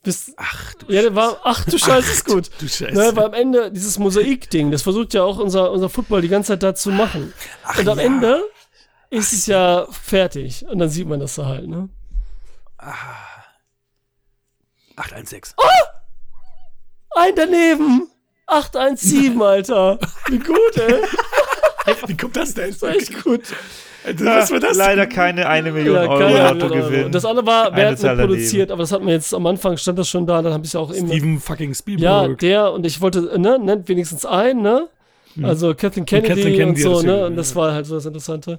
Bis, 0.02 0.34
Ach, 0.38 0.74
du 0.76 0.94
ja, 0.94 1.02
der 1.02 1.14
war, 1.14 1.42
ach 1.44 1.66
du 1.66 1.78
Scheiße, 1.78 2.12
ist 2.12 2.26
gut. 2.26 2.50
Du 2.60 2.70
Scheiße. 2.70 2.94
Ne, 2.94 3.12
weil 3.16 3.26
am 3.26 3.34
Ende 3.34 3.70
dieses 3.70 4.00
Mosaik-Ding, 4.00 4.72
das 4.72 4.82
versucht 4.82 5.14
ja 5.14 5.24
auch 5.24 5.40
unser, 5.40 5.72
unser 5.72 5.90
Football 5.90 6.22
die 6.22 6.30
ganze 6.30 6.54
Zeit 6.54 6.64
da 6.64 6.74
zu 6.74 6.90
machen. 6.92 7.34
Und 7.78 7.88
am 7.88 8.00
ja. 8.00 8.06
Ende 8.06 8.44
ist 9.10 9.34
es 9.34 9.46
ja 9.48 9.88
fertig. 9.92 10.66
Und 10.68 10.80
dann 10.80 10.90
sieht 10.90 11.08
man 11.08 11.20
das 11.20 11.36
da 11.36 11.48
halt, 11.48 11.68
ne? 11.68 11.90
816. 14.96 15.56
Ein 17.16 17.36
daneben. 17.36 18.10
817, 18.48 19.42
Alter. 19.42 20.00
Wie 20.28 20.40
gut, 20.40 20.78
ey. 20.78 21.04
Wie 22.08 22.18
kommt 22.18 22.36
das 22.36 22.54
denn? 22.54 22.70
Das 22.72 22.82
war 22.82 22.90
echt 22.96 23.24
gut. 23.24 23.42
Was 24.18 24.50
war 24.52 24.60
das? 24.60 24.78
Leider 24.78 25.08
keine 25.08 25.48
eine 25.48 25.72
Million 25.72 25.96
Ja, 25.96 26.02
Euro 26.04 26.20
keine 26.20 26.38
Lotto 26.54 26.66
Ahnung. 26.68 26.78
gewinnen. 26.88 27.12
Das 27.12 27.26
andere 27.26 27.46
war, 27.46 27.76
wer 27.76 27.90
hat 27.92 28.00
produziert, 28.18 28.72
aber 28.72 28.84
das 28.84 28.92
hat 28.92 29.02
man 29.02 29.10
jetzt 29.10 29.34
am 29.34 29.46
Anfang, 29.46 29.76
stand 29.78 30.00
das 30.00 30.08
schon 30.08 30.26
da, 30.26 30.42
dann 30.42 30.54
habe 30.54 30.64
ich 30.64 30.70
es 30.70 30.74
ja 30.74 30.80
auch 30.80 30.92
immer. 30.92 31.08
Steven 31.10 31.40
fucking 31.40 31.70
Ja, 31.70 31.76
Spielberg. 31.76 32.38
der 32.40 32.72
und 32.72 32.86
ich 32.86 33.02
wollte, 33.02 33.40
ne, 33.40 33.60
nennt 33.60 33.88
wenigstens 33.90 34.26
einen, 34.26 34.62
ne? 34.62 34.88
Also 35.44 35.74
Kathleen 35.76 36.06
Kennedy 36.06 36.32
und, 36.32 36.36
Kathleen 36.38 36.58
Kennedy 36.58 36.82
so, 36.82 36.90
hat 36.92 36.96
das 36.98 37.04
ne? 37.04 37.18
ja- 37.20 37.26
Und 37.28 37.36
das 37.36 37.56
war 37.56 37.74
halt 37.74 37.86
so 37.86 37.96
das 37.96 38.06
Interessante. 38.06 38.58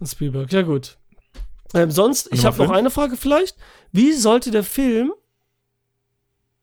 Und 0.00 0.06
Spielberg, 0.06 0.52
ja 0.52 0.62
gut. 0.62 0.96
Ähm, 1.74 1.90
sonst, 1.90 2.28
ich 2.32 2.44
habe 2.46 2.62
noch 2.62 2.70
eine 2.70 2.90
Frage 2.90 3.16
vielleicht. 3.16 3.56
Wie 3.92 4.12
sollte 4.12 4.50
der 4.50 4.64
Film 4.64 5.12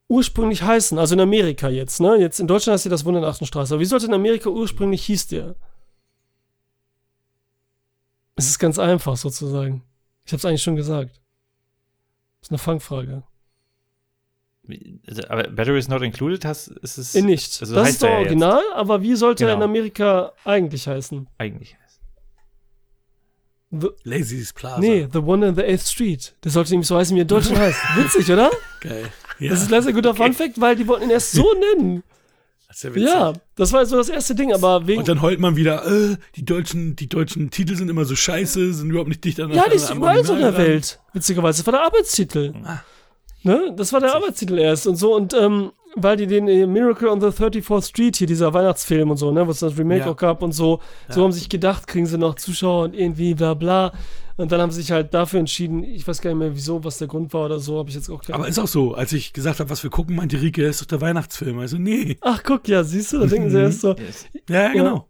ursprünglich 0.08 0.62
heißen? 0.62 0.98
Also 0.98 1.14
in 1.14 1.20
Amerika 1.20 1.68
jetzt, 1.68 2.00
ne? 2.00 2.16
Jetzt 2.16 2.40
in 2.40 2.46
Deutschland 2.46 2.74
heißt 2.74 2.84
ja 2.84 2.90
das 2.90 3.04
Wunder 3.04 3.18
in 3.18 3.22
der 3.22 3.30
achten 3.30 3.46
Straße. 3.46 3.74
Aber 3.74 3.80
wie 3.80 3.84
sollte 3.86 4.06
in 4.06 4.14
Amerika 4.14 4.50
ursprünglich 4.50 5.04
hieß 5.04 5.28
der? 5.28 5.54
Es 8.36 8.46
ist 8.48 8.58
ganz 8.58 8.78
einfach 8.78 9.16
sozusagen. 9.16 9.82
Ich 10.24 10.32
habe 10.32 10.38
es 10.38 10.44
eigentlich 10.44 10.62
schon 10.62 10.76
gesagt. 10.76 11.20
Das 12.40 12.48
ist 12.48 12.50
eine 12.50 12.58
Fangfrage. 12.58 13.22
Also, 15.06 15.22
Aber 15.28 15.44
Battery 15.44 15.78
is 15.78 15.88
not 15.88 16.02
included, 16.02 16.44
hast, 16.44 16.68
ist 16.68 16.98
es 16.98 17.14
In 17.14 17.26
nicht. 17.26 17.60
also 17.60 17.74
das 17.74 17.84
heißt 17.84 17.92
ist 17.94 18.02
doch 18.02 18.08
ja 18.08 18.14
jetzt. 18.18 18.26
original, 18.26 18.62
aber 18.74 19.00
wie 19.02 19.14
sollte 19.14 19.44
er 19.44 19.50
in 19.52 19.56
Genau. 19.60 19.64
Amerika 19.70 20.32
eigentlich 20.44 20.86
heißen? 20.88 21.28
eigentlich. 21.38 21.76
The, 23.70 23.88
Lazy's 24.04 24.52
Plaza. 24.52 24.80
nee, 24.80 25.08
The 25.12 25.18
One 25.18 25.48
in 25.48 25.54
the 25.56 25.62
Eighth 25.62 25.86
Street. 25.88 26.34
Der 26.44 26.50
sollte 26.50 26.70
nämlich 26.70 26.86
so 26.88 26.96
heißen, 26.96 27.14
wie 27.14 27.20
er 27.20 27.22
in 27.22 27.28
Deutschland 27.28 27.58
heißt. 27.60 27.78
Witzig, 27.96 28.30
oder? 28.32 28.50
Geil. 28.80 29.10
Ja, 29.38 29.50
Das 29.50 29.62
ist 29.62 29.70
leider 29.70 29.88
ein 29.88 29.94
guter 29.94 30.14
Fun-Fact, 30.14 30.60
weil 30.60 30.76
die 30.76 30.86
wollten 30.88 31.04
ihn 31.04 31.10
erst 31.10 31.32
so 31.32 31.46
nennen. 31.76 32.02
Das 32.82 32.94
ja. 32.94 33.02
Ja, 33.02 33.32
das 33.54 33.72
war 33.72 33.86
so 33.86 33.96
das 33.96 34.08
erste 34.08 34.34
Ding, 34.34 34.52
aber 34.52 34.86
wegen. 34.86 34.98
Und 35.00 35.08
dann 35.08 35.22
heult 35.22 35.40
man 35.40 35.56
wieder, 35.56 35.86
äh, 35.86 36.16
die 36.34 36.44
deutschen, 36.44 36.96
die 36.96 37.08
deutschen 37.08 37.50
Titel 37.50 37.76
sind 37.76 37.88
immer 37.88 38.04
so 38.04 38.14
scheiße, 38.14 38.74
sind 38.74 38.90
überhaupt 38.90 39.08
nicht 39.08 39.24
dicht 39.24 39.40
an 39.40 39.50
ja, 39.50 39.68
die 39.68 39.76
ist 39.76 39.90
am 39.90 39.98
überall 39.98 40.24
so 40.24 40.34
in 40.34 40.40
der 40.40 40.52
dran. 40.52 40.66
Welt. 40.66 41.00
Witzigerweise. 41.12 41.62
Das 41.62 41.66
war 41.66 41.72
der 41.72 41.86
Arbeitstitel. 41.86 42.54
Ah. 42.64 42.80
Ne? 43.42 43.72
Das 43.76 43.92
war 43.92 44.00
der 44.00 44.14
Arbeitstitel 44.14 44.58
erst 44.58 44.86
und 44.86 44.96
so. 44.96 45.14
Und 45.14 45.32
ähm, 45.34 45.72
weil 45.96 46.16
die 46.16 46.26
den 46.26 46.46
äh, 46.46 46.66
Miracle 46.66 47.08
on 47.08 47.20
the 47.20 47.26
34th 47.28 47.88
Street, 47.88 48.16
hier 48.16 48.26
dieser 48.26 48.52
Weihnachtsfilm 48.54 49.10
und 49.10 49.16
so, 49.16 49.32
ne, 49.32 49.46
wo 49.46 49.50
es 49.50 49.58
das 49.60 49.76
Remake 49.78 50.00
Ja. 50.00 50.10
auch 50.10 50.16
gab 50.16 50.42
und 50.42 50.52
so, 50.52 50.80
so 51.08 51.20
Ja. 51.20 51.24
haben 51.24 51.32
sie 51.32 51.40
sich 51.40 51.48
gedacht, 51.48 51.86
kriegen 51.86 52.06
sie 52.06 52.18
noch 52.18 52.34
Zuschauer 52.36 52.84
und 52.84 52.94
irgendwie 52.94 53.34
bla 53.34 53.54
bla. 53.54 53.92
Und 54.38 54.52
dann 54.52 54.60
haben 54.60 54.70
sie 54.70 54.82
sich 54.82 54.90
halt 54.92 55.14
dafür 55.14 55.40
entschieden, 55.40 55.82
ich 55.82 56.06
weiß 56.06 56.20
gar 56.20 56.28
nicht 56.30 56.38
mehr 56.38 56.54
wieso, 56.54 56.84
was 56.84 56.98
der 56.98 57.08
Grund 57.08 57.32
war 57.32 57.46
oder 57.46 57.58
so, 57.58 57.78
habe 57.78 57.88
ich 57.88 57.94
jetzt 57.94 58.10
auch 58.10 58.22
gar 58.22 58.36
Aber 58.36 58.46
ist 58.46 58.58
auch 58.58 58.66
so, 58.66 58.92
als 58.94 59.14
ich 59.14 59.32
gesagt 59.32 59.60
habe, 59.60 59.70
was 59.70 59.82
wir 59.82 59.88
gucken, 59.88 60.14
meinte 60.14 60.40
Rike, 60.42 60.60
das 60.62 60.76
ist 60.76 60.82
doch 60.82 60.86
der 60.88 61.00
Weihnachtsfim. 61.00 61.58
Also, 61.58 61.78
nee. 61.78 62.18
Ach, 62.20 62.42
guck, 62.44 62.68
ja, 62.68 62.84
siehst 62.84 63.14
du, 63.14 63.20
da 63.20 63.26
denken 63.26 63.48
sie 63.48 63.56
Mhm. 63.56 63.62
erst 63.64 63.80
so, 63.80 63.94
Yes. 63.96 64.26
Ja, 64.50 64.62
ja, 64.64 64.72
genau. 64.74 65.08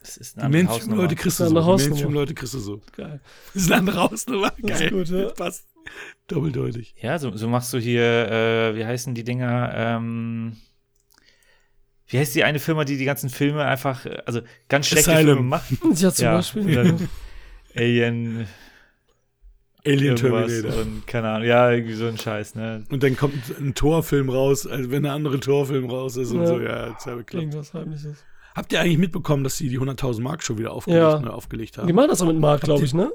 Das 0.00 0.18
ist 0.18 0.36
Die 0.36 0.40
eine 0.40 0.46
andere 0.46 0.64
Mainstream-Leute 0.64 1.14
kriegst 1.16 1.40
du 1.40 1.44
Das 1.44 1.52
so. 1.52 1.58
ist 1.74 1.84
Die. 1.84 1.88
Mainstream-Leute 1.90 2.34
kriegst 2.34 2.54
du 2.54 2.58
so. 2.58 2.80
geil. 2.96 3.20
Das 3.54 3.62
ist 3.62 3.72
eine 3.72 3.80
andere 3.80 4.00
Hausnummer. 4.02 4.52
Das 4.60 4.70
ist 4.72 4.78
Geil. 4.80 4.90
gut, 4.90 5.08
ja. 5.08 5.28
Passt. 5.30 5.64
Doppeldeutig. 6.28 6.94
Ja, 7.00 7.18
so, 7.18 7.36
so 7.36 7.48
machst 7.48 7.72
du 7.72 7.78
hier, 7.78 8.02
äh, 8.30 8.76
wie 8.76 8.84
heißen 8.84 9.14
die 9.14 9.24
Dinger? 9.24 9.72
Ähm, 9.74 10.56
wie 12.08 12.18
heißt 12.18 12.34
die 12.34 12.44
eine 12.44 12.58
Firma, 12.58 12.84
die 12.84 12.96
die 12.98 13.04
ganzen 13.04 13.30
Filme 13.30 13.64
einfach, 13.64 14.06
äh, 14.06 14.18
also 14.26 14.40
ganz 14.68 14.86
schlechte 14.88 15.12
Asylum. 15.12 15.34
Filme 15.36 15.48
macht? 15.48 15.70
Ja, 16.00 16.10
zum 16.12 16.24
Ja, 16.24 16.34
Beispiel. 16.36 16.96
Alien, 17.76 18.46
Alien 19.84 20.16
Terminator. 20.16 20.80
und 20.82 21.06
keine 21.06 21.28
Ahnung, 21.28 21.46
ja, 21.48 21.70
irgendwie 21.70 21.92
so 21.94 22.06
ein 22.06 22.16
Scheiß, 22.18 22.54
ne? 22.54 22.84
Und 22.90 23.02
dann 23.02 23.16
kommt 23.16 23.34
ein 23.60 23.74
Torfilm 23.74 24.28
raus, 24.30 24.66
also 24.66 24.90
wenn 24.90 25.04
ein 25.04 25.12
anderer 25.12 25.38
Torfilm 25.40 25.88
raus 25.90 26.16
ist 26.16 26.32
und 26.32 26.40
Ja. 26.40 26.46
so, 26.46 26.60
ja, 26.60 26.86
das 26.88 26.98
ist 26.98 27.06
ja 27.06 27.14
bekloppt. 27.14 27.42
Irgendwas 27.44 27.74
Heimliches. 27.74 28.24
Habt 28.54 28.72
ihr 28.72 28.80
eigentlich 28.80 28.98
mitbekommen, 28.98 29.44
dass 29.44 29.56
die 29.58 29.68
die 29.68 29.78
100.000 29.78 30.22
Mark 30.22 30.42
schon 30.42 30.56
wieder 30.58 30.72
aufgelegt, 30.72 31.02
Ja. 31.02 31.20
ne, 31.20 31.32
aufgelegt 31.32 31.76
Die 31.76 31.80
haben? 31.80 31.94
machen 31.94 32.08
das 32.08 32.22
auch 32.22 32.26
mit 32.26 32.38
Mark, 32.38 32.62
glaube 32.62 32.84
ich, 32.84 32.94
ne? 32.94 33.12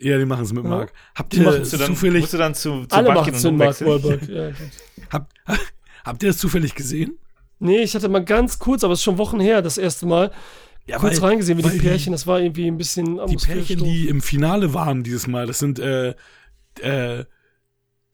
Ja, 0.00 0.18
die 0.18 0.24
machen 0.24 0.44
es 0.44 0.52
mit 0.52 0.64
Ja. 0.64 0.70
Mark. 0.70 0.92
Habt 1.14 1.34
ihr 1.34 1.44
dann, 1.44 1.64
zufällig, 1.64 2.22
musst 2.22 2.32
du 2.32 2.38
dann 2.38 2.54
zu, 2.54 2.86
zu 2.86 2.96
Alle 2.96 3.12
machen 3.12 3.34
es 3.34 3.44
mit 3.44 3.56
Mark? 3.56 3.80
Wahlberg. 3.80 4.28
Ja, 4.28 4.48
gut. 4.50 5.60
habt, 6.04 6.22
ihr 6.22 6.30
das 6.30 6.38
zufällig 6.38 6.74
gesehen? 6.74 7.18
Nee, 7.58 7.80
ich 7.82 7.94
hatte 7.94 8.08
mal 8.08 8.24
ganz 8.24 8.58
kurz, 8.58 8.82
aber 8.84 8.94
es 8.94 9.00
ist 9.00 9.04
schon 9.04 9.18
Wochen 9.18 9.38
her, 9.40 9.60
das 9.60 9.76
erste 9.76 10.06
Mal, 10.06 10.30
Ja, 10.86 10.96
kurz 10.98 11.20
reingesehen, 11.20 11.58
wie 11.58 11.64
weil 11.64 11.72
die 11.72 11.78
Pärchen, 11.78 12.12
das 12.12 12.26
war 12.26 12.40
irgendwie 12.40 12.66
ein 12.66 12.78
bisschen 12.78 13.20
Die 13.28 13.36
Pärchen, 13.36 13.84
die 13.84 14.08
im 14.08 14.22
Finale 14.22 14.72
waren 14.72 15.02
dieses 15.02 15.26
Mal, 15.26 15.46
das 15.46 15.58
sind 15.58 15.78
äh, 15.78 16.14
äh, 16.80 17.24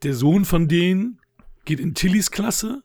der 0.03 0.15
Sohn 0.15 0.45
von 0.45 0.67
denen 0.67 1.21
geht 1.65 1.79
in 1.79 1.95
Tillys 1.95 2.31
Klasse 2.33 2.83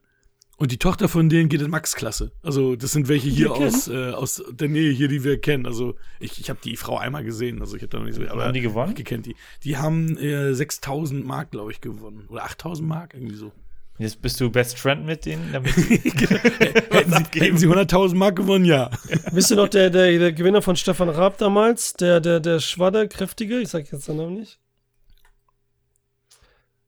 und 0.61 0.71
die 0.71 0.77
Tochter 0.77 1.09
von 1.09 1.27
denen 1.27 1.49
geht 1.49 1.59
in 1.59 1.71
Max 1.71 1.95
Klasse. 1.95 2.31
Also 2.43 2.75
das 2.75 2.91
sind 2.91 3.07
welche 3.07 3.29
hier 3.29 3.51
aus, 3.51 3.87
äh, 3.87 4.11
aus 4.11 4.43
der 4.51 4.69
Nähe 4.69 4.91
hier, 4.91 5.07
die 5.07 5.23
wir 5.23 5.41
kennen. 5.41 5.65
Also 5.65 5.95
ich, 6.19 6.39
ich 6.39 6.51
habe 6.51 6.59
die 6.63 6.77
Frau 6.77 6.99
einmal 6.99 7.23
gesehen, 7.23 7.61
also 7.61 7.75
ich 7.75 7.81
habe 7.81 7.89
da 7.89 7.97
noch 7.97 8.05
nicht 8.05 8.13
so, 8.13 8.21
aber 8.27 8.45
Haben 8.45 8.53
die 8.53 8.61
gewonnen? 8.61 8.93
ich 8.95 9.03
kennt 9.03 9.25
die. 9.25 9.35
Die 9.63 9.77
haben 9.77 10.17
äh, 10.17 10.53
6000 10.53 11.25
Mark, 11.25 11.49
glaube 11.49 11.71
ich, 11.71 11.81
gewonnen 11.81 12.27
oder 12.29 12.43
8000 12.43 12.87
Mark 12.87 13.15
irgendwie 13.15 13.37
so. 13.37 13.51
Jetzt 13.97 14.21
bist 14.21 14.39
du 14.39 14.51
Best 14.51 14.77
Friend 14.77 15.03
mit 15.03 15.25
denen, 15.25 15.51
damit 15.51 15.75
hätten, 15.77 17.11
sie, 17.11 17.39
hätten 17.39 17.57
sie 17.57 17.67
100.000 17.67 18.13
Mark 18.13 18.35
gewonnen, 18.35 18.65
ja. 18.65 18.91
Wisst 19.31 19.49
ihr 19.49 19.57
noch, 19.57 19.67
der, 19.67 19.89
der, 19.89 20.19
der 20.19 20.31
Gewinner 20.31 20.61
von 20.61 20.75
Stefan 20.75 21.09
Raab 21.09 21.39
damals, 21.39 21.93
der, 21.93 22.19
der, 22.19 22.39
der 22.39 22.59
Schwadder, 22.59 23.07
kräftige, 23.07 23.59
ich 23.59 23.69
sag 23.69 23.91
jetzt 23.91 24.07
den 24.07 24.17
Namen 24.17 24.35
nicht. 24.35 24.59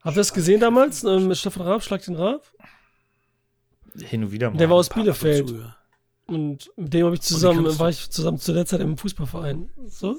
Habt 0.02 0.16
ihr 0.16 0.20
das 0.20 0.32
gesehen 0.32 0.60
damals? 0.60 1.04
Ähm, 1.04 1.34
Stefan 1.34 1.64
Raab, 1.64 1.82
Schlag 1.82 2.04
den 2.06 2.16
Raab? 2.16 2.44
Hin 4.00 4.24
und 4.24 4.32
wieder 4.32 4.50
mal. 4.52 4.58
Der 4.58 4.70
war 4.70 4.78
aus 4.78 4.90
Bielefeld. 4.90 5.50
dazu, 5.50 5.56
ja. 5.60 5.76
Und 6.26 6.72
mit 6.78 6.94
dem 6.94 7.06
habe 7.06 7.16
ich 7.16 7.22
zusammen, 7.22 7.78
war 7.80 7.90
ich 7.90 8.10
zusammen 8.10 8.38
zu 8.40 8.54
der 8.54 8.66
Zeit 8.66 8.80
im 8.80 8.98
Fußballverein. 8.98 9.70
So. 9.88 10.16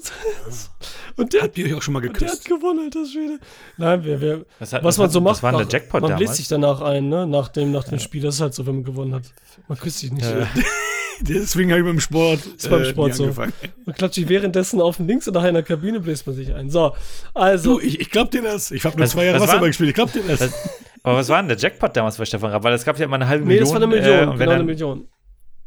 Und 1.17 1.33
der, 1.33 1.41
Habt 1.43 1.57
ihr 1.57 1.65
euch 1.65 1.73
auch 1.73 1.81
schon 1.81 1.93
mal 1.95 1.99
und 2.05 2.05
der 2.21 2.27
hat 2.29 2.43
geküsst? 2.43 2.45
gewonnen, 2.45 2.79
alter 2.85 3.05
Schwede. 3.05 3.39
Nein, 3.77 4.03
wir, 4.03 4.21
wir, 4.21 4.45
Was, 4.59 4.71
hat, 4.73 4.83
was 4.83 4.97
man 4.97 5.05
hat- 5.07 5.13
so 5.13 5.21
macht, 5.21 5.37
Das 5.37 5.43
war 5.43 5.51
der 5.53 5.61
macht- 5.61 5.73
Jackpot 5.73 6.01
man 6.01 6.09
bläst 6.11 6.21
damals. 6.23 6.37
sich 6.37 6.47
danach 6.47 6.81
ein, 6.81 7.09
ne? 7.09 7.25
Nach 7.25 7.47
dem, 7.47 7.71
nach 7.71 7.85
dem 7.85 7.97
Spiel. 7.99 8.21
Das 8.21 8.35
ist 8.35 8.41
halt 8.41 8.53
so, 8.53 8.65
wenn 8.67 8.75
man 8.75 8.83
gewonnen 8.83 9.15
hat. 9.15 9.23
Man 9.67 9.77
küsst 9.79 9.99
sich 9.99 10.11
nicht. 10.11 10.25
Ja. 10.25 10.47
Deswegen 11.21 11.69
habe 11.71 11.79
ich 11.81 11.85
beim 11.85 11.99
Sport, 11.99 12.39
Ist 12.57 12.69
beim 12.69 12.81
äh, 12.81 12.85
Sport 12.85 13.07
nie 13.09 13.13
so. 13.13 13.23
angefangen. 13.23 13.53
Man 13.85 13.95
klatscht 13.95 14.15
sich 14.15 14.29
währenddessen 14.29 14.81
auf 14.81 14.97
den 14.97 15.07
Links 15.07 15.27
und 15.27 15.33
nachher 15.33 15.49
in 15.49 15.53
der 15.55 15.63
Kabine 15.63 15.99
bläst 15.99 16.25
man 16.27 16.35
sich 16.35 16.53
ein. 16.53 16.69
So, 16.69 16.95
also. 17.33 17.75
Du, 17.79 17.85
ich, 17.85 17.99
ich 17.99 18.09
glaub 18.09 18.31
dir 18.31 18.41
das. 18.41 18.71
Ich 18.71 18.83
habe 18.85 18.95
nur 18.97 19.03
Was- 19.05 19.11
zwei 19.11 19.25
Jahre 19.25 19.39
Wasserball 19.39 19.67
gespielt. 19.69 19.89
Ich 19.89 19.95
glaub 19.95 20.11
dir 20.11 20.21
das. 20.27 20.41
Was, 20.41 20.53
aber 21.03 21.17
was 21.17 21.29
war 21.29 21.37
denn 21.41 21.49
der 21.49 21.57
Jackpot 21.57 21.95
damals 21.95 22.17
bei 22.17 22.25
Stefan 22.25 22.51
Raab? 22.51 22.63
Weil 22.63 22.73
es 22.73 22.83
gab 22.85 22.97
ja 22.99 23.05
immer 23.05 23.15
eine 23.15 23.27
halbe 23.27 23.43
nee, 23.45 23.59
Million. 23.59 23.63
das 23.65 23.73
war 23.73 23.77
eine 23.81 23.87
Million. 23.87 24.33
äh, 24.33 24.37
genau 24.37 24.51
eine 24.51 24.63
Million. 24.63 25.07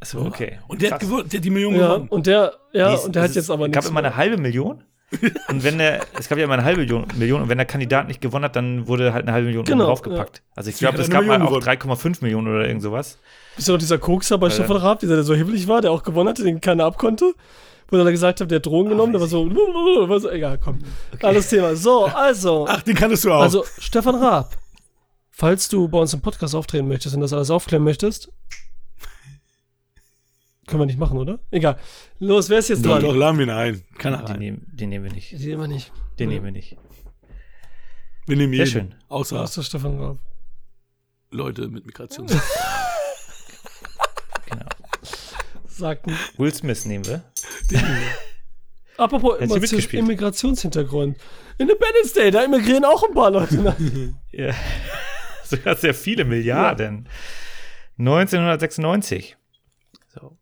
Achso, 0.01 0.21
okay. 0.27 0.59
Und 0.69 0.81
der 0.83 0.93
hat, 0.93 1.01
Krass. 1.01 1.09
gewonnen, 1.09 1.29
der 1.29 1.39
hat 1.39 1.45
die 1.45 1.51
Million 1.51 1.75
Ja, 1.75 1.87
gewonnen. 1.95 2.09
und 2.09 2.27
der, 2.27 2.53
ja, 2.73 2.91
Nee, 2.93 2.99
und 3.05 3.15
der 3.15 3.23
es 3.25 3.29
hat 3.31 3.37
jetzt 3.37 3.51
aber 3.51 3.65
Es 3.65 3.69
nichts. 3.71 3.85
gab 3.85 3.91
immer 3.91 3.99
eine 4.01 4.17
halbe 4.17 4.37
Million. 4.37 4.85
Und 5.49 5.65
wenn 5.65 5.79
der, 5.79 6.05
es 6.19 6.29
gab 6.29 6.37
ja 6.39 6.45
immer 6.45 6.55
eine 6.55 6.65
halbe 6.65 6.81
Million, 6.81 7.07
Million 7.17 7.41
und 7.41 7.49
wenn 7.49 7.57
der 7.57 7.67
Kandidat 7.67 8.09
nicht 8.09 8.21
gewonnen 8.21 8.45
hat, 8.45 8.57
dann 8.57 8.87
wurde 8.87 9.15
halt 9.15 9.25
eine 9.25 9.33
halbe 9.33 9.47
Million 9.47 9.65
Genau, 9.65 9.87
draufgepackt. 9.87 10.43
Also 10.55 10.69
ich 10.69 10.77
glaube, 10.77 10.99
es 11.01 11.09
gab 11.09 11.21
eine 11.21 11.29
mal 11.29 11.43
auch 11.43 11.51
Million 11.51 11.63
3,5 11.63 12.19
Millionen 12.21 12.49
oder 12.49 12.67
irgend 12.67 12.83
sowas. 12.83 13.19
Bist 13.57 13.69
du 13.69 13.73
noch 13.73 13.79
dieser 13.79 13.97
Kokser 13.97 14.37
bei 14.37 14.49
Ja, 14.49 14.53
Stefan 14.53 14.77
Raab, 14.77 15.01
dieser, 15.01 15.15
der 15.15 15.25
so 15.25 15.35
hibbelig 15.35 15.67
war, 15.67 15.81
der 15.81 15.93
auch 15.93 16.03
gewonnen 16.03 16.29
hatte, 16.29 16.43
den 16.45 16.61
keiner 16.61 16.85
abkonnte? 16.85 17.33
Wo 17.89 17.97
er 17.97 18.05
dann 18.05 18.13
gesagt 18.13 18.43
hat, 18.43 18.51
der 18.51 18.57
hat 18.57 18.67
Drogen 18.67 18.91
genommen, 18.91 19.13
der 19.13 19.21
war 19.23 19.29
so, 19.29 19.47
war 19.49 20.21
so, 20.21 20.29
egal, 20.31 20.59
komm. 20.63 20.79
Alles 21.23 21.49
Thema. 21.49 21.75
So, 21.75 22.05
also, 22.15 22.67
Ach, 22.69 22.83
den 22.83 22.95
kanntest 22.95 23.25
du 23.25 23.33
auch. 23.33 23.41
also 23.41 23.65
Stefan 23.79 24.15
Raab, 24.15 24.59
falls 25.31 25.71
du 25.71 25.89
bei 25.89 25.99
uns 25.99 26.13
im 26.13 26.21
Podcast 26.21 26.55
auftreten 26.55 26.87
möchtest 26.87 27.15
und 27.15 27.23
das 27.23 27.33
alles 27.33 27.51
aufklären 27.51 27.83
möchtest, 27.83 28.31
können 30.69 30.81
wir 30.83 30.87
nicht 30.87 30.99
machen, 30.99 31.19
oder? 31.19 31.41
Egal. 31.51 31.79
Los, 32.21 32.49
wer 32.49 32.59
ist 32.59 32.69
jetzt 32.69 32.85
dran? 32.85 33.03
doch, 33.03 33.15
laden 33.17 33.39
wir 33.39 33.47
ihn 33.47 33.51
ein. 33.51 33.83
Kann 33.99 34.13
er 34.13 34.19
Den 34.21 34.27
rein. 34.29 34.39
nehmen, 34.39 34.67
den 34.73 34.89
nehmen 34.91 35.05
wir 35.07 35.13
nicht. 35.13 35.33
Die 35.33 35.51
immer 35.51 35.67
nicht. 35.67 35.93
Den 36.19 36.29
nehmen 36.29 36.45
wir 36.45 36.53
nicht. 36.53 36.77
Wir 38.27 38.37
nehmen 38.37 38.53
Sehr 38.53 38.67
jeden. 38.67 38.91
schön. 38.91 38.95
Außer 39.09 39.41
Außer 39.43 39.63
Stefan 39.63 39.99
Raab. 39.99 40.19
Leute 41.31 41.69
mit 41.69 41.85
Migration. 41.87 42.27
Genau. 44.47 44.67
Sagten. 45.67 46.17
Will 46.39 46.55
Smith 46.55 46.85
nehmen 46.87 47.05
wir. 47.07 47.23
Apropos 48.97 49.33
Hat 49.35 49.39
sie 49.41 49.45
Immigration- 49.45 49.61
mitgespielt? 49.61 50.03
Immigrationshintergrund. 50.03 51.19
Independence 51.59 52.13
Day, 52.15 52.31
da 52.31 52.43
immigrieren 52.45 52.85
auch 52.85 53.03
ein 53.05 53.15
paar 53.15 53.31
Leute. 53.31 53.57
nach. 53.57 53.77
Ja. 54.33 54.55
Sogar 55.45 55.77
sehr 55.77 55.95
viele 55.95 56.25
Milliarden. 56.25 57.09
1996. 57.99 59.37
So. 60.09 60.37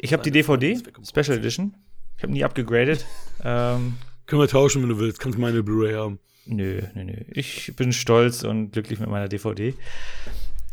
Ich 0.00 0.12
habe 0.12 0.22
die 0.22 0.30
DVD, 0.30 0.78
Special 1.04 1.38
Edition. 1.38 1.74
Ich 2.16 2.22
habe 2.22 2.32
nie 2.32 2.44
abgegradet. 2.44 3.04
Ähm, 3.44 3.98
Können 4.24 4.40
wir 4.40 4.48
tauschen, 4.48 4.80
wenn 4.82 4.88
du 4.88 4.98
willst. 4.98 5.20
Kannst 5.20 5.38
meine 5.38 5.62
Blu-ray 5.62 5.92
haben. 5.92 6.18
nö, 6.46 6.80
nö, 6.94 7.04
nö. 7.04 7.12
Ich 7.28 7.76
bin 7.76 7.92
stolz 7.92 8.42
und 8.44 8.72
glücklich 8.72 8.98
mit 8.98 9.10
meiner 9.10 9.28
DVD. 9.28 9.74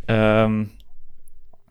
Ähm, 0.08 0.72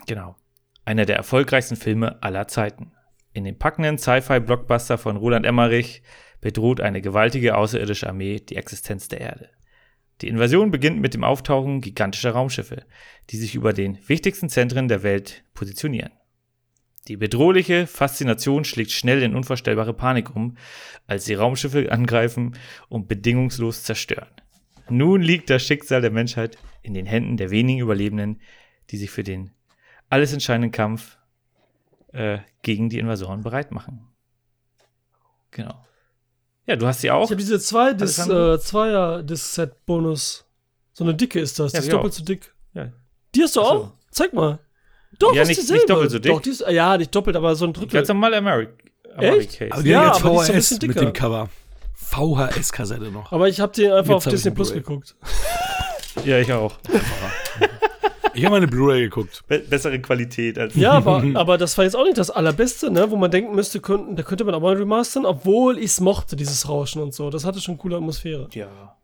genau. 0.07 0.37
Einer 0.85 1.07
der 1.07 1.17
erfolgreichsten 1.17 1.77
Filme 1.77 2.23
aller 2.23 2.47
Zeiten. 2.47 2.93
In 3.33 3.45
dem 3.45 3.59
packenden 3.59 3.97
Sci-Fi-Blockbuster 3.97 4.99
von 4.99 5.17
Roland 5.17 5.47
Emmerich 5.47 6.03
bedroht 6.43 6.81
eine 6.83 7.01
gewaltige 7.01 7.57
außerirdische 7.57 8.07
Armee 8.07 8.39
die 8.39 8.57
Existenz 8.57 9.09
der 9.09 9.23
Erde. 9.23 9.49
Die 10.21 10.29
Invasion 10.29 10.71
beginnt 10.71 11.01
mit 11.01 11.15
dem 11.15 11.25
Auftauchen 11.25 11.81
gigantischer 11.81 12.33
Raumschiffe, 12.33 12.85
die 13.31 13.39
sich 13.39 13.55
über 13.55 13.73
den 13.73 13.99
wichtigsten 14.09 14.51
Zentren 14.51 14.89
der 14.89 15.03
Welt 15.03 15.43
positionieren. 15.55 16.13
Die 17.09 17.17
bedrohliche 17.17 17.87
Faszination 17.87 18.65
schlägt 18.65 18.93
schnell 18.93 19.23
in 19.23 19.35
unvorstellbare 19.35 19.93
Panik 19.93 20.37
um, 20.37 20.57
als 21.07 21.25
die 21.25 21.35
Raumschiffe 21.35 21.91
angreifen 21.91 22.57
und 22.89 23.09
bedingungslos 23.09 23.83
zerstören. 23.83 24.29
Nun 24.89 25.21
liegt 25.21 25.51
das 25.51 25.63
Schicksal 25.63 26.01
der 26.01 26.11
Menschheit 26.11 26.59
in 26.83 26.95
den 26.95 27.07
Händen 27.07 27.37
der 27.37 27.51
wenigen 27.51 27.81
Überlebenden, 27.81 28.41
die 28.91 28.97
sich 28.99 29.11
für 29.11 29.25
den 29.25 29.51
alles 30.11 30.33
entscheidenden 30.33 30.71
Kampf 30.71 31.19
äh, 32.13 32.39
gegen 32.63 32.89
die 32.89 32.99
Invasoren 32.99 33.43
bereit 33.43 33.73
machen. 33.73 34.07
Genau. 35.51 35.85
Ja, 36.67 36.77
du 36.77 36.87
hast 36.87 37.01
sie 37.01 37.11
auch. 37.11 37.25
Ich 37.25 37.31
habe 37.31 37.41
diese 37.41 37.59
zwei 37.59 37.93
Dis, 37.93 38.19
äh, 38.19 38.59
Zweier 38.61 39.23
Disc 39.23 39.55
Set 39.55 39.85
Bonus. 39.87 40.47
So 40.93 41.05
eine 41.05 41.15
dicke 41.15 41.41
ist 41.41 41.59
das. 41.59 41.73
Ja, 41.73 41.81
die 41.81 41.87
ist 41.87 41.93
doppelt 41.93 42.15
so 42.15 42.25
dick. 42.25 42.55
Ja. 42.75 42.93
Die 43.35 43.43
hast 43.43 43.57
du 43.57 43.61
Ach 43.63 43.65
so. 43.65 43.71
auch? 43.71 43.93
Zeig 44.11 44.33
mal. 44.33 44.61
Doch, 45.23 45.35
Ja, 45.35 45.43
ist 45.43 45.49
nicht- 45.49 45.61
dieselbe. 45.61 45.81
nicht 45.81 45.91
doppelt 45.91 46.11
so 46.11 46.19
dick. 46.19 46.33
Doch, 46.33 46.41
die 46.43 46.51
ist, 46.51 46.65
ja, 46.69 46.97
nicht 46.99 47.15
doppelt, 47.15 47.37
aber 47.37 47.55
so 47.55 47.65
ein 47.65 47.73
Drittel. 47.73 47.95
Ganz 47.99 48.09
normal 48.09 48.35
Americ 48.35 48.71
Echt? 49.05 49.19
Americase. 49.19 49.73
Aber 49.73 49.83
die 49.83 49.89
Ja, 49.91 50.07
jetzt 50.09 50.25
aber 50.25 50.31
die 50.31 50.37
ist 50.37 50.47
so 50.47 50.53
ein 50.53 50.61
VHS 50.61 50.69
bisschen 50.69 50.89
mit 50.89 50.97
dicker. 50.97 51.07
dem 51.07 51.13
Cover. 51.13 51.49
VHS-Kassette 51.95 53.11
noch. 53.11 53.33
aber 53.33 53.49
ich 53.49 53.61
habe 53.61 53.73
den 53.73 53.91
einfach 53.93 54.15
auf 54.15 54.25
Jetzt 54.25 54.33
ich 54.35 54.39
Disney 54.41 54.51
Plus 54.53 54.73
geguckt. 54.73 55.15
Ja, 56.27 56.39
ich 56.39 56.53
auch. 56.53 56.75
Ich 58.35 58.45
habe 58.45 58.53
mal 58.53 58.57
eine 58.59 58.67
Blu-ray 58.69 59.03
geguckt. 59.03 59.43
Be 59.47 59.59
bessere 59.59 59.99
Qualität 60.01 60.59
als. 60.59 60.75
Ja, 60.75 60.93
aber, 60.93 61.23
aber 61.35 61.59
das 61.59 61.77
war 61.77 61.85
jetzt 61.85 61.95
auch 61.95 62.05
nicht 62.05 62.17
das 62.17 62.31
Allerbeste, 62.31 62.91
ne? 62.91 63.11
Wo 63.11 63.17
man 63.17 63.31
denken 63.31 63.55
müsste, 63.55 63.79
könnten, 63.81 64.17
da 64.17 64.23
könnte 64.23 64.45
man 64.45 64.55
auch 64.55 64.61
mal 64.61 64.75
remastern, 64.75 65.27
obwohl 65.27 65.77
ich 65.77 65.85
es 65.87 66.01
mochte, 66.01 66.35
dieses 66.35 66.67
Rauschen 66.67 67.03
und 67.03 67.13
so. 67.13 67.29
Das 67.29 67.45
hatte 67.45 67.61
schon 67.61 67.77
coole 67.77 67.97
Atmosphäre. 67.97 68.49
Ja. 68.55 68.97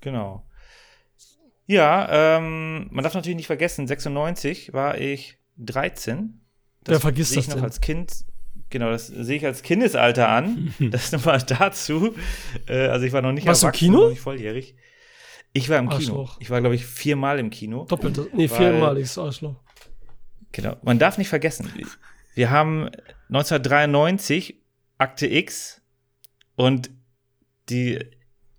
Genau. 0.00 0.44
Ja, 1.70 2.38
ähm, 2.38 2.88
man 2.90 3.04
darf 3.04 3.14
natürlich 3.14 3.36
nicht 3.36 3.46
vergessen, 3.46 3.86
96 3.86 4.72
war 4.72 4.98
ich 4.98 5.38
13. 5.58 6.40
Wer 6.84 6.98
vergisst 6.98 7.30
sehe 7.30 7.38
ich 7.38 7.46
das 7.46 7.54
noch 7.54 7.60
denn? 7.60 7.64
als 7.64 7.80
Kind. 7.80 8.24
Genau, 8.70 8.90
das 8.90 9.06
sehe 9.06 9.36
ich 9.36 9.46
als 9.46 9.62
Kindesalter 9.62 10.28
an. 10.28 10.74
Das 10.80 11.12
nochmal 11.12 11.40
dazu. 11.46 12.16
Äh, 12.66 12.88
also 12.88 13.06
ich 13.06 13.12
war 13.12 13.22
noch 13.22 13.30
nicht 13.30 13.46
Warst 13.46 13.62
du 13.62 13.66
im 13.66 13.68
erwachsen, 13.68 13.78
Kino? 13.86 14.00
noch 14.00 14.08
nicht 14.10 14.20
volljährig. 14.20 14.74
Ich 15.52 15.68
war 15.68 15.78
im 15.78 15.88
Kino. 15.90 15.94
Arschloch. 16.22 16.40
Ich 16.40 16.50
war, 16.50 16.58
glaube 16.58 16.74
ich, 16.74 16.84
viermal 16.84 17.38
im 17.38 17.50
Kino. 17.50 17.84
Doppelt. 17.84 18.18
Nee, 18.34 18.50
Weil- 18.50 18.56
viermaliges 18.58 19.16
Arschloch. 19.16 19.54
Genau. 20.50 20.76
Man 20.82 20.98
darf 20.98 21.18
nicht 21.18 21.28
vergessen, 21.28 21.72
wir 22.34 22.50
haben 22.50 22.90
1993 23.28 24.60
Akte 24.98 25.28
X 25.28 25.82
und 26.56 26.90
die, 27.68 28.00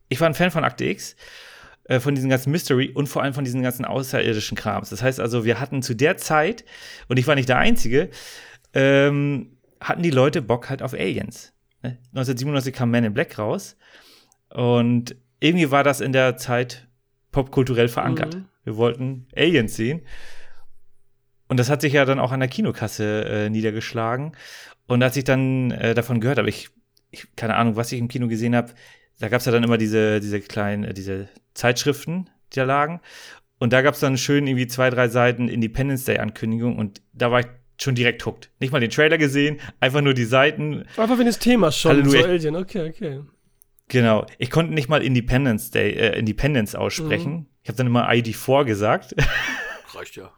ich 0.08 0.22
war 0.22 0.30
ein 0.30 0.34
Fan 0.34 0.52
von 0.52 0.64
Akte 0.64 0.86
X, 0.86 1.18
äh, 1.92 2.00
von 2.00 2.16
diesen 2.16 2.30
ganzen 2.30 2.52
Mystery 2.52 2.90
und 2.94 3.08
vor 3.08 3.22
allem 3.22 3.34
von 3.34 3.44
diesen 3.44 3.62
ganzen 3.62 3.84
außerirdischen 3.84 4.56
Krams. 4.56 4.92
Das 4.92 5.04
heißt 5.04 5.20
also, 5.20 5.44
wir 5.44 5.60
hatten 5.60 5.82
zu 5.82 5.94
der 5.94 6.16
Zeit, 6.16 6.64
und 7.10 7.20
ich 7.20 7.28
war 7.28 7.36
nicht 7.36 7.50
der 7.50 7.58
Einzige, 7.58 8.10
ähm, 8.74 9.58
hatten 9.82 10.02
die 10.02 10.10
Leute 10.10 10.42
Bock 10.42 10.70
halt 10.70 10.82
auf 10.82 10.94
Aliens. 10.94 11.52
Ne? 11.84 11.98
1997 12.14 12.74
kam 12.74 12.92
Man 12.92 13.04
in 13.04 13.14
Black 13.14 13.38
raus 13.38 13.76
und 14.54 15.18
irgendwie 15.42 15.70
war 15.70 15.84
das 15.84 16.00
in 16.00 16.14
der 16.14 16.38
Zeit 16.38 16.88
popkulturell 17.34 17.90
verankert. 17.90 18.36
Mhm. 18.36 18.46
Wir 18.64 18.78
wollten 18.78 19.28
Aliens 19.36 19.76
sehen. 19.76 20.02
Und 21.50 21.60
das 21.60 21.70
hat 21.70 21.82
sich 21.82 21.92
ja 21.92 22.06
dann 22.06 22.22
auch 22.22 22.32
an 22.32 22.40
der 22.40 22.48
Kinokasse 22.48 23.26
äh, 23.26 23.50
niedergeschlagen. 23.50 24.32
Und 24.88 25.04
als 25.04 25.18
ich 25.18 25.26
dann 25.26 25.72
äh, 25.72 25.94
davon 25.94 26.22
gehört 26.22 26.38
habe, 26.38 26.48
ich, 26.48 26.70
ich, 27.10 27.36
keine 27.36 27.56
Ahnung, 27.56 27.76
was 27.76 27.92
ich 27.92 28.00
im 28.00 28.08
Kino 28.08 28.30
gesehen 28.30 28.56
habe, 28.56 28.72
da 29.22 29.28
gab 29.30 29.40
es 29.40 29.46
ja 29.46 29.52
dann 29.52 29.64
immer 29.64 29.78
diese, 29.78 30.20
diese 30.20 30.42
kleinen, 30.42 30.84
äh, 30.84 30.94
diese 30.94 31.30
Zeitschriften, 31.54 32.30
die 32.52 32.56
da 32.56 32.64
lagen. 32.64 33.00
Und 33.60 33.72
da 33.72 33.84
gab 33.84 33.94
es 33.94 34.00
dann 34.00 34.18
schön 34.18 34.48
irgendwie 34.48 34.66
zwei, 34.66 34.90
drei 34.90 35.08
Seiten 35.08 35.48
Independence 35.48 36.06
Day-Ankündigung 36.06 36.80
und 36.80 37.04
da 37.14 37.30
war 37.32 37.42
ich 37.42 37.46
schon 37.80 37.94
direkt 37.94 38.26
hooked. 38.26 38.50
Nicht 38.60 38.72
mal 38.72 38.80
den 38.80 38.90
Trailer 38.90 39.20
gesehen, 39.20 39.60
einfach 39.80 40.02
nur 40.02 40.16
die 40.16 40.26
Seiten. 40.26 40.86
Einfach 40.98 41.20
wenn 41.20 41.28
das 41.28 41.38
Thema 41.38 41.72
schon, 41.72 41.92
Halleluja. 41.92 42.22
so 42.22 42.28
Alien. 42.28 42.56
Okay, 42.56 42.90
okay. 42.90 43.22
Genau. 43.90 44.26
Ich 44.40 44.50
konnte 44.50 44.74
nicht 44.74 44.90
mal 44.90 45.04
Independence 45.04 45.70
Day, 45.70 45.92
äh, 45.92 46.18
Independence 46.18 46.74
aussprechen. 46.74 47.48
Ich 47.62 47.70
habe 47.70 47.78
dann 47.78 47.88
immer 47.88 48.10
ID4 48.10 48.66
gesagt. 48.66 49.16
Reicht 49.94 50.16
ja. 50.16 50.32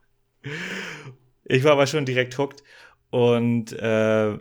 Ich 1.45 1.63
war 1.63 1.71
aber 1.73 1.87
schon 1.87 2.03
direkt 2.03 2.37
hooked 2.37 2.63
und 3.11 3.71
äh, 3.71 4.37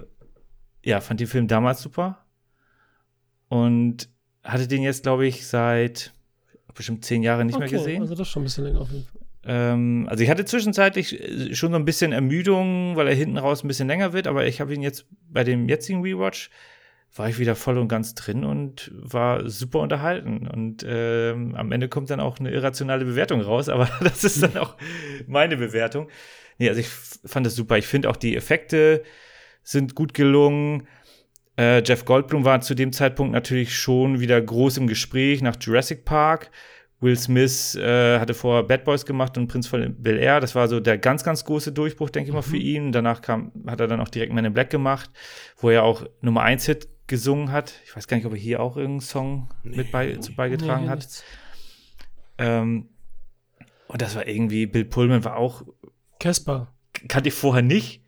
ja, 0.84 1.00
fand 1.00 1.20
den 1.20 1.28
Film 1.28 1.46
damals 1.46 1.82
super 1.82 2.24
und 3.48 4.08
hatte 4.42 4.68
den 4.68 4.82
jetzt, 4.82 5.02
glaube 5.02 5.26
ich, 5.26 5.46
seit 5.46 6.12
bestimmt 6.74 7.04
zehn 7.04 7.22
Jahren 7.22 7.46
nicht 7.46 7.56
okay, 7.56 7.70
mehr 7.70 7.78
gesehen. 7.78 8.02
Also 8.02 8.14
das 8.14 8.28
schon 8.28 8.42
ein 8.42 8.44
bisschen 8.44 8.64
länger 8.64 8.80
auf 8.80 8.90
jeden 8.90 9.04
Fall. 9.04 9.20
Ähm, 9.44 10.06
also 10.08 10.22
ich 10.22 10.30
hatte 10.30 10.44
zwischenzeitlich 10.44 11.20
äh, 11.20 11.54
schon 11.54 11.72
so 11.72 11.76
ein 11.76 11.84
bisschen 11.84 12.12
Ermüdung, 12.12 12.96
weil 12.96 13.08
er 13.08 13.14
hinten 13.14 13.38
raus 13.38 13.62
ein 13.64 13.68
bisschen 13.68 13.88
länger 13.88 14.12
wird, 14.12 14.26
aber 14.26 14.46
ich 14.46 14.60
habe 14.60 14.72
ihn 14.72 14.82
jetzt 14.82 15.06
bei 15.28 15.44
dem 15.44 15.68
jetzigen 15.68 16.02
Rewatch 16.02 16.50
war 17.14 17.28
ich 17.28 17.38
wieder 17.38 17.54
voll 17.54 17.76
und 17.76 17.88
ganz 17.88 18.14
drin 18.14 18.44
und 18.44 18.90
war 18.94 19.48
super 19.48 19.80
unterhalten. 19.80 20.48
Und 20.48 20.84
ähm, 20.88 21.54
am 21.54 21.70
Ende 21.70 21.88
kommt 21.88 22.08
dann 22.08 22.20
auch 22.20 22.38
eine 22.38 22.50
irrationale 22.50 23.04
Bewertung 23.04 23.42
raus, 23.42 23.68
aber 23.68 23.90
das 24.00 24.24
ist 24.24 24.42
dann 24.42 24.56
auch 24.56 24.76
meine 25.26 25.56
Bewertung. 25.56 26.08
Nee, 26.58 26.68
also 26.68 26.80
ich 26.80 26.88
fand 26.88 27.44
das 27.44 27.54
super. 27.54 27.76
Ich 27.76 27.86
finde 27.86 28.08
auch 28.08 28.16
die 28.16 28.36
Effekte 28.36 29.02
sind 29.62 29.94
gut 29.94 30.14
gelungen. 30.14 30.86
Äh, 31.58 31.82
Jeff 31.84 32.04
Goldblum 32.04 32.44
war 32.44 32.60
zu 32.60 32.74
dem 32.74 32.92
Zeitpunkt 32.92 33.32
natürlich 33.32 33.76
schon 33.76 34.20
wieder 34.20 34.40
groß 34.40 34.78
im 34.78 34.86
Gespräch 34.86 35.42
nach 35.42 35.56
Jurassic 35.60 36.04
Park. 36.04 36.50
Will 37.00 37.16
Smith 37.16 37.74
äh, 37.74 38.20
hatte 38.20 38.32
vorher 38.32 38.62
Bad 38.62 38.84
Boys 38.84 39.04
gemacht 39.04 39.36
und 39.36 39.48
Prinz 39.48 39.66
von 39.66 39.96
Bel 40.00 40.18
Air. 40.18 40.38
Das 40.40 40.54
war 40.54 40.68
so 40.68 40.78
der 40.78 40.98
ganz, 40.98 41.24
ganz 41.24 41.44
große 41.44 41.72
Durchbruch, 41.72 42.10
denke 42.10 42.28
ich 42.30 42.34
mal, 42.34 42.42
für 42.42 42.56
ihn. 42.56 42.92
Danach 42.92 43.22
kam, 43.22 43.50
hat 43.66 43.80
er 43.80 43.88
dann 43.88 44.00
auch 44.00 44.08
direkt 44.08 44.32
Man 44.32 44.44
in 44.44 44.54
Black 44.54 44.70
gemacht, 44.70 45.10
wo 45.56 45.68
er 45.70 45.82
auch 45.82 46.06
Nummer 46.20 46.42
1 46.42 46.64
Hit 46.66 46.88
gesungen 47.08 47.50
hat. 47.50 47.74
Ich 47.84 47.96
weiß 47.96 48.06
gar 48.06 48.16
nicht, 48.16 48.26
ob 48.26 48.32
er 48.32 48.38
hier 48.38 48.60
auch 48.60 48.76
irgendeinen 48.76 49.00
Song 49.00 49.48
mit 49.64 49.90
bei, 49.90 50.14
zu 50.16 50.34
beigetragen 50.34 50.84
Nee, 50.84 50.90
hat. 50.90 51.24
Ähm, 52.38 52.88
und 53.88 54.00
das 54.00 54.14
war 54.14 54.26
irgendwie, 54.26 54.66
Bill 54.66 54.84
Pullman 54.84 55.24
war 55.24 55.36
auch, 55.36 55.64
Casper. 56.20 56.72
kannte 57.08 57.28
ich 57.28 57.34
vorher 57.34 57.62
nicht, 57.62 58.02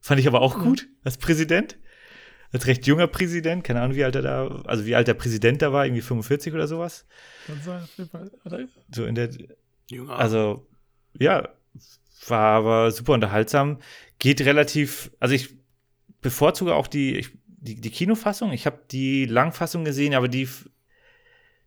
fand 0.00 0.20
ich 0.20 0.28
aber 0.28 0.40
auch 0.40 0.60
gut 0.60 0.88
als 1.02 1.18
Präsident. 1.18 1.76
Als 2.52 2.66
recht 2.66 2.86
junger 2.86 3.06
Präsident, 3.06 3.62
keine 3.62 3.82
Ahnung, 3.82 3.96
wie 3.96 4.04
alt 4.04 4.14
er 4.14 4.22
da, 4.22 4.46
also 4.64 4.86
wie 4.86 4.94
alt 4.94 5.06
der 5.06 5.14
Präsident 5.14 5.60
da 5.60 5.72
war, 5.72 5.84
irgendwie 5.84 6.02
45 6.02 6.54
oder 6.54 6.66
sowas. 6.66 7.06
Kann 7.46 7.60
sein, 7.62 7.82
auf 7.82 7.98
jeden 7.98 8.10
Fall. 8.10 8.30
Oder? 8.44 8.60
So 8.94 9.04
in 9.04 9.14
der, 9.14 9.28
Jünger. 9.90 10.18
also, 10.18 10.66
ja, 11.18 11.48
war 12.26 12.58
aber 12.58 12.90
super 12.90 13.12
unterhaltsam. 13.12 13.78
Geht 14.18 14.40
relativ, 14.42 15.10
also 15.20 15.34
ich 15.34 15.56
bevorzuge 16.20 16.74
auch 16.74 16.86
die, 16.86 17.16
ich, 17.16 17.30
die, 17.46 17.80
die 17.80 17.90
Kinofassung. 17.90 18.52
Ich 18.52 18.66
habe 18.66 18.80
die 18.90 19.26
Langfassung 19.26 19.84
gesehen, 19.84 20.14
aber 20.14 20.28
die, 20.28 20.48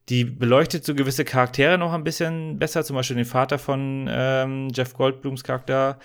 die 0.10 0.26
beleuchtet 0.26 0.84
so 0.84 0.96
gewisse 0.96 1.26
Charaktere 1.26 1.78
noch 1.78 1.94
ein 1.94 2.04
bisschen 2.04 2.58
besser. 2.58 2.84
Zum 2.84 2.96
Beispiel 2.96 3.18
den 3.18 3.26
Vater 3.26 3.60
von 3.60 4.08
ähm, 4.10 4.70
Jeff 4.74 4.94
Goldblums 4.94 5.44
Charakter. 5.44 6.00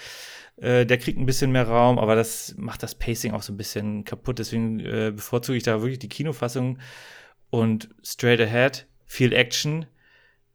Äh, 0.56 0.86
der 0.86 0.98
kriegt 0.98 1.18
ein 1.18 1.26
bisschen 1.26 1.52
mehr 1.52 1.68
Raum, 1.68 1.98
aber 1.98 2.14
das 2.14 2.54
macht 2.56 2.82
das 2.82 2.94
Pacing 2.94 3.32
auch 3.32 3.42
so 3.42 3.52
ein 3.52 3.56
bisschen 3.56 4.04
kaputt. 4.04 4.38
Deswegen 4.38 4.80
äh, 4.80 5.12
bevorzuge 5.14 5.58
ich 5.58 5.64
da 5.64 5.80
wirklich 5.80 5.98
die 5.98 6.08
Kinofassung 6.08 6.78
und 7.50 7.88
straight 8.02 8.40
ahead, 8.40 8.86
viel 9.04 9.32
Action. 9.32 9.86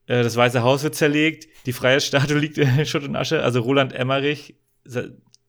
Äh, 0.07 0.23
das 0.23 0.35
Weiße 0.35 0.63
Haus 0.63 0.83
wird 0.83 0.95
zerlegt, 0.95 1.47
die 1.65 1.73
Freiheitsstatue 1.73 2.37
liegt 2.39 2.57
in 2.57 2.85
Schutt 2.85 3.03
und 3.03 3.15
Asche. 3.15 3.43
Also 3.43 3.61
Roland 3.61 3.93
Emmerich 3.93 4.55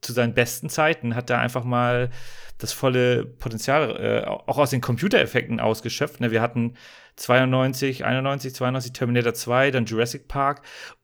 zu 0.02 0.12
seinen 0.12 0.34
besten 0.34 0.68
Zeiten 0.68 1.14
hat 1.14 1.30
da 1.30 1.38
einfach 1.38 1.64
mal 1.64 2.10
das 2.58 2.72
volle 2.72 3.24
Potenzial 3.24 3.96
äh, 3.96 4.28
auch 4.28 4.58
aus 4.58 4.70
den 4.70 4.80
Computereffekten 4.80 5.60
ausgeschöpft. 5.60 6.20
Ne? 6.20 6.30
Wir 6.30 6.42
hatten 6.42 6.74
92, 7.16 8.04
91, 8.04 8.54
92 8.54 8.92
Terminator 8.92 9.34
2, 9.34 9.70
dann 9.70 9.86
Jurassic 9.86 10.28
Park 10.28 10.62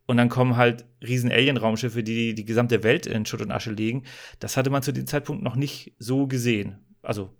und 0.08 0.16
dann 0.16 0.28
kommen 0.28 0.56
halt 0.56 0.84
riesen 1.00 1.30
Alien-Raumschiffe, 1.30 2.02
die 2.02 2.34
die 2.34 2.44
gesamte 2.44 2.82
Welt 2.82 3.06
in 3.06 3.24
Schutt 3.24 3.42
und 3.42 3.52
Asche 3.52 3.70
legen. 3.70 4.02
Das 4.40 4.56
hatte 4.56 4.70
man 4.70 4.82
zu 4.82 4.90
dem 4.90 5.06
Zeitpunkt 5.06 5.44
noch 5.44 5.54
nicht 5.54 5.94
so 6.00 6.26
gesehen. 6.26 6.78
Also 7.02 7.30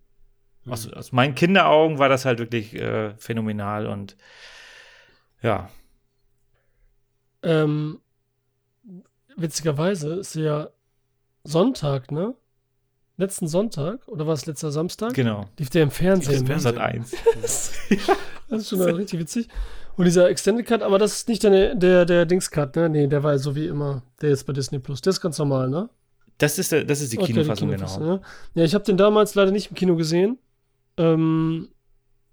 aus, 0.69 0.87
aus 0.93 1.11
meinen 1.11 1.35
Kinderaugen 1.35 1.99
war 1.99 2.09
das 2.09 2.25
halt 2.25 2.39
wirklich 2.39 2.75
äh, 2.75 3.17
phänomenal 3.17 3.87
und 3.87 4.17
ja, 5.43 5.71
Ähm, 7.43 8.01
witzigerweise 9.37 10.15
ist 10.15 10.35
ja 10.35 10.71
Sonntag, 11.45 12.11
ne? 12.11 12.35
Letzten 13.17 13.49
Sonntag, 13.49 14.07
oder 14.07 14.27
war 14.27 14.35
es 14.35 14.47
letzter 14.47 14.71
Samstag? 14.71 15.15
genau. 15.15 15.49
Lief 15.59 15.71
der 15.71 15.83
im 15.83 15.91
Fernsehen. 15.91 16.41
Im 16.41 16.43
ne? 16.43 16.47
Fernsehen. 16.59 16.75
Sat 16.75 16.79
1. 16.79 17.17
Das 18.51 18.63
ist 18.63 18.71
schon 18.71 18.79
mal 18.79 18.93
richtig 18.93 19.21
witzig. 19.21 19.49
Und 19.99 20.05
dieser 20.05 20.31
Extended 20.31 20.65
Cut, 20.65 20.81
aber 20.83 20.97
das 20.97 21.13
ist 21.13 21.29
nicht 21.29 21.43
der, 21.43 21.75
der, 21.75 22.05
der 22.05 22.25
Dings-Cut, 22.25 22.77
ne? 22.77 22.89
Nee, 22.89 23.09
der 23.09 23.25
war 23.25 23.37
so 23.37 23.57
wie 23.57 23.67
immer. 23.67 24.03
Der 24.23 24.31
ist 24.31 24.45
bei 24.45 24.53
Disney 24.53 24.79
Plus. 24.79 25.01
Der 25.01 25.11
ist 25.11 25.21
ganz 25.21 25.37
normal, 25.39 25.69
ne? 25.69 25.91
Das 26.39 26.57
ist, 26.57 26.71
der, 26.71 26.85
das 26.85 27.01
ist 27.01 27.13
die 27.13 27.19
Okay, 27.19 27.33
Kinofassung, 27.33 27.69
Kinofassung, 27.69 28.03
genau. 28.03 28.15
Ja, 28.15 28.21
ja 28.55 28.65
ich 28.65 28.75
habe 28.75 28.85
den 28.85 28.97
damals 28.97 29.35
leider 29.35 29.51
nicht 29.51 29.71
im 29.71 29.75
Kino 29.75 29.97
gesehen. 29.97 30.39
Ähm, 30.99 31.71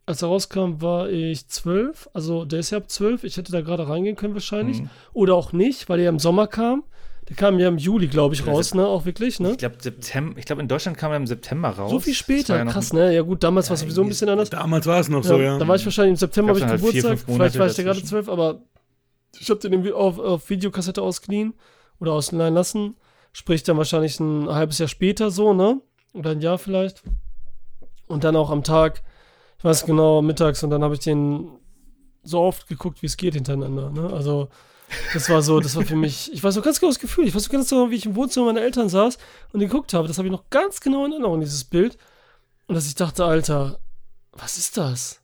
als 0.05 0.22
er 0.22 0.28
rauskam, 0.28 0.80
war 0.80 1.09
ich 1.09 1.47
zwölf. 1.47 2.07
Also 2.13 2.45
der 2.45 2.59
ist 2.59 2.70
ja 2.70 2.78
ab 2.78 2.91
zwölf. 2.91 3.24
Ich 3.24 3.36
hätte 3.36 3.51
da 3.51 3.61
gerade 3.61 3.89
reingehen 3.89 4.16
können 4.16 4.36
wahrscheinlich. 4.36 4.84
Mhm. 4.84 4.89
Oder 5.13 5.34
auch 5.34 5.51
nicht, 5.51 5.89
weil 5.89 5.99
ja 5.99 6.09
im 6.09 6.20
Sommer 6.20 6.45
kam. 6.45 6.84
Der 7.30 7.36
kam 7.36 7.57
ja 7.57 7.67
im 7.67 7.78
Juli, 7.78 8.07
glaube 8.07 8.36
ich, 8.36 8.41
Ja, 8.45 8.51
raus, 8.51 8.76
ne? 8.76 8.86
Auch 8.86 9.05
wirklich, 9.05 9.39
ne? 9.39 9.51
Ich 9.51 9.57
glaube, 9.57 9.78
September, 9.80 10.38
ich 10.38 10.45
glaube, 10.45 10.61
in 10.61 10.67
Deutschland 10.67 10.95
kam 10.97 11.11
er 11.11 11.17
im 11.17 11.26
September 11.26 11.69
raus. 11.69 11.89
So 11.89 11.99
viel 11.99 12.13
später, 12.13 12.55
ja 12.55 12.65
krass, 12.65 12.93
ne? 12.93 13.13
Ja 13.15 13.23
gut, 13.23 13.43
damals 13.43 13.69
war 13.69 13.73
es 13.73 13.82
Ja, 13.82 13.88
sowieso 13.88 14.03
ein 14.03 14.09
bisschen 14.09 14.30
anders. 14.30 14.51
Damals 14.51 14.86
war 14.86 14.99
es 14.99 15.09
noch 15.09 15.23
so, 15.23 15.39
ja. 15.39 15.57
Da 15.57 15.67
war 15.67 15.76
ich 15.76 15.86
wahrscheinlich 15.86 16.11
im 16.11 16.17
September, 16.17 16.49
habe 16.49 16.59
ich 16.59 16.65
halt 16.65 16.80
vier, 16.80 16.91
Geburtstag. 17.01 17.19
fünf 17.19 17.36
Vielleicht 17.36 17.57
war 17.57 17.67
ich 17.67 17.73
da 17.76 17.84
gerade 17.84 18.03
zwölf, 18.03 18.30
aber 18.30 18.61
ich 19.39 19.49
habe 19.49 19.59
den 19.59 19.73
irgendwie 19.73 19.91
auf, 19.91 20.19
auf 20.19 20.49
Videokassette 20.49 21.01
ausgeliehen 21.01 21.55
oder 21.99 22.13
ausleihen 22.13 22.53
lassen. 22.53 22.95
Sprich 23.34 23.63
dann 23.63 23.78
wahrscheinlich 23.78 24.19
ein 24.19 24.47
halbes 24.47 24.78
Jahr 24.78 24.88
später 24.88 25.32
so, 25.32 25.53
ne? 25.53 25.82
Oder 26.13 26.30
ein 26.32 26.41
Jahr 26.41 26.57
vielleicht. 26.59 27.01
Und 28.07 28.23
dann 28.23 28.36
auch 28.36 28.51
am 28.51 28.63
Tag, 28.63 29.01
ich 29.57 29.63
weiß 29.63 29.86
genau, 29.86 30.21
mittags 30.21 30.63
und 30.63 30.69
dann 30.69 30.84
habe 30.84 30.93
ich 30.93 31.01
den 31.01 31.49
so 32.23 32.39
oft 32.41 32.67
geguckt, 32.67 33.01
wie 33.01 33.07
es 33.07 33.17
geht 33.17 33.34
hintereinander, 33.34 33.89
ne? 33.89 34.13
Also 34.13 34.49
das 35.13 35.29
war 35.29 35.41
so, 35.41 35.59
das 35.59 35.75
war 35.75 35.83
für 35.83 35.95
mich, 35.95 36.31
ich 36.33 36.43
weiß 36.43 36.55
noch 36.55 36.63
ganz 36.63 36.79
genau 36.79 36.91
das 36.91 36.99
Gefühl, 36.99 37.27
ich 37.27 37.36
weiß 37.36 37.43
noch 37.43 37.51
ganz 37.51 37.69
genau, 37.69 37.89
wie 37.89 37.95
ich 37.95 38.05
im 38.05 38.15
Wohnzimmer 38.15 38.47
meiner 38.47 38.61
Eltern 38.61 38.89
saß 38.89 39.17
und 39.53 39.59
geguckt 39.59 39.93
habe, 39.93 40.07
das 40.07 40.17
habe 40.17 40.27
ich 40.27 40.31
noch 40.31 40.49
ganz 40.49 40.79
genau 40.79 41.05
in 41.05 41.11
Erinnerung, 41.11 41.39
dieses 41.39 41.63
Bild. 41.63 41.97
Und 42.67 42.75
dass 42.75 42.88
ich 42.88 42.95
dachte, 42.95 43.25
Alter, 43.25 43.79
was 44.31 44.57
ist 44.57 44.77
das? 44.77 45.21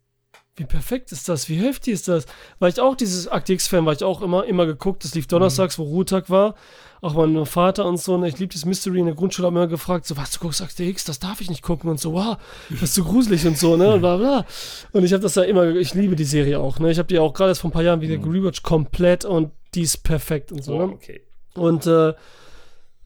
Wie 0.62 0.66
perfekt 0.68 1.12
ist 1.12 1.28
das? 1.28 1.50
Wie 1.50 1.56
heftig 1.56 1.96
ist 1.96 2.08
das? 2.08 2.28
Weil 2.60 2.70
ich 2.70 2.80
auch 2.80 2.94
dieses 2.96 3.28
Akte 3.28 3.54
X-Fan, 3.54 3.84
war 3.84 3.94
ich 3.94 4.04
auch 4.04 4.22
immer, 4.22 4.46
immer 4.46 4.68
geguckt. 4.68 5.04
Das 5.04 5.16
lief 5.16 5.26
donnerstags, 5.26 5.80
wo 5.80 5.84
Ruhetag 5.84 6.30
war. 6.30 6.54
Auch 7.02 7.16
mein 7.16 7.48
Vater 7.48 7.86
und 7.86 7.98
so. 7.98 8.14
Und 8.14 8.26
ich 8.26 8.38
liebe 8.38 8.54
das 8.54 8.64
Mystery 8.64 9.00
in 9.00 9.08
der 9.08 9.16
Grundschule, 9.16 9.48
haben 9.48 9.56
immer 9.56 9.66
gefragt, 9.66 10.06
so, 10.06 10.18
was, 10.18 10.30
du 10.30 10.40
guckst 10.40 10.62
Akte 10.62 10.84
X, 10.84 11.04
das 11.04 11.18
darf 11.18 11.42
ich 11.42 11.50
nicht 11.50 11.64
gucken. 11.64 11.90
Und 11.90 12.00
so, 12.00 12.14
wow, 12.14 12.38
das 12.70 12.84
ist 12.84 12.94
so 12.94 13.04
gruselig 13.04 13.44
und 13.48 13.58
so, 13.58 13.76
ne? 13.76 13.96
Und 13.96 14.02
bla, 14.02 14.18
bla. 14.18 14.46
Und 14.92 15.04
ich 15.04 15.14
habe 15.14 15.24
das 15.24 15.34
ja 15.34 15.42
immer, 15.42 15.66
ich 15.66 15.96
liebe 15.96 16.16
die 16.16 16.26
Serie 16.26 16.60
auch, 16.60 16.78
ne? 16.78 16.92
Ich 16.92 17.00
habe 17.00 17.08
die 17.08 17.18
auch 17.18 17.34
gerade 17.34 17.50
erst 17.50 17.62
vor 17.62 17.72
ein 17.72 17.74
paar 17.74 17.82
Jahren 17.82 18.02
wieder 18.02 18.18
gerewatcht, 18.18 18.62
komplett. 18.62 19.26
Und 19.26 19.52
die 19.74 19.82
ist 19.82 20.04
perfekt 20.04 20.52
und 20.52 20.64
so, 20.64 20.76
Oh, 20.76 20.78
ne? 20.86 20.94
okay. 20.94 21.22
Und 21.56 21.88
äh, 21.88 22.10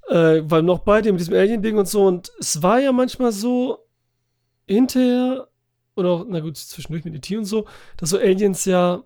äh, 0.10 0.44
weil 0.44 0.62
noch 0.62 0.80
bei 0.80 1.02
dem, 1.02 1.14
mit 1.16 1.22
diesem 1.22 1.36
Alien-Ding 1.36 1.78
und 1.78 1.88
so, 1.88 2.06
und 2.06 2.34
es 2.38 2.62
war 2.62 2.82
ja 2.82 2.92
manchmal 2.92 3.32
so, 3.32 3.80
hinterher, 4.68 5.48
oder 5.96 6.10
auch, 6.10 6.26
na 6.28 6.40
gut, 6.40 6.58
zwischendurch 6.58 7.06
mit 7.06 7.16
ET 7.16 7.38
und 7.38 7.46
so, 7.46 7.66
dass 7.98 8.10
so 8.10 8.18
Aliens 8.18 8.66
ja 8.66 9.04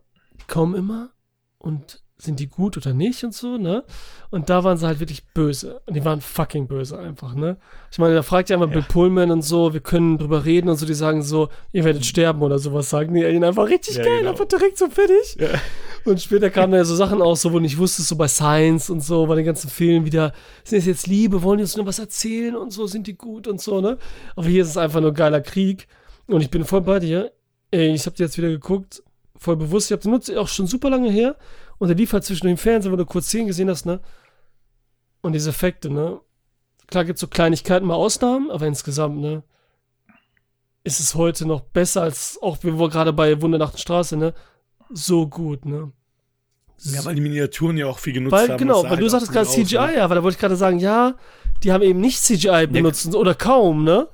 kommen 0.47 0.75
immer 0.75 1.11
und 1.57 2.03
sind 2.21 2.41
die 2.41 2.47
gut 2.47 2.75
oder 2.75 2.93
nicht 2.93 3.23
und 3.23 3.33
so, 3.33 3.57
ne? 3.57 3.85
Und 4.29 4.49
da 4.49 4.65
waren 4.65 4.77
sie 4.77 4.85
halt 4.85 4.99
wirklich 4.99 5.25
böse. 5.33 5.79
Und 5.85 5.93
die 5.93 6.03
waren 6.03 6.19
fucking 6.19 6.67
böse 6.67 6.99
einfach, 6.99 7.33
ne? 7.33 7.57
Ich 7.91 7.97
meine, 7.97 8.13
da 8.13 8.23
fragt 8.23 8.49
ja 8.49 8.57
immer 8.57 8.67
Bill 8.67 8.83
Pullman 8.83 9.31
und 9.31 9.41
so, 9.41 9.73
wir 9.73 9.79
können 9.79 10.17
drüber 10.17 10.43
reden 10.43 10.67
und 10.67 10.75
so, 10.75 10.85
die 10.85 10.93
sagen 10.93 11.21
so, 11.21 11.47
ihr 11.71 11.85
werdet 11.85 12.05
sterben 12.05 12.41
oder 12.41 12.59
sowas, 12.59 12.89
sagen 12.89 13.13
die 13.13 13.23
Alien 13.23 13.45
einfach 13.45 13.69
richtig 13.69 13.95
Ja, 13.95 14.03
geil, 14.03 14.17
genau. 14.19 14.31
einfach 14.31 14.45
direkt 14.45 14.77
so 14.77 14.89
fertig. 14.89 15.37
Und 16.03 16.19
später 16.19 16.49
kamen 16.49 16.73
da 16.73 16.79
ja 16.79 16.83
so 16.83 16.95
Sachen 16.95 17.21
aus, 17.21 17.41
so, 17.41 17.51
wo 17.51 17.55
du 17.55 17.61
nicht 17.61 17.77
wusstest, 17.77 18.09
so 18.09 18.17
bei 18.17 18.27
Science 18.27 18.89
und 18.89 19.01
so, 19.01 19.25
bei 19.25 19.35
den 19.35 19.45
ganzen 19.45 19.69
Filmen 19.69 20.05
wieder, 20.05 20.33
sind 20.65 20.79
es 20.79 20.85
jetzt 20.85 21.07
Liebe, 21.07 21.41
wollen 21.41 21.59
die 21.59 21.63
uns 21.63 21.77
nur 21.77 21.85
was 21.85 21.99
erzählen 21.99 22.57
und 22.57 22.71
so, 22.71 22.85
sind 22.85 23.07
die 23.07 23.15
gut 23.15 23.47
und 23.47 23.61
so, 23.61 23.79
ne? 23.79 23.97
Aber 24.35 24.47
hier 24.47 24.63
ist 24.63 24.69
es 24.69 24.77
einfach 24.77 24.99
nur 24.99 25.13
geiler 25.13 25.39
Krieg. 25.39 25.87
Und 26.29 26.41
ich 26.41 26.51
bin 26.51 26.63
voll 26.63 26.81
bei 26.81 26.99
dir. 26.99 27.31
Ey, 27.71 27.93
ich 27.93 28.05
hab 28.05 28.15
dir 28.15 28.23
jetzt 28.23 28.37
wieder 28.37 28.49
geguckt, 28.49 29.03
voll 29.35 29.55
bewusst. 29.55 29.89
Ich 29.89 29.93
hab 29.93 30.01
den 30.01 30.11
nutzt 30.11 30.33
auch 30.35 30.47
schon 30.47 30.67
super 30.67 30.89
lange 30.89 31.09
her. 31.09 31.35
Und 31.79 31.87
der 31.87 31.97
lief 31.97 32.13
halt 32.13 32.23
zwischen 32.23 32.47
dem 32.47 32.57
Fernsehen, 32.57 32.91
wo 32.91 32.95
du 32.95 33.05
kurz 33.05 33.27
Szenen 33.27 33.47
gesehen 33.47 33.69
hast, 33.69 33.85
ne? 33.85 33.99
Und 35.21 35.33
diese 35.33 35.49
Effekte, 35.49 35.89
ne? 35.89 36.19
Klar 36.87 37.05
gibt's 37.05 37.21
so 37.21 37.27
Kleinigkeiten, 37.27 37.87
mal 37.87 37.95
Ausnahmen, 37.95 38.51
aber 38.51 38.67
insgesamt, 38.67 39.17
ne? 39.17 39.43
Ist 40.83 40.99
es 40.99 41.15
heute 41.15 41.45
noch 41.47 41.61
besser 41.61 42.03
als 42.03 42.37
auch, 42.41 42.63
wir 42.63 42.77
waren 42.79 42.89
gerade 42.89 43.13
bei 43.13 43.41
Wundernachtstraße, 43.41 44.17
ne? 44.17 44.33
So 44.91 45.27
gut, 45.27 45.65
ne? 45.65 45.91
Ja, 46.81 47.03
weil 47.05 47.15
die 47.15 47.21
Miniaturen 47.21 47.77
ja 47.77 47.87
auch 47.87 47.99
viel 47.99 48.13
genutzt 48.13 48.31
Weil, 48.31 48.49
haben. 48.49 48.57
genau, 48.57 48.83
weil 48.83 48.91
halt 48.91 49.01
du 49.01 49.09
sagtest 49.09 49.31
gerade 49.33 49.47
aus, 49.47 49.53
CGI, 49.53 49.75
ne? 49.75 49.95
ja, 49.97 50.09
weil 50.09 50.15
da 50.15 50.23
wollte 50.23 50.35
ich 50.35 50.39
gerade 50.39 50.55
sagen, 50.55 50.79
ja, 50.79 51.15
die 51.63 51.71
haben 51.71 51.81
eben 51.83 51.99
nicht 51.99 52.21
CGI 52.21 52.67
benutzt 52.67 53.13
oder 53.15 53.35
kaum, 53.35 53.83
ne? 53.83 54.07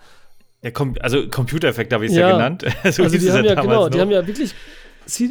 Ja, 0.65 0.71
also 1.01 1.27
Computereffekt 1.29 1.93
habe 1.93 2.05
ich 2.05 2.11
es 2.11 2.17
ja. 2.17 2.29
Ja. 2.29 2.35
genannt. 2.35 2.65
so 2.91 3.03
also 3.03 3.17
die 3.17 3.31
haben 3.31 3.45
ja, 3.45 3.53
genau, 3.53 3.87
die 3.87 3.97
noch. 3.97 4.01
haben 4.05 4.11
ja 4.11 4.25
wirklich 4.25 4.53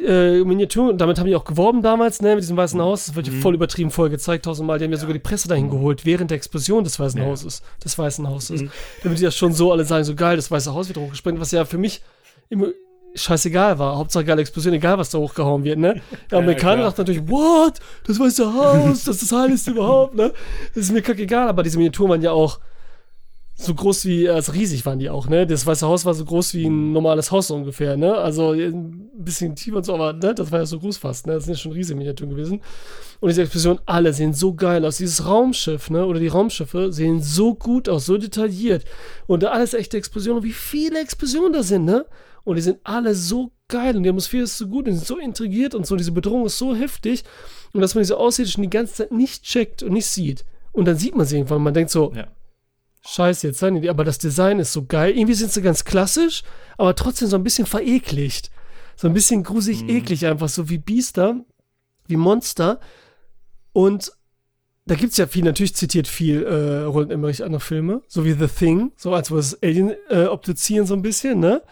äh, 0.07 0.45
Miniaturen, 0.45 0.97
damit 0.99 1.19
haben 1.19 1.27
die 1.27 1.35
auch 1.35 1.45
geworben 1.45 1.83
damals, 1.83 2.23
ne, 2.23 2.35
mit 2.37 2.45
diesem 2.45 2.57
Weißen 2.57 2.81
Haus. 2.81 3.07
Das 3.07 3.17
wird 3.17 3.27
ja 3.27 3.33
Mhm. 3.33 3.41
voll 3.43 3.55
übertrieben, 3.55 3.91
voll 3.91 4.09
gezeigt 4.11 4.45
tausendmal. 4.45 4.79
Die 4.79 4.85
haben 4.85 4.93
ja 4.93 4.99
sogar 4.99 5.15
die 5.15 5.19
Presse 5.19 5.49
dahin 5.49 5.69
geholt, 5.71 6.07
während 6.07 6.31
der 6.31 6.37
Explosion 6.37 6.85
des 6.85 7.01
Weißen 7.01 7.21
Ja. 7.21 7.27
Hauses, 7.27 7.63
des 7.85 7.99
Weißen 7.99 8.29
Hauses. 8.29 8.63
Mhm. 8.63 8.71
Damit 9.03 9.19
die 9.19 9.25
das 9.25 9.37
schon 9.37 9.53
so 9.53 9.73
alle 9.73 9.85
sagen, 9.85 10.05
so 10.05 10.15
geil, 10.15 10.37
das 10.37 10.51
Weiße 10.51 10.73
Haus 10.73 10.87
wird 10.89 10.99
hochgesprengt, 10.99 11.41
was 11.41 11.51
ja 11.51 11.65
für 11.65 11.79
mich 11.79 12.03
immer 12.51 12.69
scheißegal 13.17 13.79
war. 13.79 13.97
Hauptsache 13.97 14.25
geile 14.25 14.41
Explosion, 14.43 14.75
egal 14.75 14.99
was 14.99 15.11
da 15.11 15.19
hochgehauen 15.19 15.65
wird, 15.65 15.79
ne? 15.79 16.01
Der 16.31 16.39
Amerikaner 16.39 16.77
klar. 16.77 16.87
dachte 16.91 17.03
natürlich, 17.03 17.29
what? 17.29 17.81
Das 18.07 18.21
Weiße 18.21 18.55
Haus, 18.55 19.05
das 19.05 19.17
ist 19.23 19.33
das 19.33 19.39
Heiligste 19.39 19.71
überhaupt, 19.73 20.15
ne? 20.15 20.33
Das 20.75 20.85
ist 20.85 20.93
mir 20.93 21.03
kackegal, 21.03 21.49
aber 21.49 21.63
diese 21.65 21.79
Miniaturen 21.79 22.11
waren 22.11 22.23
ja 22.23 22.31
auch 22.33 22.61
so 23.57 23.73
groß 23.73 24.05
wie, 24.07 24.29
also 24.29 24.53
riesig 24.53 24.85
waren 24.85 24.99
die 24.99 25.11
auch, 25.11 25.29
ne? 25.29 25.47
Das 25.47 25.65
Weiße 25.65 25.87
Haus 25.87 26.05
war 26.05 26.15
so 26.15 26.25
groß 26.25 26.55
wie 26.55 26.67
ein 26.67 26.93
normales 26.93 27.31
Haus 27.31 27.51
ungefähr, 27.51 27.97
ne? 27.97 28.15
Also 28.17 28.51
ein 28.51 29.11
bisschen 29.17 29.55
tiefer 29.55 29.77
und 29.77 29.87
so, 29.87 29.95
aber 29.95 30.13
ne? 30.13 30.35
das 30.35 30.51
war 30.51 30.59
ja 30.59 30.67
so 30.67 30.81
groß 30.81 30.97
fast, 30.97 31.27
ne? 31.27 31.35
Das 31.35 31.45
sind 31.45 31.55
ja 31.55 31.59
schon 31.59 31.73
riesige 31.73 31.97
Miniaturen 31.97 32.31
gewesen. 32.31 32.61
Und 33.21 33.29
diese 33.29 33.43
Explosionen, 33.43 33.81
alle 33.87 34.13
sehen 34.13 34.35
so 34.35 34.55
geil 34.55 34.85
aus. 34.85 34.97
Dieses 34.97 35.25
Raumschiff, 35.25 35.89
ne? 35.89 36.05
Oder 36.05 36.19
die 36.19 36.29
Raumschiffe 36.29 36.93
sehen 36.93 37.23
so 37.23 37.55
gut 37.55 37.89
aus, 37.89 38.07
so 38.07 38.19
detailliert. 38.19 38.85
Und 39.27 39.45
da 39.45 39.51
alles 39.51 39.73
echte 39.73 39.97
Explosionen. 39.97 40.43
Wie 40.43 40.53
viele 40.53 41.01
Explosionen 41.01 41.53
da 41.53 41.63
sind, 41.63 41.85
ne? 41.85 42.07
Und 42.43 42.57
die 42.57 42.63
sind 42.63 42.81
alle 42.83 43.15
so 43.15 43.53
geil 43.69 43.97
und 43.97 44.03
die 44.03 44.09
Atmosphäre 44.11 44.43
ist 44.43 44.59
so 44.59 44.67
gut 44.67 44.87
und 44.87 44.93
die 44.93 44.99
sind 44.99 45.07
so 45.07 45.19
intrigiert 45.19 45.75
und 45.75 45.87
so. 45.87 45.97
Diese 45.97 46.13
Bedrohung 46.13 46.45
ist 46.45 46.59
so 46.59 46.75
heftig. 46.75 47.25
Und 47.73 47.81
dass 47.81 47.95
man 47.95 48.03
diese 48.03 48.19
Außerirdischen 48.19 48.63
die 48.63 48.71
ganze 48.71 48.95
Zeit 48.95 49.13
nicht 49.13 49.45
checkt 49.45 49.83
und 49.83 49.93
nicht 49.93 50.07
sieht. 50.07 50.45
Und 50.73 50.87
dann 50.87 50.97
sieht 50.97 51.15
man 51.15 51.25
sie 51.25 51.37
irgendwann 51.37 51.63
man 51.63 51.73
denkt 51.73 51.91
so, 51.91 52.13
Ja. 52.15 52.27
Scheiße, 53.07 53.47
jetzt 53.49 53.59
seien 53.59 53.81
die, 53.81 53.91
aber 53.91 54.05
das 54.05 54.19
Design 54.19 54.59
ist 54.59 54.73
so 54.73 54.85
geil. 54.87 55.13
Irgendwie 55.17 55.35
sind 55.35 55.53
sie 55.53 55.61
ganz 55.63 55.85
klassisch, 55.85 56.43
aber 56.79 56.95
trotzdem 56.95 57.29
so 57.29 57.37
ein 57.37 57.45
bisschen 57.45 57.67
verekligt. 57.67 58.51
So 58.97 59.09
ein 59.09 59.15
bisschen 59.15 59.43
gruselig 59.43 59.83
Mhm. 59.83 59.91
eklig, 59.91 60.27
einfach 60.27 60.49
so 60.49 60.69
wie 60.71 60.79
Biester, 60.79 61.41
wie 62.07 62.17
Monster. 62.17 62.81
Und 63.73 64.13
da 64.87 64.95
gibt's 64.95 65.17
ja 65.17 65.27
viel, 65.27 65.45
natürlich 65.45 65.75
zitiert 65.75 66.07
viel 66.09 66.45
äh, 66.45 66.83
Roland 66.85 67.11
Emmerich 67.13 67.43
andere 67.43 67.61
Filme, 67.61 68.03
so 68.07 68.25
wie 68.25 68.33
The 68.33 68.47
Thing, 68.49 68.93
so 68.97 69.15
als 69.15 69.31
wir 69.31 69.37
das 69.37 69.63
Alien 69.63 69.95
äh, 70.09 70.25
obduzieren 70.27 70.87
so 70.87 70.95
ein 70.95 71.03
bisschen, 71.03 71.41
ne? 71.41 71.63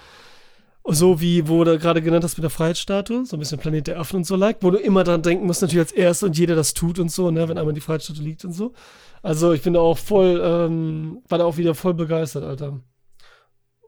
So 0.85 1.20
wie, 1.20 1.47
wo 1.47 1.62
du 1.62 1.78
gerade 1.78 2.03
genannt 2.03 2.24
hast 2.24 2.37
mit 2.37 2.43
der 2.43 2.51
Freiheitsstatue, 2.51 3.24
so 3.24 3.37
ein 3.37 3.39
bisschen 3.39 3.59
Planet 3.61 3.87
der 3.87 4.01
Affen 4.01 4.16
und 4.16 4.24
so 4.24 4.35
like, 4.35 4.59
wo 4.62 4.70
du 4.70 4.78
immer 4.78 5.05
dran 5.05 5.22
denken 5.22 5.47
musst, 5.47 5.62
natürlich 5.62 5.87
als 5.87 5.93
erstes 5.93 6.26
und 6.26 6.37
jeder 6.37 6.57
das 6.57 6.74
tut 6.74 6.99
und 6.99 7.09
so, 7.12 7.30
ne, 7.30 7.49
wenn 7.49 7.57
einmal 7.57 7.72
die 7.72 7.80
Freiheitsstatue 7.80 8.24
liegt 8.24 8.45
und 8.45 8.53
so. 8.53 8.72
Also 9.23 9.53
ich 9.53 9.62
bin 9.62 9.75
da 9.75 9.81
auch 9.81 9.99
voll, 9.99 10.41
ähm, 10.45 11.23
war 11.29 11.39
da 11.39 11.45
auch 11.45 11.57
wieder 11.57 11.75
voll 11.75 11.95
begeistert, 11.95 12.45
Alter. 12.45 12.81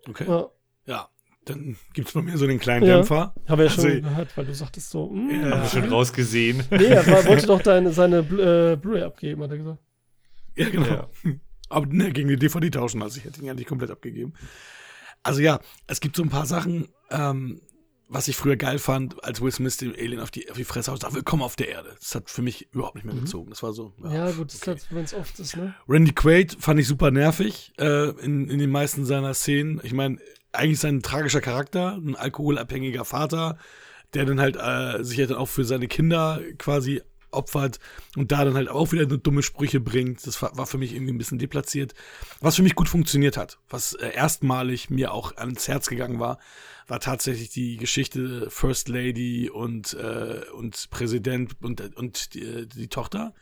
Okay. 0.09 0.25
Ja, 0.29 0.49
Ja, 0.87 1.09
dann 1.47 1.77
gibt's 1.95 2.13
bei 2.13 2.23
mir 2.23 2.37
so 2.39 2.47
den 2.47 2.59
kleinen 2.61 2.87
Ja. 2.87 2.97
Dämpfer. 2.97 3.35
habe 3.49 3.65
ja 3.65 3.71
schon 3.71 3.85
Also- 3.87 4.01
gehört, 4.03 4.37
weil 4.37 4.47
du 4.47 4.55
sagtest 4.55 4.91
so, 4.91 5.09
mm, 5.11 5.31
Ja. 5.31 5.51
Haben 5.51 5.63
wir 5.63 5.69
schon 5.69 5.89
rausgesehen. 5.93 6.63
nee, 6.71 6.85
er 6.85 7.07
war, 7.07 7.25
wollte 7.27 7.47
doch 7.47 7.63
deine, 7.63 7.93
seine 7.93 8.19
äh, 8.19 8.77
Blu-ray 8.77 9.03
abgeben, 9.03 9.43
hat 9.43 9.51
er 9.51 9.59
gesagt. 9.59 9.83
Ja, 10.57 10.69
genau. 10.69 10.87
Ja. 10.87 11.09
Aber 11.71 11.87
ne, 11.87 12.13
gegen 12.13 12.29
die 12.29 12.37
DVD 12.37 12.71
tauschen, 12.71 13.03
also 13.03 13.19
ich 13.19 13.25
hätte 13.25 13.41
ihn 13.41 13.47
ja 13.47 13.55
nicht 13.55 13.67
komplett 13.69 13.91
abgegeben. 13.91 14.35
Also 15.23 15.41
ja, 15.41 15.59
es 15.87 16.01
gibt 16.01 16.15
so 16.17 16.23
ein 16.23 16.29
paar 16.29 16.47
Sachen, 16.47 16.89
ähm, 17.11 17.61
was 18.09 18.29
ich 18.29 18.37
früher 18.37 18.57
geil 18.57 18.79
fand, 18.79 19.23
als 19.25 19.41
Will 19.41 19.51
Smith 19.51 19.77
dem 19.79 19.93
Alien 19.93 20.21
auf 20.21 20.31
die, 20.31 20.51
auf 20.51 20.57
die 20.57 20.65
Fresse 20.65 20.93
haut, 20.93 21.01
sagt, 21.01 21.15
willkommen 21.15 21.43
auf 21.43 21.57
der 21.57 21.69
Erde. 21.69 21.95
Das 21.99 22.15
hat 22.15 22.31
für 22.31 22.43
mich 22.43 22.69
überhaupt 22.73 22.97
nicht 22.97 23.05
mehr 23.05 23.15
gezogen. 23.15 23.51
Das 23.51 23.63
war 23.63 23.73
so. 23.73 23.95
Ja, 24.03 24.31
gut, 24.31 24.53
das 24.53 24.63
okay. 24.63 24.77
ist 24.77 24.83
halt, 24.83 24.87
wenn 24.91 25.05
es 25.05 25.15
oft 25.15 25.39
ist, 25.39 25.57
ne? 25.57 25.75
Randy 25.89 26.13
Quaid 26.13 26.57
fand 26.61 26.81
ich 26.81 26.87
super 26.87 27.11
nervig 27.11 27.73
äh, 27.79 28.11
in, 28.21 28.49
in 28.49 28.59
den 28.59 28.71
meisten 28.71 29.05
seiner 29.05 29.35
Szenen. 29.35 29.81
Ich 29.83 29.93
meine, 29.93 30.19
eigentlich 30.53 30.75
ist 30.75 30.85
er 30.85 30.93
ein 30.93 31.03
tragischer 31.03 31.41
Charakter, 31.41 31.97
ein 31.97 32.15
alkoholabhängiger 32.17 33.05
Vater, 33.05 33.59
der 34.13 34.25
dann 34.25 34.41
halt 34.41 34.57
äh, 34.57 35.03
sich 35.03 35.19
ja 35.19 35.27
dann 35.27 35.39
auch 35.39 35.49
für 35.49 35.65
seine 35.65 35.89
Kinder 35.89 36.41
quasi 36.59 37.03
opfert 37.35 37.79
und 38.17 38.33
da 38.33 38.45
dann 38.45 38.55
halt 38.55 38.69
auch 38.69 38.93
wieder 38.93 39.09
so 39.09 39.17
dumme 39.17 39.43
Sprüche 39.43 39.81
bringt. 39.81 40.27
Das 40.27 40.41
war, 40.43 40.57
war 40.57 40.67
für 40.67 40.79
mich 40.79 40.95
irgendwie 40.95 41.13
ein 41.13 41.19
bisschen 41.19 41.39
deplatziert. 41.39 41.95
Was 42.41 42.57
für 42.57 42.63
mich 42.63 42.75
gut 42.75 42.89
funktioniert 42.89 43.37
hat, 43.37 43.59
was 43.69 43.95
äh, 43.95 44.13
erstmalig 44.15 44.91
mir 44.91 45.13
auch 45.13 45.37
ans 45.37 45.69
Herz 45.69 45.89
gegangen 45.89 46.21
war, 46.21 46.39
war 46.87 47.01
tatsächlich 47.01 47.51
die 47.51 47.77
Geschichte 47.77 48.49
First 48.51 48.89
Lady 48.89 49.51
und, 49.51 49.95
äh, 49.95 50.43
und 50.55 50.91
Präsident 50.91 51.57
und, 51.63 51.97
und 51.97 52.35
die, 52.35 52.69
die 52.69 52.89
Tochter. 52.89 53.35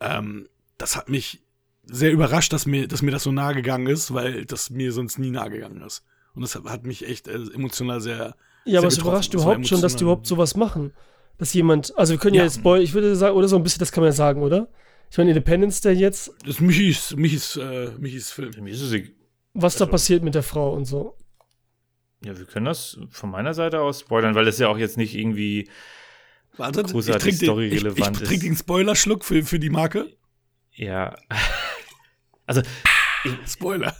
Ähm, 0.00 0.48
das 0.78 0.96
hat 0.96 1.08
mich 1.08 1.42
sehr 1.84 2.12
überrascht, 2.12 2.52
dass 2.52 2.66
mir, 2.66 2.88
dass 2.88 3.02
mir 3.02 3.10
das 3.10 3.22
so 3.22 3.32
nahe 3.32 3.54
gegangen 3.54 3.86
ist, 3.86 4.12
weil 4.12 4.44
das 4.44 4.70
mir 4.70 4.92
sonst 4.92 5.18
nie 5.18 5.30
nahe 5.30 5.50
gegangen 5.50 5.82
ist. 5.82 6.02
Und 6.34 6.42
das 6.42 6.54
hat, 6.54 6.64
hat 6.64 6.84
mich 6.84 7.08
echt 7.08 7.28
äh, 7.28 7.34
emotional 7.54 8.00
sehr. 8.00 8.36
Ja, 8.64 8.80
aber 8.80 8.88
es 8.88 8.96
sehr 8.96 9.04
überrascht 9.04 9.34
überhaupt 9.34 9.66
schon, 9.66 9.80
dass 9.80 9.96
die 9.96 10.02
überhaupt 10.02 10.26
sowas 10.26 10.56
machen. 10.56 10.92
Dass 11.38 11.52
jemand, 11.52 11.96
also 11.98 12.12
wir 12.14 12.18
können 12.18 12.34
ja, 12.34 12.42
Ja. 12.42 12.46
jetzt 12.46 12.62
Boy, 12.62 12.80
ich 12.82 12.94
würde 12.94 13.14
sagen, 13.16 13.36
oder 13.36 13.48
so 13.48 13.56
ein 13.56 13.62
bisschen, 13.62 13.80
das 13.80 13.92
kann 13.92 14.02
man 14.02 14.08
ja 14.08 14.12
sagen, 14.16 14.42
oder? 14.42 14.68
Ich 15.10 15.18
meine, 15.18 15.30
Independence 15.30 15.80
Day 15.82 15.92
jetzt, 15.94 16.30
Das 16.40 16.54
ist 16.56 16.60
Michis, 16.60 17.14
Michis, 17.16 17.56
äh, 17.56 17.90
Michis 17.98 18.30
Film. 18.30 18.50
Mir 18.60 18.70
ist 18.72 18.80
es 18.80 18.92
was 19.54 19.76
da 19.76 19.84
Also- 19.84 19.90
passiert 19.92 20.22
mit 20.22 20.34
der 20.34 20.42
Frau 20.42 20.72
und 20.72 20.84
so. 20.86 21.16
Ja, 22.24 22.36
wir 22.36 22.46
können 22.46 22.64
das 22.66 22.98
von 23.10 23.30
meiner 23.30 23.52
Seite 23.54 23.80
aus 23.80 24.00
spoilern, 24.00 24.34
weil 24.34 24.44
das 24.46 24.58
ja 24.58 24.68
auch 24.68 24.78
jetzt 24.78 24.96
nicht 24.96 25.14
irgendwie 25.14 25.68
Warte, 26.56 26.82
großartig 26.82 27.34
ich 27.34 27.38
trinke 27.38 27.58
den, 27.60 27.66
ich, 27.66 27.72
ich 27.74 27.78
storyrelevant 27.80 28.16
trink 28.18 28.32
ist. 28.32 28.42
den 28.42 28.56
Spoilerschluck 28.56 29.24
für, 29.24 29.42
für 29.44 29.58
die 29.58 29.70
Marke. 29.70 30.06
Ja. 30.72 31.16
Also, 32.48 32.62
Spoiler. 33.44 33.92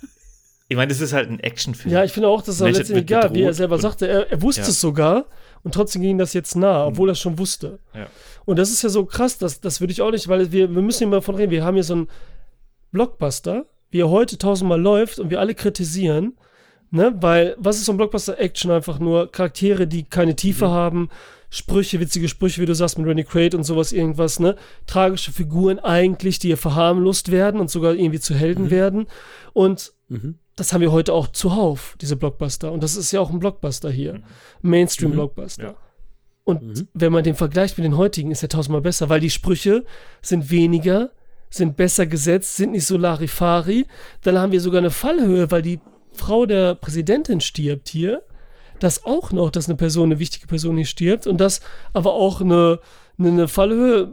ich 0.69 0.77
meine, 0.77 0.89
das 0.89 1.01
ist 1.01 1.13
halt 1.13 1.29
ein 1.29 1.41
Actionfilm. 1.41 1.93
Ja, 1.93 2.05
ich 2.05 2.13
finde 2.13 2.29
auch, 2.29 2.43
das 2.43 2.55
ist 2.55 2.61
auch 2.61 2.67
Menschheit 2.67 2.83
letztendlich 2.89 3.11
egal, 3.19 3.35
wie 3.35 3.43
er 3.43 3.53
selber 3.55 3.79
sagte. 3.81 4.07
Er, 4.07 4.31
er 4.31 4.41
wusste 4.41 4.63
Ja. 4.63 4.69
es 4.69 4.81
sogar 4.81 5.27
und 5.67 5.75
trotzdem 5.75 6.01
ging 6.01 6.17
das 6.17 6.33
jetzt 6.33 6.55
nah, 6.55 6.87
obwohl 6.87 7.09
er 7.09 7.15
es 7.15 7.19
schon 7.19 7.41
wusste. 7.41 7.81
Ja. 7.93 8.07
Und 8.45 8.57
das 8.57 8.71
ist 8.71 8.83
ja 8.83 8.89
so 8.89 9.05
krass, 9.05 9.37
das, 9.37 9.61
das 9.61 9.81
würde 9.81 9.91
ich 9.91 10.01
auch 10.01 10.13
nicht, 10.13 10.29
weil 10.29 10.53
wir, 10.53 10.73
wir 10.73 10.81
müssen 10.81 10.99
hier 11.01 11.09
mal 11.09 11.23
von 11.23 11.35
reden. 11.35 11.51
Wir 11.51 11.65
haben 11.65 11.75
hier 11.75 11.83
so 11.83 11.95
einen 11.95 12.09
Blockbuster, 12.93 13.67
wie 13.91 14.01
er 14.01 14.09
heute 14.09 14.39
tausendmal 14.39 14.81
läuft 14.81 15.19
und 15.19 15.29
wir 15.29 15.41
alle 15.41 15.57
kritisieren. 15.57 16.39
Ne? 16.93 17.17
Weil, 17.21 17.57
was 17.59 17.79
ist 17.79 17.87
so 17.87 17.93
ein 17.93 17.97
Blockbuster-Action? 17.97 18.71
Einfach 18.71 19.01
nur 19.01 19.33
Charaktere, 19.33 19.89
die 19.89 20.05
keine 20.05 20.37
Tiefe 20.37 20.71
haben, 20.71 21.09
Sprüche, 21.51 21.99
witzige 21.99 22.29
Sprüche, 22.29 22.63
wie 22.63 22.67
du 22.67 22.75
sagst, 22.77 22.97
mit 22.97 23.09
Randy 23.09 23.25
Quaid 23.25 23.57
und 23.57 23.65
sowas, 23.65 23.91
irgendwas, 23.91 24.39
ne? 24.39 24.55
Tragische 24.87 25.33
Figuren 25.33 25.81
eigentlich, 25.81 26.39
die 26.39 26.47
hier 26.47 26.59
verharmlost 26.59 27.33
werden 27.33 27.61
und 27.61 27.73
sogar 27.73 27.95
irgendwie 27.95 28.21
zu 28.21 28.35
Helden 28.35 28.71
werden. 28.71 29.09
Und 29.53 29.93
Mhm. 30.09 30.39
Das 30.57 30.73
haben 30.73 30.81
wir 30.81 30.91
heute 30.91 31.13
auch 31.13 31.29
zuhauf, 31.29 31.97
diese 32.01 32.17
Blockbuster. 32.17 32.73
Und 32.73 32.83
das 32.83 32.97
ist 32.97 33.13
ja 33.13 33.21
auch 33.21 33.31
ein 33.31 33.39
Blockbuster 33.39 33.91
hier. 33.91 34.23
Mainstream-Blockbuster. 34.63 35.63
Ja. 35.63 35.75
Und 36.45 36.87
wenn 36.95 37.13
man 37.13 37.25
den 37.25 37.35
vergleicht 37.35 37.77
mit 37.77 37.85
den 37.85 37.97
heutigen, 37.97 38.31
ist 38.31 38.43
er 38.43 38.49
tausendmal 38.49 38.81
besser, 38.81 39.09
weil 39.09 39.21
die 39.21 39.31
Sprüche 39.31 39.85
sind 40.23 40.51
weniger, 40.51 41.11
sind 41.51 41.77
besser 41.77 42.07
gesetzt, 42.07 42.57
sind 42.57 42.73
nicht 42.73 42.87
so 42.87 42.97
Larifari. 42.97 43.85
Dann 44.23 44.39
haben 44.39 44.53
wir 44.53 44.61
sogar 44.61 44.79
eine 44.79 44.91
Fallhöhe, 44.91 45.51
weil 45.51 45.63
die 45.63 45.81
Frau 46.13 46.47
der 46.47 46.75
Präsidentin 46.75 47.41
stirbt 47.41 47.89
hier. 47.89 48.23
Das 48.79 49.05
auch 49.05 49.33
noch, 49.33 49.51
dass 49.51 49.69
eine 49.69 49.77
Person, 49.77 50.11
eine 50.11 50.19
wichtige 50.21 50.47
Person 50.47 50.77
hier 50.77 50.87
stirbt. 50.87 51.27
Und 51.27 51.39
das 51.39 51.61
aber 51.93 52.15
auch 52.15 52.41
eine, 52.41 52.79
eine, 53.19 53.29
eine 53.29 53.49
Fallhöhe 53.49 54.11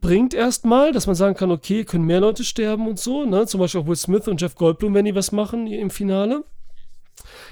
bringt 0.00 0.34
erstmal, 0.34 0.92
dass 0.92 1.06
man 1.06 1.16
sagen 1.16 1.36
kann, 1.36 1.50
okay, 1.50 1.84
können 1.84 2.04
mehr 2.04 2.20
Leute 2.20 2.44
sterben 2.44 2.88
und 2.88 2.98
so. 2.98 3.24
Ne? 3.24 3.46
Zum 3.46 3.60
Beispiel 3.60 3.80
auch 3.80 3.86
Will 3.86 3.96
Smith 3.96 4.28
und 4.28 4.40
Jeff 4.40 4.54
Goldblum, 4.54 4.94
wenn 4.94 5.04
die 5.04 5.14
was 5.14 5.32
machen 5.32 5.66
im 5.66 5.90
Finale. 5.90 6.44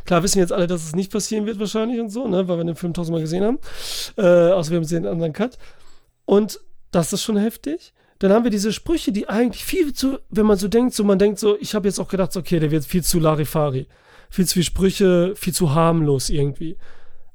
Klar 0.04 0.22
wissen 0.22 0.38
jetzt 0.38 0.52
alle, 0.52 0.66
dass 0.66 0.84
es 0.84 0.94
nicht 0.94 1.12
passieren 1.12 1.46
wird 1.46 1.58
wahrscheinlich 1.58 2.00
und 2.00 2.10
so, 2.10 2.26
ne, 2.26 2.48
weil 2.48 2.56
wir 2.56 2.64
den 2.64 2.76
Film 2.76 2.94
tausendmal 2.94 3.20
gesehen 3.20 3.44
haben. 3.44 3.58
Äh, 4.16 4.52
außer 4.52 4.70
wir 4.70 4.78
haben 4.78 4.86
den 4.86 5.06
anderen 5.06 5.32
Cut. 5.32 5.58
Und 6.24 6.60
das 6.90 7.12
ist 7.12 7.22
schon 7.22 7.36
heftig. 7.36 7.92
Dann 8.18 8.32
haben 8.32 8.44
wir 8.44 8.50
diese 8.50 8.72
Sprüche, 8.72 9.12
die 9.12 9.28
eigentlich 9.28 9.64
viel 9.64 9.92
zu, 9.92 10.18
wenn 10.28 10.46
man 10.46 10.58
so 10.58 10.68
denkt, 10.68 10.94
so 10.94 11.04
man 11.04 11.18
denkt 11.18 11.38
so, 11.38 11.56
ich 11.58 11.74
habe 11.74 11.88
jetzt 11.88 11.98
auch 11.98 12.08
gedacht, 12.08 12.32
so, 12.32 12.40
okay, 12.40 12.58
der 12.58 12.70
wird 12.70 12.84
viel 12.84 13.02
zu 13.02 13.18
Larifari. 13.18 13.86
Viel 14.28 14.46
zu 14.46 14.54
viele 14.54 14.64
Sprüche, 14.64 15.34
viel 15.36 15.54
zu 15.54 15.74
harmlos 15.74 16.30
irgendwie. 16.30 16.76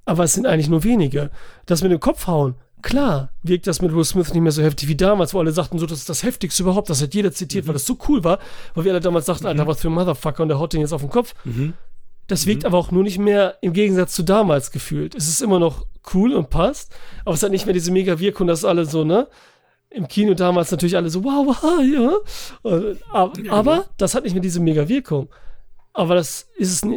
Aber 0.06 0.24
es 0.24 0.34
sind 0.34 0.46
eigentlich 0.46 0.70
nur 0.70 0.84
wenige. 0.84 1.32
Das 1.66 1.82
mit 1.82 1.92
dem 1.92 2.00
Kopf 2.00 2.28
hauen, 2.28 2.56
klar, 2.86 3.32
wirkt 3.44 3.68
das 3.68 3.82
mit 3.82 3.94
Will 3.94 4.06
Smith 4.06 4.34
nicht 4.34 4.42
mehr 4.42 4.52
so 4.52 4.62
heftig 4.62 4.88
wie 4.88 4.96
damals, 4.96 5.34
wo 5.34 5.40
alle 5.40 5.52
sagten, 5.52 5.80
so, 5.80 5.86
das 5.86 5.98
ist 5.98 6.10
das 6.10 6.24
Heftigste 6.24 6.64
überhaupt, 6.64 6.90
das 6.90 7.02
hat 7.02 7.14
jeder 7.14 7.32
zitiert, 7.34 7.68
weil 7.68 7.74
das 7.74 7.86
so 7.86 7.98
cool 8.08 8.24
war, 8.24 8.40
weil 8.76 8.86
wir 8.86 8.92
alle 8.94 9.02
damals 9.02 9.26
dachten, 9.26 9.46
Alter, 9.48 9.68
was 9.68 9.82
für 9.82 9.90
ein 9.90 9.94
Motherfucker 9.94 10.44
und 10.44 10.50
der 10.50 10.60
haut 10.60 10.72
den 10.72 10.82
jetzt 10.82 10.94
auf 10.94 11.02
den 11.02 11.10
Kopf. 11.10 11.34
Das 12.28 12.46
wirkt 12.48 12.64
aber 12.66 12.78
auch 12.78 12.92
nur 12.92 13.04
nicht 13.04 13.20
mehr 13.20 13.58
im 13.62 13.74
Gegensatz 13.74 14.14
zu 14.14 14.24
damals 14.24 14.72
gefühlt. 14.72 15.14
Es 15.16 15.28
ist 15.28 15.42
immer 15.42 15.60
noch 15.60 15.86
cool 16.14 16.34
und 16.34 16.50
passt, 16.50 16.96
aber 17.26 17.36
es 17.36 17.44
hat 17.44 17.52
nicht 17.52 17.66
mehr 17.66 17.74
diese 17.74 17.92
mega 17.92 18.20
Wirkung, 18.20 18.48
dass 18.48 18.64
alle 18.64 18.86
so, 18.86 19.04
ne? 19.04 19.28
Im 19.90 20.08
Kino 20.08 20.34
damals 20.34 20.72
natürlich 20.72 20.98
alle 20.98 21.10
so, 21.10 21.24
wow, 21.24 21.46
wow, 21.48 21.82
ja. 21.84 22.14
Aber, 23.12 23.34
aber 23.50 23.86
das 23.98 24.14
hat 24.16 24.24
nicht 24.24 24.34
mehr 24.34 24.42
diese 24.42 24.60
mega 24.60 24.88
Wirkung. 24.88 25.30
Aber 25.94 26.16
das 26.16 26.48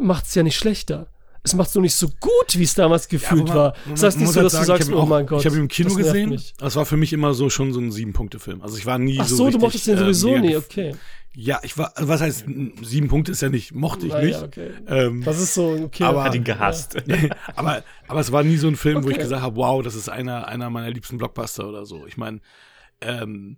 macht 0.01 0.27
es 0.27 0.35
ja 0.35 0.43
nicht 0.43 0.57
schlechter. 0.57 1.07
Es 1.49 1.55
macht 1.55 1.75
nur 1.75 1.83
nicht 1.83 1.95
so 1.95 2.09
gut, 2.21 2.57
wie 2.59 2.63
es 2.63 2.75
damals 2.75 3.09
gefühlt 3.09 3.47
man- 3.49 3.57
war. 3.57 3.75
Das 3.91 4.03
heißt 4.03 4.19
nicht 4.21 4.29
so, 4.31 4.37
halt 4.37 4.47
dass 4.47 4.53
du 4.53 4.59
sagen, 4.59 4.67
sagst, 4.67 4.89
ich 4.89 4.95
hab 4.95 5.03
oh 5.03 5.07
mein 5.07 5.27
Gott. 5.27 5.41
Ich 5.41 5.47
habe 5.47 5.57
ihn 5.57 5.63
im 5.63 5.69
Kino 5.69 5.89
das 5.89 5.97
gesehen. 5.99 6.31
mich. 6.31 6.55
Das 6.59 6.77
war 6.77 6.85
für 6.87 6.97
mich 6.97 7.13
immer 7.13 7.35
so 7.35 7.49
schon 7.51 7.73
so 7.73 7.81
ein 7.81 7.91
Sieben-Punkte-Film. 7.91 8.63
Also 8.63 8.77
ich 8.77 8.87
war 8.87 8.99
nie 8.99 9.19
Ach 9.21 9.27
so 9.27 9.37
so, 9.37 9.43
du 9.45 9.47
richtig, 9.49 9.63
mochtest 9.63 9.87
den 9.87 9.95
äh, 9.97 9.99
sowieso 10.01 10.39
nie, 10.39 10.57
okay. 10.57 10.95
Ja, 11.35 11.61
ich 11.63 11.79
war, 11.79 11.93
also 11.97 12.09
was 12.09 12.21
heißt, 12.21 12.47
sieben 12.83 13.07
Punkte 13.09 13.31
ist 13.33 13.43
ja 13.43 13.49
nicht, 13.49 13.73
mochte 13.73 14.07
ich 14.07 14.13
Na 14.13 14.21
nicht. 14.23 14.41
ja, 14.41 14.43
okay. 14.43 14.71
Ähm, 14.89 15.23
Das 15.25 15.41
ist 15.41 15.55
so, 15.55 15.69
okay. 15.85 16.03
aber- 16.05 16.25
Hat 16.25 16.35
ihn 16.35 16.43
gehasst. 16.43 16.97
aber, 17.55 17.85
aber 18.09 18.21
es 18.21 18.33
war 18.33 18.43
nie 18.43 18.57
so 18.57 18.67
ein 18.67 18.75
Film, 18.77 19.05
wo 19.05 19.09
ich 19.09 19.15
Okay. 19.15 19.23
gesagt 19.25 19.43
habe, 19.43 19.55
wow, 19.57 19.83
das 19.83 19.95
ist 19.95 20.09
einer, 20.09 20.49
einer 20.49 20.69
meiner 20.71 20.91
liebsten 20.91 21.17
Blockbuster 21.19 21.69
oder 21.69 21.87
so. 21.87 22.07
Ich 22.07 22.17
meine, 22.17 22.41
ähm, 23.01 23.57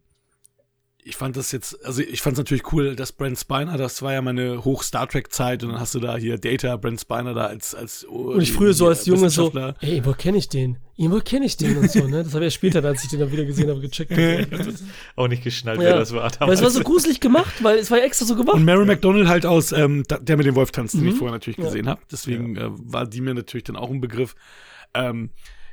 ich 1.04 1.16
fand 1.16 1.36
das 1.36 1.50
jetzt, 1.52 1.84
also 1.84 2.02
ich 2.02 2.20
fand 2.20 2.34
es 2.34 2.38
natürlich 2.38 2.72
cool, 2.72 2.94
dass 2.94 3.12
Brent 3.12 3.38
Spiner, 3.38 3.76
das 3.78 4.02
war 4.02 4.12
ja 4.12 4.20
meine 4.22 4.64
Hoch-Star 4.64 5.08
Trek-Zeit 5.08 5.62
und 5.62 5.70
dann 5.72 5.80
hast 5.80 5.94
du 5.94 6.00
da 6.00 6.16
hier 6.16 6.36
Data, 6.38 6.76
Brent 6.76 7.00
Spiner 7.00 7.32
da 7.34 7.46
als, 7.46 7.74
als 7.74 8.04
Und 8.04 8.40
ich 8.42 8.52
früher 8.52 8.74
so 8.74 8.86
als 8.88 9.06
Junge 9.06 9.30
so, 9.30 9.50
ey, 9.80 9.92
irgendwo 9.94 10.12
kenne 10.12 10.38
ich 10.38 10.48
den. 10.48 10.78
Irgendwo 10.96 11.20
kenne 11.20 11.46
ich 11.46 11.56
den 11.56 11.78
und 11.78 11.90
so, 11.90 12.06
ne? 12.06 12.22
Das 12.22 12.34
habe 12.34 12.44
ich 12.44 12.52
ja 12.52 12.56
später, 12.58 12.84
als 12.84 13.02
ich 13.02 13.08
den 13.10 13.20
dann 13.20 13.32
wieder 13.32 13.46
gesehen 13.46 13.70
habe, 13.70 13.80
gecheckt. 13.80 14.10
habe. 14.12 14.46
Auch 15.16 15.28
nicht 15.28 15.42
geschnallt, 15.42 15.80
Ja. 15.80 15.86
wer 15.88 15.96
das 15.98 16.12
war. 16.12 16.30
Weil 16.40 16.52
es 16.52 16.60
war 16.62 16.70
so 16.70 16.80
gruselig 16.82 17.20
gemacht, 17.20 17.54
weil 17.62 17.78
es 17.78 17.90
war 17.90 17.98
ja 17.98 18.04
extra 18.04 18.26
so 18.26 18.36
gemacht. 18.36 18.56
Und 18.56 18.64
Mary 18.66 18.84
McDonald 18.84 19.26
halt 19.26 19.46
aus, 19.46 19.72
ähm, 19.72 20.02
der 20.20 20.36
mit 20.36 20.44
dem 20.44 20.54
Wolf 20.56 20.70
tanzt, 20.72 20.94
den 20.94 21.06
ich 21.06 21.14
Mhm. 21.14 21.18
vorher 21.18 21.32
natürlich 21.32 21.58
Ja. 21.58 21.64
gesehen 21.64 21.88
habe. 21.88 22.00
Deswegen 22.12 22.56
äh, 22.56 22.68
war 22.70 23.06
die 23.06 23.22
mir 23.22 23.32
natürlich 23.32 23.64
dann 23.64 23.76
auch 23.76 23.88
ein 23.90 24.02
Begriff. 24.02 24.34
Ähm, 24.92 25.30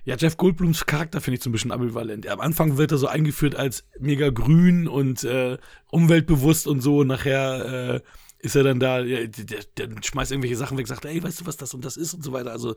ja, 0.08 0.16
Jeff 0.16 0.38
Goldblums 0.38 0.86
Charakter 0.86 1.20
finde 1.20 1.38
ich 1.38 1.44
so 1.44 1.50
ein 1.50 1.52
bisschen 1.52 1.74
ambivalent. 1.74 2.30
Am 2.30 2.40
Anfang 2.40 2.78
wird 2.78 2.94
er 2.94 2.98
so 2.98 3.08
eingeführt 3.08 3.58
als 3.58 3.84
mega 4.00 4.30
grün 4.30 4.88
und 4.88 5.26
äh, 5.26 5.58
umweltbewusst 5.92 6.66
und 6.66 6.80
so. 6.80 7.00
Und 7.00 7.08
nachher 7.08 7.96
äh, 7.96 8.02
ist 8.40 8.56
er 8.56 8.64
dann 8.64 8.80
da, 8.80 9.02
ja, 9.02 9.28
der, 9.28 9.60
der 9.76 10.02
schmeißt 10.02 10.32
irgendwelche 10.32 10.56
Sachen 10.56 10.78
weg, 10.78 10.88
sagt, 10.88 11.04
ey, 11.04 11.22
weißt 11.22 11.42
du, 11.42 11.46
was 11.46 11.58
das 11.58 11.74
und 11.74 11.84
das 11.84 11.98
ist 11.98 12.14
und 12.14 12.24
so 12.24 12.32
weiter. 12.32 12.52
Also 12.52 12.76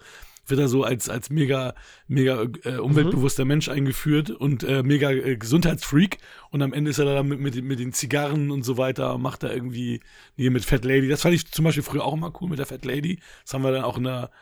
wird 0.48 0.58
er 0.58 0.66
so 0.66 0.82
als, 0.82 1.08
als 1.08 1.30
mega, 1.30 1.74
mega 2.08 2.48
äh, 2.64 2.78
umweltbewusster 2.78 3.44
Mensch 3.44 3.68
eingeführt 3.68 4.30
und 4.30 4.64
äh, 4.64 4.82
mega 4.82 5.12
äh, 5.12 5.36
Gesundheitsfreak. 5.36 6.18
Und 6.50 6.62
am 6.62 6.72
Ende 6.72 6.90
ist 6.90 6.98
er 6.98 7.04
da 7.04 7.22
mit, 7.22 7.38
mit, 7.38 7.62
mit 7.62 7.78
den 7.78 7.92
Zigarren 7.92 8.50
und 8.50 8.64
so 8.64 8.76
weiter, 8.76 9.18
macht 9.18 9.44
er 9.44 9.54
irgendwie 9.54 10.00
hier 10.34 10.50
mit 10.50 10.64
Fat 10.64 10.84
Lady. 10.84 11.06
Das 11.06 11.22
fand 11.22 11.36
ich 11.36 11.48
zum 11.48 11.64
Beispiel 11.64 11.84
früher 11.84 12.04
auch 12.04 12.14
immer 12.14 12.32
cool 12.40 12.48
mit 12.48 12.58
der 12.58 12.66
Fat 12.66 12.84
Lady. 12.84 13.20
Das 13.44 13.54
haben 13.54 13.62
wir 13.62 13.70
dann 13.70 13.84
auch 13.84 13.98
in 13.98 14.02
der, 14.02 14.32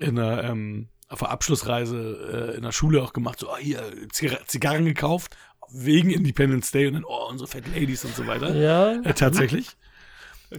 in 0.00 0.16
der, 0.16 0.42
ähm, 0.42 0.88
auf 1.12 1.18
der 1.18 1.30
Abschlussreise 1.30 2.52
äh, 2.52 2.56
in 2.56 2.62
der 2.62 2.72
Schule 2.72 3.02
auch 3.02 3.12
gemacht. 3.12 3.38
So, 3.38 3.50
oh, 3.50 3.56
hier, 3.56 3.82
Zigar 4.10 4.38
Zigarren 4.46 4.84
gekauft, 4.84 5.36
wegen 5.70 6.10
Independence 6.10 6.70
Day 6.70 6.86
und 6.86 6.94
dann, 6.94 7.04
oh, 7.04 7.28
unsere 7.28 7.48
Fat 7.48 7.64
Ladies 7.74 8.04
und 8.04 8.16
so 8.16 8.26
weiter. 8.26 8.54
Ja. 8.54 8.94
Äh, 9.02 9.14
tatsächlich. 9.14 9.76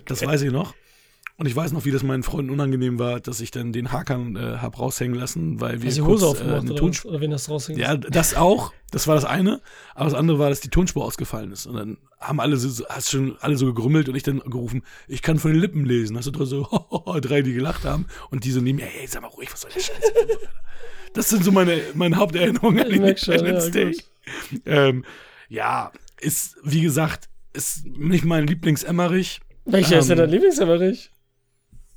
Das 0.05 0.25
weiß 0.25 0.43
ich 0.43 0.51
noch. 0.51 0.73
Und 1.35 1.47
ich 1.47 1.55
weiß 1.55 1.71
noch, 1.71 1.83
wie 1.83 1.91
das 1.91 2.03
meinen 2.03 2.21
Freunden 2.21 2.51
unangenehm 2.51 2.99
war, 2.99 3.19
dass 3.19 3.41
ich 3.41 3.49
dann 3.49 3.73
den 3.73 3.91
Hakan 3.91 4.35
äh, 4.35 4.57
hab 4.61 4.79
raushängen 4.79 5.17
lassen, 5.17 5.59
weil 5.59 5.81
wir 5.81 5.89
du 5.89 5.95
die 5.95 6.01
Hose 6.01 6.25
kurz, 6.27 6.39
äh, 6.39 6.43
eine 6.43 6.61
oder, 6.61 6.75
Tonspur 6.75 7.09
was? 7.09 7.15
oder 7.15 7.21
wen 7.21 7.31
das 7.31 7.49
raushängt? 7.49 7.79
ja, 7.79 7.97
das 7.97 8.35
auch. 8.35 8.71
Das 8.91 9.07
war 9.07 9.15
das 9.15 9.25
eine. 9.25 9.59
Aber 9.95 10.05
das 10.05 10.13
andere 10.13 10.37
war, 10.37 10.49
dass 10.49 10.59
die 10.59 10.69
Tonspur 10.69 11.03
ausgefallen 11.03 11.51
ist. 11.51 11.65
Und 11.65 11.75
dann 11.75 11.97
haben 12.19 12.39
alle 12.39 12.57
so, 12.57 12.85
hast 12.87 13.09
schon 13.09 13.35
alle 13.39 13.57
so 13.57 13.65
gegrümmelt 13.65 14.09
und 14.09 14.15
ich 14.15 14.21
dann 14.21 14.39
gerufen, 14.39 14.83
ich 15.07 15.23
kann 15.23 15.39
von 15.39 15.51
den 15.51 15.59
Lippen 15.59 15.85
lesen. 15.85 16.15
Hast 16.17 16.27
du 16.27 16.31
drei 16.31 16.45
so, 16.45 16.63
drei, 17.21 17.41
die 17.41 17.53
gelacht 17.53 17.83
haben. 17.83 18.05
Und 18.29 18.43
die 18.43 18.51
so 18.51 18.61
neben 18.61 18.77
mir, 18.77 18.85
hey, 18.85 19.07
sag 19.07 19.23
mal 19.23 19.29
ruhig, 19.29 19.51
was 19.51 19.61
soll 19.61 19.71
der 19.73 19.81
Scheiß? 19.81 20.11
Das 21.13 21.29
sind 21.29 21.43
so 21.43 21.51
meine, 21.51 21.79
meine 21.93 22.15
Haupterinnerungen 22.15 22.85
an 22.85 22.91
merk 22.99 23.19
schon, 23.19 23.45
ja. 23.45 23.91
Ähm, 24.65 25.05
ja, 25.47 25.91
ist, 26.19 26.57
wie 26.63 26.81
gesagt, 26.81 27.29
ist 27.53 27.85
nicht 27.85 28.25
mein 28.25 28.47
Lieblings-Emmerich, 28.47 29.39
Welcher 29.65 29.99
ist 29.99 30.09
denn 30.09 30.17
Ähm, 30.17 30.23
dein 30.25 30.29
Lieblingsemmerich? 30.31 31.11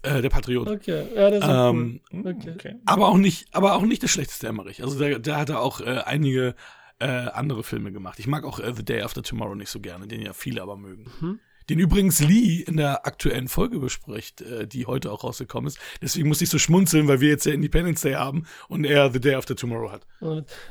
Äh, 0.07 0.23
der 0.23 0.31
Patriot. 0.31 0.69
Okay, 0.69 1.05
ja, 1.15 1.31
das 1.31 1.41
ist 1.41 1.45
auch 1.45 1.70
Ähm, 1.70 2.01
cool. 2.12 2.37
Okay. 2.55 2.77
aber 2.85 3.09
auch 3.09 3.16
nicht, 3.19 3.49
aber 3.53 3.74
auch 3.74 3.83
nicht 3.83 4.03
das 4.03 4.11
schlechteste 4.11 4.47
Emmerich. 4.47 4.83
Also 4.83 4.99
der, 4.99 5.19
der 5.19 5.37
hatte 5.37 5.59
auch 5.59 5.81
äh, 5.81 6.03
einige 6.05 6.55
äh, 6.99 7.07
andere 7.07 7.62
Filme 7.62 7.93
gemacht. 7.93 8.19
Ich 8.19 8.27
mag 8.27 8.45
auch 8.45 8.59
äh, 8.59 8.73
The 8.74 8.85
Day 8.85 9.03
After 9.03 9.23
Tomorrow 9.23 9.55
nicht 9.55 9.70
so 9.70 9.81
gerne, 9.81 10.07
den 10.07 10.23
ja 10.23 10.33
viele 10.33 10.62
aber 10.62 10.77
mögen. 10.77 11.11
Mhm. 11.20 11.41
Den 11.69 11.81
übrigens 11.81 12.20
Lee 12.20 12.62
in 12.62 12.77
der 12.77 13.07
aktuellen 13.07 13.49
Folge 13.49 13.81
bespricht, 13.81 14.41
äh, 14.41 14.69
die 14.69 14.87
heute 14.87 15.11
auch 15.11 15.24
rausgekommen 15.24 15.66
ist. 15.66 15.78
Deswegen 16.01 16.28
muss 16.28 16.41
ich 16.41 16.49
so 16.49 16.59
schmunzeln, 16.59 17.09
weil 17.09 17.20
wir 17.20 17.28
jetzt 17.28 17.45
ja 17.45 17.53
Independence 17.53 18.03
Day 18.03 18.12
haben 18.12 18.47
und 18.69 18.85
er 18.85 19.11
The 19.11 19.20
Day 19.20 19.35
After 19.35 19.57
Tomorrow 19.57 19.91
hat. 19.91 20.07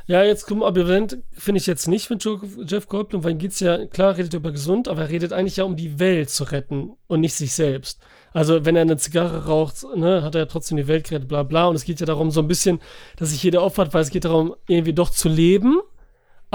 Ja, 0.05 0.23
jetzt 0.23 0.45
kommen 0.45 0.63
ambivalent 0.63 1.17
finde 1.33 1.59
ich 1.59 1.67
jetzt 1.67 1.89
nicht 1.89 2.09
mit 2.09 2.25
Jeff 2.65 2.87
Goldblum, 2.87 3.25
weil 3.25 3.33
ihm 3.33 3.39
geht's 3.39 3.59
ja, 3.59 3.85
klar 3.87 4.15
redet 4.15 4.33
er 4.33 4.39
über 4.39 4.53
gesund, 4.53 4.87
aber 4.87 5.01
er 5.01 5.09
redet 5.09 5.33
eigentlich 5.33 5.57
ja 5.57 5.65
um 5.65 5.75
die 5.75 5.99
Welt 5.99 6.29
zu 6.29 6.45
retten 6.45 6.93
und 7.07 7.19
nicht 7.19 7.33
sich 7.33 7.53
selbst. 7.53 7.99
Also 8.35 8.65
wenn 8.65 8.75
er 8.75 8.81
eine 8.81 8.97
Zigarre 8.97 9.45
raucht, 9.45 9.85
ne, 9.95 10.21
hat 10.21 10.35
er 10.35 10.41
ja 10.41 10.45
trotzdem 10.45 10.75
die 10.75 10.89
Welt 10.89 11.07
gerettet, 11.07 11.29
bla 11.29 11.43
bla. 11.43 11.67
Und 11.67 11.75
es 11.75 11.85
geht 11.85 12.01
ja 12.01 12.05
darum 12.05 12.31
so 12.31 12.41
ein 12.41 12.49
bisschen, 12.49 12.81
dass 13.15 13.29
sich 13.29 13.41
jeder 13.41 13.63
opfert, 13.63 13.93
weil 13.93 14.01
es 14.01 14.09
geht 14.09 14.25
darum, 14.25 14.55
irgendwie 14.67 14.91
doch 14.91 15.09
zu 15.09 15.29
leben, 15.29 15.79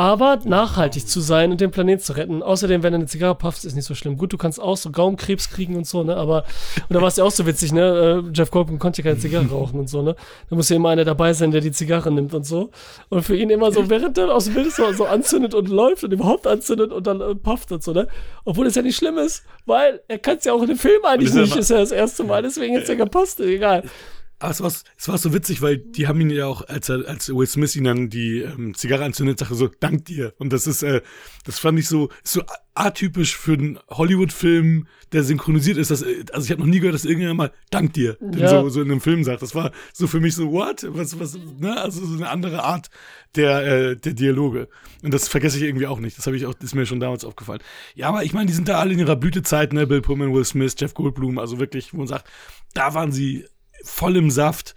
aber 0.01 0.39
nachhaltig 0.45 1.07
zu 1.07 1.21
sein 1.21 1.51
und 1.51 1.61
den 1.61 1.71
Planeten 1.71 2.03
zu 2.03 2.15
retten. 2.15 2.43
Außerdem, 2.43 2.83
wenn 2.83 2.95
er 2.95 3.01
eine 3.01 3.07
Zigarre 3.07 3.35
puffst, 3.35 3.67
ist 3.67 3.75
nicht 3.75 3.85
so 3.85 3.95
schlimm. 3.95 4.17
Gut, 4.17 4.33
du 4.33 4.39
kannst 4.39 4.59
auch 4.59 4.79
so 4.79 4.91
Gaumenkrebs 4.91 5.51
kriegen 5.51 5.77
und 5.77 5.87
so, 5.87 6.05
ne, 6.05 6.17
aber, 6.17 6.45
und 6.89 6.95
da 6.95 7.03
war 7.03 7.09
es 7.09 7.17
ja 7.17 7.25
auch 7.25 7.31
so 7.31 7.45
witzig, 7.45 7.73
ne, 7.73 8.23
äh, 8.25 8.31
Jeff 8.33 8.51
Goldblum 8.51 8.79
konnte 8.79 9.03
ja 9.03 9.11
keine 9.11 9.21
Zigarre 9.21 9.47
rauchen 9.51 9.79
und 9.79 9.91
so, 9.91 10.01
ne. 10.01 10.17
Da 10.49 10.57
muss 10.57 10.71
ja 10.71 10.77
immer 10.77 10.89
einer 10.89 11.05
dabei 11.05 11.35
sein, 11.35 11.51
der 11.51 11.61
die 11.61 11.71
Zigarre 11.71 12.11
nimmt 12.11 12.33
und 12.33 12.47
so. 12.47 12.71
Und 13.11 13.25
für 13.25 13.37
ihn 13.37 13.51
immer 13.51 13.73
so, 13.73 13.91
während 13.91 14.17
er 14.17 14.35
aus 14.35 14.47
dem 14.47 14.55
Bild 14.55 14.73
so, 14.73 14.91
so 14.95 15.05
anzündet 15.05 15.53
und 15.53 15.69
läuft 15.69 16.03
und 16.03 16.15
überhaupt 16.15 16.47
anzündet 16.47 16.93
und 16.93 17.07
dann 17.07 17.21
äh, 17.21 17.35
pufft 17.35 17.71
und 17.71 17.83
so, 17.83 17.93
ne. 17.93 18.09
Obwohl 18.47 18.69
es 18.69 18.77
ja 18.77 18.81
nicht 18.81 18.97
schlimm 18.97 19.19
ist, 19.19 19.45
weil 19.67 20.01
er 20.09 20.19
kann 20.19 20.39
es 20.39 20.47
ja 20.47 20.55
auch 20.55 20.63
in 20.63 20.69
dem 20.69 20.79
Film 20.79 21.05
eigentlich 21.05 21.29
ist 21.29 21.35
nicht, 21.35 21.57
ist 21.57 21.69
ja 21.69 21.77
das 21.77 21.93
erste 21.93 22.25
Mal, 22.25 22.41
deswegen 22.41 22.75
ist 22.75 22.89
ja 22.89 22.95
gepasst, 22.95 23.39
egal. 23.41 23.83
Aber 24.41 24.51
es 24.53 24.61
war, 24.63 24.73
es 24.97 25.09
war 25.09 25.19
so 25.19 25.35
witzig, 25.35 25.61
weil 25.61 25.77
die 25.77 26.09
haben 26.09 26.19
ihn 26.21 26.31
ja 26.31 26.47
auch, 26.47 26.67
als 26.67 26.89
er, 26.89 27.07
als 27.07 27.29
Will 27.29 27.47
Smith 27.47 27.77
ihn 27.77 27.85
dann 27.85 28.09
die 28.09 28.39
ähm, 28.41 28.75
Zigarre 28.75 29.05
anzündet, 29.05 29.39
sagte 29.39 29.55
so, 29.55 29.69
dank 29.81 30.07
dir. 30.07 30.33
Und 30.39 30.51
das 30.53 30.67
ist, 30.67 30.83
äh, 30.83 31.03
das 31.45 31.59
fand 31.59 31.79
ich 31.79 31.87
so, 31.87 32.09
so 32.25 32.43
atypisch 32.75 33.37
für 33.37 33.53
einen 33.53 33.79
Hollywood-Film, 33.91 34.87
der 35.13 35.25
synchronisiert 35.25 35.77
ist. 35.77 35.91
Dass, 35.91 36.01
äh, 36.01 36.25
also 36.33 36.47
ich 36.47 36.51
habe 36.53 36.63
noch 36.63 36.69
nie 36.69 36.79
gehört, 36.81 36.95
dass 36.95 37.05
irgendjemand 37.05 37.37
mal 37.37 37.53
dank 37.71 37.93
dir 37.93 38.17
Ja. 38.35 38.49
so, 38.49 38.71
so 38.71 38.81
in 38.81 38.91
einem 38.91 39.03
Film 39.03 39.25
sagt. 39.25 39.43
Das 39.43 39.55
war 39.55 39.73
so 39.93 40.07
für 40.07 40.21
mich 40.21 40.35
so, 40.35 40.51
what? 40.51 40.87
Was, 40.89 41.21
was, 41.21 41.37
ne? 41.59 41.79
Also 41.79 42.05
so 42.07 42.15
eine 42.15 42.31
andere 42.31 42.63
Art 42.65 42.89
der, 43.37 43.67
äh, 43.91 43.97
der 43.97 44.15
Dialoge. 44.15 44.69
Und 45.03 45.13
das 45.13 45.29
vergesse 45.29 45.59
ich 45.59 45.65
irgendwie 45.65 45.87
auch 45.87 46.01
nicht. 46.01 46.17
Das 46.17 46.27
habe 46.27 46.39
ich 46.39 46.47
auch, 46.47 46.55
ist 46.63 46.75
mir 46.75 46.87
schon 46.87 47.01
damals 47.01 47.27
aufgefallen. 47.27 47.61
Ja, 47.95 48.09
aber 48.09 48.25
ich 48.25 48.33
meine, 48.33 48.47
die 48.47 48.55
sind 48.55 48.69
da 48.69 48.79
alle 48.79 48.95
in 48.95 48.99
ihrer 49.01 49.17
Blütezeit, 49.17 49.75
ne? 49.75 49.87
Bill 49.87 50.01
Pullman, 50.01 50.33
Will 50.33 50.47
Smith, 50.47 50.75
Jeff 50.79 50.95
Goldblum, 50.95 51.39
also 51.39 51.59
wirklich, 51.59 51.93
wo 51.93 51.99
man 51.99 52.07
sagt, 52.07 52.27
da 52.73 52.95
waren 52.95 53.13
sie 53.13 53.45
voll 53.85 54.17
im 54.17 54.31
Saft, 54.31 54.75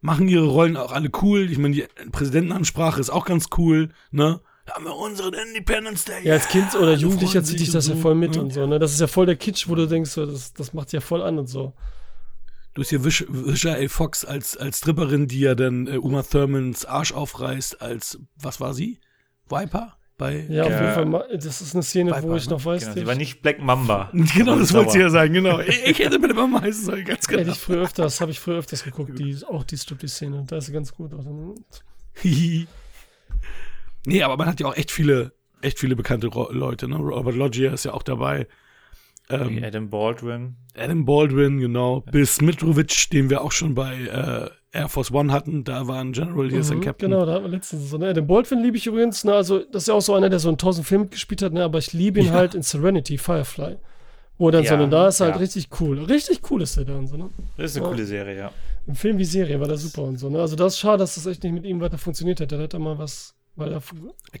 machen 0.00 0.28
ihre 0.28 0.46
Rollen 0.46 0.76
auch 0.76 0.92
alle 0.92 1.10
cool. 1.22 1.50
Ich 1.50 1.58
meine, 1.58 1.74
die 1.74 1.86
Präsidentenansprache 2.10 3.00
ist 3.00 3.10
auch 3.10 3.24
ganz 3.24 3.46
cool, 3.56 3.90
ne? 4.10 4.40
Da 4.66 4.74
haben 4.74 4.84
wir 4.84 4.94
unseren 4.94 5.34
Independence 5.34 6.04
Day. 6.04 6.24
Ja, 6.24 6.34
als 6.34 6.46
Kind 6.48 6.74
oder 6.76 6.94
Jugendlicher 6.94 7.42
zieht 7.42 7.58
sich 7.58 7.68
dich 7.68 7.72
das 7.72 7.86
und 7.86 7.94
ja 7.94 7.96
so, 7.96 8.02
voll 8.02 8.14
mit 8.14 8.36
ne? 8.36 8.42
und 8.42 8.52
so, 8.52 8.66
ne? 8.66 8.78
Das 8.78 8.92
ist 8.92 9.00
ja 9.00 9.08
voll 9.08 9.26
der 9.26 9.36
Kitsch, 9.36 9.68
wo 9.68 9.74
du 9.74 9.86
denkst, 9.86 10.10
so, 10.10 10.24
das, 10.24 10.52
das 10.52 10.72
macht 10.72 10.92
ja 10.92 11.00
voll 11.00 11.22
an 11.22 11.38
und 11.38 11.48
so. 11.48 11.72
Du 12.74 12.80
hast 12.80 12.88
hier 12.88 13.04
Wish, 13.04 13.26
Wisha 13.28 13.74
A. 13.74 13.88
Fox 13.88 14.24
als, 14.24 14.56
als 14.56 14.78
Stripperin, 14.78 15.26
die 15.26 15.40
ja 15.40 15.54
dann 15.54 15.88
äh, 15.88 15.98
Uma 15.98 16.22
Thurmans 16.22 16.84
Arsch 16.84 17.12
aufreißt, 17.12 17.82
als, 17.82 18.18
was 18.36 18.60
war 18.60 18.72
sie? 18.72 19.00
Viper? 19.48 19.96
Bei. 20.18 20.44
Ja, 20.48 20.64
auf 20.64 20.70
jeden 20.70 20.92
Fall, 20.92 21.06
ma- 21.06 21.24
das 21.32 21.60
ist 21.60 21.74
eine 21.74 21.82
Szene, 21.82 22.10
Viper, 22.12 22.22
wo 22.28 22.36
ich 22.36 22.48
noch 22.48 22.64
weiß, 22.64 22.82
Genau, 22.82 22.94
die 22.94 23.00
sie 23.00 23.06
war 23.06 23.14
nicht 23.14 23.42
Black 23.42 23.60
Mamba. 23.60 24.10
Genau, 24.34 24.58
das 24.58 24.72
wollte 24.72 24.90
sie 24.92 24.98
Dauer. 24.98 25.06
ja 25.06 25.10
sagen, 25.10 25.32
genau. 25.34 25.58
Ich, 25.60 25.84
ich 25.86 25.98
hätte 25.98 26.18
meine 26.18 26.34
Mama 26.34 26.60
heißen 26.60 26.84
sollen, 26.84 27.04
ganz 27.04 27.26
hätte 27.28 27.38
genau. 27.38 27.52
ich 27.52 27.58
früher 27.58 27.82
öfters, 27.82 28.20
habe 28.20 28.30
ich 28.30 28.38
früher 28.40 28.58
öfters 28.58 28.84
geguckt, 28.84 29.18
die, 29.18 29.36
auch 29.48 29.64
die 29.64 29.76
Strip-Szene. 29.78 30.44
Da 30.46 30.58
ist 30.58 30.66
sie 30.66 30.72
ganz 30.72 30.92
gut. 30.92 31.10
Nee, 34.04 34.22
aber 34.24 34.36
man 34.36 34.48
hat 34.48 34.58
ja 34.60 34.66
auch 34.66 34.76
echt 34.76 34.90
viele, 34.90 35.32
echt 35.60 35.78
viele 35.78 35.94
bekannte 35.96 36.26
Ro 36.26 36.50
Leute, 36.50 36.88
ne? 36.88 36.96
Robert 36.96 37.36
Loggia 37.36 37.72
ist 37.72 37.84
ja 37.84 37.94
auch 37.94 38.02
dabei. 38.02 38.48
Ähm, 39.30 39.62
Adam 39.64 39.88
Baldwin. 39.90 40.56
Adam 40.76 41.04
Baldwin, 41.04 41.58
genau. 41.58 42.00
Bill 42.00 42.26
Smitrovich, 42.26 43.08
den 43.10 43.30
wir 43.30 43.42
auch 43.42 43.52
schon 43.52 43.74
bei 43.74 43.94
äh, 43.94 44.50
Air 44.78 44.88
Force 44.88 45.12
One 45.12 45.32
hatten. 45.32 45.64
Da 45.64 45.86
war 45.86 46.00
ein 46.00 46.12
General, 46.12 46.48
hier 46.48 46.60
ist 46.60 46.70
ein 46.70 46.78
Mhm, 46.78 46.82
Captain. 46.82 47.10
Genau, 47.10 47.24
da 47.24 47.34
hatten 47.34 47.44
wir 47.44 47.50
letztens 47.50 47.88
so. 47.90 47.98
Ne? 47.98 48.12
Den 48.14 48.26
Baldwin 48.26 48.60
liebe 48.62 48.76
ich 48.76 48.86
übrigens. 48.86 49.24
Ne? 49.24 49.32
Also, 49.34 49.60
das 49.70 49.84
ist 49.84 49.88
ja 49.88 49.94
auch 49.94 50.00
so 50.02 50.14
einer, 50.14 50.28
der 50.30 50.38
so 50.38 50.50
in 50.50 50.58
tausend 50.58 50.86
Filmen 50.86 51.08
gespielt 51.10 51.42
hat, 51.42 51.52
ne? 51.52 51.62
aber 51.64 51.78
ich 51.78 51.92
liebe 51.92 52.20
ihn 52.20 52.26
Ja. 52.26 52.32
halt 52.32 52.54
in 52.54 52.62
Serenity, 52.62 53.16
Firefly. 53.18 53.76
Wo 54.38 54.48
er 54.48 54.52
dann 54.52 54.64
so, 54.64 54.70
Ja, 54.74 54.76
ne, 54.78 54.88
da 54.88 55.08
ist 55.08 55.20
er 55.20 55.26
halt 55.26 55.36
ja. 55.36 55.40
richtig 55.40 55.68
cool. 55.80 55.98
Richtig 56.04 56.40
cool 56.50 56.62
ist 56.62 56.76
er 56.78 56.84
dann 56.86 57.06
so, 57.06 57.16
ne? 57.16 57.28
Das 57.58 57.70
ist 57.72 57.76
eine 57.76 57.84
Ja. 57.86 57.90
coole 57.92 58.04
Serie, 58.06 58.36
ja. 58.36 58.50
Im 58.86 58.94
Film 58.96 59.18
wie 59.18 59.24
Serie 59.24 59.60
war 59.60 59.68
der 59.68 59.76
super 59.76 60.02
und 60.02 60.16
so, 60.18 60.30
ne? 60.30 60.40
Also, 60.40 60.56
das 60.56 60.72
ist 60.72 60.78
schade, 60.80 60.98
dass 60.98 61.14
das 61.14 61.26
echt 61.26 61.44
nicht 61.44 61.52
mit 61.52 61.64
ihm 61.64 61.80
weiter 61.80 61.98
funktioniert 61.98 62.40
hätte. 62.40 62.56
Da 62.56 62.62
hätte 62.62 62.78
er 62.78 62.80
mal 62.80 62.98
was, 62.98 63.34
weil 63.56 63.72
er. 63.72 63.82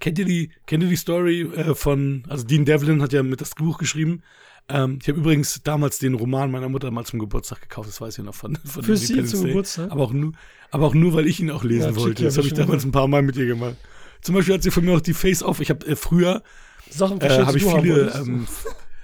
Kennt 0.00 0.18
ihr 0.18 0.24
die, 0.24 0.50
kennt 0.66 0.82
ihr 0.82 0.88
die 0.88 0.96
Story 0.96 1.42
äh, 1.42 1.74
von, 1.74 2.24
also 2.28 2.44
Dean 2.44 2.64
Devlin 2.64 3.00
hat 3.02 3.12
ja 3.12 3.22
mit 3.22 3.40
das 3.42 3.50
Buch 3.54 3.78
geschrieben. 3.78 4.22
Ähm, 4.68 4.98
ich 5.02 5.08
habe 5.08 5.18
übrigens 5.18 5.60
damals 5.64 5.98
den 5.98 6.14
Roman 6.14 6.50
meiner 6.50 6.68
Mutter 6.68 6.90
mal 6.90 7.04
zum 7.04 7.18
Geburtstag 7.18 7.60
gekauft, 7.62 7.88
das 7.88 8.00
weiß 8.00 8.18
ich 8.18 8.24
noch 8.24 8.34
von, 8.34 8.56
von 8.64 8.82
Für 8.82 8.96
sie 8.96 9.24
zum 9.24 9.40
Day. 9.40 9.48
Geburtstag? 9.48 9.90
Aber 9.90 10.04
auch 10.04 10.12
nur, 10.12 10.32
aber 10.70 10.86
auch 10.86 10.94
nur, 10.94 11.14
weil 11.14 11.26
ich 11.26 11.40
ihn 11.40 11.50
auch 11.50 11.64
lesen 11.64 11.94
Ja, 11.94 11.96
wollte. 11.96 12.24
Das 12.24 12.36
habe 12.38 12.46
ich 12.46 12.54
damals 12.54 12.84
ein 12.84 12.92
paar 12.92 13.08
Mal 13.08 13.22
mit 13.22 13.36
ihr 13.36 13.46
gemacht. 13.46 13.76
Zum 14.22 14.34
Beispiel 14.34 14.54
hat 14.54 14.62
sie 14.62 14.70
von 14.70 14.84
mir 14.84 14.96
auch 14.96 15.00
die 15.00 15.14
Face-Off. 15.14 15.60
Ich 15.60 15.70
habe 15.70 15.86
äh, 15.86 15.96
früher 15.96 16.42
Sachen 16.88 17.20
äh, 17.20 17.28
habe 17.44 17.58
ich 17.58 17.64
viele, 17.64 18.12
ähm, 18.14 18.46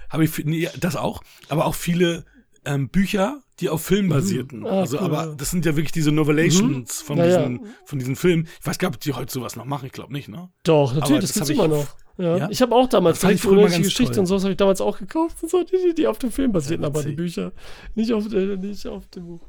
habe 0.09 0.23
ich, 0.23 0.45
nee, 0.45 0.69
das 0.79 0.95
auch, 0.95 1.21
aber 1.49 1.65
auch 1.65 1.75
viele 1.75 2.25
ähm, 2.65 2.89
Bücher, 2.89 3.41
die 3.59 3.69
auf 3.69 3.83
Film 3.83 4.09
basierten. 4.09 4.65
Ah, 4.65 4.81
also, 4.81 4.97
cool, 4.97 5.05
aber 5.05 5.25
ja. 5.27 5.35
das 5.35 5.51
sind 5.51 5.65
ja 5.65 5.75
wirklich 5.75 5.91
diese 5.91 6.11
Novelations 6.11 7.01
von, 7.01 7.17
Ja, 7.17 7.25
ja. 7.25 7.37
diesen, 7.39 7.67
von 7.85 7.99
diesen 7.99 8.15
Filmen. 8.15 8.47
Ich 8.59 8.65
weiß 8.65 8.77
gar 8.77 8.89
nicht, 8.89 8.97
ob 8.97 9.01
die 9.01 9.13
heute 9.13 9.31
sowas 9.31 9.55
noch 9.55 9.65
machen. 9.65 9.85
Ich 9.87 9.91
glaube 9.91 10.13
nicht, 10.13 10.29
ne? 10.29 10.49
Doch, 10.63 10.91
aber 10.91 11.01
natürlich, 11.01 11.21
das, 11.21 11.33
das 11.33 11.47
gibt's 11.47 11.63
immer 11.63 11.67
noch. 11.67 11.87
Ja. 12.19 12.37
Ja? 12.37 12.47
Ich 12.51 12.61
habe 12.61 12.75
auch 12.75 12.87
damals 12.87 13.17
Das 13.17 13.21
fand 13.21 13.35
ich 13.35 13.41
die 13.41 13.47
früher 13.47 13.61
ganz 13.69 13.77
Geschichte 13.77 14.11
toll. 14.13 14.19
und 14.19 14.25
sowas 14.27 14.43
habe 14.43 14.51
ich 14.51 14.57
damals 14.57 14.81
auch 14.81 14.99
gekauft. 14.99 15.37
Und 15.41 15.49
so, 15.49 15.63
die, 15.63 15.95
die 15.95 16.05
auf 16.05 16.19
dem 16.19 16.31
Film 16.31 16.51
basierten, 16.51 16.85
aber 16.85 17.01
die. 17.01 17.13
Bücher 17.13 17.51
nicht 17.95 18.11
auf, 18.13 18.31
äh, 18.33 18.57
nicht 18.57 18.85
auf 18.87 19.07
dem 19.07 19.25
Buch. 19.25 19.41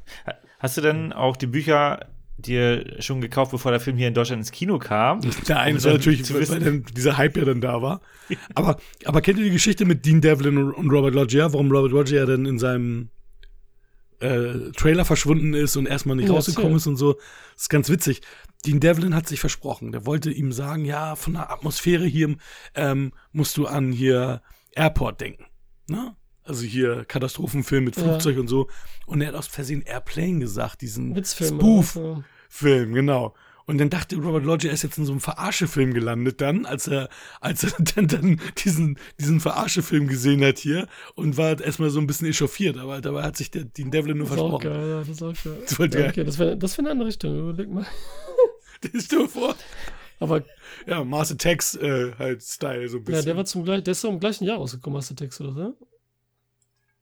Hast 0.59 0.77
du 0.77 0.81
denn 0.81 1.11
auch 1.13 1.35
die 1.37 1.47
Bücher 1.47 2.07
dir 2.37 2.95
schon 3.01 3.21
gekauft, 3.21 3.51
bevor 3.51 3.71
der 3.71 3.79
Film 3.79 3.97
hier 3.97 4.07
in 4.07 4.13
Deutschland 4.15 4.39
ins 4.39 4.51
Kino 4.51 4.79
kam? 4.79 5.19
Nein, 5.47 5.75
das 5.75 5.83
war 5.83 5.91
dann 5.91 5.99
natürlich, 5.99 6.23
zu 6.25 6.33
weil 6.33 6.41
wissen- 6.41 6.63
dann 6.63 6.85
dieser 6.95 7.17
Hype 7.17 7.37
ja 7.37 7.45
dann 7.45 7.61
da 7.61 7.81
war. 7.81 8.01
Aber, 8.55 8.77
aber 9.05 9.21
kennt 9.21 9.37
ihr 9.37 9.43
die 9.45 9.51
Geschichte 9.51 9.85
mit 9.85 10.05
Dean 10.05 10.21
Devlin 10.21 10.57
und- 10.57 10.89
Robert 10.89 11.13
Loggia, 11.13 11.51
warum 11.53 11.69
Robert 11.71 11.91
Loggia 11.91 12.25
dann 12.25 12.45
in 12.45 12.57
seinem 12.57 13.09
äh, 14.19 14.71
Trailer 14.77 15.03
verschwunden 15.05 15.53
ist 15.53 15.75
und 15.77 15.87
erstmal 15.87 16.15
nicht 16.15 16.29
Ja, 16.29 16.35
rausgekommen 16.35 16.77
ist 16.77 16.87
und 16.87 16.95
so? 16.95 17.13
Das 17.53 17.63
ist 17.63 17.69
ganz 17.69 17.89
witzig. 17.89 18.21
Dean 18.65 18.79
Devlin 18.79 19.15
hat 19.15 19.27
sich 19.27 19.39
versprochen. 19.39 19.91
Der 19.91 20.05
wollte 20.05 20.31
ihm 20.31 20.51
sagen, 20.51 20.85
ja, 20.85 21.15
von 21.15 21.33
der 21.33 21.51
Atmosphäre 21.51 22.05
hier 22.05 22.35
ähm, 22.75 23.11
musst 23.31 23.57
du 23.57 23.65
an 23.67 23.91
hier 23.91 24.41
Airport 24.73 25.19
denken. 25.21 25.45
Ne? 25.87 26.15
Also 26.43 26.63
hier 26.63 27.05
Katastrophenfilm 27.05 27.83
mit 27.85 27.95
Ja. 27.97 28.03
Flugzeug 28.03 28.37
und 28.37 28.47
so. 28.47 28.67
Und 29.05 29.21
er 29.21 29.29
hat 29.29 29.35
aus 29.35 29.47
Versehen 29.47 29.81
Airplane 29.81 30.39
gesagt, 30.39 30.81
diesen 30.81 31.15
Witzfilm. 31.15 31.59
Spoof. 31.59 31.95
oder 31.95 32.09
was, 32.11 32.17
ja. 32.17 32.23
Film, 32.49 32.93
genau. 32.93 33.33
Und 33.67 33.77
dann 33.77 33.89
dachte 33.89 34.17
Robert 34.17 34.43
Lodge, 34.43 34.67
er 34.67 34.73
ist 34.73 34.81
jetzt 34.83 34.97
in 34.97 35.05
so 35.05 35.13
einem 35.13 35.21
Verarsche-Film 35.21 35.93
gelandet 35.93 36.41
dann, 36.41 36.65
als 36.65 36.87
er, 36.87 37.07
als 37.39 37.63
er 37.63 37.71
dann, 37.95 38.07
dann 38.07 38.41
diesen, 38.57 38.97
diesen 39.19 39.39
Verarsche-Film 39.39 40.07
gesehen 40.07 40.43
hat 40.43 40.57
hier 40.57 40.87
und 41.15 41.37
war 41.37 41.59
erstmal 41.61 41.89
so 41.89 41.99
ein 41.99 42.07
bisschen 42.07 42.27
echauffiert, 42.27 42.77
aber 42.77 42.99
dabei 42.99 43.23
hat 43.23 43.37
sich 43.37 43.49
der 43.51 43.63
Dean 43.63 43.89
Devlin 43.91 44.17
nur 44.17 44.27
Das 44.27 44.35
ist 44.35 44.41
auch 44.41 44.59
versprochen. 44.61 44.81
geil, 44.81 44.89
ja, 44.89 44.99
das 44.99 45.09
ist 45.09 45.23
auch 45.23 45.33
geil. 45.43 45.57
Das 45.63 45.79
war 45.79 45.85
Ja, 45.85 45.91
geil. 45.91 46.09
okay, 46.09 46.23
das 46.25 46.39
wäre 46.39 46.57
das 46.57 46.77
wär 46.77 46.83
eine 46.83 46.91
andere 46.91 47.07
Richtung, 47.07 47.39
überleg 47.39 47.69
mal. 47.69 47.85
Das 48.81 48.91
ist 48.93 49.11
vor. 49.27 49.55
Aber 50.19 50.43
Ja, 50.85 51.03
Mars 51.03 51.31
Attacks 51.31 51.75
äh, 51.75 52.13
halt 52.17 52.43
Style 52.43 52.87
so 52.89 52.97
ein 52.97 53.03
bisschen. 53.03 53.19
ja, 53.21 53.25
der 53.25 53.37
war 53.37 53.45
zum 53.45 53.63
gleichen, 53.63 53.83
der 53.83 53.91
ist 53.91 54.03
doch 54.03 54.09
im 54.09 54.19
gleichen 54.19 54.43
Jahr 54.45 54.57
rausgekommen, 54.57 54.97
du 55.09 55.15
Text, 55.15 55.41
oder 55.41 55.53
so? 55.53 55.77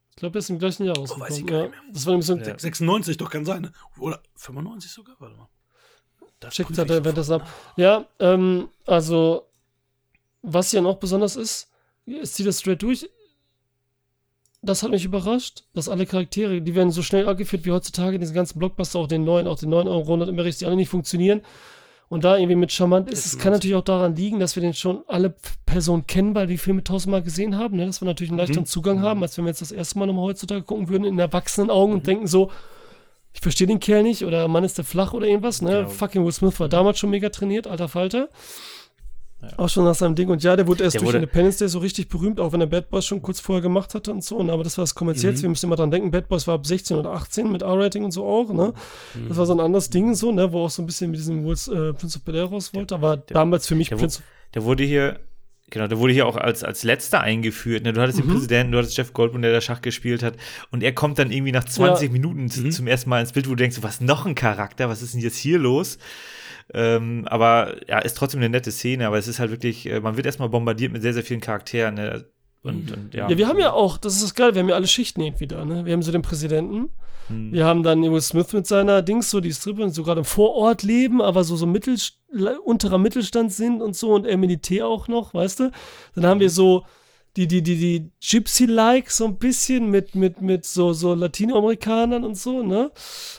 Ich 0.10 0.16
glaube, 0.16 0.34
der 0.34 0.40
ist 0.40 0.50
im 0.50 0.60
gleichen 0.60 0.86
Jahr 0.86 0.98
rausgekommen. 0.98 1.28
Oh, 1.28 1.30
weiß 1.32 1.38
ich 1.40 1.46
gar 1.46 1.62
nicht 1.64 1.72
mehr. 1.72 1.82
das 1.94 2.06
war 2.06 2.12
nämlich 2.12 2.26
so 2.28 2.34
ein 2.34 2.44
Ja. 2.44 2.58
96 2.60 3.18
doch 3.18 3.30
kann 3.30 3.46
sein, 3.46 3.62
ne? 3.64 3.74
Oder 3.98 4.22
95 4.36 4.92
sogar, 4.92 5.16
warte 5.20 5.36
mal. 5.36 5.48
Das 6.40 6.54
Checkt 6.54 6.78
hat 6.78 6.90
er, 6.90 7.04
das 7.14 7.30
ab. 7.32 7.48
Ja, 7.76 8.06
ähm, 8.20 8.70
also, 8.86 9.48
was 10.42 10.72
ja 10.72 10.80
noch 10.82 10.98
besonders 10.98 11.36
ist, 11.36 11.70
es 12.06 12.34
zieht 12.34 12.48
das 12.48 12.60
straight 12.60 12.82
durch. 12.82 13.10
Das 14.62 14.84
hat 14.84 14.92
mich 14.92 15.06
überrascht, 15.06 15.64
dass 15.74 15.88
alle 15.88 16.06
Charaktere, 16.06 16.62
die 16.62 16.76
werden 16.76 16.92
so 16.92 17.02
schnell 17.02 17.28
angeführt 17.28 17.66
wie 17.66 17.72
heutzutage, 17.72 18.20
diese 18.20 18.34
ganzen 18.34 18.60
Blockbuster, 18.60 19.00
auch 19.00 19.08
den 19.08 19.24
neuen, 19.24 19.48
auch 19.48 19.58
den 19.58 19.70
neuen 19.70 19.88
Euro 19.88 20.02
100 20.02 20.28
immer 20.28 20.44
die 20.44 20.66
alle 20.66 20.76
nicht 20.76 20.90
funktionieren. 20.90 21.42
Und 22.10 22.24
da 22.24 22.38
irgendwie 22.38 22.56
mit 22.56 22.72
charmant 22.72 23.10
ist, 23.10 23.28
es 23.28 23.38
kann 23.38 23.54
natürlich 23.54 23.76
auch 23.76 23.84
daran 23.84 24.16
liegen, 24.16 24.40
dass 24.40 24.56
wir 24.56 24.62
den 24.62 24.74
schon 24.74 25.04
alle 25.08 25.36
Personen 25.68 26.08
kennen, 26.08 26.34
weil 26.34 26.48
wir 26.48 26.56
die 26.56 26.58
Filme 26.58 26.84
tausendmal 26.84 27.22
gesehen 27.22 27.56
haben, 27.56 27.78
ne? 27.78 27.86
dass 27.86 28.02
wir 28.02 28.08
natürlich 28.08 28.32
einen 28.32 28.40
leichteren 28.40 28.64
Mhm. 28.64 28.68
Zugang 28.68 29.02
haben, 29.02 29.22
als 29.22 29.38
wenn 29.38 29.46
wir 29.46 29.50
jetzt 29.50 29.62
das 29.62 29.72
erste 29.72 30.00
Mal 30.00 30.08
nochmal 30.08 30.26
heutzutage 30.26 30.64
gucken 30.64 30.90
würden 30.90 31.04
in 31.04 31.20
erwachsenen 31.20 31.70
Augen 31.70 31.94
und 31.94 32.08
denken 32.08 32.26
so, 32.26 32.50
ich 33.32 33.42
verstehe 33.42 33.68
den 33.68 33.80
Kerl 33.80 34.02
nicht 34.02 34.26
oder 34.26 34.48
Mann 34.48 34.64
ist 34.64 34.80
der 34.80 34.86
flach 34.86 35.14
oder 35.14 35.28
irgendwas, 35.28 35.62
ne? 35.62 35.70
Genau. 35.70 35.90
Fucking 35.90 36.26
Will 36.26 36.32
Smith 36.32 36.60
war 36.60 36.68
damals 36.68 36.98
schon 36.98 37.12
mega 37.12 37.30
trainiert, 37.30 37.68
alter 37.68 37.88
Falter. 37.88 38.30
Ja. 39.42 39.48
Auch 39.58 39.70
schon 39.70 39.86
nach 39.86 39.96
seinem 39.96 40.16
Ding. 40.16 40.28
Und 40.30 40.44
ja, 40.44 40.56
der 40.58 40.68
wurde 40.68 40.84
erst 40.84 40.96
Der 40.96 41.00
durch 41.00 41.10
wurde- 41.14 41.18
Independence 41.20 41.58
Day 41.58 41.70
so 41.70 41.80
richtig 41.80 42.10
berühmt, 42.10 42.42
auch 42.42 42.52
wenn 42.52 42.60
er 42.60 42.68
Bad 42.68 42.90
Boys 42.90 43.06
schon 43.06 43.22
kurz 43.22 43.40
vorher 43.40 43.62
gemacht 43.62 43.96
hatte 43.96 44.12
und 44.12 44.22
so. 44.22 44.36
Und 44.36 44.50
aber 44.50 44.64
das 44.66 44.78
war 44.78 44.84
das 44.84 44.96
Kommerziellste. 44.96 45.40
Mhm. 45.40 45.44
Wir 45.44 45.50
müssen 45.52 45.66
immer 45.68 45.78
dran 45.78 45.92
denken, 45.92 46.12
Bad 46.12 46.28
Boys 46.28 46.46
war 46.46 46.56
ab 46.56 46.66
16 46.68 46.98
oder 46.98 47.12
18 47.12 47.50
mit 47.50 47.62
R-Rating 47.62 48.04
und 48.04 48.12
so 48.12 48.26
auch, 48.26 48.52
ne? 48.52 48.74
Mhm. 49.16 49.30
Das 49.30 49.38
war 49.38 49.46
so 49.46 49.54
ein 49.54 49.62
anderes 49.62 49.90
Ding, 49.90 50.14
so, 50.14 50.34
ne? 50.34 50.52
Wo 50.52 50.66
auch 50.66 50.70
so 50.70 50.82
ein 50.82 50.86
bisschen 50.88 51.12
mit 51.12 51.20
diesem 51.22 51.40
äh, 51.46 51.54
Prince 51.94 52.18
of 52.18 52.22
Bel-Air 52.26 52.46
raus 52.46 52.74
wollte. 52.74 52.96
Aber 52.96 53.16
damals 53.16 53.66
für 53.66 53.76
mich 53.76 53.88
der, 53.88 53.96
Prince 53.96 54.22
der 54.56 54.66
wurde 54.66 54.84
hier, 54.84 55.22
genau, 55.70 55.88
der 55.88 56.00
wurde 56.00 56.12
hier 56.12 56.26
auch 56.28 56.36
als, 56.36 56.66
als 56.66 56.84
letzter 56.84 57.22
eingeführt. 57.22 57.84
Ne? 57.84 57.94
Du 57.94 58.02
hattest 58.02 58.18
Mhm. 58.18 58.24
den 58.24 58.32
Präsidenten, 58.34 58.72
du 58.74 58.78
hattest 58.80 58.98
Jeff 58.98 59.14
Goldblum, 59.14 59.42
der 59.42 59.54
da 59.54 59.62
Schach 59.62 59.82
gespielt 59.82 60.22
hat. 60.22 60.34
Und 60.70 60.84
er 60.84 60.92
kommt 60.92 61.18
dann 61.18 61.32
irgendwie 61.32 61.54
nach 61.54 61.64
20 61.64 62.12
Minuten 62.12 62.50
z- 62.50 62.66
Mhm. 62.66 62.72
zum 62.72 62.88
ersten 62.88 63.10
Mal 63.10 63.22
ins 63.22 63.32
Bild, 63.32 63.46
wo 63.48 63.52
du 63.52 63.56
denkst, 63.56 63.78
was 63.82 64.02
noch 64.02 64.26
ein 64.26 64.36
Charakter, 64.36 64.90
was 64.90 65.02
ist 65.02 65.14
denn 65.14 65.22
jetzt 65.22 65.38
hier 65.38 65.60
los? 65.60 65.98
Ähm, 66.74 67.26
aber 67.28 67.76
ja, 67.88 68.00
ist 68.00 68.16
trotzdem 68.18 68.42
eine 68.42 68.50
nette 68.50 68.72
Szene, 68.72 69.08
aber 69.08 69.18
es 69.18 69.28
ist 69.28 69.40
halt 69.40 69.52
wirklich, 69.52 69.88
äh, 69.90 70.00
man 70.00 70.18
wird 70.18 70.26
erstmal 70.26 70.50
bombardiert 70.50 70.92
mit 70.92 71.02
sehr, 71.02 71.14
sehr 71.14 71.24
vielen 71.24 71.42
Charakteren. 71.42 71.96
Ne? 71.96 72.26
Und, 72.62 72.92
und 72.92 73.14
ja. 73.14 73.30
Ja, 73.30 73.38
wir 73.38 73.48
haben 73.48 73.60
ja 73.60 73.72
auch, 73.72 73.98
das 73.98 74.16
ist 74.16 74.24
das 74.24 74.36
geil, 74.36 74.54
wir 74.54 74.62
haben 74.62 74.70
ja 74.70 74.76
alle 74.76 74.88
Schichten 74.88 75.22
irgendwie 75.22 75.48
da, 75.48 75.64
ne? 75.64 75.86
Wir 75.86 75.94
haben 75.94 76.04
so 76.04 76.12
den 76.12 76.22
Präsidenten, 76.22 76.90
Hm. 77.30 77.54
wir 77.54 77.66
haben 77.66 77.84
dann 77.84 78.02
Will 78.02 78.22
Smith 78.22 78.52
mit 78.54 78.68
seiner 78.68 79.02
Dings, 79.02 79.30
so 79.30 79.40
die 79.40 79.54
Stripper, 79.54 79.90
so 79.90 80.04
gerade 80.04 80.20
im 80.20 80.26
Vorort 80.26 80.84
leben, 80.84 81.22
aber 81.22 81.44
so, 81.44 81.56
so 81.56 81.66
Mittel, 81.66 81.96
unterer 82.66 82.98
Mittelstand 82.98 83.54
sind 83.54 83.82
und 83.82 83.96
so 83.96 84.14
und 84.14 84.26
er 84.26 84.38
Militär 84.38 84.88
auch 84.88 85.08
noch, 85.08 85.34
weißt 85.34 85.62
du? 85.62 85.72
Dann 86.16 86.26
haben 86.26 86.40
wir 86.40 86.50
so 86.50 86.86
die, 87.38 87.48
die, 87.48 87.62
die, 87.62 87.78
die 87.78 88.12
Gypsy-like 88.22 89.12
so 89.12 89.26
ein 89.26 89.38
bisschen 89.38 89.90
mit, 89.90 90.16
mit, 90.16 90.42
mit 90.42 90.66
so, 90.66 90.94
so 90.94 91.14
Latinoamerikanern 91.14 92.24
und 92.24 92.36
so, 92.38 92.64
ne? 92.64 92.92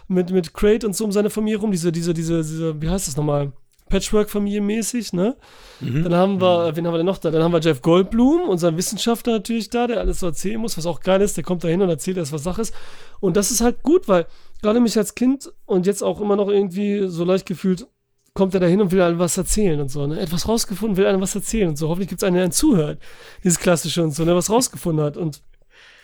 Mit, 0.08 0.30
mit 0.30 0.54
Crate 0.54 0.86
und 0.86 0.94
so 0.94 1.04
um 1.04 1.12
seine 1.12 1.30
Familie 1.30 1.58
rum, 1.58 1.70
diese, 1.72 1.92
diese, 1.92 2.14
diese, 2.14 2.38
diese, 2.38 2.80
wie 2.80 2.88
heißt 2.88 3.08
das 3.08 3.16
nochmal? 3.16 3.52
Patchwork-Familie 3.90 4.60
mäßig, 4.60 5.12
ne? 5.12 5.36
Mhm. 5.80 6.04
Dann 6.04 6.14
haben 6.14 6.40
wir, 6.40 6.74
wen 6.74 6.86
haben 6.86 6.94
wir 6.94 6.98
denn 6.98 7.06
noch 7.06 7.18
da? 7.18 7.30
Dann 7.30 7.42
haben 7.42 7.52
wir 7.52 7.60
Jeff 7.60 7.82
Goldblum, 7.82 8.48
unseren 8.48 8.76
Wissenschaftler 8.76 9.34
natürlich 9.34 9.68
da, 9.68 9.86
der 9.86 9.98
alles 9.98 10.20
so 10.20 10.26
erzählen 10.26 10.60
muss, 10.60 10.78
was 10.78 10.86
auch 10.86 11.00
geil 11.00 11.20
ist. 11.20 11.36
Der 11.36 11.44
kommt 11.44 11.64
da 11.64 11.68
hin 11.68 11.82
und 11.82 11.90
erzählt 11.90 12.16
erst, 12.16 12.32
was 12.32 12.44
Sache 12.44 12.62
ist. 12.62 12.72
Und 13.18 13.36
das 13.36 13.50
ist 13.50 13.60
halt 13.60 13.82
gut, 13.82 14.08
weil 14.08 14.26
gerade 14.62 14.80
mich 14.80 14.96
als 14.96 15.14
Kind 15.14 15.52
und 15.66 15.86
jetzt 15.86 16.02
auch 16.02 16.20
immer 16.20 16.36
noch 16.36 16.48
irgendwie 16.48 17.08
so 17.08 17.24
leicht 17.24 17.46
gefühlt, 17.46 17.86
kommt 18.34 18.54
er 18.54 18.60
da 18.60 18.66
hin 18.66 18.80
und 18.80 18.92
will 18.92 19.02
einem 19.02 19.18
was 19.18 19.36
erzählen 19.36 19.80
und 19.80 19.90
so, 19.90 20.06
ne? 20.06 20.20
Etwas 20.20 20.48
rausgefunden, 20.48 20.96
will 20.96 21.06
einem 21.06 21.20
was 21.20 21.34
erzählen 21.34 21.68
und 21.70 21.76
so. 21.76 21.88
Hoffentlich 21.88 22.08
gibt 22.08 22.22
es 22.22 22.26
einen, 22.26 22.34
der 22.34 22.44
einen 22.44 22.52
zuhört. 22.52 23.00
Dieses 23.44 23.58
Klassische 23.58 24.02
und 24.02 24.12
so, 24.14 24.24
ne? 24.24 24.34
Was 24.36 24.50
rausgefunden 24.50 25.04
hat 25.04 25.16
und 25.16 25.42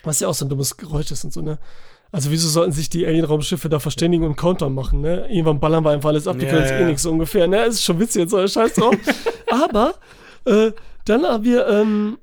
was 0.03 0.21
ja 0.21 0.29
auch 0.29 0.35
so 0.35 0.45
ein 0.45 0.49
dummes 0.49 0.77
Geräusch 0.77 1.11
ist 1.11 1.25
und 1.25 1.33
so, 1.33 1.41
ne? 1.43 1.59
Also 2.13 2.31
wieso 2.31 2.49
sollten 2.49 2.73
sich 2.73 2.89
die 2.89 3.05
Alien-Raumschiffe 3.07 3.69
da 3.69 3.79
verständigen 3.81 4.25
und 4.25 4.37
Countdown 4.37 4.75
machen, 4.75 5.01
ne? 5.01 5.27
Irgendwann 5.29 5.61
ballern 5.61 5.85
wir 5.85 5.91
einfach 5.91 6.09
alles 6.11 6.27
ab, 6.29 6.37
die 6.39 6.45
Ja, 6.45 6.51
können 6.51 6.63
jetzt 6.63 6.71
ja. 6.73 6.79
eh 6.81 6.85
nichts 6.85 7.03
so 7.03 7.11
ungefähr, 7.11 7.47
ne? 7.47 7.57
Das 7.67 7.75
ist 7.77 7.85
schon 7.85 7.99
witzig 8.01 8.21
jetzt, 8.23 8.31
so 8.31 8.47
scheiß 8.47 8.75
drauf. 8.75 8.95
Aber 9.51 9.95
äh, 10.45 10.73
dann 11.05 11.25
haben 11.25 11.45
wir, 11.45 11.67
ähm, 11.69 12.19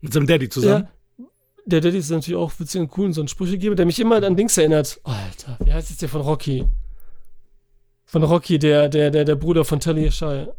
Mit 0.00 0.12
seinem 0.12 0.26
Daddy 0.26 0.48
zusammen. 0.48 0.88
ja, 1.18 1.24
der 1.66 1.80
Daddy 1.80 1.98
ist 1.98 2.10
natürlich 2.10 2.38
auch 2.38 2.52
witzig 2.58 2.80
und 2.80 2.90
cool 2.96 3.06
und 3.06 3.12
so 3.12 3.20
ein 3.22 3.28
Sprüchegeber, 3.28 3.74
der 3.74 3.86
mich 3.86 3.98
immer 4.00 4.22
an 4.22 4.36
Dings 4.36 4.56
erinnert. 4.58 5.00
Alter, 5.04 5.56
wie 5.64 5.72
heißt 5.72 5.90
jetzt 5.90 6.02
der 6.02 6.08
von 6.08 6.20
Rocky? 6.22 6.64
Von 8.06 8.22
Rocky, 8.22 8.58
der, 8.58 8.88
der, 8.88 9.10
der, 9.10 9.24
der 9.24 9.34
Bruder 9.34 9.64
von 9.64 9.80
Talia 9.80 10.10
Shire. 10.10 10.54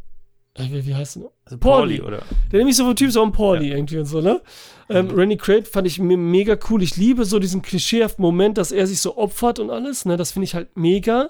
Äh, 0.53 0.63
Wie, 0.69 0.85
wie 0.85 0.95
heißt 0.95 1.15
der? 1.15 1.23
noch? 1.23 1.31
Also 1.45 1.57
Pauli. 1.57 2.01
Oder? 2.01 2.21
Der 2.51 2.59
nämlich 2.59 2.75
so 2.75 2.85
ein 2.87 2.95
Typ, 2.95 3.11
so 3.11 3.23
ein 3.23 3.31
Pauli 3.31 3.71
irgendwie 3.71 3.97
und 3.99 4.05
so, 4.05 4.21
ne? 4.21 4.41
Ähm, 4.89 5.09
Randy 5.11 5.37
Quaid 5.37 5.67
fand 5.67 5.87
ich 5.87 5.99
me 5.99 6.17
mega 6.17 6.57
cool. 6.69 6.81
Ich 6.83 6.97
liebe 6.97 7.25
so 7.25 7.39
diesen 7.39 7.61
klischeehaften 7.61 8.21
Moment, 8.21 8.57
dass 8.57 8.71
er 8.71 8.85
sich 8.87 9.01
so 9.01 9.17
opfert 9.17 9.59
und 9.59 9.69
alles, 9.69 10.05
ne? 10.05 10.17
Das 10.17 10.31
finde 10.31 10.45
ich 10.45 10.55
halt 10.55 10.75
mega. 10.75 11.29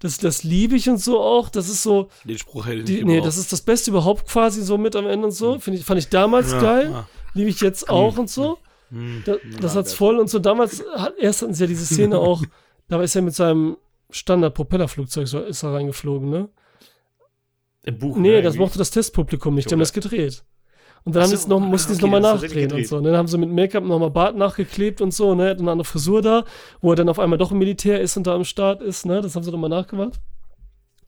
Das, 0.00 0.18
das 0.18 0.42
liebe 0.42 0.74
ich 0.76 0.88
und 0.90 0.98
so 1.00 1.20
auch. 1.20 1.48
Das 1.48 1.68
ist 1.68 1.82
so, 1.82 2.08
Den 2.24 2.36
Spruch 2.38 2.66
ich 2.66 2.84
die, 2.84 2.94
nicht 2.94 3.06
nee, 3.06 3.20
das 3.20 3.36
ist 3.36 3.52
das 3.52 3.62
Beste 3.62 3.90
überhaupt 3.90 4.28
quasi 4.28 4.60
so 4.62 4.76
mit 4.76 4.96
am 4.96 5.06
Ende 5.06 5.26
und 5.26 5.32
so. 5.32 5.58
Find 5.60 5.78
ich, 5.78 5.84
fand 5.84 5.98
ich 5.98 6.08
damals 6.08 6.52
Ja, 6.52 6.60
geil. 6.60 6.90
ja. 6.90 7.08
Liebe 7.32 7.48
ich 7.50 7.60
jetzt 7.60 7.88
auch 7.88 8.18
und 8.18 8.28
so. 8.28 8.58
Da, 9.24 9.36
das 9.60 9.74
hat's 9.74 9.92
voll 9.92 10.18
und 10.18 10.28
so. 10.30 10.38
Damals 10.38 10.84
hat, 10.96 11.14
erst 11.18 11.42
hatten 11.42 11.54
sie 11.54 11.64
ja 11.64 11.68
diese 11.68 11.84
Szene 11.86 12.18
auch, 12.20 12.42
da 12.88 13.00
ist 13.02 13.16
er 13.16 13.22
mit 13.22 13.34
seinem 13.34 13.76
Standard-Propellerflugzeug 14.14 15.26
so, 15.26 15.40
ist 15.40 15.62
er 15.64 15.74
reingeflogen, 15.74 16.30
ne? 16.30 16.48
Im 17.82 17.98
Buch. 17.98 18.16
Nee, 18.16 18.36
ne, 18.36 18.42
das 18.42 18.56
mochte 18.56 18.78
das 18.78 18.90
Testpublikum 18.90 19.54
nicht, 19.54 19.68
die 19.68 19.74
haben 19.74 19.80
das 19.80 19.92
gedreht. 19.92 20.44
Und 21.04 21.16
dann 21.16 21.28
so, 21.28 21.34
es 21.34 21.46
noch, 21.48 21.60
mussten 21.60 21.92
sie 21.92 21.98
es 21.98 22.02
okay, 22.02 22.10
nochmal 22.10 22.20
ist 22.20 22.40
tatsächlich 22.40 22.64
nachdrehen 22.64 22.82
und 22.82 22.88
so. 22.88 22.96
Und 22.96 23.04
dann 23.04 23.16
haben 23.16 23.28
sie 23.28 23.36
mit 23.36 23.50
Make-up 23.50 23.84
nochmal 23.84 24.10
Bart 24.10 24.36
nachgeklebt 24.36 25.00
und 25.00 25.12
so, 25.12 25.34
ne? 25.34 25.50
Hat 25.50 25.58
eine 25.58 25.70
andere 25.70 25.84
Frisur 25.84 26.22
da, 26.22 26.44
wo 26.80 26.92
er 26.92 26.96
dann 26.96 27.08
auf 27.08 27.18
einmal 27.18 27.38
doch 27.38 27.50
im 27.50 27.58
Militär 27.58 28.00
ist 28.00 28.16
und 28.16 28.26
da 28.26 28.34
am 28.34 28.44
Start 28.44 28.80
ist, 28.80 29.04
ne? 29.04 29.20
Das 29.20 29.34
haben 29.34 29.42
sie 29.42 29.50
nochmal 29.50 29.68
nachgemacht. 29.68 30.20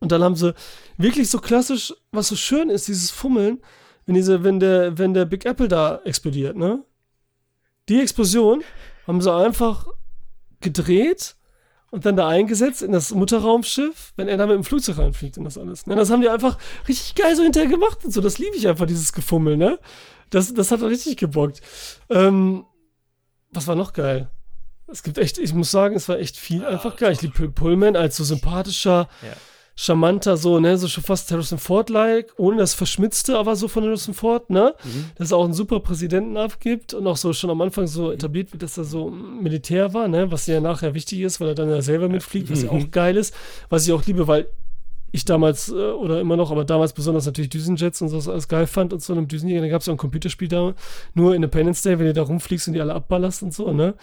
Und 0.01 0.13
dann 0.13 0.23
haben 0.23 0.35
sie 0.35 0.53
wirklich 0.99 1.31
so 1.31 1.39
klassisch, 1.39 1.95
was 2.11 2.29
so 2.29 2.37
schön 2.37 2.69
ist, 2.69 2.89
dieses 2.89 3.11
Fummeln, 3.11 3.63
wenn 4.05 4.17
diese, 4.17 4.45
wenn 4.45 4.61
der, 4.61 4.99
wenn 4.99 5.15
der 5.15 5.25
Big 5.25 5.47
Apple 5.47 5.69
da 5.69 6.01
explodiert, 6.05 6.57
ne? 6.57 6.85
Die 7.89 8.01
Explosion 8.01 8.65
haben 9.07 9.23
sie 9.23 9.33
einfach 9.33 9.87
gedreht 10.61 11.37
und 11.91 12.05
dann 12.05 12.17
da 12.17 12.29
eingesetzt 12.29 12.83
in 12.83 12.93
das 12.93 13.13
Mutterraumschiff, 13.13 14.13
wenn 14.17 14.29
er 14.29 14.37
da 14.37 14.47
mit 14.47 14.57
dem 14.57 14.65
Flugzeug 14.65 14.99
reinfliegt 14.99 15.39
und 15.39 15.45
das 15.45 15.57
alles. 15.59 15.87
Ne? 15.87 15.95
Das 15.95 16.11
haben 16.11 16.21
die 16.21 16.29
einfach 16.29 16.59
richtig 16.89 17.15
geil 17.15 17.37
so 17.37 17.43
hinterher 17.43 17.69
gemacht 17.69 18.05
und 18.05 18.13
so. 18.13 18.21
Das 18.21 18.39
liebe 18.39 18.57
ich 18.57 18.67
einfach, 18.69 18.87
dieses 18.87 19.13
Gefummel, 19.13 19.57
ne? 19.57 19.79
Das, 20.31 20.53
das 20.53 20.73
hat 20.73 20.83
richtig 20.83 21.17
gebockt. 21.17 21.61
Ähm, 22.11 22.65
was 23.51 23.67
war 23.69 23.77
noch 23.77 23.93
geil? 23.93 24.29
Es 24.89 25.03
gibt 25.03 25.19
echt, 25.19 25.39
ich 25.39 25.55
muss 25.55 25.71
sagen, 25.71 25.95
es 25.97 26.09
war 26.09 26.19
echt 26.19 26.37
viel 26.37 26.65
einfach 26.65 26.97
geil. 26.97 27.13
Ich 27.13 27.23
liebe 27.23 27.49
Pullman 27.51 27.97
als 27.97 28.17
so 28.17 28.25
sympathischer, 28.25 29.09
Ja. 29.23 29.33
Charmanter, 29.79 30.39
so, 30.39 30.59
ne, 30.59 30.79
so 30.79 30.89
schon 30.89 31.05
fast 31.05 31.31
Harrison 31.31 31.59
Ford-like, 31.59 32.33
ohne 32.39 32.57
das 32.57 32.73
Verschmitzte, 32.73 33.39
aber 33.39 33.57
so 33.57 33.69
von 33.69 33.85
Harrison 33.85 34.15
Ford, 34.15 34.49
ne? 34.49 34.75
Dass 35.17 35.33
er 35.33 35.37
auch 35.37 35.45
einen 35.45 35.53
super 35.53 35.81
Präsidenten 35.81 36.39
abgibt 36.39 36.95
und 36.95 37.07
auch 37.07 37.19
so 37.19 37.35
schon 37.35 37.51
am 37.51 37.61
Anfang 37.61 37.87
so 37.87 38.11
etabliert 38.11 38.53
wird, 38.53 38.63
dass 38.63 38.79
er 38.79 38.85
so 38.85 39.11
Militär 39.11 39.93
war, 39.93 40.09
ne? 40.09 40.31
Was 40.33 40.47
ja 40.47 40.61
nachher 40.61 40.95
wichtig 40.95 41.21
ist, 41.21 41.41
weil 41.41 41.49
er 41.49 41.55
dann 41.55 41.69
ja 41.69 41.83
selber 41.83 42.09
mitfliegt, 42.09 42.51
was 42.51 42.63
ja 42.63 42.71
auch 42.71 42.91
geil 42.91 43.17
ist. 43.17 43.35
Was 43.69 43.87
ich 43.87 43.93
auch 43.93 44.05
liebe, 44.07 44.27
weil 44.27 44.49
ich 45.13 45.27
damals, 45.27 45.69
äh, 45.69 45.75
oder 45.75 46.21
immer 46.21 46.37
noch, 46.37 46.51
aber 46.51 46.65
damals 46.65 46.95
besonders 46.95 47.27
natürlich 47.27 47.51
Düsenjets 47.51 48.01
und 48.01 48.09
so 48.09 48.31
alles 48.31 48.49
geil 48.49 48.67
fand 48.67 48.95
und 48.95 49.03
so 49.03 49.13
einem 49.13 49.29
Düsenjäger. 49.29 49.61
Da 49.61 49.69
gab 49.69 49.83
es 49.83 49.87
ja 49.87 49.93
auch 49.93 49.97
ein 49.97 49.99
Computerspiel 49.99 50.49
da, 50.49 50.75
nur 51.15 51.35
Independence 51.35 51.83
Day, 51.83 51.99
wenn 51.99 52.07
du 52.07 52.13
da 52.15 52.23
rumfliegst 52.23 52.67
und 52.69 52.75
die 52.75 52.81
alle 52.81 52.95
abballerst 52.95 53.43
und 53.43 53.53
so, 53.53 53.73
ne? 53.73 53.95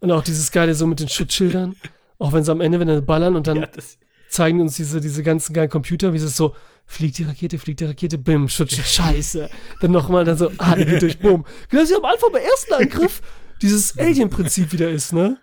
Und 0.00 0.12
auch 0.12 0.22
dieses 0.22 0.52
Geile 0.52 0.74
so 0.74 0.86
mit 0.86 1.00
den 1.00 1.08
Schutzschildern. 1.08 1.76
Auch 2.18 2.32
wenn 2.32 2.44
sie 2.44 2.52
am 2.52 2.60
Ende, 2.60 2.78
wenn 2.78 2.88
sie 2.88 3.00
ballern 3.00 3.36
und 3.36 3.46
dann 3.46 3.56
Ja, 3.56 3.66
das, 3.66 3.98
zeigen 4.28 4.60
uns 4.60 4.76
diese, 4.76 5.00
diese 5.00 5.22
ganzen 5.22 5.52
geilen 5.52 5.70
Computer, 5.70 6.12
wie 6.12 6.16
es 6.16 6.22
ist 6.22 6.36
so, 6.36 6.54
fliegt 6.86 7.18
die 7.18 7.24
Rakete, 7.24 7.58
fliegt 7.58 7.80
die 7.80 7.84
Rakete, 7.84 8.18
bim, 8.18 8.48
Schutz, 8.48 8.74
scheiße. 8.74 9.48
Dann 9.80 9.90
nochmal, 9.90 10.24
dann 10.24 10.36
so, 10.36 10.50
ah, 10.58 10.74
die 10.74 10.84
geht 10.84 11.02
durch, 11.02 11.18
bumm. 11.18 11.44
Genau 11.68 11.82
wie 11.82 11.94
am 11.94 12.04
Anfang 12.04 12.32
beim 12.32 12.42
ersten 12.42 12.74
Angriff 12.74 13.22
dieses 13.62 13.98
Alien-Prinzip 13.98 14.72
wieder 14.72 14.90
ist, 14.90 15.12
ne? 15.12 15.38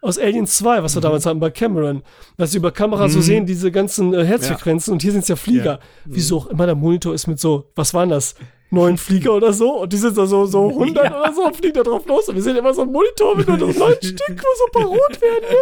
Aus 0.00 0.18
Alien 0.18 0.46
2, 0.46 0.82
was 0.82 0.94
wir 0.94 1.02
damals 1.02 1.26
hatten 1.26 1.40
bei 1.40 1.50
Cameron. 1.50 2.02
Dass 2.36 2.52
sie 2.52 2.58
über 2.58 2.70
Kamera 2.70 3.08
so 3.08 3.20
sehen, 3.20 3.44
diese 3.44 3.72
ganzen 3.72 4.14
äh, 4.14 4.24
Herzfrequenzen 4.24 4.92
und 4.92 5.02
hier 5.02 5.10
sind 5.10 5.22
es 5.22 5.28
ja 5.28 5.36
Flieger. 5.36 5.80
Wieso 6.04 6.38
auch 6.38 6.46
immer 6.46 6.66
der 6.66 6.74
Monitor 6.76 7.12
ist 7.14 7.26
mit 7.26 7.40
so, 7.40 7.70
was 7.74 7.92
waren 7.92 8.10
das? 8.10 8.36
Neun 8.70 8.98
Flieger 8.98 9.32
oder 9.34 9.52
so 9.52 9.82
und 9.82 9.92
die 9.92 9.96
sind 9.96 10.18
da 10.18 10.26
so, 10.26 10.44
so 10.46 10.68
100 10.68 11.04
Ja. 11.04 11.20
oder 11.20 11.32
so 11.32 11.44
und 11.46 11.56
fliegen 11.56 11.74
da 11.74 11.82
drauf 11.84 12.04
los 12.06 12.28
und 12.28 12.34
wir 12.34 12.42
sehen 12.42 12.56
immer 12.56 12.74
so 12.74 12.82
ein 12.82 12.90
Monitor 12.90 13.36
mit 13.36 13.46
nur 13.46 13.58
so 13.58 13.66
neun 13.66 13.94
Stück, 14.02 14.20
wo 14.28 14.34
so 14.58 14.64
ein 14.66 14.72
paar 14.72 14.86
rot 14.86 15.20
werden. 15.20 15.44
Ne? 15.50 15.56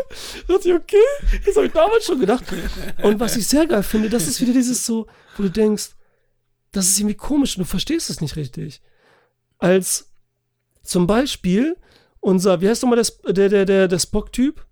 Da 0.48 0.54
dachte 0.54 0.68
ich, 0.68 0.74
okay, 0.74 1.36
das 1.44 1.56
habe 1.56 1.66
ich 1.66 1.72
damals 1.72 2.06
schon 2.06 2.18
gedacht. 2.20 2.44
Und 3.02 3.20
was 3.20 3.36
ich 3.36 3.46
sehr 3.46 3.66
geil 3.66 3.82
finde, 3.82 4.08
das 4.08 4.26
ist 4.26 4.40
wieder 4.40 4.52
dieses 4.52 4.86
so, 4.86 5.06
wo 5.36 5.42
du 5.42 5.50
denkst, 5.50 5.90
das 6.72 6.88
ist 6.88 6.98
irgendwie 6.98 7.16
komisch 7.16 7.56
und 7.56 7.64
du 7.64 7.68
verstehst 7.68 8.08
es 8.10 8.20
nicht 8.20 8.36
richtig. 8.36 8.80
Als 9.58 10.10
zum 10.82 11.06
Beispiel 11.06 11.76
unser, 12.20 12.60
wie 12.62 12.68
heißt 12.68 12.82
nochmal 12.82 13.02
der, 13.02 13.32
der, 13.34 13.48
der, 13.50 13.64
der, 13.66 13.88
der 13.88 13.98
Spock-Typ? 13.98 14.64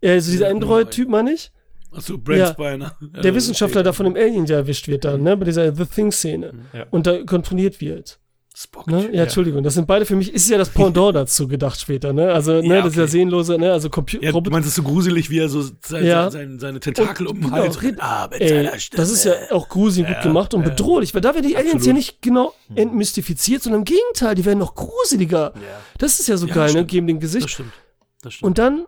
Ja, 0.00 0.12
also 0.12 0.30
dieser 0.30 0.48
Android-Typ, 0.48 1.08
meine 1.08 1.32
ich? 1.32 1.52
Achso, 1.92 2.18
Brent 2.18 2.38
Ja. 2.40 2.46
Spiner. 2.52 2.96
Der 3.22 3.34
Wissenschaftler 3.34 3.82
da 3.82 3.92
von 3.92 4.04
dem 4.06 4.16
Alien, 4.16 4.46
der 4.46 4.58
erwischt 4.58 4.86
wird 4.88 5.04
dann, 5.04 5.22
ne? 5.22 5.36
Bei 5.36 5.44
dieser 5.44 5.74
The 5.74 5.84
Thing-Szene. 5.86 6.52
Ja. 6.72 6.86
Und 6.90 7.06
da 7.06 7.22
kontrolliert 7.24 7.80
wird. 7.80 8.18
Spock. 8.54 8.88
Ne? 8.88 9.08
Ja, 9.14 9.22
Entschuldigung, 9.22 9.62
das 9.62 9.74
sind 9.74 9.86
beide 9.86 10.04
für 10.04 10.16
mich, 10.16 10.34
ist 10.34 10.50
ja 10.50 10.58
das 10.58 10.68
Pendant 10.68 11.14
dazu 11.16 11.48
gedacht 11.48 11.80
später, 11.80 12.12
ne? 12.12 12.30
Also, 12.32 12.60
ne, 12.60 12.66
Ja, 12.66 12.82
das 12.82 12.88
ist 12.90 12.96
ja 12.96 13.02
okay. 13.04 13.10
sehnlose, 13.12 13.56
ne? 13.56 13.72
Also 13.72 13.88
Computer. 13.88 14.24
Ja, 14.24 14.32
du 14.38 14.50
meinst 14.50 14.68
es 14.68 14.74
so 14.74 14.82
gruselig, 14.82 15.30
wie 15.30 15.38
er 15.38 15.48
so 15.48 15.62
sein, 15.82 16.04
Ja. 16.04 16.30
sein, 16.30 16.58
seine 16.58 16.78
Tentakel 16.80 17.26
um 17.28 17.36
den 17.40 17.44
genau, 17.44 17.54
Hals 17.56 17.80
red- 17.82 17.96
Ah, 18.00 18.28
mit 18.30 18.40
Ey, 18.40 18.48
seiner 18.48 18.78
Stimme. 18.78 19.00
das 19.02 19.10
ist 19.10 19.24
ja 19.24 19.32
auch 19.52 19.68
gruselig 19.68 20.08
gut 20.08 20.22
gemacht 20.22 20.52
und 20.52 20.62
bedrohlich, 20.64 21.14
weil 21.14 21.22
da 21.22 21.32
werden 21.34 21.46
die 21.48 21.56
Aliens 21.56 21.76
Absolut. 21.76 21.86
ja 21.86 21.92
nicht 21.94 22.20
genau 22.22 22.52
entmystifiziert, 22.74 23.62
sondern 23.62 23.80
im 23.82 23.84
Gegenteil, 23.84 24.34
die 24.34 24.44
werden 24.44 24.58
noch 24.58 24.74
gruseliger. 24.74 25.52
Ja, 25.54 25.60
Das 25.98 26.20
ist 26.20 26.26
ja 26.28 26.36
so 26.36 26.46
Ja, 26.46 26.54
geil, 26.54 26.72
ne? 26.74 26.84
Geben 26.84 27.06
den 27.06 27.18
das 27.20 27.32
Gesicht. 27.32 27.50
stimmt. 27.50 27.72
Das 28.20 28.34
stimmt. 28.34 28.46
Und 28.46 28.58
dann 28.58 28.84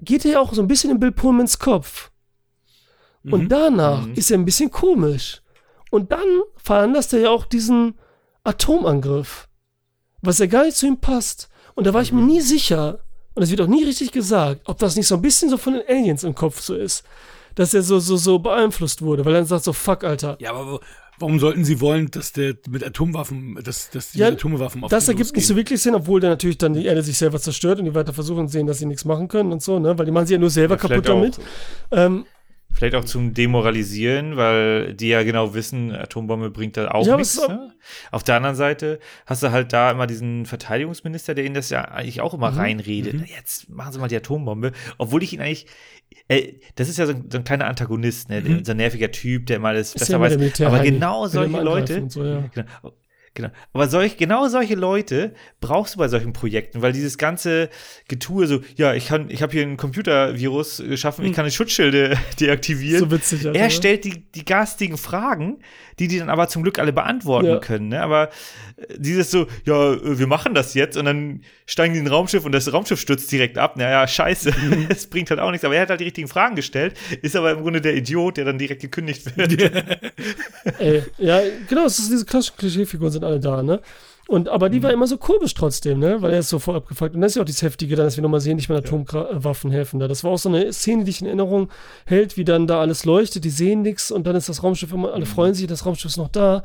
geht 0.00 0.24
er 0.24 0.30
ja 0.32 0.40
auch 0.40 0.54
so 0.54 0.62
ein 0.62 0.68
bisschen 0.68 0.90
in 0.90 0.98
Bill 1.00 1.12
Pullmans 1.12 1.58
Kopf. 1.58 2.10
Und 3.24 3.44
Mhm. 3.44 3.48
danach 3.48 4.06
Mhm. 4.06 4.14
ist 4.14 4.30
er 4.30 4.38
ein 4.38 4.44
bisschen 4.44 4.70
komisch. 4.70 5.42
Und 5.90 6.12
dann 6.12 6.26
veranlasst 6.56 7.12
er 7.12 7.20
ja 7.20 7.30
auch 7.30 7.44
diesen 7.44 7.94
Atomangriff. 8.44 9.48
Was 10.22 10.38
ja 10.38 10.46
gar 10.46 10.64
nicht 10.64 10.76
zu 10.76 10.86
ihm 10.86 10.98
passt. 10.98 11.48
Und 11.74 11.86
da 11.86 11.94
war 11.94 12.02
ich 12.02 12.12
mir 12.12 12.22
nie 12.22 12.40
sicher, 12.40 13.00
und 13.34 13.42
es 13.42 13.50
wird 13.50 13.60
auch 13.60 13.66
nie 13.66 13.84
richtig 13.84 14.12
gesagt, 14.12 14.62
ob 14.66 14.78
das 14.78 14.96
nicht 14.96 15.06
so 15.06 15.14
ein 15.14 15.22
bisschen 15.22 15.48
so 15.50 15.56
von 15.56 15.74
den 15.74 15.82
Aliens 15.88 16.24
im 16.24 16.34
Kopf 16.34 16.60
so 16.60 16.74
ist. 16.74 17.04
Dass 17.54 17.74
er 17.74 17.82
so, 17.82 17.98
so, 18.00 18.16
so 18.16 18.38
beeinflusst 18.38 19.02
wurde, 19.02 19.24
weil 19.24 19.34
er 19.34 19.38
dann 19.40 19.46
sagt 19.46 19.64
so, 19.64 19.72
fuck, 19.72 20.04
Alter. 20.04 20.36
Ja, 20.40 20.52
aber 20.52 20.80
warum 21.18 21.38
sollten 21.40 21.64
sie 21.64 21.80
wollen, 21.80 22.10
dass 22.10 22.32
der 22.32 22.54
mit 22.68 22.84
Atomwaffen, 22.84 23.58
dass, 23.64 23.90
dass 23.90 24.12
die 24.12 24.18
Ja, 24.18 24.30
mit 24.30 24.38
Atomwaffen 24.38 24.84
auf 24.84 24.90
Das 24.90 25.08
ergibt 25.08 25.34
nicht 25.34 25.46
so 25.46 25.56
wirklich 25.56 25.80
Sinn, 25.82 25.94
obwohl 25.94 26.20
der 26.20 26.30
natürlich 26.30 26.58
dann 26.58 26.74
die 26.74 26.86
Erde 26.86 27.02
sich 27.02 27.18
selber 27.18 27.40
zerstört 27.40 27.78
und 27.78 27.86
die 27.86 27.94
weiter 27.94 28.12
versuchen 28.12 28.48
sehen, 28.48 28.66
dass 28.66 28.78
sie 28.78 28.86
nichts 28.86 29.04
machen 29.04 29.28
können 29.28 29.52
und 29.52 29.62
so, 29.62 29.78
ne? 29.78 29.98
Weil 29.98 30.06
die 30.06 30.12
machen 30.12 30.26
sie 30.26 30.34
ja 30.34 30.38
nur 30.38 30.50
selber 30.50 30.76
Ja, 30.76 30.80
kaputt 30.80 31.08
damit. 31.08 31.38
Ähm, 31.90 32.24
Vielleicht 32.80 32.94
auch 32.94 33.04
zum 33.04 33.34
Demoralisieren, 33.34 34.38
weil 34.38 34.94
die 34.94 35.08
ja 35.08 35.22
genau 35.22 35.52
wissen, 35.52 35.94
Atombombe 35.94 36.48
bringt 36.50 36.78
da 36.78 36.90
auch 36.92 37.06
Ja, 37.06 37.16
nichts. 37.18 37.34
ist 37.34 37.40
auch- 37.44 37.48
Ne? 37.50 37.74
Auf 38.10 38.22
der 38.22 38.36
anderen 38.36 38.56
Seite 38.56 39.00
hast 39.26 39.42
du 39.42 39.50
halt 39.50 39.74
da 39.74 39.90
immer 39.90 40.06
diesen 40.06 40.46
Verteidigungsminister, 40.46 41.34
der 41.34 41.44
ihnen 41.44 41.54
das 41.54 41.68
ja 41.68 41.82
eigentlich 41.84 42.22
auch 42.22 42.32
Mhm. 42.32 42.38
immer 42.38 42.56
reinredet. 42.56 43.14
Na, 43.18 43.24
Jetzt 43.36 43.68
machen 43.68 43.92
sie 43.92 43.98
mal 43.98 44.08
die 44.08 44.16
Atombombe. 44.16 44.72
Obwohl 44.96 45.22
ich 45.22 45.34
ihn 45.34 45.42
eigentlich, 45.42 45.66
äh, 46.28 46.54
das 46.76 46.88
ist 46.88 46.96
ja 46.96 47.04
so 47.04 47.12
ein, 47.12 47.26
so 47.30 47.36
ein 47.36 47.44
kleiner 47.44 47.66
Antagonist, 47.66 48.30
ne? 48.30 48.42
so 48.64 48.70
ein 48.70 48.78
nerviger 48.78 49.10
Typ, 49.10 49.44
der 49.44 49.58
mal 49.58 49.74
das 49.74 49.90
Mhm. 49.90 49.96
Ist 49.96 49.98
besser 50.08 50.12
ja 50.14 50.20
weiß. 50.20 50.60
Aber 50.62 50.78
Heini. 50.78 50.90
genau 50.92 51.26
solche 51.26 51.60
Leute, 51.60 52.04
so, 52.08 52.24
ja. 52.24 52.44
genau, 52.54 52.66
Genau. 53.34 53.50
Aber 53.72 53.86
solch, 53.88 54.16
genau 54.16 54.48
solche 54.48 54.74
Leute 54.74 55.34
brauchst 55.60 55.94
du 55.94 55.98
bei 55.98 56.08
solchen 56.08 56.32
Projekten, 56.32 56.82
weil 56.82 56.92
dieses 56.92 57.16
ganze 57.16 57.70
Getue 58.08 58.46
so, 58.48 58.60
ja, 58.74 58.92
ich 58.94 59.06
kann, 59.06 59.30
ich 59.30 59.40
habe 59.40 59.52
hier 59.52 59.62
ein 59.62 59.76
Computervirus 59.76 60.78
geschaffen, 60.78 61.24
ich 61.24 61.32
kann 61.32 61.44
die 61.44 61.52
Schutzschilde 61.52 62.18
deaktivieren. 62.40 62.98
So 62.98 63.10
witzig, 63.10 63.46
Alter, 63.46 63.58
Er 63.58 63.66
ne? 63.66 63.70
stellt 63.70 64.04
die, 64.04 64.24
die 64.34 64.44
garstigen 64.44 64.96
Fragen, 64.98 65.60
die 66.00 66.08
die 66.08 66.18
dann 66.18 66.28
aber 66.28 66.48
zum 66.48 66.62
Glück 66.64 66.78
alle 66.80 66.92
beantworten 66.92 67.46
Ja. 67.46 67.58
können. 67.58 67.88
Ne? 67.88 68.02
Aber 68.02 68.30
äh, 68.76 68.96
dieses 68.98 69.30
so, 69.30 69.46
ja, 69.64 69.96
wir 70.18 70.26
machen 70.26 70.52
das 70.54 70.74
jetzt 70.74 70.96
und 70.96 71.04
dann 71.04 71.42
steigen 71.70 71.94
die 71.94 72.00
in 72.00 72.06
ein 72.06 72.12
Raumschiff 72.12 72.44
und 72.44 72.52
das 72.52 72.72
Raumschiff 72.72 73.00
stürzt 73.00 73.30
direkt 73.30 73.56
ab. 73.56 73.76
Naja, 73.76 74.06
scheiße, 74.06 74.50
Mhm. 74.50 74.86
es 74.90 75.06
bringt 75.06 75.30
halt 75.30 75.38
auch 75.38 75.50
nichts. 75.50 75.64
Aber 75.64 75.74
er 75.76 75.82
hat 75.82 75.90
halt 75.90 76.00
die 76.00 76.04
richtigen 76.04 76.28
Fragen 76.28 76.56
gestellt, 76.56 76.94
ist 77.22 77.36
aber 77.36 77.52
im 77.52 77.62
Grunde 77.62 77.80
der 77.80 77.94
Idiot, 77.96 78.36
der 78.36 78.44
dann 78.44 78.58
direkt 78.58 78.82
gekündigt 78.82 79.36
wird. 79.36 79.52
Ey, 80.78 81.02
ja, 81.18 81.40
genau, 81.68 81.84
es 81.86 81.98
ist 81.98 82.10
diese 82.10 82.24
klassischen 82.24 82.56
Klischeefiguren 82.56 83.12
sind 83.12 83.24
alle 83.24 83.38
da, 83.38 83.62
ne? 83.62 83.80
Und, 84.26 84.48
aber 84.48 84.68
die 84.68 84.80
war 84.82 84.92
immer 84.92 85.08
so 85.08 85.16
komisch 85.18 85.54
trotzdem, 85.54 85.98
ne? 85.98 86.22
Weil 86.22 86.32
er 86.32 86.38
ist 86.40 86.50
so 86.50 86.58
voll 86.58 86.76
abgefuckt. 86.76 87.14
Und 87.14 87.20
das 87.20 87.32
ist 87.32 87.36
ja 87.36 87.42
auch 87.42 87.46
dieses 87.46 87.62
Heftige, 87.62 87.96
dann, 87.96 88.06
dass 88.06 88.16
wir 88.16 88.22
nochmal 88.22 88.40
sehen, 88.40 88.56
nicht 88.56 88.68
mit 88.68 88.78
Atomwaffen 88.78 89.70
helfen 89.72 89.98
da. 89.98 90.06
Das 90.06 90.22
war 90.22 90.30
auch 90.30 90.38
so 90.38 90.48
eine 90.48 90.72
Szene, 90.72 91.04
die 91.04 91.10
ich 91.10 91.20
in 91.20 91.26
Erinnerung 91.26 91.68
hält, 92.04 92.36
wie 92.36 92.44
dann 92.44 92.66
da 92.66 92.80
alles 92.80 93.04
leuchtet, 93.04 93.44
die 93.44 93.50
sehen 93.50 93.82
nichts 93.82 94.10
und 94.12 94.26
dann 94.26 94.36
ist 94.36 94.48
das 94.48 94.62
Raumschiff 94.62 94.92
immer, 94.92 95.12
alle 95.12 95.26
freuen 95.26 95.54
sich, 95.54 95.66
das 95.66 95.84
Raumschiff 95.84 96.12
ist 96.12 96.16
noch 96.16 96.28
da. 96.28 96.62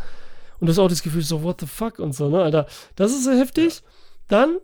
Und 0.60 0.68
du 0.68 0.72
hast 0.72 0.80
auch 0.80 0.90
das 0.90 1.02
Gefühl, 1.02 1.22
so, 1.24 1.42
what 1.44 1.60
the 1.60 1.68
fuck 1.68 1.98
und 2.00 2.14
so, 2.14 2.30
ne? 2.30 2.42
Alter, 2.42 2.68
das 2.96 3.12
ist 3.12 3.24
sehr 3.24 3.38
heftig. 3.38 3.82
Dann 4.28 4.58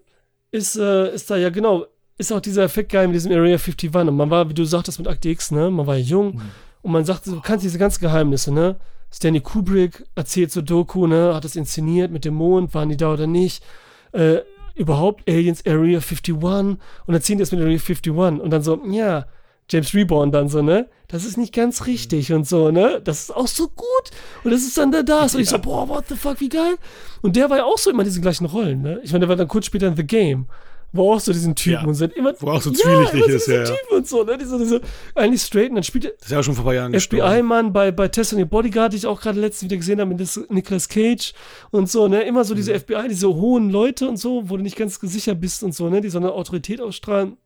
ist, 0.51 0.75
äh, 0.75 1.13
ist 1.13 1.29
da 1.29 1.37
ja 1.37 1.49
genau, 1.49 1.85
ist 2.17 2.31
auch 2.31 2.41
dieser 2.41 2.63
Effekt 2.63 2.91
geil 2.91 3.07
mit 3.07 3.15
diesem 3.15 3.31
Area 3.31 3.57
51. 3.57 3.93
Und 3.93 4.15
man 4.15 4.29
war, 4.29 4.49
wie 4.49 4.53
du 4.53 4.63
sagtest, 4.65 4.99
mit 4.99 5.07
Akte 5.07 5.29
X, 5.29 5.51
ne? 5.51 5.71
Man 5.71 5.87
war 5.87 5.95
ja 5.95 6.03
jung 6.03 6.41
und 6.81 6.91
man 6.91 7.05
sagt, 7.05 7.27
du 7.27 7.39
kannst 7.41 7.65
diese 7.65 7.79
ganzen 7.79 8.01
Geheimnisse, 8.01 8.53
ne? 8.53 8.75
Stanley 9.11 9.41
Kubrick 9.41 10.05
erzählt 10.15 10.51
so 10.51 10.61
Doku, 10.61 11.07
ne? 11.07 11.33
Hat 11.33 11.45
es 11.45 11.55
inszeniert 11.55 12.11
mit 12.11 12.25
dem 12.25 12.35
Mond, 12.35 12.73
waren 12.73 12.89
die 12.89 12.97
da 12.97 13.13
oder 13.13 13.27
nicht? 13.27 13.63
Äh, 14.11 14.39
überhaupt 14.75 15.27
Aliens 15.29 15.65
Area 15.65 15.99
51 15.99 16.33
und 16.35 16.79
dann 17.07 17.21
ziehen 17.21 17.37
die 17.37 17.41
das 17.41 17.51
mit 17.51 17.61
Area 17.61 17.73
51 17.73 18.13
und 18.13 18.49
dann 18.49 18.61
so, 18.61 18.79
ja, 18.89 19.25
James 19.69 19.93
Reborn 19.93 20.31
dann 20.31 20.49
so, 20.49 20.61
ne? 20.61 20.89
Das 21.07 21.23
ist 21.25 21.37
nicht 21.37 21.53
ganz 21.53 21.85
richtig 21.87 22.31
und 22.33 22.47
so, 22.47 22.71
ne? 22.71 23.01
Das 23.03 23.21
ist 23.23 23.35
auch 23.35 23.47
so 23.47 23.67
gut 23.67 24.11
und 24.43 24.51
das 24.51 24.61
ist 24.63 24.77
dann 24.77 24.91
da 24.91 25.03
da. 25.03 25.23
Und 25.23 25.39
ich 25.39 25.49
so, 25.49 25.59
boah, 25.59 25.87
what 25.87 26.05
the 26.09 26.15
fuck, 26.15 26.39
wie 26.39 26.49
geil. 26.49 26.75
Und 27.21 27.35
der 27.35 27.49
war 27.49 27.57
ja 27.57 27.63
auch 27.65 27.77
so 27.77 27.89
immer 27.89 27.99
in 28.01 28.05
diesen 28.05 28.21
gleichen 28.21 28.45
Rollen, 28.45 28.81
ne? 28.81 28.99
Ich 29.03 29.11
meine, 29.11 29.21
der 29.21 29.29
war 29.29 29.35
dann 29.35 29.47
kurz 29.47 29.65
später 29.67 29.87
in 29.87 29.95
The 29.95 30.03
Game, 30.05 30.47
wo 30.93 31.13
auch 31.13 31.19
so 31.21 31.31
diesen 31.31 31.55
Typen 31.55 31.83
Ja. 31.83 31.87
und 31.87 31.93
sind 31.95 32.13
immer, 32.13 32.33
Wo 32.39 32.49
auch 32.51 32.61
so 32.61 32.69
ja, 32.71 32.75
zwielichtig 32.75 33.21
so 33.23 33.29
ist, 33.29 33.45
diese 33.47 33.55
ja, 33.55 33.63
ja. 33.63 33.65
Typen 33.69 33.97
und 33.97 34.07
so, 34.09 34.23
ne? 34.23 34.37
Diese, 34.37 34.57
diese, 34.57 34.81
eigentlich 35.15 35.41
straight 35.41 35.69
und 35.69 35.75
dann 35.75 35.83
spielt 35.83 36.03
er, 36.05 36.11
Das 36.17 36.23
ist 36.27 36.31
ja 36.31 36.39
auch 36.39 36.43
schon 36.43 36.53
vor 36.55 36.63
ein 36.63 36.65
paar 36.65 36.73
Jahren. 36.73 36.93
FBI-Mann 36.99 37.71
bei, 37.71 37.91
bei 37.91 38.09
Tess 38.09 38.33
und 38.33 38.39
the 38.39 38.45
Bodyguard, 38.45 38.91
die 38.91 38.97
ich 38.97 39.07
auch 39.07 39.21
gerade 39.21 39.39
letztens 39.39 39.69
wieder 39.69 39.77
gesehen 39.77 40.01
habe, 40.01 40.13
mit 40.13 40.49
Nicolas 40.49 40.89
Cage 40.89 41.33
und 41.71 41.89
so, 41.89 42.09
ne? 42.09 42.23
Immer 42.23 42.43
so 42.43 42.53
Mhm. 42.53 42.57
diese 42.57 42.73
FBI, 42.77 43.07
diese 43.09 43.29
hohen 43.29 43.69
Leute 43.69 44.09
und 44.09 44.17
so, 44.17 44.49
wo 44.49 44.57
du 44.57 44.63
nicht 44.63 44.75
ganz 44.75 44.99
sicher 45.01 45.33
bist 45.35 45.63
und 45.63 45.73
so, 45.73 45.89
ne? 45.89 46.01
Die 46.01 46.09
so 46.09 46.17
eine 46.17 46.33
Autorität 46.33 46.81
ausstrahlen. 46.81 47.37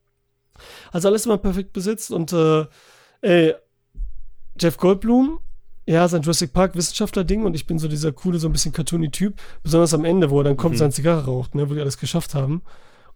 Also 0.92 1.08
alles 1.08 1.26
immer 1.26 1.38
perfekt 1.38 1.74
besetzt 1.74 2.12
und, 2.12 2.32
äh, 2.34 2.66
ey, 3.22 3.54
Jeff 4.60 4.78
Goldblum, 4.78 5.40
ja, 5.88 6.08
sein 6.08 6.22
Jurassic 6.22 6.54
Park 6.54 6.76
Wissenschaftler-Ding 6.76 7.46
und 7.46 7.54
ich 7.56 7.68
bin 7.68 7.78
so 7.78 7.88
dieser 7.88 8.12
coole, 8.12 8.40
so 8.40 8.48
ein 8.48 8.52
bisschen 8.54 8.72
cartoony 8.74 9.12
Typ, 9.12 9.36
besonders 9.64 9.94
am 9.94 10.06
Ende, 10.06 10.30
wo 10.30 10.40
er 10.40 10.46
dann 10.46 10.58
kommt, 10.58 10.76
Mhm. 10.76 10.80
seine 10.80 10.92
Zigarre 10.92 11.26
raucht, 11.26 11.54
ne? 11.56 11.70
Wo 11.70 11.74
die 11.74 11.82
alles 11.82 11.98
geschafft 11.98 12.34
haben. 12.34 12.62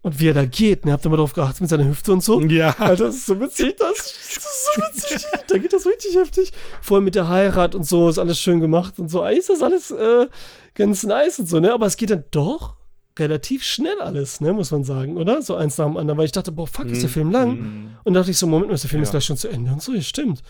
Und 0.02 0.18
wie 0.20 0.28
er 0.28 0.34
da 0.34 0.44
geht, 0.46 0.84
ne? 0.86 0.92
Habt 0.92 1.04
ihr 1.04 1.10
mal 1.10 1.16
drauf 1.16 1.32
geachtet 1.34 1.60
mit 1.62 1.68
seiner 1.70 1.84
Hüfte 1.86 2.12
und 2.12 2.22
so? 2.22 2.40
Ja. 2.42 2.74
Alter, 2.78 3.06
das 3.06 3.16
ist 3.16 3.26
so 3.26 3.38
witzig, 3.40 3.76
das, 3.76 3.96
das 3.96 4.36
ist 4.36 4.68
so 4.74 4.82
witzig. 4.82 5.26
Da 5.48 5.58
geht 5.58 5.72
das 5.72 5.84
richtig 5.84 6.14
heftig. 6.16 6.52
Vor 6.80 6.96
allem 6.98 7.04
mit 7.04 7.16
der 7.16 7.28
Heirat 7.28 7.74
und 7.74 7.84
so 7.84 8.08
ist 8.08 8.18
alles 8.18 8.38
schön 8.38 8.60
gemacht 8.60 8.98
und 9.00 9.08
so. 9.10 9.22
Eigentlich 9.22 9.40
ist 9.40 9.50
das 9.50 9.62
alles 9.62 9.90
äh, 9.90 10.28
ganz 10.74 11.02
nice 11.02 11.40
und 11.40 11.48
so, 11.48 11.58
ne? 11.58 11.72
Aber 11.74 11.86
es 11.86 11.96
geht 11.96 12.10
dann 12.10 12.24
doch 12.30 12.76
relativ 13.20 13.62
schnell 13.62 14.00
alles, 14.00 14.40
ne? 14.40 14.52
Muss 14.52 14.70
man 14.70 14.82
sagen, 14.84 15.16
oder? 15.16 15.42
So 15.42 15.54
eins 15.54 15.78
nach 15.78 15.86
dem 15.86 15.96
anderen, 15.96 16.18
weil 16.18 16.26
ich 16.26 16.32
dachte, 16.32 16.50
boah, 16.50 16.66
fuck, 16.66 16.86
ist 16.86 17.02
der 17.02 17.10
Film 17.10 17.30
lang? 17.30 17.96
Und 18.04 18.14
dachte 18.14 18.30
ich 18.30 18.38
so, 18.38 18.46
Moment 18.46 18.72
ist 18.72 18.82
der 18.82 18.90
Film 18.90 19.02
ist 19.02 19.10
gleich 19.10 19.24
schon 19.24 19.36
zu 19.36 19.48
Ende 19.48 19.70
und 19.72 19.82
so, 19.82 19.92
ja, 19.92 20.00
stimmt. 20.00 20.42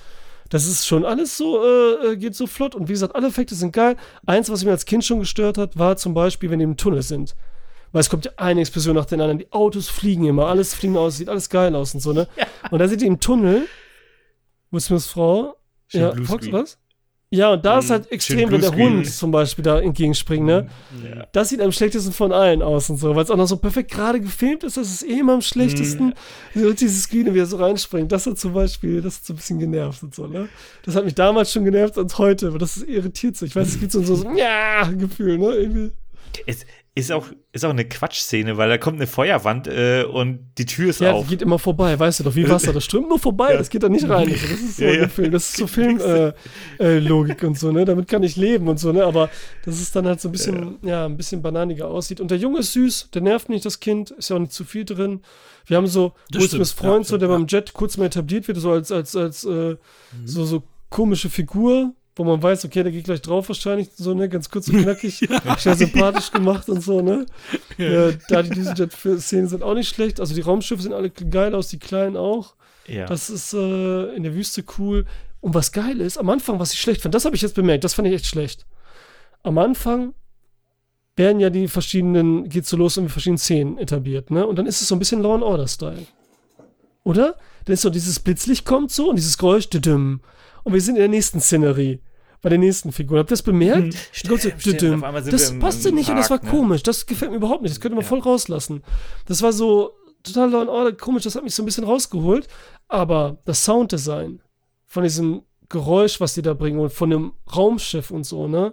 Das 0.49 0.67
ist 0.67 0.85
schon 0.87 1.05
alles 1.05 1.37
so, 1.37 1.65
äh, 1.65 2.13
äh, 2.13 2.17
geht 2.17 2.35
so 2.35 2.47
flott. 2.47 2.75
Und 2.75 2.89
wie 2.89 2.93
gesagt, 2.93 3.15
alle 3.15 3.29
Effekte 3.29 3.55
sind 3.55 3.73
geil. 3.73 3.97
Eins, 4.27 4.51
was 4.51 4.65
mir 4.65 4.73
als 4.73 4.85
Kind 4.85 5.05
schon 5.05 5.21
gestört 5.21 5.59
hat, 5.59 5.79
war 5.79 5.97
zum 5.97 6.13
Beispiel, 6.13 6.51
wenn 6.51 6.59
die 6.59 6.65
im 6.65 6.77
Tunnel 6.77 7.03
sind. 7.03 7.37
Weil 7.93 8.01
es 8.01 8.11
kommt 8.11 8.25
ja 8.25 8.33
eine 8.37 8.61
Explosion 8.61 8.97
nach 8.97 9.05
den 9.05 9.21
anderen. 9.21 9.39
Die 9.39 9.53
Autos 9.53 9.89
fliegen 9.89 10.27
immer, 10.27 10.47
alles 10.47 10.75
fliegen 10.75 10.97
aus, 10.97 11.19
sieht 11.19 11.29
alles 11.29 11.51
geil 11.51 11.75
aus 11.77 11.95
und 11.95 12.01
so, 12.01 12.13
ne? 12.13 12.27
Und 12.71 12.81
da 12.81 12.89
sind 12.89 13.01
die 13.01 13.07
im 13.07 13.21
Tunnel. 13.21 13.69
Will 14.73 14.81
Smiths 14.81 15.07
Frau. 15.07 15.57
Schön 15.87 16.01
ja. 16.01 16.15
Fox, 16.25 16.51
was? 16.51 16.79
Ja, 17.33 17.53
und 17.53 17.65
da 17.65 17.79
ist 17.79 17.87
Mhm. 17.89 17.93
halt 17.93 18.11
extrem, 18.13 18.51
wenn 18.51 18.61
der. 18.61 18.75
Hund 18.75 19.07
zum 19.09 19.31
Beispiel 19.31 19.63
da 19.63 19.79
entgegenspringt, 19.81 20.45
ne? 20.45 20.67
Ja. 21.05 21.27
Das 21.31 21.49
sieht 21.51 21.61
am 21.61 21.71
schlechtesten 21.71 22.13
von 22.13 22.33
allen 22.33 22.61
aus 22.61 22.91
und 22.91 22.97
so, 22.97 23.15
weil 23.15 23.23
es 23.23 23.31
auch 23.31 23.37
noch 23.37 23.47
so 23.47 23.57
perfekt 23.57 23.93
gerade 23.93 24.21
gefilmt 24.21 24.65
ist, 24.65 24.77
das 24.77 24.91
ist 24.91 25.05
eh 25.05 25.21
immer 25.21 25.35
am 25.35 25.41
schlechtesten. 25.41 26.13
So 26.57 26.73
dieses 26.73 27.03
Screen, 27.05 27.33
wie 27.33 27.39
er 27.39 27.47
so 27.47 27.59
reinspringt, 27.59 28.11
das 28.11 28.27
hat 28.27 28.37
zum 28.37 28.53
Beispiel, 28.53 29.01
das 29.01 29.19
hat 29.19 29.27
so 29.27 29.33
ein 29.33 29.37
bisschen 29.37 29.59
genervt 29.61 30.03
und 30.03 30.13
so, 30.13 30.27
ne? 30.27 30.49
Das 30.85 30.97
hat 30.97 31.05
mich 31.05 31.15
damals 31.15 31.53
schon 31.53 31.65
genervt 31.65 31.99
und 31.99 32.19
heute, 32.19 32.49
aber 32.49 32.59
das 32.59 32.77
ist 32.79 32.89
irritiert 32.89 33.37
so. 33.37 33.47
Ich 33.47 33.55
weiß, 33.55 33.69
es 33.69 33.79
gibt 33.79 33.93
so, 33.93 34.03
so, 34.03 34.17
so 34.17 34.29
ja, 34.37 34.83
Gefühl, 34.91 35.39
ne? 35.39 35.55
Irgendwie. 35.55 35.93
Es 36.47 36.67
ist 37.01 37.13
auch, 37.13 37.27
ist 37.53 37.65
auch 37.65 37.71
eine 37.71 37.85
Quatschszene, 37.85 38.57
weil 38.57 38.69
da 38.69 38.79
kommt 38.79 38.97
eine 38.97 39.07
Feuerwand 39.07 39.67
äh, 39.67 40.05
und 40.05 40.41
die 40.59 40.67
Tür 40.67 40.91
ist 40.91 41.01
Ja, 41.01 41.13
auf. 41.13 41.25
die 41.25 41.31
geht 41.31 41.43
immer 41.43 41.59
vorbei, 41.59 41.99
weißt 41.99 42.21
du 42.21 42.25
doch, 42.25 42.35
wie 42.37 42.49
Wasser, 42.49 42.73
das 42.73 42.85
strömt 42.85 43.09
nur 43.09 43.19
vorbei, 43.19 43.57
das 43.57 43.69
geht 43.71 43.83
da 43.83 43.89
nicht 43.89 44.09
rein. 44.09 44.29
Das 44.41 44.51
ist 44.61 44.77
so 44.77 44.85
Ja, 44.85 44.91
ja. 44.93 45.03
ein 45.05 45.11
Film, 45.11 45.33
das 45.33 45.49
ist 45.49 45.57
so 45.57 45.67
Filmlogik 45.67 46.35
äh, 46.79 46.99
Logik 46.99 47.43
und 47.43 47.59
so, 47.59 47.73
ne? 47.73 47.85
Damit 47.85 48.09
kann 48.09 48.23
ich 48.23 48.37
leben 48.37 48.69
und 48.69 48.79
so, 48.79 48.93
ne? 48.93 49.05
Aber 49.05 49.29
das 49.65 49.81
ist 49.81 49.95
dann 49.97 50.07
halt 50.07 50.21
so 50.21 50.29
ein 50.29 50.33
bisschen, 50.33 50.79
ja, 50.83 51.07
ein 51.07 51.17
bisschen 51.17 51.43
bananiger 51.43 51.89
aussieht. 51.89 52.21
Und 52.21 52.31
der 52.31 52.39
Junge 52.39 52.61
ist 52.61 52.73
süß, 52.73 53.09
der 53.13 53.23
nervt 53.23 53.49
nicht, 53.49 53.65
das 53.65 53.81
Kind, 53.81 54.11
ist 54.13 54.31
ja 54.31 54.37
auch 54.37 54.41
nicht 54.41 54.53
zu 54.53 54.65
viel 54.65 54.85
drin. 54.85 55.21
Wir 55.67 55.77
haben 55.77 55.87
so 55.87 56.13
Smiths 56.33 56.73
Freund, 56.73 57.05
ja, 57.07 57.11
so, 57.11 57.17
der 57.19 57.29
ja. 57.29 57.35
beim 57.37 57.47
Jet 57.47 57.73
kurz 57.73 57.97
mal 57.97 58.07
etabliert 58.07 58.49
wird, 58.49 58.59
so 58.59 58.71
als, 58.73 58.91
als, 58.93 59.15
als 59.17 59.45
äh, 59.45 59.51
Mhm. 59.51 59.77
so, 60.27 60.45
so 60.45 60.63
komische 60.89 61.31
Figur, 61.31 61.93
wo 62.21 62.25
man 62.25 62.43
weiß, 62.43 62.67
okay, 62.67 62.83
der 62.83 62.93
geht 62.93 63.05
gleich 63.05 63.23
drauf 63.23 63.49
wahrscheinlich, 63.49 63.89
so, 63.97 64.13
ne, 64.13 64.29
ganz 64.29 64.51
kurz 64.51 64.69
und 64.69 64.77
knackig, 64.83 65.27
schnell 65.59 65.77
sympathisch 65.77 66.31
gemacht 66.31 66.69
und 66.69 66.83
so, 66.83 67.01
ne. 67.01 67.25
Ja. 67.79 68.13
da 68.29 68.43
die 68.43 68.51
Düsenjet-Szenen 68.51 69.49
sind 69.49 69.63
auch 69.63 69.73
nicht 69.73 69.89
schlecht, 69.89 70.21
also 70.21 70.35
die 70.35 70.43
Raumschiffe 70.43 70.83
sind 70.83 70.93
alle 70.93 71.09
geil 71.09 71.55
aus, 71.55 71.69
die 71.69 71.79
kleinen 71.79 72.19
auch. 72.19 72.57
ja. 72.87 73.07
Das 73.07 73.31
ist 73.31 73.55
äh, 73.55 74.15
in 74.15 74.23
der 74.23 74.35
Wüste 74.35 74.63
cool. 74.77 75.07
Und 75.41 75.55
was 75.55 75.73
geil 75.73 75.99
ist, 76.03 76.19
am 76.19 76.29
Anfang, 76.29 76.59
was 76.59 76.75
ich 76.75 76.81
schlecht 76.81 77.01
fand, 77.01 77.15
das 77.15 77.25
habe 77.25 77.35
ich 77.35 77.41
jetzt 77.41 77.55
bemerkt, 77.55 77.85
das 77.85 77.95
fand 77.95 78.07
ich 78.07 78.13
echt 78.13 78.27
schlecht. 78.27 78.67
Am 79.43 79.57
Anfang 79.57 80.13
werden 81.17 81.41
ja 81.41 81.49
die 81.49 81.69
verschiedenen, 81.69 82.51
geht 82.51 82.67
so 82.67 82.77
los 82.77 82.99
und 82.99 83.05
die 83.05 83.11
verschiedenen 83.11 83.39
Szenen 83.39 83.79
etabliert, 83.79 84.31
ne? 84.31 84.47
Und 84.47 84.57
dann 84.57 84.67
ist 84.67 84.83
es 84.83 84.89
so 84.89 84.95
ein 84.95 84.99
bisschen 84.99 85.23
Law 85.23 85.37
and 85.37 85.43
Order-Style. 85.43 86.07
Oder? 87.03 87.37
Dann 87.65 87.73
ist 87.73 87.81
so 87.81 87.89
dieses 87.89 88.21
Blitzlicht 88.21 88.67
kommt 88.67 88.91
so 88.93 89.09
und 89.09 89.17
dieses 89.17 89.39
Geräusch, 89.39 89.71
düdüm. 89.71 90.21
Und 90.65 90.75
wir 90.75 90.83
sind 90.83 90.97
in 90.97 91.01
der 91.01 91.09
nächsten 91.09 91.41
Szenerie. 91.41 92.01
Bei 92.43 92.49
der 92.49 92.59
nächsten 92.59 92.91
Figur. 92.93 93.19
Habt 93.19 93.31
ihr 93.31 93.35
das 93.35 93.43
bemerkt? 93.43 93.95
Stimmt, 94.13 94.41
so, 94.41 94.49
stimmt. 94.59 94.81
sind 95.23 95.33
Das 95.33 95.59
passte 95.59 95.93
nicht 95.93 96.09
und 96.09 96.17
das 96.17 96.31
war 96.31 96.39
Park, 96.39 96.53
ne? 96.53 96.59
komisch. 96.59 96.83
Das 96.83 97.05
gefällt 97.05 97.31
mir 97.31 97.37
überhaupt 97.37 97.63
nicht. 97.63 97.73
Das 97.73 97.81
könnte 97.81 97.97
man 97.97 98.05
voll 98.05 98.21
rauslassen. 98.21 98.83
Das 99.27 99.43
war 99.43 99.53
so 99.53 99.93
total 100.23 100.51
Law 100.51 100.61
and 100.63 100.71
Order 100.71 100.93
komisch. 100.93 101.25
Das 101.25 101.35
hat 101.35 101.45
mich 101.45 101.55
so 101.55 101.63
ein 101.63 101.67
bisschen 101.67 101.85
rausgeholt. 101.85 102.49
Aber 102.89 103.39
das 103.45 103.65
Sounddesign 103.65 104.43
von 104.87 105.03
diesem 105.03 105.43
Geräusch, 105.69 106.21
was 106.21 106.35
die 106.35 106.43
da 106.43 106.55
bringen 106.55 106.81
und 106.81 106.93
von 106.93 107.11
dem 107.11 107.33
Raumschiff 107.55 108.11
und 108.11 108.25
so, 108.25 108.49
ne? 108.49 108.73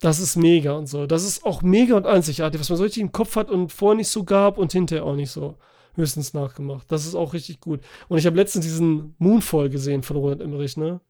Das 0.00 0.18
ist 0.18 0.36
mega 0.36 0.72
und 0.72 0.86
so. 0.86 1.06
Das 1.06 1.24
ist 1.24 1.44
auch 1.44 1.62
mega 1.62 1.94
und 1.94 2.06
einzigartig, 2.06 2.60
was 2.60 2.70
man 2.70 2.78
so 2.78 2.84
richtig 2.84 3.02
im 3.02 3.12
Kopf 3.12 3.36
hat 3.36 3.50
und 3.50 3.70
vorher 3.70 3.96
nicht 3.96 4.08
so 4.08 4.24
gab 4.24 4.58
und 4.58 4.72
hinterher 4.72 5.04
auch 5.04 5.14
nicht 5.14 5.30
so. 5.30 5.56
Höchstens 5.94 6.34
nachgemacht. 6.34 6.90
Das 6.90 7.04
ist 7.04 7.14
auch 7.14 7.34
richtig 7.34 7.60
gut. 7.60 7.80
Und 8.08 8.18
ich 8.18 8.26
habe 8.26 8.36
letztens 8.36 8.64
diesen 8.64 9.14
Moonfall 9.18 9.68
gesehen 9.68 10.02
von 10.02 10.16
Roland 10.16 10.40
Emmerich, 10.40 10.76
ne? 10.76 11.00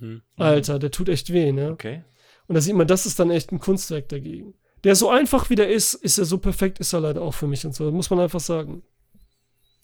Mhm. 0.00 0.22
Alter, 0.36 0.78
der 0.78 0.90
tut 0.90 1.08
echt 1.08 1.32
weh, 1.32 1.52
ne? 1.52 1.70
Okay. 1.70 2.04
Und 2.46 2.54
da 2.54 2.60
sieht 2.60 2.74
man, 2.74 2.86
das 2.86 3.06
ist 3.06 3.18
dann 3.18 3.30
echt 3.30 3.52
ein 3.52 3.60
Kunstwerk 3.60 4.08
dagegen. 4.08 4.54
Der 4.84 4.94
so 4.94 5.08
einfach 5.08 5.48
wie 5.48 5.54
der 5.54 5.70
ist, 5.70 5.94
ist 5.94 6.18
er 6.18 6.26
so 6.26 6.38
perfekt, 6.38 6.78
ist 6.78 6.92
er 6.92 7.00
leider 7.00 7.22
auch 7.22 7.32
für 7.34 7.46
mich 7.46 7.64
und 7.64 7.74
so. 7.74 7.90
Muss 7.90 8.10
man 8.10 8.20
einfach 8.20 8.40
sagen. 8.40 8.82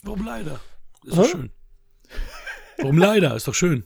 Warum 0.02 0.24
leider? 0.27 0.60
Ist 1.05 1.14
Hä? 1.14 1.16
doch 1.16 1.28
schön. 1.28 1.51
Warum 2.78 2.98
leider? 2.98 3.35
Ist 3.35 3.48
doch 3.48 3.55
schön. 3.55 3.85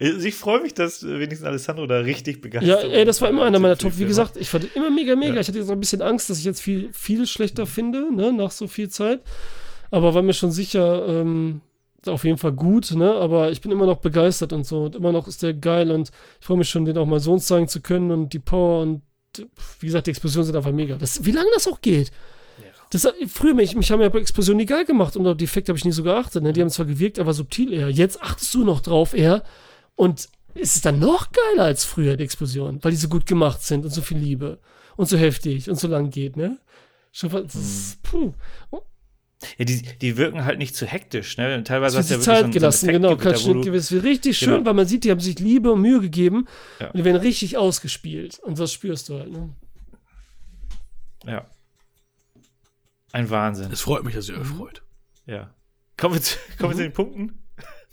Also 0.00 0.26
Ich 0.26 0.34
freue 0.34 0.60
mich, 0.60 0.74
dass 0.74 1.02
wenigstens 1.04 1.44
Alessandro 1.46 1.86
da 1.86 1.98
richtig 1.98 2.36
Ja, 2.36 2.42
begeistert 2.42 2.92
ey, 2.92 3.04
das 3.04 3.20
war 3.20 3.28
immer 3.28 3.44
einer 3.44 3.58
meiner 3.58 3.76
Top. 3.76 3.98
Wie 3.98 4.04
gesagt, 4.04 4.36
ich 4.36 4.48
fand 4.48 4.74
immer 4.76 4.90
mega, 4.90 5.16
mega. 5.16 5.34
Ja. 5.34 5.40
Ich 5.40 5.48
hatte 5.48 5.58
jetzt 5.58 5.68
noch 5.68 5.76
ein 5.76 5.80
bisschen 5.80 6.02
Angst, 6.02 6.30
dass 6.30 6.38
ich 6.38 6.44
jetzt 6.44 6.60
viel, 6.60 6.92
viel 6.92 7.26
schlechter 7.26 7.66
finde, 7.66 8.14
ne, 8.14 8.32
nach 8.32 8.50
so 8.50 8.68
viel 8.68 8.88
Zeit. 8.88 9.22
Aber 9.90 10.14
war 10.14 10.22
mir 10.22 10.34
schon 10.34 10.52
sicher, 10.52 11.06
ähm, 11.08 11.62
auf 12.06 12.24
jeden 12.24 12.38
Fall 12.38 12.52
gut, 12.52 12.92
ne? 12.92 13.12
Aber 13.12 13.50
ich 13.50 13.60
bin 13.60 13.72
immer 13.72 13.86
noch 13.86 13.98
begeistert 13.98 14.52
und 14.52 14.64
so. 14.64 14.84
Und 14.84 14.94
immer 14.94 15.12
noch 15.12 15.26
ist 15.26 15.42
der 15.42 15.54
geil 15.54 15.90
und 15.90 16.10
ich 16.40 16.46
freue 16.46 16.58
mich 16.58 16.68
schon, 16.68 16.84
den 16.84 16.98
auch 16.98 17.06
mal 17.06 17.20
so 17.20 17.36
zeigen 17.38 17.68
zu 17.68 17.80
können 17.80 18.10
und 18.10 18.32
die 18.32 18.38
Power 18.38 18.82
und 18.82 19.02
wie 19.80 19.86
gesagt, 19.86 20.06
die 20.06 20.10
Explosionen 20.10 20.46
sind 20.46 20.56
einfach 20.56 20.72
mega. 20.72 20.96
Das, 20.96 21.24
wie 21.24 21.32
lange 21.32 21.50
das 21.54 21.68
auch 21.68 21.80
geht. 21.80 22.10
Das, 22.90 23.06
früher, 23.26 23.54
mich, 23.54 23.76
mich 23.76 23.90
haben 23.90 24.00
ja 24.00 24.08
bei 24.08 24.20
Explosionen 24.20 24.58
nie 24.58 24.66
geil 24.66 24.84
gemacht 24.86 25.16
und 25.16 25.26
auf 25.26 25.36
die 25.36 25.44
Effekte 25.44 25.70
habe 25.70 25.78
ich 25.78 25.84
nie 25.84 25.92
so 25.92 26.02
geachtet. 26.02 26.42
Ne? 26.42 26.52
Die 26.52 26.60
haben 26.62 26.70
zwar 26.70 26.86
gewirkt, 26.86 27.18
aber 27.18 27.34
subtil 27.34 27.72
eher. 27.72 27.90
Jetzt 27.90 28.22
achtest 28.22 28.54
du 28.54 28.64
noch 28.64 28.80
drauf 28.80 29.14
eher. 29.14 29.42
Und 29.94 30.28
ist 30.54 30.76
es 30.76 30.82
dann 30.82 30.98
noch 30.98 31.28
geiler 31.32 31.64
als 31.64 31.84
früher, 31.84 32.16
die 32.16 32.24
Explosion, 32.24 32.78
weil 32.82 32.92
die 32.92 32.96
so 32.96 33.08
gut 33.08 33.26
gemacht 33.26 33.62
sind 33.62 33.84
und 33.84 33.90
so 33.90 34.00
viel 34.00 34.18
Liebe 34.18 34.58
und 34.96 35.08
so 35.08 35.16
heftig 35.16 35.68
und 35.68 35.78
so 35.78 35.86
lang 35.86 36.10
geht, 36.10 36.36
ne? 36.36 36.58
Schon 37.12 37.30
das 37.30 37.54
ist, 37.54 38.02
puh. 38.02 38.32
Ja, 39.56 39.64
die, 39.64 39.82
die 39.82 40.16
wirken 40.16 40.44
halt 40.44 40.58
nicht 40.58 40.74
zu 40.74 40.84
hektisch, 40.84 41.36
ne? 41.36 41.62
Teilweise 41.62 41.98
hast 41.98 42.10
wird 42.10 42.26
du 42.26 42.30
ja 42.30 42.36
Zeit 42.36 42.46
so 42.46 42.50
gelassen, 42.50 42.86
so 42.86 42.92
genau. 42.92 43.16
Kein 43.16 43.36
Schnitt 43.36 43.66
Es 43.68 43.92
wird 43.92 44.02
richtig 44.04 44.36
schön, 44.36 44.48
Genau. 44.50 44.66
weil 44.66 44.74
man 44.74 44.86
sieht, 44.86 45.04
die 45.04 45.10
haben 45.12 45.20
sich 45.20 45.38
Liebe 45.38 45.70
und 45.72 45.80
Mühe 45.80 46.00
gegeben 46.00 46.46
Ja. 46.80 46.88
und 46.88 46.96
die 46.96 47.04
werden 47.04 47.16
richtig 47.20 47.56
ausgespielt. 47.56 48.40
Und 48.40 48.58
das 48.58 48.72
spürst 48.72 49.08
du 49.08 49.18
halt, 49.18 49.30
ne? 49.30 49.50
Ja. 51.24 51.46
Ein 53.12 53.30
Wahnsinn. 53.30 53.70
Es 53.72 53.80
freut 53.80 54.04
mich, 54.04 54.14
dass 54.14 54.28
ihr 54.28 54.36
Mhm. 54.36 54.42
euch 54.42 54.48
freut. 54.48 54.82
Ja. 55.26 55.54
Kommen 55.96 56.14
wir 56.14 56.22
zu, 56.22 56.36
kommen 56.58 56.72
wir 56.72 56.76
zu 56.76 56.82
den 56.82 56.92
Punkten? 56.92 57.38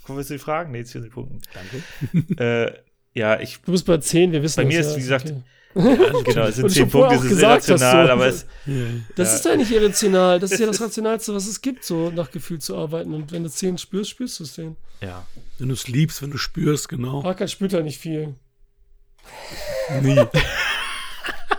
Kommen 0.03 0.17
wir 0.19 0.26
zu 0.26 0.34
den 0.34 0.39
Fragen? 0.39 0.72
Nee, 0.72 0.84
zu 0.84 0.99
den 0.99 1.09
Punkten. 1.11 1.41
Danke. 1.53 2.43
Äh, 2.43 3.19
ja, 3.19 3.39
ich, 3.39 3.61
Du 3.61 3.72
bist 3.72 3.85
bei 3.85 3.97
10, 3.97 4.31
wir 4.31 4.43
wissen 4.43 4.57
Bei 4.57 4.63
das, 4.63 4.67
mir 4.73 4.81
ja, 4.81 4.88
ist, 4.89 4.95
wie 4.95 4.99
gesagt, 5.01 5.26
okay. 5.31 5.41
Genau, 5.76 6.43
es 6.45 6.56
sind 6.56 6.72
zehn 6.72 6.89
Punkte, 6.89 7.15
es 7.15 7.23
ist 7.26 7.41
irrational, 7.41 8.07
so. 8.07 8.14
aber 8.14 8.27
es, 8.27 8.45
Das 9.15 9.30
Ja. 9.30 9.35
ist 9.35 9.45
ja 9.45 9.56
nicht 9.57 9.72
irrational. 9.72 10.39
Das 10.39 10.52
ist 10.52 10.60
ja 10.60 10.68
das 10.68 10.80
Rationalste, 10.81 11.34
was 11.35 11.47
es 11.47 11.60
gibt, 11.61 11.84
so 11.84 12.10
nach 12.11 12.31
Gefühl 12.31 12.60
zu 12.60 12.77
arbeiten. 12.77 13.14
Und 13.14 13.31
wenn 13.31 13.43
du 13.43 13.49
10 13.49 13.77
spürst, 13.77 14.10
spürst 14.11 14.39
du 14.39 14.43
es 14.45 14.53
10. 14.53 14.76
ja. 15.02 15.26
Wenn 15.60 15.68
du 15.69 15.73
es 15.73 15.88
liebst, 15.88 16.22
wenn 16.22 16.31
du 16.31 16.38
spürst, 16.38 16.89
genau. 16.89 17.23
Hakan 17.23 17.47
spürt 17.47 17.73
halt 17.73 17.84
nicht 17.85 17.99
viel. 17.99 18.35
Nie. 20.02 20.22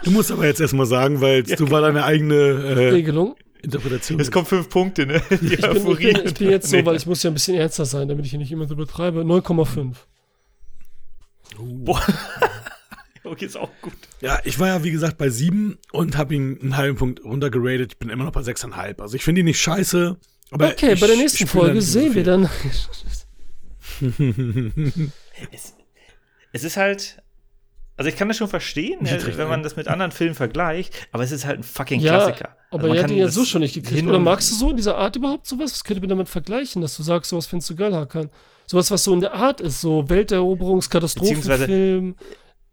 Du 0.05 0.11
musst 0.11 0.31
aber 0.31 0.47
jetzt 0.47 0.61
erstmal 0.61 0.87
sagen, 0.87 1.21
weil 1.21 1.43
du 1.43 1.71
war 1.71 1.81
deine 1.83 2.05
eigene 2.05 2.35
äh, 2.35 2.73
Regelung. 2.91 3.37
Interpretation. 3.63 4.21
Es 4.21 4.31
kommen 4.31 4.47
fünf 4.47 4.69
Punkte, 4.69 5.07
ne? 5.07 5.21
Die 5.31 5.55
Ich 5.55 5.61
bin, 5.61 5.77
ich, 5.91 5.99
bin, 5.99 6.21
ich 6.27 6.35
bin 6.35 6.51
jetzt 6.51 6.69
so, 6.71 6.77
Nee. 6.77 6.85
weil 6.87 6.95
ich 6.97 7.07
muss 7.07 7.23
ja 7.23 7.31
ein 7.31 7.35
bisschen 7.35 7.57
ernster 7.57 7.85
sein, 7.85 8.07
damit 8.07 8.25
ich 8.25 8.31
hier 8.31 8.39
nicht 8.39 8.53
immer 8.53 8.69
so 8.69 8.75
übertreibe. 8.75 9.23
9,5. 9.23 9.95
Boah. 11.59 12.03
Okay, 13.27 13.47
ist 13.47 13.57
auch 13.57 13.71
gut. 13.83 13.93
Ja, 14.21 14.39
ich 14.45 14.59
war 14.59 14.69
ja 14.69 14.85
wie 14.85 14.91
gesagt 14.93 15.19
bei 15.19 15.31
sieben 15.31 15.79
und 15.93 16.17
habe 16.17 16.35
ihn 16.35 16.59
einen 16.61 16.77
halben 16.77 16.97
Punkt 16.97 17.25
runtergeratet. 17.25 17.93
Ich 17.93 17.99
bin 17.99 18.09
immer 18.09 18.25
noch 18.25 18.33
bei 18.33 18.43
sechseinhalb. 18.43 19.01
Also 19.01 19.17
ich 19.17 19.25
finde 19.25 19.41
ihn 19.41 19.45
nicht 19.47 19.61
scheiße. 19.61 20.17
Aber 20.53 20.69
Okay, 20.69 20.93
ich, 20.93 21.01
bei 21.01 21.09
der 21.09 21.17
nächsten 21.17 21.47
Folge 21.47 21.75
nicht 21.75 21.87
so 21.87 22.01
sehen 22.01 22.15
wir 22.15 22.25
dann. 22.25 22.49
Es, 25.53 25.75
es 26.53 26.65
ist 26.65 26.77
halt. 26.77 27.23
Also 27.99 28.11
ich 28.11 28.17
kann 28.17 28.29
das 28.29 28.37
schon 28.37 28.49
verstehen, 28.49 29.07
äh, 29.07 29.15
richtig, 29.15 29.39
wenn 29.39 29.49
man 29.49 29.63
das 29.63 29.77
mit 29.77 29.89
anderen 29.89 30.13
Filmen 30.13 30.35
vergleicht, 30.35 31.09
aber 31.13 31.23
es 31.25 31.33
ist 31.33 31.47
halt 31.47 31.61
ein 31.61 31.63
fucking 31.63 31.99
Ja, 32.01 32.17
Klassiker. 32.19 32.55
aber 32.71 32.83
Also 32.85 32.95
er 32.95 33.03
hat 33.05 33.11
ihn 33.11 33.17
ja 33.17 33.29
so 33.29 33.43
schon 33.47 33.63
nicht 33.63 33.73
gekriegt. 33.75 33.97
hin 33.97 34.07
Oder 34.09 34.19
magst 34.19 34.51
du 34.51 34.55
so 34.55 34.69
in 34.71 34.77
dieser 34.77 34.99
Art 34.99 35.17
überhaupt 35.17 35.47
sowas? 35.47 35.73
Was 35.73 35.83
könnte 35.83 36.01
man 36.03 36.11
damit 36.11 36.29
vergleichen, 36.29 36.83
dass 36.83 36.95
du 36.95 37.03
sagst, 37.03 37.31
sowas 37.31 37.47
findest 37.47 37.71
du 37.71 37.75
geil, 37.77 37.95
Hakan? 37.95 38.29
Sowas, 38.67 38.91
was 38.91 39.03
so 39.03 39.15
in 39.15 39.21
der 39.21 39.33
Art 39.33 39.63
ist, 39.63 39.81
so 39.81 40.07
Welteroberungskatastrophenfilm. 40.11 42.17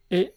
Ey, 0.09 0.29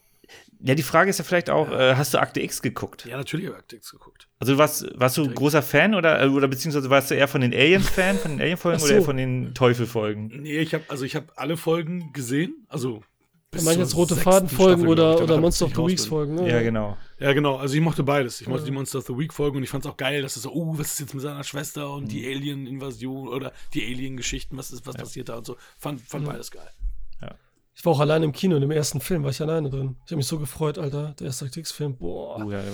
Ja, 0.61 0.75
die 0.75 0.83
Frage 0.83 1.11
ist 1.11 1.19
ja 1.19 1.25
vielleicht 1.25 1.51
auch, 1.51 1.71
äh, 1.71 1.95
hast 1.97 2.15
du 2.15 2.19
Akte 2.19 2.41
X 2.41 2.63
geguckt? 2.63 3.05
Ja, 3.07 3.17
natürlich 3.17 3.47
habe 3.47 3.57
ich 3.57 3.63
Akte 3.63 3.77
X 3.77 3.91
geguckt. 3.93 4.27
Also 4.39 4.57
warst, 4.59 4.87
warst 4.99 5.17
du 5.19 5.29
großer 5.29 5.63
Fan 5.63 5.95
oder, 5.95 6.23
äh, 6.23 6.29
oder 6.29 6.49
beziehungsweise 6.49 6.89
warst 6.91 7.11
du 7.11 7.15
eher 7.15 7.29
von 7.29 7.41
den 7.43 7.53
Aliens-Fan, 7.53 8.19
von 8.19 8.31
den 8.33 8.41
Alien-Folgen 8.41 8.79
Ach 8.79 8.83
oder 8.83 8.89
so. 8.89 8.95
eher 8.95 9.03
von 9.03 9.17
den 9.17 9.55
Teufel-Folgen? 9.55 10.29
Nee, 10.43 10.59
ich 10.59 10.73
habe 10.75 10.85
also 10.89 11.05
ich 11.05 11.15
habe 11.15 11.27
alle 11.37 11.57
Folgen 11.57 12.13
gesehen. 12.13 12.67
Also 12.69 13.03
bis 13.51 13.63
ich 13.63 13.67
meine 13.69 13.83
jetzt 13.83 13.95
rote 13.97 14.17
Faden-Folgen 14.17 14.89
oder, 14.89 15.23
oder 15.23 15.41
Monster 15.41 15.67
of 15.67 15.73
the 15.75 15.81
raus 15.81 15.91
Weeks 15.91 16.03
bin. 16.03 16.09
Folgen. 16.11 16.35
Ne? 16.35 16.51
Ja, 16.51 16.63
genau. 16.63 16.97
Ja, 17.21 17.33
genau. 17.33 17.57
Also 17.57 17.75
ich 17.75 17.81
mochte 17.81 18.03
beides. 18.03 18.41
Ich 18.41 18.49
mochte 18.49 18.63
Ja. 18.63 18.67
die 18.67 18.73
Monster 18.73 18.99
of 18.99 19.07
the 19.07 19.17
Week 19.17 19.33
Folgen 19.33 19.59
und 19.59 19.63
ich 19.63 19.71
fand 19.71 19.85
es 19.85 19.91
auch 19.91 19.97
geil, 19.97 20.23
dass 20.23 20.37
es 20.37 20.43
so, 20.43 20.53
oh, 20.53 20.77
was 20.79 20.95
ist 20.95 21.01
jetzt 21.01 21.15
mit 21.15 21.23
seiner 21.23 21.45
Schwester 21.45 21.93
und 21.93 22.11
die 22.11 22.27
Alien-Invasion 22.27 23.29
oder 23.29 23.53
die 23.73 23.85
Alien-Geschichten, 23.85 24.57
was 24.57 24.73
ist, 24.73 24.87
was 24.87 24.97
passiert 24.97 25.29
da 25.29 25.37
und 25.37 25.47
so. 25.47 25.57
Fand, 25.79 26.01
fand 26.01 26.25
beides 26.27 26.51
geil. 26.51 26.69
Ich 27.79 27.85
war 27.85 27.93
auch 27.93 28.01
alleine 28.01 28.25
im 28.25 28.33
Kino, 28.33 28.55
in 28.57 28.63
dem 28.63 28.71
ersten 28.71 29.01
Film 29.03 29.23
war 29.23 29.31
ich 29.31 29.41
alleine 29.43 29.69
drin. 29.69 29.97
Ich 30.07 30.11
habe 30.11 30.17
mich 30.17 30.27
so 30.27 30.39
gefreut, 30.39 30.79
Alter. 30.79 31.15
Der 31.21 31.27
erste 31.27 31.45
Akte-X-Film, 31.45 31.99
boah. 31.99 32.43
Oh, 32.43 32.51
ja, 32.51 32.61
ja. 32.61 32.65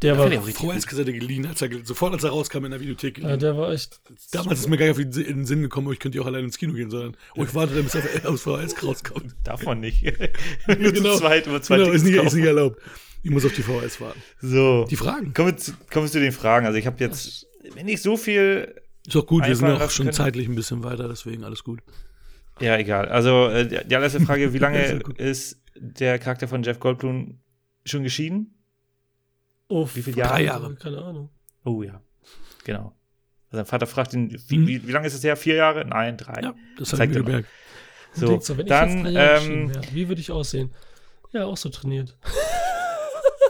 Der 0.00 0.18
war, 0.18 0.32
ich 0.32 0.38
auch 0.38 0.46
richtig 0.46 0.56
Vorher 0.62 0.74
als 0.76 0.86
Kassette 0.86 1.12
geliehen, 1.12 1.46
als 1.46 1.62
er, 1.62 1.68
sofort 1.84 2.12
als 2.12 2.24
er 2.24 2.30
rauskam 2.30 2.64
in 2.64 2.72
der 2.72 2.80
Videothek 2.80 3.18
ja, 3.18 3.36
der 3.36 3.56
war 3.56 3.70
echt. 3.70 4.00
Damals 4.32 4.60
ist 4.60 4.68
mir 4.68 4.76
gar 4.76 4.86
nicht 4.86 4.92
auf 4.98 5.12
den, 5.12 5.12
in 5.24 5.36
den 5.36 5.46
Sinn 5.46 5.62
gekommen, 5.62 5.86
oh, 5.86 5.92
ich 5.92 6.00
könnte 6.00 6.16
ja 6.18 6.22
auch 6.22 6.26
alleine 6.26 6.46
ins 6.46 6.58
Kino 6.58 6.72
gehen, 6.72 6.90
sondern 6.90 7.16
oh, 7.36 7.44
ich 7.44 7.54
warte, 7.54 7.80
bis 7.80 7.94
er 7.94 8.02
aus 8.28 8.42
VHS 8.42 8.82
rauskommt. 8.82 9.36
Darf 9.44 9.64
man 9.64 9.78
nicht. 9.78 10.02
Nur 10.66 10.90
Genau. 10.92 11.12
zu 11.12 11.18
zweit 11.20 11.46
über 11.46 11.62
zwei 11.62 11.76
Genau, 11.76 11.90
ist 11.92 12.02
nicht, 12.04 12.16
ist 12.16 12.34
nicht 12.34 12.44
erlaubt. 12.46 12.80
Ich 13.22 13.30
muss 13.30 13.44
auf 13.44 13.52
die 13.52 13.62
VHS 13.62 14.00
warten. 14.00 14.20
So. 14.40 14.86
Die 14.90 14.96
Fragen. 14.96 15.32
Kommen 15.34 15.50
wir, 15.52 15.56
zu, 15.56 15.72
kommen 15.92 16.06
wir 16.06 16.10
zu 16.10 16.18
den 16.18 16.32
Fragen. 16.32 16.66
Also 16.66 16.78
ich 16.78 16.86
habe 16.86 16.96
jetzt, 16.98 17.46
wenn 17.74 17.86
ich 17.86 18.02
so 18.02 18.16
viel 18.16 18.74
Ist 19.06 19.14
doch 19.14 19.26
gut, 19.26 19.46
wir 19.46 19.54
sind 19.54 19.68
auch 19.70 19.90
schon 19.90 20.06
können. 20.06 20.14
zeitlich 20.14 20.48
ein 20.48 20.56
bisschen 20.56 20.82
weiter, 20.82 21.06
deswegen 21.08 21.44
alles 21.44 21.62
gut. 21.62 21.78
Ja, 22.62 22.76
egal. 22.78 23.08
Also 23.08 23.48
äh, 23.48 23.66
die 23.66 23.94
allererste 23.96 24.20
Frage, 24.20 24.52
wie 24.52 24.58
lange 24.66 25.02
ist 25.18 25.60
der 25.76 26.18
Charakter 26.18 26.48
von 26.48 26.62
Jeff 26.62 26.78
Goldblum 26.80 27.40
schon 27.84 28.02
geschieden? 28.02 28.58
Oh, 29.68 29.88
Wie 29.94 30.02
viele 30.02 30.18
Jahre? 30.18 30.32
Drei 30.34 30.44
Jahre. 30.44 30.74
Keine 30.76 30.98
Ahnung. 31.02 31.30
Oh 31.64 31.82
ja, 31.82 32.02
genau. 32.64 32.94
Also 33.46 33.56
sein 33.58 33.66
Vater 33.66 33.86
fragt 33.86 34.12
ihn, 34.14 34.30
wie, 34.48 34.58
Mhm. 34.58 34.66
wie, 34.66 34.86
wie 34.88 34.92
lange 34.92 35.06
ist 35.06 35.14
es 35.14 35.24
her? 35.24 35.36
Vier 35.36 35.54
Jahre? 35.56 35.84
Nein, 35.84 36.16
drei. 36.16 36.40
Ja, 36.42 36.54
das 36.78 36.90
Zeigt 36.90 37.12
ich 37.12 37.18
er 37.18 37.22
gemerkt. 37.24 37.48
So, 38.14 38.38
so, 38.40 38.56
wenn 38.58 38.66
ich 38.66 38.70
dann, 38.70 38.90
jetzt 38.90 39.04
drei 39.04 39.10
Jahre 39.12 39.44
ähm, 39.44 39.52
ähm, 39.52 39.68
wäre, 39.74 39.84
wie 39.92 40.08
würde 40.08 40.20
ich 40.20 40.30
aussehen? 40.30 40.72
Ja, 41.32 41.44
auch 41.46 41.56
so 41.56 41.68
trainiert. 41.68 42.16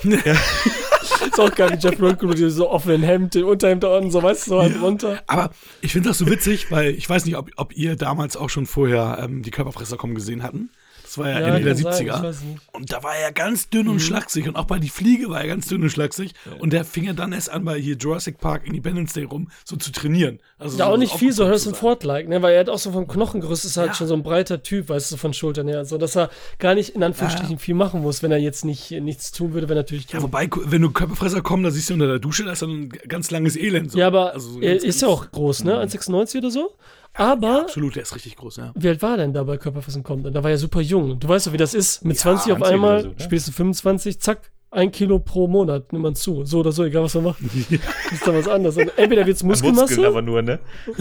Ja. 0.05 0.19
ist 1.03 1.41
auch 1.41 1.55
geil, 1.55 1.71
wie 1.73 1.79
Jeff 1.79 1.99
Goldblum 1.99 2.31
mit 2.31 2.39
so 2.39 2.71
offenen 2.71 3.03
Hemd, 3.03 3.35
dem 3.35 3.47
Unterhemd 3.47 3.83
da 3.83 3.97
unten, 3.97 4.11
so 4.11 4.23
weißt 4.23 4.47
du, 4.47 4.51
so 4.51 4.63
halt 4.63 4.81
runter. 4.81 5.23
Aber 5.27 5.51
ich 5.81 5.93
finde 5.93 6.11
das 6.11 6.19
so 6.19 6.27
witzig, 6.27 6.71
weil 6.71 6.91
ich 6.91 7.09
weiß 7.09 7.25
nicht, 7.25 7.37
ob, 7.37 7.51
ob 7.57 7.77
ihr 7.77 7.97
damals 7.97 8.37
auch 8.37 8.51
schon 8.51 8.67
vorher 8.67 9.19
ähm, 9.23 9.43
die 9.43 9.51
Körperfresser 9.51 9.97
kommen 9.97 10.15
gesehen 10.15 10.43
hatten. 10.43 10.71
Das 11.15 11.19
war 11.19 11.29
ja, 11.29 11.41
Ende 11.41 11.61
der 11.61 11.75
kann 11.75 11.83
sein, 11.93 12.07
70er. 12.07 12.17
ich 12.17 12.23
weiß 12.23 12.41
nicht. 12.43 12.61
Und 12.73 12.91
da 12.91 13.03
war 13.03 13.15
er 13.15 13.33
ganz 13.33 13.69
dünn 13.69 13.85
Mhm. 13.85 13.93
und 13.93 14.01
schlaksig. 14.01 14.49
Und 14.49 14.57
auch 14.57 14.65
bei 14.65 14.79
Die 14.79 14.89
Fliege 14.89 15.29
war 15.29 15.43
er 15.43 15.47
ganz 15.47 15.67
dünn 15.69 15.83
und 15.83 15.91
schlaksig. 15.91 16.33
Und 16.59 16.73
der 16.73 16.87
fing 16.87 17.05
ja 17.05 17.13
dann 17.13 17.33
erst 17.33 17.51
an, 17.51 17.67
bei 17.67 17.79
hier 17.79 17.97
Jurassic 17.97 18.39
Park 18.39 18.67
Independence 18.67 19.13
Day 19.13 19.25
rum, 19.25 19.51
so 19.65 19.77
zu 19.77 19.93
trainieren. 19.93 20.39
Also 20.59 20.79
Ja, 20.79 20.87
so, 20.87 20.93
auch 20.93 20.97
nicht 20.97 21.15
viel, 21.15 21.33
so 21.33 21.45
Harrison 21.45 21.75
sein. 21.75 21.81
Ford-like, 21.81 22.29
ne? 22.29 22.41
Weil 22.41 22.55
er 22.55 22.61
hat 22.61 22.71
auch 22.71 22.79
so 22.79 22.93
vom 22.93 23.07
Knochengerüst 23.07 23.67
ist 23.67 23.77
halt 23.77 23.89
Ja. 23.89 23.95
schon 23.95 24.07
so 24.07 24.15
ein 24.15 24.23
breiter 24.23 24.63
Typ, 24.63 24.89
weißt 24.89 25.13
du, 25.13 25.17
von 25.19 25.35
Schultern 25.35 25.69
her. 25.69 25.85
So, 25.85 25.99
dass 25.99 26.17
er 26.17 26.31
gar 26.59 26.75
nicht 26.75 26.91
in 26.95 27.03
Anführungsstrichen 27.03 27.59
viel 27.59 27.75
machen 27.75 28.01
muss, 28.01 28.23
wenn 28.23 28.33
er 28.33 28.39
jetzt 28.39 28.65
nicht 28.65 28.91
nichts 28.93 29.33
tun 29.33 29.53
würde, 29.53 29.69
wenn 29.69 29.77
natürlich. 29.77 30.11
Ja, 30.11 30.23
wobei, 30.23 30.49
wenn 30.65 30.81
du 30.81 30.91
Körperfresser 30.91 31.43
kommen, 31.43 31.63
da 31.63 31.71
siehst 31.71 31.91
du 31.91 31.95
unter 31.95 32.07
der 32.07 32.21
Dusche, 32.21 32.45
da 32.45 32.53
ist 32.53 32.63
dann 32.63 32.71
ein 32.71 32.89
ganz 33.09 33.31
langes 33.31 33.57
Elend. 33.57 33.93
So. 33.93 33.99
ja, 33.99 34.07
aber 34.07 34.33
Also 34.33 34.53
so 34.53 34.61
er 34.63 34.77
ist 34.83 35.03
ja 35.03 35.09
auch 35.09 35.31
groß, 35.31 35.65
ne? 35.65 35.79
1,96 35.79 36.39
oder 36.39 36.51
so. 36.51 36.73
Aber 37.15 37.63
Absolut, 37.63 37.97
der 37.97 38.03
ist 38.03 38.15
richtig 38.15 38.37
groß, 38.37 38.57
ja. 38.57 38.73
wie 38.75 38.89
alt 38.89 39.03
war 39.03 39.13
er 39.13 39.17
denn 39.19 39.35
da 39.35 39.43
bei 39.43 39.59
Körperfressen 39.59 40.03
kommt? 40.03 40.25
Da 40.35 40.43
war 40.43 40.51
er 40.51 40.57
super 40.57 40.81
jung. 40.81 41.21
Du 41.21 41.29
weißt 41.29 41.47
doch, 41.47 41.53
wie 41.53 41.59
das 41.59 41.75
ist. 41.75 42.05
Mit 42.05 42.17
Ja, 42.17 42.23
20 42.23 42.53
auf 42.53 42.59
20 42.59 42.75
einmal, 42.75 43.03
so, 43.03 43.09
ne? 43.09 43.15
spätestens 43.19 43.55
25, 43.57 44.21
zack, 44.21 44.51
ein 44.71 44.91
Kilo 44.91 45.19
pro 45.19 45.47
Monat 45.47 45.93
nimmt 45.93 46.05
man 46.05 46.15
zu. 46.15 46.45
So 46.47 46.61
oder 46.61 46.73
so, 46.73 46.85
egal 46.85 47.03
was 47.03 47.15
man 47.15 47.25
macht. 47.25 47.41
ist 48.11 48.27
da 48.27 48.35
was 48.35 48.49
anderes. 48.49 48.79
Und 48.79 48.97
entweder 48.97 49.27
wird 49.27 49.37
es 49.37 49.43
Muskeln 49.43 49.75
Muskelmasse 49.75 50.09
aber 50.09 50.23
nur, 50.23 50.41
ne? 50.41 50.59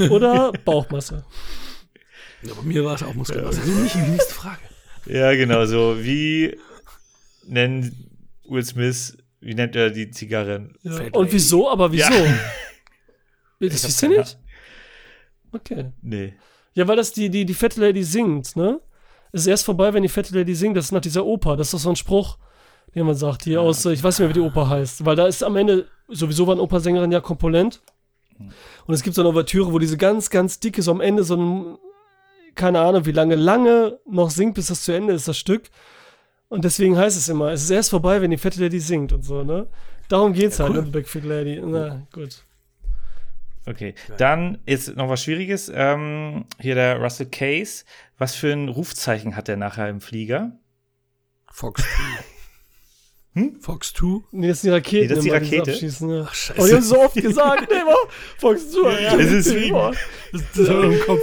oder 0.09 0.51
Bauchmasse. 0.65 1.23
ja. 2.43 2.53
Bei 2.53 2.61
mir 2.63 2.83
war 2.83 2.95
es 2.95 3.03
auch 3.03 3.13
Muskelmasse. 3.13 3.61
So 3.61 3.71
nicht 3.71 3.95
die 3.95 3.99
nächste 3.99 4.33
Frage. 4.33 4.59
Ja, 5.05 5.33
genau 5.33 5.65
so. 5.65 5.95
Wie 5.99 6.57
nennt 7.47 7.93
Will 8.49 8.65
Smith, 8.65 9.17
wie 9.39 9.55
nennt 9.55 9.75
er 9.77 9.89
die 9.89 10.11
Zigarren? 10.11 10.75
Ja. 10.83 10.99
Und 11.13 11.31
wieso? 11.31 11.69
Aber 11.69 11.91
wieso? 11.93 12.13
Ja. 12.13 12.39
Das 13.61 13.83
wisst 13.85 14.03
ihr 14.03 14.09
keine 14.09 14.19
nicht? 14.21 14.38
Okay. 15.53 15.91
Nee. 16.02 16.34
Ja, 16.73 16.88
weil 16.88 16.95
das 16.95 17.11
die, 17.11 17.30
die, 17.30 17.45
die 17.45 17.53
fette 17.53 17.82
Lady 17.82 18.03
singt, 18.03 18.56
ne? 18.56 18.80
Es 19.34 19.41
ist 19.41 19.48
erst 19.48 19.65
vorbei, 19.65 19.94
wenn 19.94 20.03
die 20.03 20.10
fette 20.10 20.34
Lady 20.38 20.56
singt. 20.56 20.76
Das 20.78 20.86
ist 20.86 20.91
nach 20.91 21.02
dieser 21.02 21.26
Oper. 21.26 21.56
Das 21.57 21.68
ist 21.68 21.73
doch 21.73 21.80
so 21.80 21.90
ein 21.90 21.95
Spruch, 21.95 22.38
den 22.95 23.06
man 23.06 23.15
sagt 23.15 23.44
hier 23.44 23.61
aus, 23.61 23.86
äh, 23.86 23.94
ich 23.94 24.03
weiß 24.03 24.19
nicht 24.19 24.28
mehr, 24.28 24.30
wie 24.36 24.40
die 24.41 24.45
Oper 24.45 24.69
heißt. 24.69 25.06
Weil 25.06 25.15
da 25.15 25.28
ist 25.28 25.44
am 25.44 25.56
Ende, 25.56 25.88
sowieso 26.10 26.48
war 26.48 26.53
eine 26.53 26.61
Opersängerin 26.61 27.11
ja 27.11 27.22
Komponent. 27.22 27.82
Und 28.88 28.94
es 28.94 29.03
gibt 29.03 29.15
so 29.15 29.22
eine 29.22 29.30
Ouvertüre, 29.30 29.72
wo 29.72 29.80
diese 29.80 29.98
ganz, 29.98 30.30
ganz 30.30 30.60
dicke, 30.60 30.82
so 30.82 30.91
am 30.91 30.99
Ende 31.02 31.23
so 31.23 31.36
ein, 31.38 31.78
keine 32.56 32.80
Ahnung, 32.82 33.06
wie 33.06 33.11
lange, 33.11 33.36
lange 33.36 33.99
noch 34.10 34.30
singt, 34.32 34.56
bis 34.56 34.68
das 34.68 34.84
zu 34.84 34.91
Ende 34.94 35.14
ist, 35.14 35.28
das 35.28 35.38
Stück. 35.38 35.69
Und 36.49 36.65
deswegen 36.65 36.98
heißt 36.98 37.15
es 37.18 37.30
immer, 37.30 37.52
es 37.52 37.64
ist 37.64 37.69
erst 37.69 37.91
vorbei, 37.91 38.22
wenn 38.22 38.32
die 38.32 38.38
fette 38.38 38.60
Lady 38.61 38.80
singt 38.80 39.14
und 39.14 39.23
so, 39.23 39.44
ne? 39.44 39.68
Darum 40.10 40.34
geht's 40.34 40.57
Ja, 40.57 40.65
halt, 40.65 40.73
cool. 40.73 40.80
ne, 40.82 40.86
The 40.86 40.91
Big 40.91 41.07
Fat 41.07 41.23
Lady. 41.23 41.61
Na, 41.64 42.02
gut. 42.11 42.44
Okay. 43.65 43.93
Dann 44.17 44.57
ist 44.65 44.95
noch 44.95 45.09
was 45.09 45.23
Schwieriges. 45.23 45.71
Ähm, 45.73 46.45
hier 46.59 46.75
der 46.75 46.97
Russell 46.99 47.27
Case. 47.27 47.83
Was 48.17 48.35
für 48.35 48.51
ein 48.51 48.69
Rufzeichen 48.69 49.35
hat 49.35 49.49
er 49.49 49.57
nachher 49.57 49.88
im 49.89 50.01
Flieger? 50.01 50.57
Fox 51.51 51.81
2. 51.83 51.88
Hm? 53.33 53.61
Fox 53.61 53.93
2? 53.93 54.23
Nee, 54.33 54.47
das 54.49 54.57
ist 54.57 54.63
die 54.65 54.69
Rakete. 54.71 55.01
Nee, 55.03 55.07
das 55.07 55.17
ist 55.19 55.23
die 55.23 55.29
Rakete? 55.29 55.71
abschießen, 55.71 56.09
ja. 56.09 56.23
Ach, 56.27 56.31
Oh, 56.31 56.33
scheiße. 56.35 56.67
die 56.67 56.73
haben 56.75 56.81
so 56.81 56.99
oft 56.99 57.15
gesagt, 57.15 57.67
nee, 57.71 57.77
mal, 57.77 57.95
Fox 58.38 58.71
zu. 58.71 58.83
ja, 58.89 59.15
es 59.17 59.31
ist 59.31 59.55
wie-. 59.55 59.69
Das, 59.69 60.41
das 60.53 60.69
habe 60.69 60.88
ich 60.93 60.99
im 60.99 61.05
Kopf. 61.05 61.21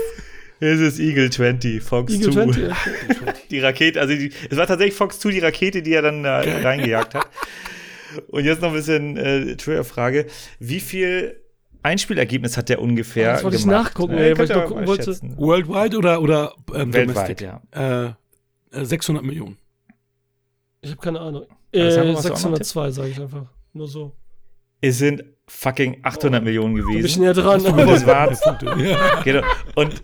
Es 0.60 0.80
ist 0.80 0.98
Eagle 1.00 1.28
20, 1.28 1.82
Fox 1.82 2.14
Eagle 2.14 2.32
2. 2.32 2.44
20. 2.44 2.64
okay. 3.20 3.32
Die 3.50 3.60
Rakete, 3.60 4.00
also 4.00 4.14
die, 4.14 4.32
es 4.48 4.56
war 4.56 4.66
tatsächlich 4.66 4.94
Fox 4.94 5.20
2, 5.20 5.32
die 5.32 5.38
Rakete, 5.40 5.82
die 5.82 5.92
er 5.92 6.00
dann 6.00 6.24
äh, 6.24 6.28
reingejagt 6.30 7.14
hat. 7.14 7.28
Und 8.28 8.46
jetzt 8.46 8.62
noch 8.62 8.68
ein 8.70 8.74
bisschen 8.74 9.18
äh, 9.18 9.56
Trigger-Frage. 9.56 10.26
Wie 10.60 10.80
viel 10.80 11.38
Einspielergebnis 11.82 12.56
hat 12.56 12.68
der 12.68 12.80
ungefähr 12.82 13.34
Das 13.34 13.44
wollte 13.44 13.56
ich 13.56 13.62
gemacht? 13.64 13.84
nachgucken, 13.86 14.14
Ne? 14.16 14.20
ey, 14.30 14.38
weil 14.38 14.44
ich 14.44 14.50
noch 14.50 14.66
gucken 14.66 14.86
wollte. 14.86 15.04
schätzen. 15.04 15.36
Worldwide 15.38 15.96
oder, 15.96 16.20
oder 16.20 16.54
ähm, 16.74 16.92
Weltweit, 16.92 17.40
Domestic? 17.40 17.40
ja. 17.42 18.14
Äh, 18.72 18.78
äh, 18.80 18.84
600 18.84 19.24
Millionen. 19.24 19.56
Ich 20.80 20.90
habe 20.90 21.00
keine 21.00 21.20
Ahnung. 21.20 21.46
Äh, 21.72 21.82
andere, 21.82 22.14
was 22.14 22.22
du 22.22 22.28
auch 22.28 22.32
noch 22.32 22.56
602, 22.56 22.90
sage 22.90 23.08
ich 23.08 23.20
einfach. 23.20 23.46
Nur 23.72 23.88
so. 23.88 24.12
Es 24.80 24.98
sind 24.98 25.24
fucking 25.48 25.98
800 26.02 26.42
Millionen 26.44 26.74
Bin 26.74 26.84
ich 26.88 26.96
gewesen. 26.98 27.22
näher 27.22 27.34
dran. 27.34 27.60
Und 27.60 27.76
das 27.78 28.06
war, 28.06 28.76
Ja. 28.78 29.20
genau. 29.24 29.42
Und 29.74 30.02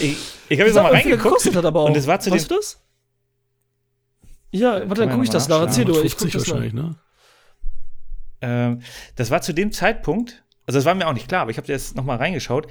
ich, 0.00 0.16
ich 0.48 0.58
habe 0.58 0.68
jetzt 0.68 0.74
nochmal 0.74 0.92
mal, 0.92 0.98
wie 0.98 1.02
viel 1.02 1.12
reingeguckt. 1.12 1.22
gekostet 1.22 1.56
hat 1.56 1.64
aber 1.64 1.80
auch. 1.80 1.88
Und 1.88 1.96
es 1.96 2.06
war 2.06 2.18
zu 2.20 2.30
weißt 2.30 2.46
dem- 2.50 2.54
du 2.54 2.60
das? 2.60 2.82
Ja, 4.50 4.80
warte, 4.88 5.02
dann 5.02 5.10
gucke 5.10 5.22
ich 5.24 5.28
ja 5.28 5.34
das 5.34 5.48
nach. 5.48 5.60
Erzähl 5.60 5.84
du, 5.84 6.00
ich 6.02 6.16
gucke 6.16 6.30
50 6.30 6.32
das 6.32 6.42
nach. 6.46 6.54
wahrscheinlich, 6.54 6.72
ne? 6.74 6.96
Ähm, 8.40 8.80
das 9.16 9.30
war 9.30 9.40
zu 9.42 9.52
dem 9.52 9.72
Zeitpunkt, 9.72 10.42
also 10.68 10.78
das 10.78 10.84
war 10.84 10.94
mir 10.94 11.08
auch 11.08 11.12
nicht 11.14 11.26
klar, 11.26 11.42
aber 11.42 11.50
ich 11.50 11.56
habe 11.56 11.66
jetzt 11.66 11.96
nochmal 11.96 12.18
reingeschaut, 12.18 12.68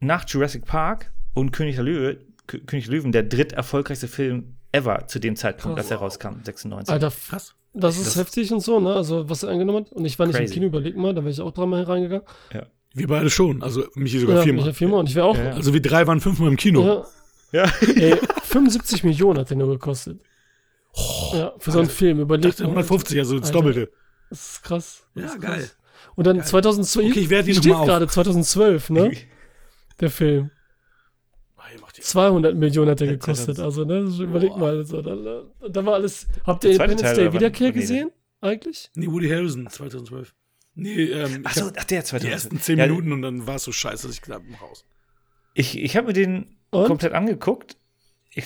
nach 0.00 0.28
Jurassic 0.28 0.66
Park 0.66 1.10
und 1.34 1.52
König 1.52 1.76
der 1.76 1.84
Löwe, 1.84 2.18
K 2.46 2.58
König 2.58 2.84
der 2.86 2.94
Löwen, 2.94 3.12
der 3.12 3.22
dritterfolgreichste 3.22 4.08
Film 4.08 4.56
ever 4.72 5.06
zu 5.06 5.18
dem 5.18 5.34
Zeitpunkt, 5.36 5.76
Krass. 5.76 5.86
als 5.86 5.90
er 5.90 5.96
rauskam, 5.98 6.42
96. 6.44 6.92
Alter, 6.92 7.10
Krass. 7.30 7.54
das 7.72 7.96
ist 7.96 8.06
Das- 8.08 8.16
heftig 8.16 8.52
und 8.52 8.60
so, 8.60 8.78
ne? 8.80 8.92
Also, 8.92 9.28
was 9.30 9.42
er 9.42 9.48
angenommen 9.50 9.86
hat. 9.86 9.92
Und 9.92 10.04
ich 10.04 10.18
war 10.18 10.26
nicht 10.26 10.36
Crazy. 10.36 10.46
im 10.48 10.54
Kino, 10.54 10.66
überleg 10.66 10.96
mal, 10.96 11.14
da 11.14 11.22
wäre 11.22 11.30
ich 11.30 11.40
auch 11.40 11.52
dreimal 11.52 11.82
reingegangen. 11.84 12.26
Wir 12.94 13.06
beide 13.06 13.30
schon. 13.30 13.62
Also 13.62 13.84
mich 13.94 14.12
sogar 14.18 14.36
Ja, 14.36 14.42
viermal. 14.42 14.56
Michael 14.64 14.74
viermal 14.74 15.00
und 15.00 15.08
ich 15.08 15.14
wäre 15.14 15.26
auch. 15.26 15.36
Ja, 15.36 15.44
ja. 15.44 15.50
Also 15.52 15.72
wir 15.72 15.80
drei 15.82 16.06
waren 16.06 16.20
fünfmal 16.20 16.48
im 16.48 16.56
Kino. 16.56 17.04
Ja. 17.52 17.64
Ja. 17.64 17.72
Ey, 17.96 18.16
75 18.44 19.04
Millionen 19.04 19.38
hat 19.40 19.50
der 19.50 19.56
nur 19.58 19.68
gekostet. 19.68 20.18
ja, 21.32 21.52
für 21.58 21.70
so 21.70 21.78
einen 21.78 21.86
Alter, 21.88 21.96
Film. 21.98 22.16
Ich 22.18 22.22
Überleg 22.22 22.50
dachte 22.50 22.62
mal. 22.64 22.70
150, 22.70 23.18
also 23.18 23.38
das 23.38 23.48
Alter. 23.48 23.58
Doppelte. 23.58 23.90
Das 24.30 24.40
ist 24.52 24.62
krass. 24.62 25.02
Das 25.14 25.24
Ja, 25.24 25.30
ist 25.32 25.40
geil. 25.40 25.70
Und 26.18 26.26
dann 26.26 26.42
2012. 26.42 27.10
Okay, 27.12 27.20
ich 27.20 27.30
werde 27.30 27.44
die 27.46 27.54
steht 27.54 27.72
gerade 27.72 28.08
2012, 28.08 28.90
ne? 28.90 29.12
Der 30.00 30.10
Film. 30.10 30.50
Ah, 31.56 31.62
ihr 31.72 31.80
macht 31.80 31.96
die- 31.96 32.00
200 32.00 32.56
Millionen 32.56 32.90
hat 32.90 32.98
der 32.98 33.06
gekostet. 33.06 33.54
2000. 33.56 33.92
Also, 33.92 34.18
ne? 34.18 34.24
Überleg 34.24 34.50
Boah. 34.50 34.58
mal. 34.58 34.84
So, 34.84 35.00
da, 35.00 35.14
da- 35.68 35.86
war 35.86 35.94
alles. 35.94 36.26
Habt 36.44 36.64
ihr 36.64 36.70
Independence 36.72 37.02
Teil 37.02 37.14
Day? 37.14 37.32
Wiederkehr 37.32 37.68
Nee, 37.68 37.80
gesehen? 37.80 38.10
Eigentlich? 38.40 38.90
Nee, 38.96 39.06
Woody 39.06 39.28
Harrelson, 39.28 39.68
2012. 39.70 40.34
Nee, 40.74 41.04
ähm, 41.04 41.42
Ach 41.44 41.50
ich 41.50 41.56
so, 41.62 41.66
hab 41.66 41.74
ach, 41.78 41.84
der 41.84 42.04
2000. 42.04 42.22
die 42.24 42.32
ersten 42.32 42.60
10 42.60 42.78
Ja, 42.78 42.86
Minuten 42.88 43.12
und 43.12 43.22
dann 43.22 43.46
war 43.46 43.54
es 43.56 43.62
so 43.64 43.70
scheiße, 43.70 44.08
dass 44.08 44.16
ich 44.16 44.22
gesagt 44.22 44.42
habe, 44.44 44.60
raus. 44.60 44.84
Ich, 45.54 45.78
ich 45.78 45.96
habe 45.96 46.08
mir 46.08 46.12
den 46.14 46.56
Und? 46.70 46.86
komplett 46.86 47.12
angeguckt. 47.12 47.76
Ich 48.30 48.44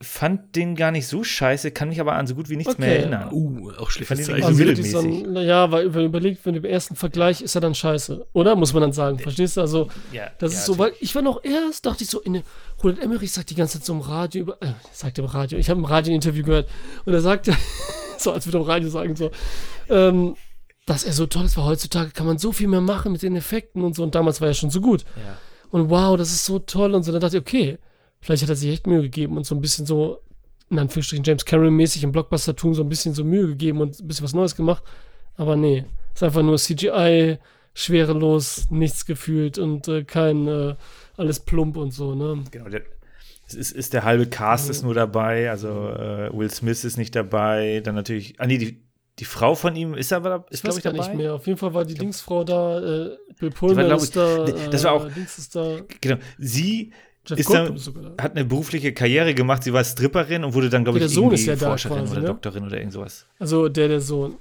fand 0.00 0.54
den 0.54 0.76
gar 0.76 0.92
nicht 0.92 1.08
so 1.08 1.24
scheiße, 1.24 1.72
kann 1.72 1.88
mich 1.88 2.00
aber 2.00 2.12
an 2.12 2.26
so 2.28 2.36
gut 2.36 2.48
wie 2.48 2.56
nichts 2.56 2.72
Okay. 2.74 2.82
mehr 2.82 2.98
erinnern. 3.00 3.30
Uh, 3.32 3.72
auch 3.78 3.90
schlechtes 3.90 4.20
Ich 4.20 4.26
fand 4.26 4.42
Zeichen. 4.42 4.42
den 4.42 4.44
Also 4.44 4.58
so 4.58 4.64
wirklich 4.64 4.90
so 4.92 5.02
mittelmäßig. 5.02 5.36
ein, 5.42 5.46
ja, 5.48 5.70
weil 5.72 5.84
wenn 5.86 6.02
man 6.02 6.04
überlegt, 6.06 6.46
wenn 6.46 6.52
du 6.54 6.60
im 6.60 6.64
ersten 6.64 6.94
Vergleich 6.94 7.40
ist 7.42 7.54
er 7.56 7.60
dann 7.60 7.74
scheiße. 7.74 8.26
Oder? 8.32 8.54
Muss 8.54 8.72
man 8.72 8.82
dann 8.82 8.92
sagen. 8.92 9.18
Verstehst 9.18 9.56
du? 9.56 9.60
Also, 9.60 9.88
Ja, 10.12 10.30
das 10.38 10.52
ja, 10.52 10.58
ist 10.60 10.66
so, 10.66 10.78
weil 10.78 10.92
ich 11.00 11.14
war 11.16 11.22
noch 11.22 11.42
erst, 11.42 11.84
dachte 11.84 12.04
ich 12.04 12.10
so, 12.10 12.20
in 12.20 12.42
Roland 12.82 13.02
Emmerich 13.02 13.32
sagt 13.32 13.50
die 13.50 13.56
ganze 13.56 13.78
Zeit 13.78 13.86
so 13.86 13.92
im 13.92 14.00
Radio 14.00 14.42
über, 14.42 14.62
äh, 14.62 14.72
sagt 14.92 15.18
im 15.18 15.24
Radio, 15.24 15.58
ich 15.58 15.68
habe 15.68 15.78
im 15.80 15.84
Radio 15.84 16.12
ein 16.12 16.16
Interview 16.16 16.44
gehört 16.44 16.68
und 17.04 17.12
er 17.12 17.20
sagte, 17.20 17.52
so 18.18 18.30
als 18.30 18.46
würde 18.46 18.58
im 18.58 18.64
Radio 18.64 18.88
sagen, 18.90 19.16
so, 19.16 19.32
ähm, 19.88 20.36
dass 20.86 21.02
er 21.02 21.12
so 21.12 21.26
toll 21.26 21.44
ist, 21.44 21.56
weil 21.56 21.64
heutzutage 21.64 22.10
kann 22.12 22.26
man 22.26 22.38
so 22.38 22.52
viel 22.52 22.68
mehr 22.68 22.80
machen 22.80 23.10
mit 23.12 23.22
den 23.22 23.34
Effekten 23.34 23.82
und 23.82 23.96
so 23.96 24.04
und 24.04 24.14
damals 24.14 24.40
war 24.40 24.46
er 24.48 24.54
schon 24.54 24.70
so 24.70 24.80
gut. 24.80 25.04
Ja. 25.16 25.38
Und 25.70 25.90
wow, 25.90 26.16
das 26.16 26.30
ist 26.30 26.44
so 26.46 26.60
toll 26.60 26.94
und 26.94 27.02
so. 27.02 27.10
Dann 27.12 27.20
dachte 27.20 27.36
ich, 27.36 27.42
okay, 27.42 27.78
vielleicht 28.20 28.42
hat 28.42 28.50
er 28.50 28.56
sich 28.56 28.70
echt 28.72 28.86
Mühe 28.86 29.02
gegeben 29.02 29.36
und 29.36 29.44
so 29.46 29.54
ein 29.54 29.60
bisschen 29.60 29.86
so, 29.86 30.20
in 30.70 30.78
Anführungsstrichen, 30.78 31.24
James 31.24 31.44
Cameron-mäßig 31.44 32.04
im 32.04 32.12
Blockbuster-Tun 32.12 32.74
so 32.74 32.82
ein 32.82 32.88
bisschen 32.88 33.14
so 33.14 33.24
Mühe 33.24 33.46
gegeben 33.48 33.80
und 33.80 33.98
ein 34.00 34.06
bisschen 34.08 34.24
was 34.24 34.34
Neues 34.34 34.54
gemacht. 34.56 34.82
Aber 35.36 35.56
nee, 35.56 35.84
ist 36.14 36.22
einfach 36.22 36.42
nur 36.42 36.58
CGI, 36.58 37.38
schwerelos, 37.74 38.70
nichts 38.70 39.06
gefühlt 39.06 39.56
und 39.58 39.88
äh, 39.88 40.04
kein, 40.04 40.46
äh, 40.48 40.74
alles 41.16 41.40
plump 41.40 41.76
und 41.76 41.92
so, 41.92 42.14
ne? 42.14 42.42
Genau, 42.50 42.68
der, 42.68 42.82
es 43.46 43.54
ist, 43.54 43.72
ist 43.72 43.94
der 43.94 44.04
halbe 44.04 44.26
Cast 44.26 44.68
ist 44.68 44.82
nur 44.82 44.94
dabei, 44.94 45.48
also 45.50 45.68
äh, 45.68 46.30
Will 46.36 46.50
Smith 46.50 46.84
ist 46.84 46.98
nicht 46.98 47.14
dabei, 47.16 47.80
dann 47.82 47.94
natürlich, 47.94 48.34
ah 48.38 48.46
nee, 48.46 48.58
die, 48.58 48.82
die 49.18 49.24
Frau 49.24 49.54
von 49.54 49.74
ihm 49.74 49.94
ist 49.94 50.12
aber, 50.12 50.44
ist 50.50 50.56
Ich 50.58 50.62
glaube 50.62 50.72
weiß 50.74 50.78
ich 50.78 50.84
gar 50.84 50.92
dabei. 50.92 51.06
nicht 51.08 51.16
mehr. 51.16 51.34
Auf 51.34 51.46
jeden 51.46 51.58
Fall 51.58 51.72
war 51.72 51.84
die 51.84 51.94
Linksfrau 51.94 52.44
da, 52.44 52.78
äh, 52.80 53.16
Bill 53.38 53.50
Pullman 53.50 53.86
glaub 53.86 53.98
ist 54.00 54.08
ich, 54.08 54.14
da, 54.14 54.44
das 54.70 54.84
war 54.84 54.92
äh, 54.92 54.96
auch- 54.96 55.12
Dings 55.12 55.38
ist 55.38 55.56
da, 55.56 55.78
Genau, 56.00 56.16
sie 56.38 56.92
Jeff 57.28 57.38
ist 57.38 57.52
dann- 57.52 57.76
sogar 57.76 58.12
hat 58.20 58.32
eine 58.36 58.44
berufliche 58.44 58.92
Karriere 58.92 59.34
gemacht, 59.34 59.62
sie 59.62 59.72
war 59.72 59.84
Stripperin 59.84 60.44
und 60.44 60.54
wurde 60.54 60.70
dann, 60.70 60.84
glaube 60.84 60.98
Ja, 60.98 61.04
ich, 61.06 61.10
der 61.12 61.14
Sohn 61.14 61.24
irgendwie 61.32 61.50
ist 61.50 61.60
ja 61.60 61.68
Forscherin 61.68 61.98
quasi, 61.98 62.12
oder 62.12 62.20
ne? 62.22 62.26
Doktorin 62.28 62.64
oder 62.64 62.76
irgend 62.78 62.92
sowas. 62.92 63.26
Also 63.38 63.68
der, 63.68 63.88
der 63.88 64.00
Sohn. 64.00 64.36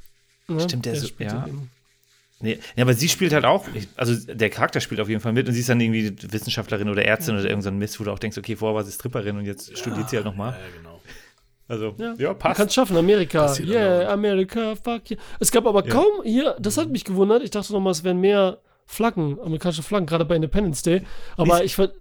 Ne? 0.47 0.61
Stimmt, 0.61 0.85
der 0.85 0.95
so- 0.95 1.07
spielt 1.07 1.31
ja. 1.31 1.45
Nee, 2.39 2.59
ja, 2.75 2.83
aber 2.83 2.93
sie 2.93 3.09
spielt 3.09 3.33
halt 3.33 3.45
auch, 3.45 3.65
also 3.95 4.13
der 4.31 4.51
Charakter 4.51 4.79
spielt 4.79 5.01
auf 5.01 5.09
jeden 5.09 5.21
Fall 5.21 5.33
mit 5.33 5.47
und 5.47 5.53
sie 5.55 5.59
ist 5.61 5.69
dann 5.69 5.81
irgendwie 5.81 6.13
Wissenschaftlerin 6.31 6.87
oder 6.87 7.03
Ärztin 7.03 7.33
oder 7.35 7.49
irgend 7.49 7.63
so 7.63 7.69
ein 7.69 7.77
Mist, 7.79 7.99
wo 7.99 8.03
du 8.03 8.11
auch 8.11 8.19
denkst, 8.19 8.37
okay, 8.37 8.55
vorher 8.55 8.75
war 8.75 8.83
sie 8.83 8.91
Stripperin 8.91 9.37
und 9.37 9.45
jetzt 9.45 9.75
studiert 9.75 10.07
sie 10.09 10.17
halt 10.17 10.25
nochmal. 10.25 10.51
Ja, 10.51 10.77
genau. 10.77 11.01
Also, 11.67 11.95
Ja, 11.97 12.13
ja, 12.17 12.33
passt. 12.35 12.57
kann 12.57 12.67
es 12.67 12.73
schaffen, 12.75 12.95
Amerika. 12.95 13.41
Passiert 13.47 13.69
Yeah. 13.69 14.07
America, 14.13 14.75
fuck 14.75 15.09
yeah. 15.09 15.19
Es 15.39 15.51
gab 15.51 15.65
aber 15.65 15.83
Ja. 15.85 15.91
kaum 15.91 16.23
hier, 16.23 16.55
das 16.59 16.77
hat 16.77 16.89
mich 16.91 17.03
gewundert. 17.03 17.41
Ich 17.43 17.49
dachte 17.49 17.73
nochmal, 17.73 17.91
es 17.91 18.03
wären 18.03 18.21
mehr 18.21 18.59
Flaggen, 18.85 19.37
amerikanische 19.41 19.81
Flaggen, 19.83 20.05
gerade 20.05 20.23
bei 20.23 20.35
Independence 20.35 20.83
Day. 20.83 21.01
Aber 21.37 21.59
Wie- 21.59 21.63
ich 21.63 21.75
fand, 21.75 21.91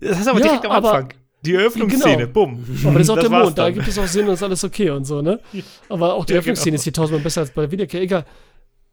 Das 0.00 0.20
ist 0.20 0.28
aber 0.28 0.38
Ja, 0.40 0.46
direkt 0.46 0.64
am 0.66 0.72
aber- 0.72 0.92
Anfang. 0.94 1.14
Die 1.44 1.54
Eröffnungsszene, 1.54 2.16
Genau. 2.16 2.32
bumm. 2.32 2.64
aber 2.84 2.94
das 2.94 3.02
ist 3.02 3.10
auch 3.10 3.18
der 3.20 3.30
war's 3.30 3.44
Mond, 3.44 3.58
da 3.58 3.64
dann. 3.66 3.74
gibt 3.74 3.86
es 3.86 3.96
auch 3.98 4.06
Sinn 4.06 4.26
und 4.26 4.34
ist 4.34 4.42
alles 4.42 4.64
okay 4.64 4.90
und 4.90 5.04
so, 5.04 5.22
ne? 5.22 5.38
Aber 5.88 6.14
auch 6.14 6.24
die 6.24 6.32
Ja, 6.32 6.40
Öffnungsszene 6.40 6.72
genau. 6.72 6.76
ist 6.76 6.84
hier 6.84 6.92
tausendmal 6.92 7.22
besser 7.22 7.42
als 7.42 7.50
bei 7.52 7.62
der 7.62 7.70
Wiederkehr. 7.70 8.00
Egal. 8.00 8.24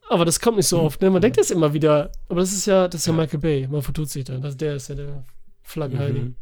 Aber 0.10 0.24
das 0.26 0.40
kommt 0.40 0.58
nicht 0.58 0.68
so 0.68 0.80
oft, 0.82 1.02
ne? 1.02 1.10
Man 1.10 1.22
denkt 1.22 1.38
das 1.38 1.50
immer 1.50 1.74
wieder. 1.74 2.12
Aber 2.30 2.42
das 2.42 2.52
ist 2.54 2.68
ja, 2.68 2.88
das 2.88 3.02
ist 3.02 3.08
ja, 3.08 3.14
Michael 3.14 3.40
Bay. 3.40 3.68
Man 3.72 3.82
vertut 3.82 4.10
sich 4.10 4.26
da. 4.26 4.38
Das, 4.38 4.56
der 4.56 4.76
ist 4.76 4.90
ja 4.90 4.96
der 4.96 5.24
Flaggenheilige. 5.64 6.20
Mhm. 6.20 6.36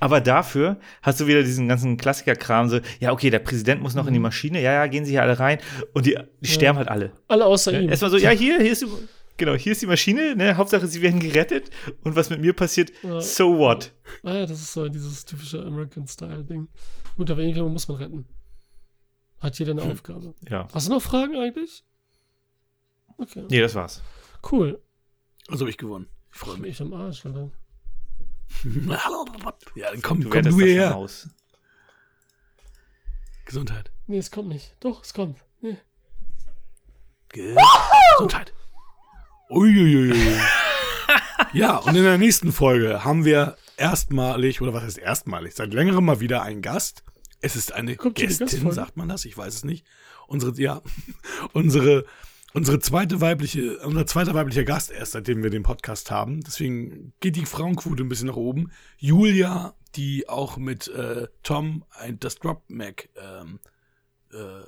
Aber 0.00 0.20
dafür 0.20 0.76
hast 1.00 1.20
du 1.20 1.26
wieder 1.28 1.42
diesen 1.42 1.68
ganzen 1.68 1.96
Klassiker-Kram, 1.96 2.68
so, 2.68 2.80
ja, 2.98 3.12
okay, 3.12 3.30
der 3.30 3.38
Präsident 3.38 3.80
muss 3.80 3.94
noch 3.94 4.08
in 4.08 4.12
die 4.12 4.18
Maschine, 4.18 4.60
ja, 4.60 4.72
ja, 4.72 4.86
gehen 4.88 5.04
sie 5.04 5.12
hier 5.12 5.22
alle 5.22 5.38
rein 5.38 5.58
und 5.94 6.04
die, 6.06 6.18
die 6.40 6.48
sterben 6.48 6.76
halt 6.76 6.88
alle. 6.88 7.12
Alle 7.28 7.46
außer 7.46 7.72
Ja, 7.72 7.80
ihm. 7.80 7.88
Erstmal 7.88 8.10
so, 8.10 8.16
ja, 8.16 8.30
hier, 8.30 8.60
hier 8.60 8.72
ist 8.72 8.84
genau, 9.40 9.54
hier 9.56 9.72
ist 9.72 9.82
die 9.82 9.86
Maschine, 9.86 10.36
ne, 10.36 10.56
Hauptsache 10.56 10.86
sie 10.86 11.02
werden 11.02 11.18
gerettet 11.18 11.70
und 12.04 12.14
was 12.14 12.30
mit 12.30 12.40
mir 12.40 12.52
passiert, 12.52 12.92
Ja. 13.02 13.20
so 13.20 13.58
what? 13.58 13.92
Ah 14.22 14.34
ja, 14.34 14.46
das 14.46 14.60
ist 14.60 14.72
so 14.72 14.88
dieses 14.88 15.24
typische 15.24 15.60
American-Style-Ding. 15.64 16.68
Gut, 17.16 17.30
aber 17.30 17.40
irgendjemand 17.40 17.72
muss 17.72 17.88
man 17.88 17.96
retten. 17.98 18.28
Hat 19.40 19.58
jeder 19.58 19.72
eine 19.72 19.82
Aufgabe. 19.82 20.34
Ja. 20.48 20.68
Hast 20.72 20.86
du 20.88 20.92
noch 20.92 21.02
Fragen 21.02 21.34
eigentlich? 21.36 21.82
Okay. 23.16 23.44
Nee, 23.50 23.60
das 23.60 23.74
war's. 23.74 24.02
Cool. 24.50 24.80
Also 25.48 25.64
hab 25.64 25.70
ich 25.70 25.78
gewonnen. 25.78 26.08
Ich 26.32 26.38
freue 26.38 26.58
mich. 26.58 26.70
Ich 26.72 26.80
am 26.80 26.92
Arsch, 26.92 27.26
Alter. 27.26 27.50
Ja, 29.74 29.90
dann 29.92 30.02
komm, 30.02 30.20
Du 30.20 30.28
komm 30.28 30.42
du 30.42 30.50
davon 30.50 30.60
hierher. 30.64 30.96
aus. 30.96 31.28
Gesundheit. 33.44 33.90
Nee, 34.06 34.18
es 34.18 34.30
kommt 34.30 34.48
nicht. 34.48 34.76
Doch, 34.80 35.02
es 35.02 35.14
kommt. 35.14 35.38
Nee. 35.60 35.76
Gesundheit. 37.28 38.52
Uiuiui. 39.50 40.14
ja, 41.52 41.76
und 41.78 41.96
in 41.96 42.04
der 42.04 42.18
nächsten 42.18 42.52
Folge 42.52 43.04
haben 43.04 43.24
wir 43.24 43.56
erstmalig, 43.76 44.62
oder 44.62 44.72
was 44.72 44.84
heißt 44.84 44.98
erstmalig, 44.98 45.56
seit 45.56 45.74
längerem 45.74 46.04
mal 46.04 46.20
wieder 46.20 46.42
einen 46.42 46.62
Gast. 46.62 47.02
Es 47.40 47.56
ist 47.56 47.72
eine 47.72 47.96
Kommt 47.96 48.14
Gästin, 48.14 48.70
sagt 48.70 48.96
man 48.96 49.08
das? 49.08 49.24
Ich 49.24 49.36
weiß 49.36 49.52
es 49.52 49.64
nicht. 49.64 49.84
Unsere, 50.28 50.54
ja, 50.60 50.82
unsere, 51.52 52.04
unsere 52.52 52.78
zweite 52.78 53.20
weibliche, 53.20 53.78
unser 53.80 54.06
zweiter 54.06 54.34
weiblicher 54.34 54.62
Gast 54.62 54.92
erst, 54.92 55.12
seitdem 55.12 55.42
wir 55.42 55.50
den 55.50 55.64
Podcast 55.64 56.12
haben. 56.12 56.42
Deswegen 56.42 57.12
geht 57.18 57.34
die 57.34 57.46
Frauenquote 57.46 58.04
ein 58.04 58.08
bisschen 58.08 58.28
nach 58.28 58.36
oben. 58.36 58.70
Julia, 58.98 59.74
die 59.96 60.28
auch 60.28 60.58
mit 60.58 60.86
äh, 60.88 61.26
Tom 61.42 61.84
ein, 61.90 62.20
das 62.20 62.36
Drop 62.36 62.62
Mac, 62.68 63.08
ähm, 63.16 63.58
äh, 64.32 64.62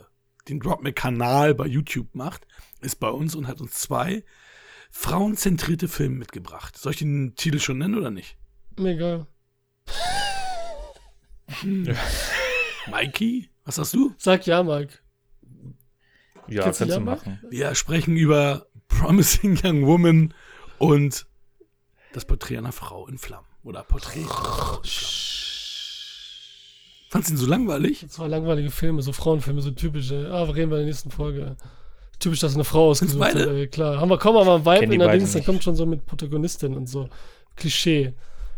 den 0.48 0.58
Drop 0.58 0.82
Mac 0.82 0.96
Kanal 0.96 1.54
bei 1.54 1.66
YouTube 1.66 2.12
macht, 2.14 2.48
ist 2.80 2.96
bei 2.96 3.10
uns 3.10 3.36
und 3.36 3.46
hat 3.46 3.60
uns 3.60 3.74
zwei 3.74 4.24
frauenzentrierte 4.92 5.88
Filme 5.88 6.16
mitgebracht. 6.16 6.78
Soll 6.78 6.92
ich 6.92 6.98
den 6.98 7.34
Titel 7.34 7.58
schon 7.58 7.78
nennen 7.78 7.96
oder 7.96 8.10
nicht? 8.10 8.36
Mir 8.78 8.90
egal. 8.90 9.26
Mikey, 12.90 13.50
was 13.64 13.78
hast 13.78 13.94
du? 13.94 14.14
Sag 14.18 14.46
ja, 14.46 14.62
Mike. 14.62 14.98
Ja, 16.46 16.62
Kannst 16.64 16.80
kannst 16.80 16.94
du 16.94 16.98
ja 16.98 17.00
machen. 17.00 17.40
Wir 17.48 17.74
sprechen 17.74 18.16
über 18.16 18.66
Promising 18.88 19.58
Young 19.64 19.86
Woman 19.86 20.34
und 20.78 21.26
das 22.12 22.24
Porträt 22.24 22.58
einer 22.58 22.72
Frau 22.72 23.08
in 23.08 23.18
Flammen. 23.18 23.46
Oder 23.62 23.82
Porträt 23.84 24.20
einer 24.20 24.28
Frau 24.28 24.78
in 24.82 24.84
Flammen. 24.84 25.22
Fandst 27.08 27.30
du 27.30 27.34
ihn 27.34 27.38
so 27.38 27.46
langweilig? 27.46 28.06
Zwei 28.08 28.26
langweilige 28.26 28.70
Filme, 28.70 29.02
so 29.02 29.12
Frauenfilme, 29.12 29.62
so 29.62 29.70
typische. 29.70 30.30
Ah, 30.32 30.46
wir 30.46 30.54
reden 30.56 30.70
bei 30.70 30.76
der 30.76 30.86
nächsten 30.86 31.10
Folge. 31.10 31.56
Typisch, 32.22 32.38
dass 32.38 32.54
eine 32.54 32.62
Frau 32.62 32.90
ausgesucht 32.90 33.20
hat. 33.20 33.34
beide? 33.34 33.50
ey, 33.50 33.66
Klar. 33.66 34.00
Haben 34.00 34.08
wir, 34.08 34.16
kommen 34.16 34.36
wir 34.36 34.44
mal 34.44 34.56
ein 34.58 34.64
Vibe 34.64 34.94
in 34.94 35.00
der 35.00 35.10
Dings, 35.10 35.32
dann 35.32 35.44
kommt 35.44 35.64
schon 35.64 35.74
so 35.74 35.84
mit 35.86 36.06
Protagonistin 36.06 36.76
und 36.76 36.88
so. 36.88 37.08
Klischee. 37.56 38.12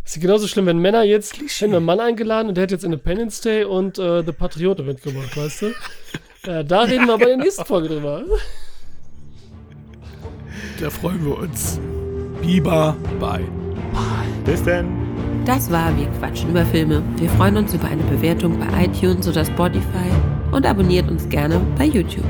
Ist 0.05 0.17
ja 0.17 0.21
genauso 0.21 0.47
schlimm, 0.47 0.67
wenn 0.67 0.79
Männer 0.79 1.03
jetzt, 1.03 1.39
hätten 1.41 1.71
wir 1.71 1.79
einen 1.79 1.87
Mann 1.87 1.99
eingeladen 1.99 2.49
und 2.49 2.57
der 2.57 2.65
hat 2.65 2.71
jetzt 2.71 2.85
Independence 2.85 3.41
Day 3.41 3.65
und 3.65 3.99
äh, 3.99 4.23
The 4.23 4.33
Patriot 4.33 4.85
mitgemacht, 4.85 5.35
weißt 5.35 5.63
du? 5.63 5.73
Ja, 6.45 6.63
da 6.63 6.83
reden 6.83 7.07
wir 7.07 7.17
bei 7.17 7.25
der 7.25 7.39
nächsten 7.39 7.65
Folge 7.65 7.89
drüber. 7.89 8.23
Da 10.79 10.91
freuen 10.91 11.25
wir 11.25 11.39
uns. 11.39 11.81
Biber 12.43 12.95
bei. 13.19 13.41
Bis 14.45 14.63
denn. 14.63 14.89
Das 15.47 15.71
war 15.71 15.97
Wir 15.97 16.07
quatschen 16.19 16.51
über 16.51 16.67
Filme. 16.67 17.03
Wir 17.17 17.31
freuen 17.31 17.57
uns 17.57 17.73
über 17.73 17.87
eine 17.89 18.03
Bewertung 18.03 18.59
bei 18.59 18.85
iTunes 18.85 19.27
oder 19.27 19.43
Spotify 19.43 20.11
und 20.53 20.67
abonniert 20.67 21.11
uns 21.11 21.27
gerne 21.31 21.61
bei 21.79 21.87
YouTube. 21.87 22.25